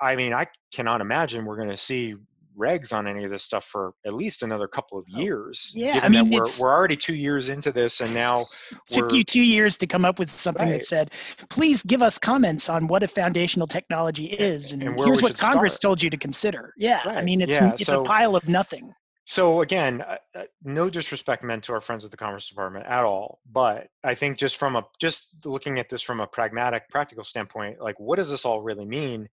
I 0.00 0.16
mean, 0.16 0.32
I 0.32 0.46
cannot 0.72 1.02
imagine 1.02 1.44
we're 1.44 1.58
going 1.58 1.68
to 1.68 1.76
see 1.76 2.14
regs 2.58 2.92
on 2.92 3.06
any 3.06 3.24
of 3.24 3.30
this 3.30 3.42
stuff 3.42 3.64
for 3.64 3.94
at 4.06 4.14
least 4.14 4.42
another 4.42 4.66
couple 4.66 4.98
of 4.98 5.04
oh, 5.14 5.20
years. 5.20 5.72
Yeah, 5.74 6.00
I 6.02 6.08
mean, 6.08 6.30
we're, 6.30 6.42
we're 6.60 6.72
already 6.72 6.96
two 6.96 7.14
years 7.14 7.48
into 7.48 7.72
this, 7.72 8.00
and 8.00 8.12
now 8.14 8.40
it 8.42 8.46
took 8.86 9.12
you 9.12 9.24
two 9.24 9.42
years 9.42 9.76
to 9.78 9.86
come 9.86 10.04
up 10.04 10.18
with 10.18 10.30
something 10.30 10.68
right. 10.68 10.80
that 10.80 10.86
said, 10.86 11.12
"Please 11.50 11.82
give 11.82 12.02
us 12.02 12.18
comments 12.18 12.68
on 12.68 12.86
what 12.86 13.02
a 13.02 13.08
foundational 13.08 13.66
technology 13.66 14.26
is, 14.26 14.72
and, 14.72 14.82
and 14.82 15.00
here's 15.00 15.22
what 15.22 15.38
Congress 15.38 15.74
start. 15.74 15.90
told 15.90 16.02
you 16.02 16.10
to 16.10 16.16
consider." 16.16 16.74
Yeah, 16.76 17.06
right. 17.06 17.18
I 17.18 17.22
mean, 17.22 17.40
it's 17.40 17.60
yeah. 17.60 17.72
it's 17.74 17.86
so, 17.86 18.02
a 18.02 18.04
pile 18.04 18.36
of 18.36 18.48
nothing. 18.48 18.92
So 19.26 19.62
again, 19.62 20.02
uh, 20.02 20.18
uh, 20.34 20.42
no 20.64 20.90
disrespect 20.90 21.42
meant 21.42 21.64
to 21.64 21.72
our 21.72 21.80
friends 21.80 22.04
at 22.04 22.10
the 22.10 22.16
Commerce 22.16 22.48
Department 22.48 22.84
at 22.86 23.04
all, 23.04 23.40
but 23.50 23.88
I 24.02 24.14
think 24.14 24.38
just 24.38 24.58
from 24.58 24.76
a 24.76 24.86
just 25.00 25.46
looking 25.46 25.78
at 25.78 25.88
this 25.88 26.02
from 26.02 26.20
a 26.20 26.26
pragmatic, 26.26 26.88
practical 26.90 27.24
standpoint, 27.24 27.80
like 27.80 27.98
what 27.98 28.16
does 28.16 28.30
this 28.30 28.44
all 28.44 28.60
really 28.60 28.84
mean? 28.84 29.28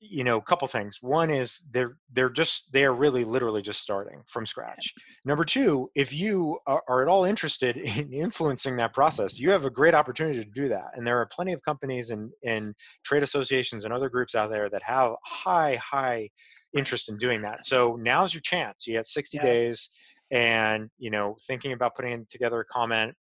You 0.00 0.24
know 0.24 0.38
a 0.38 0.42
couple 0.42 0.66
things. 0.66 0.98
One 1.02 1.30
is 1.30 1.62
they're 1.72 1.96
they're 2.12 2.30
just 2.30 2.72
they 2.72 2.84
are 2.84 2.94
really 2.94 3.24
literally 3.24 3.60
just 3.60 3.80
starting 3.80 4.22
from 4.26 4.46
scratch. 4.46 4.94
Number 5.24 5.44
two 5.44 5.90
if 5.94 6.12
you 6.12 6.58
are, 6.66 6.82
are, 6.88 7.02
at 7.02 7.08
all 7.08 7.24
interested 7.24 7.76
in 7.98 8.12
influencing 8.12 8.76
that 8.76 8.94
process 8.94 9.38
you 9.38 9.50
have 9.50 9.66
a 9.66 9.70
great 9.70 9.94
opportunity 9.94 10.42
to 10.42 10.50
do 10.50 10.68
that. 10.68 10.90
And 10.94 11.06
there 11.06 11.18
are 11.18 11.26
plenty 11.26 11.52
of 11.52 11.62
companies 11.62 12.10
and 12.10 12.30
and 12.44 12.74
trade 13.04 13.22
associations 13.22 13.84
and 13.84 13.92
other 13.92 14.08
groups 14.08 14.34
out 14.34 14.50
there 14.50 14.70
that 14.70 14.82
have 14.82 15.12
high 15.24 15.76
high 15.76 16.30
interest 16.76 17.08
in 17.08 17.18
doing 17.18 17.42
that. 17.42 17.66
So 17.66 17.96
now's 18.00 18.32
your 18.32 18.42
chance. 18.42 18.86
You 18.86 18.96
have 18.96 19.06
60 19.06 19.36
yeah. 19.36 19.42
days 19.42 19.90
and 20.30 20.88
you 20.98 21.10
know 21.10 21.36
thinking 21.46 21.72
about 21.72 21.96
putting 21.96 22.24
together 22.30 22.60
a 22.60 22.64
comment 22.64 23.14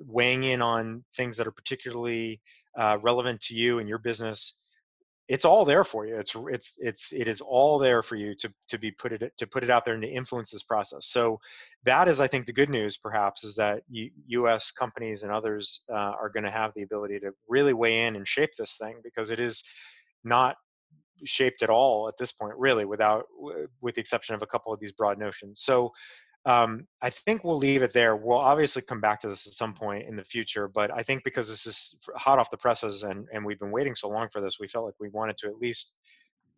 weighing 0.00 0.44
in 0.44 0.62
on 0.62 1.04
things 1.16 1.36
that 1.36 1.46
are 1.46 1.52
particularly 1.52 2.40
uh, 2.76 2.98
relevant 3.02 3.40
to 3.40 3.54
you 3.54 3.78
and 3.78 3.88
your 3.88 3.98
business 3.98 4.59
it's 5.30 5.44
all 5.44 5.64
there 5.64 5.84
for 5.84 6.04
you. 6.06 6.16
It's 6.16 6.34
it's 6.48 6.74
it's 6.78 7.12
it 7.12 7.28
is 7.28 7.40
all 7.40 7.78
there 7.78 8.02
for 8.02 8.16
you 8.16 8.34
to 8.34 8.52
to 8.68 8.78
be 8.78 8.90
put 8.90 9.12
it 9.12 9.32
to 9.38 9.46
put 9.46 9.62
it 9.62 9.70
out 9.70 9.84
there 9.84 9.94
and 9.94 10.02
to 10.02 10.08
influence 10.08 10.50
this 10.50 10.64
process. 10.64 11.06
So 11.06 11.38
that 11.84 12.08
is, 12.08 12.20
I 12.20 12.26
think, 12.26 12.46
the 12.46 12.52
good 12.52 12.68
news. 12.68 12.96
Perhaps 12.96 13.44
is 13.44 13.54
that 13.54 13.84
U, 13.90 14.10
U.S. 14.26 14.72
companies 14.72 15.22
and 15.22 15.30
others 15.30 15.84
uh, 15.88 15.94
are 16.20 16.30
going 16.30 16.42
to 16.42 16.50
have 16.50 16.72
the 16.74 16.82
ability 16.82 17.20
to 17.20 17.30
really 17.48 17.72
weigh 17.72 18.06
in 18.06 18.16
and 18.16 18.26
shape 18.26 18.50
this 18.58 18.76
thing 18.76 18.96
because 19.04 19.30
it 19.30 19.38
is 19.38 19.62
not 20.24 20.56
shaped 21.24 21.62
at 21.62 21.70
all 21.70 22.08
at 22.08 22.18
this 22.18 22.32
point, 22.32 22.54
really, 22.56 22.84
without 22.84 23.26
with 23.80 23.94
the 23.94 24.00
exception 24.00 24.34
of 24.34 24.42
a 24.42 24.46
couple 24.46 24.72
of 24.72 24.80
these 24.80 24.92
broad 24.92 25.16
notions. 25.16 25.60
So 25.62 25.92
um, 26.46 26.86
I 27.02 27.10
think 27.10 27.44
we'll 27.44 27.58
leave 27.58 27.82
it 27.82 27.92
there. 27.92 28.16
We'll 28.16 28.38
obviously 28.38 28.82
come 28.82 29.00
back 29.00 29.20
to 29.20 29.28
this 29.28 29.46
at 29.46 29.52
some 29.52 29.74
point 29.74 30.08
in 30.08 30.16
the 30.16 30.24
future, 30.24 30.68
but 30.68 30.90
I 30.90 31.02
think 31.02 31.22
because 31.22 31.48
this 31.48 31.66
is 31.66 31.98
hot 32.16 32.38
off 32.38 32.50
the 32.50 32.56
presses 32.56 33.02
and, 33.02 33.26
and 33.32 33.44
we've 33.44 33.58
been 33.58 33.70
waiting 33.70 33.94
so 33.94 34.08
long 34.08 34.28
for 34.32 34.40
this, 34.40 34.58
we 34.58 34.66
felt 34.66 34.86
like 34.86 34.94
we 34.98 35.10
wanted 35.10 35.36
to 35.38 35.48
at 35.48 35.58
least, 35.58 35.92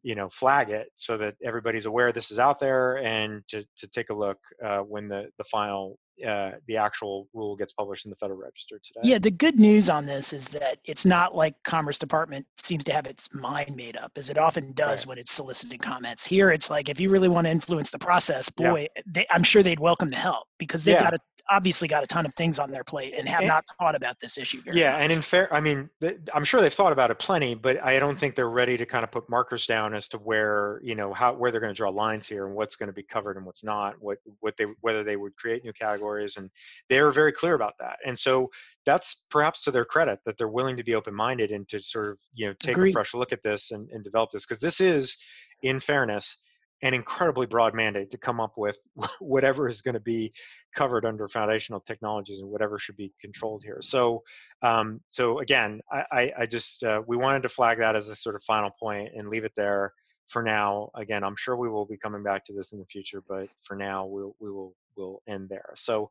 you 0.03 0.15
know, 0.15 0.29
flag 0.31 0.71
it 0.71 0.89
so 0.97 1.17
that 1.17 1.37
everybody's 1.45 1.87
aware 1.87 2.13
this 2.13 2.31
is 2.31 2.39
out 2.39 2.59
there 2.59 2.99
and 2.99 3.43
to, 3.49 3.65
to 3.77 3.87
take 3.89 4.11
a 4.11 4.15
look 4.15 4.39
uh, 4.65 4.81
when 4.81 5.09
the, 5.09 5.29
the 5.39 5.45
final 5.45 5.99
uh, 6.27 6.53
the 6.69 6.77
actual 6.77 7.27
rule 7.33 7.57
gets 7.57 7.73
published 7.73 8.05
in 8.05 8.11
the 8.11 8.17
Federal 8.17 8.39
Register 8.39 8.79
today. 8.85 9.01
Yeah, 9.03 9.19
the 9.19 9.31
good 9.31 9.59
news 9.59 9.91
on 9.91 10.07
this 10.07 10.33
is 10.33 10.49
that 10.51 10.79
it's 10.85 11.05
not 11.05 11.35
like 11.35 11.55
Commerce 11.65 11.99
Department 11.99 12.47
seems 12.59 12.85
to 12.85 12.93
have 12.93 13.07
its 13.07 13.29
mind 13.33 13.75
made 13.75 13.97
up, 13.97 14.13
as 14.17 14.31
it 14.31 14.39
often 14.39 14.73
does 14.73 15.01
right. 15.01 15.09
when 15.09 15.19
it's 15.19 15.33
soliciting 15.33 15.79
comments. 15.79 16.25
Here, 16.27 16.51
it's 16.51 16.71
like 16.71 16.89
if 16.89 17.01
you 17.01 17.09
really 17.09 17.29
want 17.29 17.47
to 17.47 17.51
influence 17.51 17.91
the 17.91 17.99
process, 17.99 18.49
boy, 18.49 18.87
yeah. 18.95 19.03
they, 19.07 19.27
I'm 19.31 19.43
sure 19.43 19.63
they'd 19.63 19.81
welcome 19.81 20.09
the 20.09 20.17
help 20.17 20.47
because 20.59 20.85
they've 20.85 20.95
yeah. 20.95 21.03
got 21.03 21.15
a 21.15 21.19
obviously 21.51 21.89
got 21.89 22.03
a 22.03 22.07
ton 22.07 22.25
of 22.25 22.35
things 22.35 22.59
on 22.59 22.71
their 22.71 22.85
plate 22.85 23.15
and 23.17 23.29
have 23.29 23.41
and, 23.41 23.49
not 23.49 23.65
thought 23.79 23.95
about 23.95 24.19
this 24.21 24.39
issue. 24.39 24.61
yeah, 24.73 24.93
much. 24.93 25.03
and 25.03 25.13
in 25.13 25.23
fair, 25.23 25.53
I 25.53 25.61
mean, 25.61 25.91
I'm 26.33 26.45
sure 26.45 26.61
they've 26.61 26.73
thought 26.73 26.93
about 26.93 27.11
it 27.11 27.19
plenty, 27.19 27.55
but 27.55 27.83
I 27.83 27.99
don't 27.99 28.19
think 28.19 28.37
they're 28.37 28.51
ready 28.51 28.77
to 28.77 28.87
kind 28.87 29.05
of 29.05 29.11
put 29.11 29.29
markers 29.29 29.67
down 29.67 29.95
as 29.95 30.09
to 30.09 30.19
where 30.19 30.81
you 30.83 30.95
know 30.95 31.13
how 31.13 31.33
where 31.35 31.51
they're 31.51 31.61
going 31.61 31.73
to 31.73 31.77
draw 31.77 31.91
lines 31.91 32.27
here 32.27 32.47
and 32.47 32.55
what's 32.55 32.77
going 32.77 32.89
to 32.89 32.93
be 32.93 33.03
covered 33.03 33.37
and 33.37 33.45
what's 33.45 33.65
not. 33.65 33.97
What 34.01 34.19
what 34.41 34.57
they 34.57 34.67
whether 34.81 35.03
they 35.03 35.17
would 35.17 35.37
create 35.37 35.65
new 35.65 35.73
categories, 35.73 36.37
and 36.37 36.51
they're 36.89 37.13
very 37.13 37.33
clear 37.33 37.55
about 37.55 37.75
that. 37.81 37.99
And 38.07 38.19
so 38.19 38.51
that's 38.85 39.25
perhaps 39.31 39.63
to 39.63 39.71
their 39.71 39.85
credit 39.85 40.21
that 40.27 40.39
they're 40.39 40.49
willing 40.49 40.77
to 40.77 40.85
be 40.85 40.95
open-minded 40.95 41.53
and 41.53 41.69
to 41.69 41.81
sort 41.81 42.11
of 42.11 42.19
you 42.35 42.47
know 42.47 42.55
take 42.61 42.77
Agreed. 42.77 42.91
a 42.91 42.93
fresh 42.93 43.15
look 43.15 43.33
at 43.33 43.43
this 43.43 43.71
and, 43.71 43.89
and 43.91 44.03
develop 44.05 44.31
this 44.31 44.45
because 44.45 44.61
this 44.61 44.81
is, 44.81 45.19
in 45.63 45.79
fairness 45.79 46.37
an 46.83 46.95
incredibly 46.95 47.47
broad 47.47 47.75
mandate 47.75 48.11
to 48.11 48.19
come 48.19 48.41
up 48.41 48.55
with 48.57 48.79
whatever 49.21 49.69
is 49.69 49.83
going 49.83 49.95
to 49.95 50.01
be 50.01 50.33
covered 50.75 51.05
under 51.05 51.29
foundational 51.29 51.81
technologies 51.81 52.41
and 52.41 52.51
whatever 52.51 52.79
should 52.79 52.97
be 52.97 53.13
controlled 53.21 53.63
here. 53.65 53.79
So, 53.81 54.23
um, 54.63 55.01
so 55.09 55.39
again, 55.39 55.81
I, 55.91 56.33
I, 56.39 56.47
just 56.47 56.83
uh, 56.83 57.03
we 57.07 57.17
wanted 57.17 57.43
to 57.45 57.49
flag 57.49 57.79
that 57.79 57.95
as 57.95 58.09
a 58.09 58.17
sort 58.17 58.35
of 58.35 58.43
final 58.43 58.71
point 58.71 59.11
and 59.17 59.29
leave 59.29 59.45
it 59.45 59.53
there 59.57 59.93
for 60.27 60.43
now. 60.43 60.91
Again, 60.97 61.23
I'm 61.23 61.37
sure 61.37 61.57
we 61.57 61.69
will 61.69 61.87
be 61.87 61.97
coming 61.97 62.23
back 62.23 62.45
to 62.47 62.53
this 62.53 62.73
in 62.73 62.79
the 62.79 62.87
future, 62.87 63.23
but 63.29 63.49
for 63.63 63.77
now, 63.77 64.07
we'll 64.07 64.35
we 64.41 64.51
will 64.51 64.75
will 64.97 65.23
end 65.27 65.49
there. 65.49 65.73
So. 65.77 66.11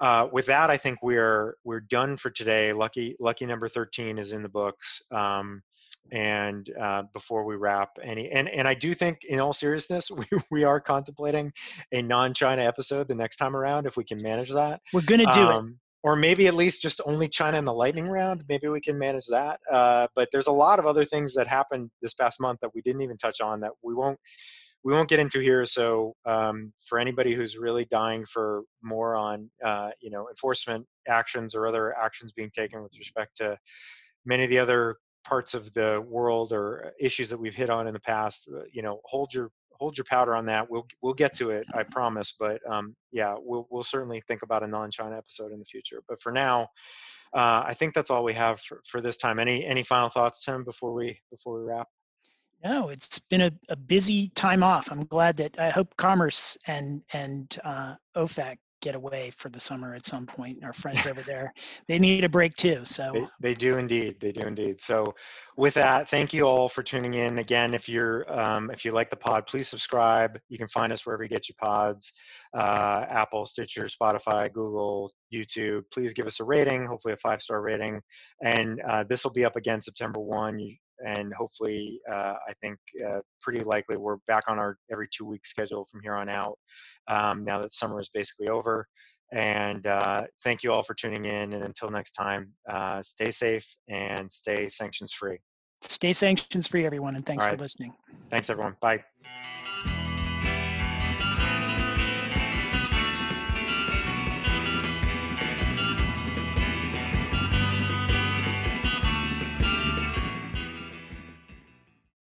Uh, 0.00 0.28
with 0.30 0.46
that, 0.46 0.70
I 0.70 0.76
think 0.76 1.02
we're 1.02 1.56
we're 1.64 1.80
done 1.80 2.16
for 2.16 2.30
today. 2.30 2.72
Lucky 2.72 3.16
lucky 3.18 3.46
number 3.46 3.68
13 3.68 4.16
is 4.16 4.30
in 4.30 4.44
the 4.44 4.48
books. 4.48 5.02
Um, 5.10 5.60
and 6.12 6.70
uh, 6.80 7.02
before 7.12 7.44
we 7.44 7.56
wrap 7.56 7.90
any 8.02 8.30
and 8.30 8.48
and 8.48 8.66
i 8.66 8.74
do 8.74 8.94
think 8.94 9.18
in 9.28 9.40
all 9.40 9.52
seriousness 9.52 10.10
we, 10.10 10.24
we 10.50 10.64
are 10.64 10.80
contemplating 10.80 11.52
a 11.92 12.02
non-china 12.02 12.62
episode 12.62 13.08
the 13.08 13.14
next 13.14 13.36
time 13.36 13.56
around 13.56 13.86
if 13.86 13.96
we 13.96 14.04
can 14.04 14.20
manage 14.22 14.50
that. 14.50 14.80
We're 14.92 15.02
gonna 15.02 15.30
do 15.32 15.42
um, 15.42 15.68
it 15.68 15.74
or 16.04 16.14
maybe 16.16 16.46
at 16.46 16.54
least 16.54 16.80
just 16.80 17.00
only 17.06 17.28
china 17.28 17.58
in 17.58 17.64
the 17.64 17.72
lightning 17.72 18.08
round 18.08 18.44
maybe 18.48 18.68
we 18.68 18.80
can 18.80 18.98
manage 18.98 19.26
that 19.26 19.60
uh, 19.70 20.06
but 20.14 20.28
there's 20.32 20.46
a 20.46 20.52
lot 20.52 20.78
of 20.78 20.86
other 20.86 21.04
things 21.04 21.34
that 21.34 21.46
happened 21.46 21.90
this 22.02 22.14
past 22.14 22.40
month 22.40 22.58
that 22.60 22.70
we 22.74 22.80
didn't 22.82 23.02
even 23.02 23.16
touch 23.16 23.40
on 23.40 23.60
that 23.60 23.72
we 23.82 23.94
won't 23.94 24.18
we 24.84 24.92
won't 24.92 25.08
get 25.08 25.18
into 25.18 25.40
here 25.40 25.64
so 25.64 26.14
um, 26.24 26.72
for 26.80 26.98
anybody 26.98 27.34
who's 27.34 27.58
really 27.58 27.84
dying 27.86 28.24
for 28.32 28.62
more 28.82 29.16
on 29.16 29.50
uh, 29.64 29.90
you 30.00 30.10
know 30.10 30.28
enforcement 30.28 30.86
actions 31.08 31.54
or 31.54 31.66
other 31.66 31.96
actions 31.98 32.32
being 32.32 32.50
taken 32.54 32.82
with 32.82 32.92
respect 32.98 33.36
to 33.36 33.56
many 34.24 34.44
of 34.44 34.50
the 34.50 34.58
other 34.58 34.96
parts 35.28 35.54
of 35.54 35.72
the 35.74 36.04
world 36.08 36.52
or 36.52 36.92
issues 36.98 37.28
that 37.28 37.38
we've 37.38 37.54
hit 37.54 37.70
on 37.70 37.86
in 37.86 37.92
the 37.92 38.00
past, 38.00 38.48
uh, 38.54 38.62
you 38.72 38.82
know, 38.82 39.00
hold 39.04 39.32
your 39.34 39.50
hold 39.72 39.96
your 39.96 40.04
powder 40.04 40.34
on 40.34 40.46
that. 40.46 40.68
We'll 40.70 40.86
we'll 41.02 41.14
get 41.14 41.34
to 41.36 41.50
it, 41.50 41.66
I 41.74 41.82
promise. 41.90 42.34
But 42.38 42.60
um, 42.68 42.96
yeah, 43.12 43.34
we'll 43.38 43.66
we'll 43.70 43.84
certainly 43.84 44.22
think 44.26 44.42
about 44.42 44.62
a 44.62 44.66
non-China 44.66 45.16
episode 45.16 45.52
in 45.52 45.58
the 45.58 45.64
future. 45.64 46.02
But 46.08 46.22
for 46.22 46.32
now, 46.32 46.62
uh, 47.34 47.62
I 47.66 47.74
think 47.74 47.94
that's 47.94 48.10
all 48.10 48.24
we 48.24 48.34
have 48.34 48.60
for, 48.60 48.80
for 48.88 49.00
this 49.00 49.16
time. 49.16 49.38
Any 49.38 49.64
any 49.64 49.82
final 49.82 50.08
thoughts, 50.08 50.44
Tim, 50.44 50.64
before 50.64 50.94
we 50.94 51.20
before 51.30 51.60
we 51.60 51.66
wrap? 51.66 51.88
No, 52.64 52.88
it's 52.88 53.20
been 53.20 53.42
a, 53.42 53.52
a 53.68 53.76
busy 53.76 54.30
time 54.30 54.64
off. 54.64 54.90
I'm 54.90 55.04
glad 55.04 55.36
that 55.36 55.54
I 55.58 55.68
hope 55.68 55.96
Commerce 55.96 56.56
and 56.66 57.02
and 57.12 57.56
uh, 57.64 57.94
OFAC 58.16 58.56
get 58.80 58.94
away 58.94 59.30
for 59.30 59.48
the 59.48 59.60
summer 59.60 59.94
at 59.94 60.06
some 60.06 60.26
point. 60.26 60.58
Our 60.64 60.72
friends 60.72 61.06
over 61.10 61.22
there, 61.22 61.52
they 61.86 61.98
need 61.98 62.24
a 62.24 62.28
break 62.28 62.54
too. 62.54 62.82
So 62.84 63.12
they, 63.12 63.26
they, 63.40 63.54
do 63.54 63.76
indeed. 63.78 64.20
They 64.20 64.32
do 64.32 64.46
indeed. 64.46 64.80
So 64.80 65.14
with 65.56 65.74
that, 65.74 66.08
thank 66.08 66.32
you 66.32 66.44
all 66.44 66.68
for 66.68 66.82
tuning 66.82 67.14
in. 67.14 67.38
Again, 67.38 67.74
if 67.74 67.88
you're 67.88 68.30
um, 68.32 68.70
if 68.70 68.84
you 68.84 68.92
like 68.92 69.10
the 69.10 69.16
pod, 69.16 69.46
please 69.46 69.68
subscribe. 69.68 70.38
You 70.48 70.58
can 70.58 70.68
find 70.68 70.92
us 70.92 71.04
wherever 71.04 71.22
you 71.22 71.28
get 71.28 71.48
your 71.48 71.56
pods: 71.60 72.12
uh, 72.54 73.04
Apple, 73.08 73.46
Stitcher, 73.46 73.84
Spotify, 73.84 74.52
Google, 74.52 75.12
YouTube. 75.32 75.84
Please 75.92 76.12
give 76.12 76.26
us 76.26 76.40
a 76.40 76.44
rating. 76.44 76.86
Hopefully, 76.86 77.14
a 77.14 77.18
five 77.18 77.42
star 77.42 77.60
rating. 77.60 78.00
And 78.42 78.80
uh, 78.88 79.04
this 79.08 79.24
will 79.24 79.32
be 79.32 79.44
up 79.44 79.56
again 79.56 79.80
September 79.80 80.20
one. 80.20 80.58
You, 80.58 80.76
and 81.04 81.32
hopefully, 81.34 82.00
uh, 82.10 82.34
I 82.48 82.52
think 82.60 82.78
uh, 83.06 83.20
pretty 83.40 83.60
likely 83.60 83.96
we're 83.96 84.16
back 84.26 84.44
on 84.48 84.58
our 84.58 84.76
every 84.90 85.08
two 85.16 85.24
week 85.24 85.46
schedule 85.46 85.84
from 85.84 86.00
here 86.02 86.14
on 86.14 86.28
out 86.28 86.58
um, 87.08 87.44
now 87.44 87.60
that 87.60 87.72
summer 87.72 88.00
is 88.00 88.10
basically 88.12 88.48
over. 88.48 88.86
And 89.32 89.86
uh, 89.86 90.24
thank 90.42 90.62
you 90.62 90.72
all 90.72 90.82
for 90.82 90.94
tuning 90.94 91.26
in. 91.26 91.52
And 91.52 91.62
until 91.64 91.90
next 91.90 92.12
time, 92.12 92.52
uh, 92.68 93.02
stay 93.02 93.30
safe 93.30 93.66
and 93.88 94.30
stay 94.32 94.68
sanctions 94.68 95.12
free. 95.12 95.38
Stay 95.82 96.12
sanctions 96.12 96.66
free, 96.66 96.86
everyone. 96.86 97.14
And 97.14 97.24
thanks 97.26 97.44
right. 97.44 97.52
for 97.52 97.62
listening. 97.62 97.92
Thanks, 98.30 98.50
everyone. 98.50 98.76
Bye. 98.80 99.04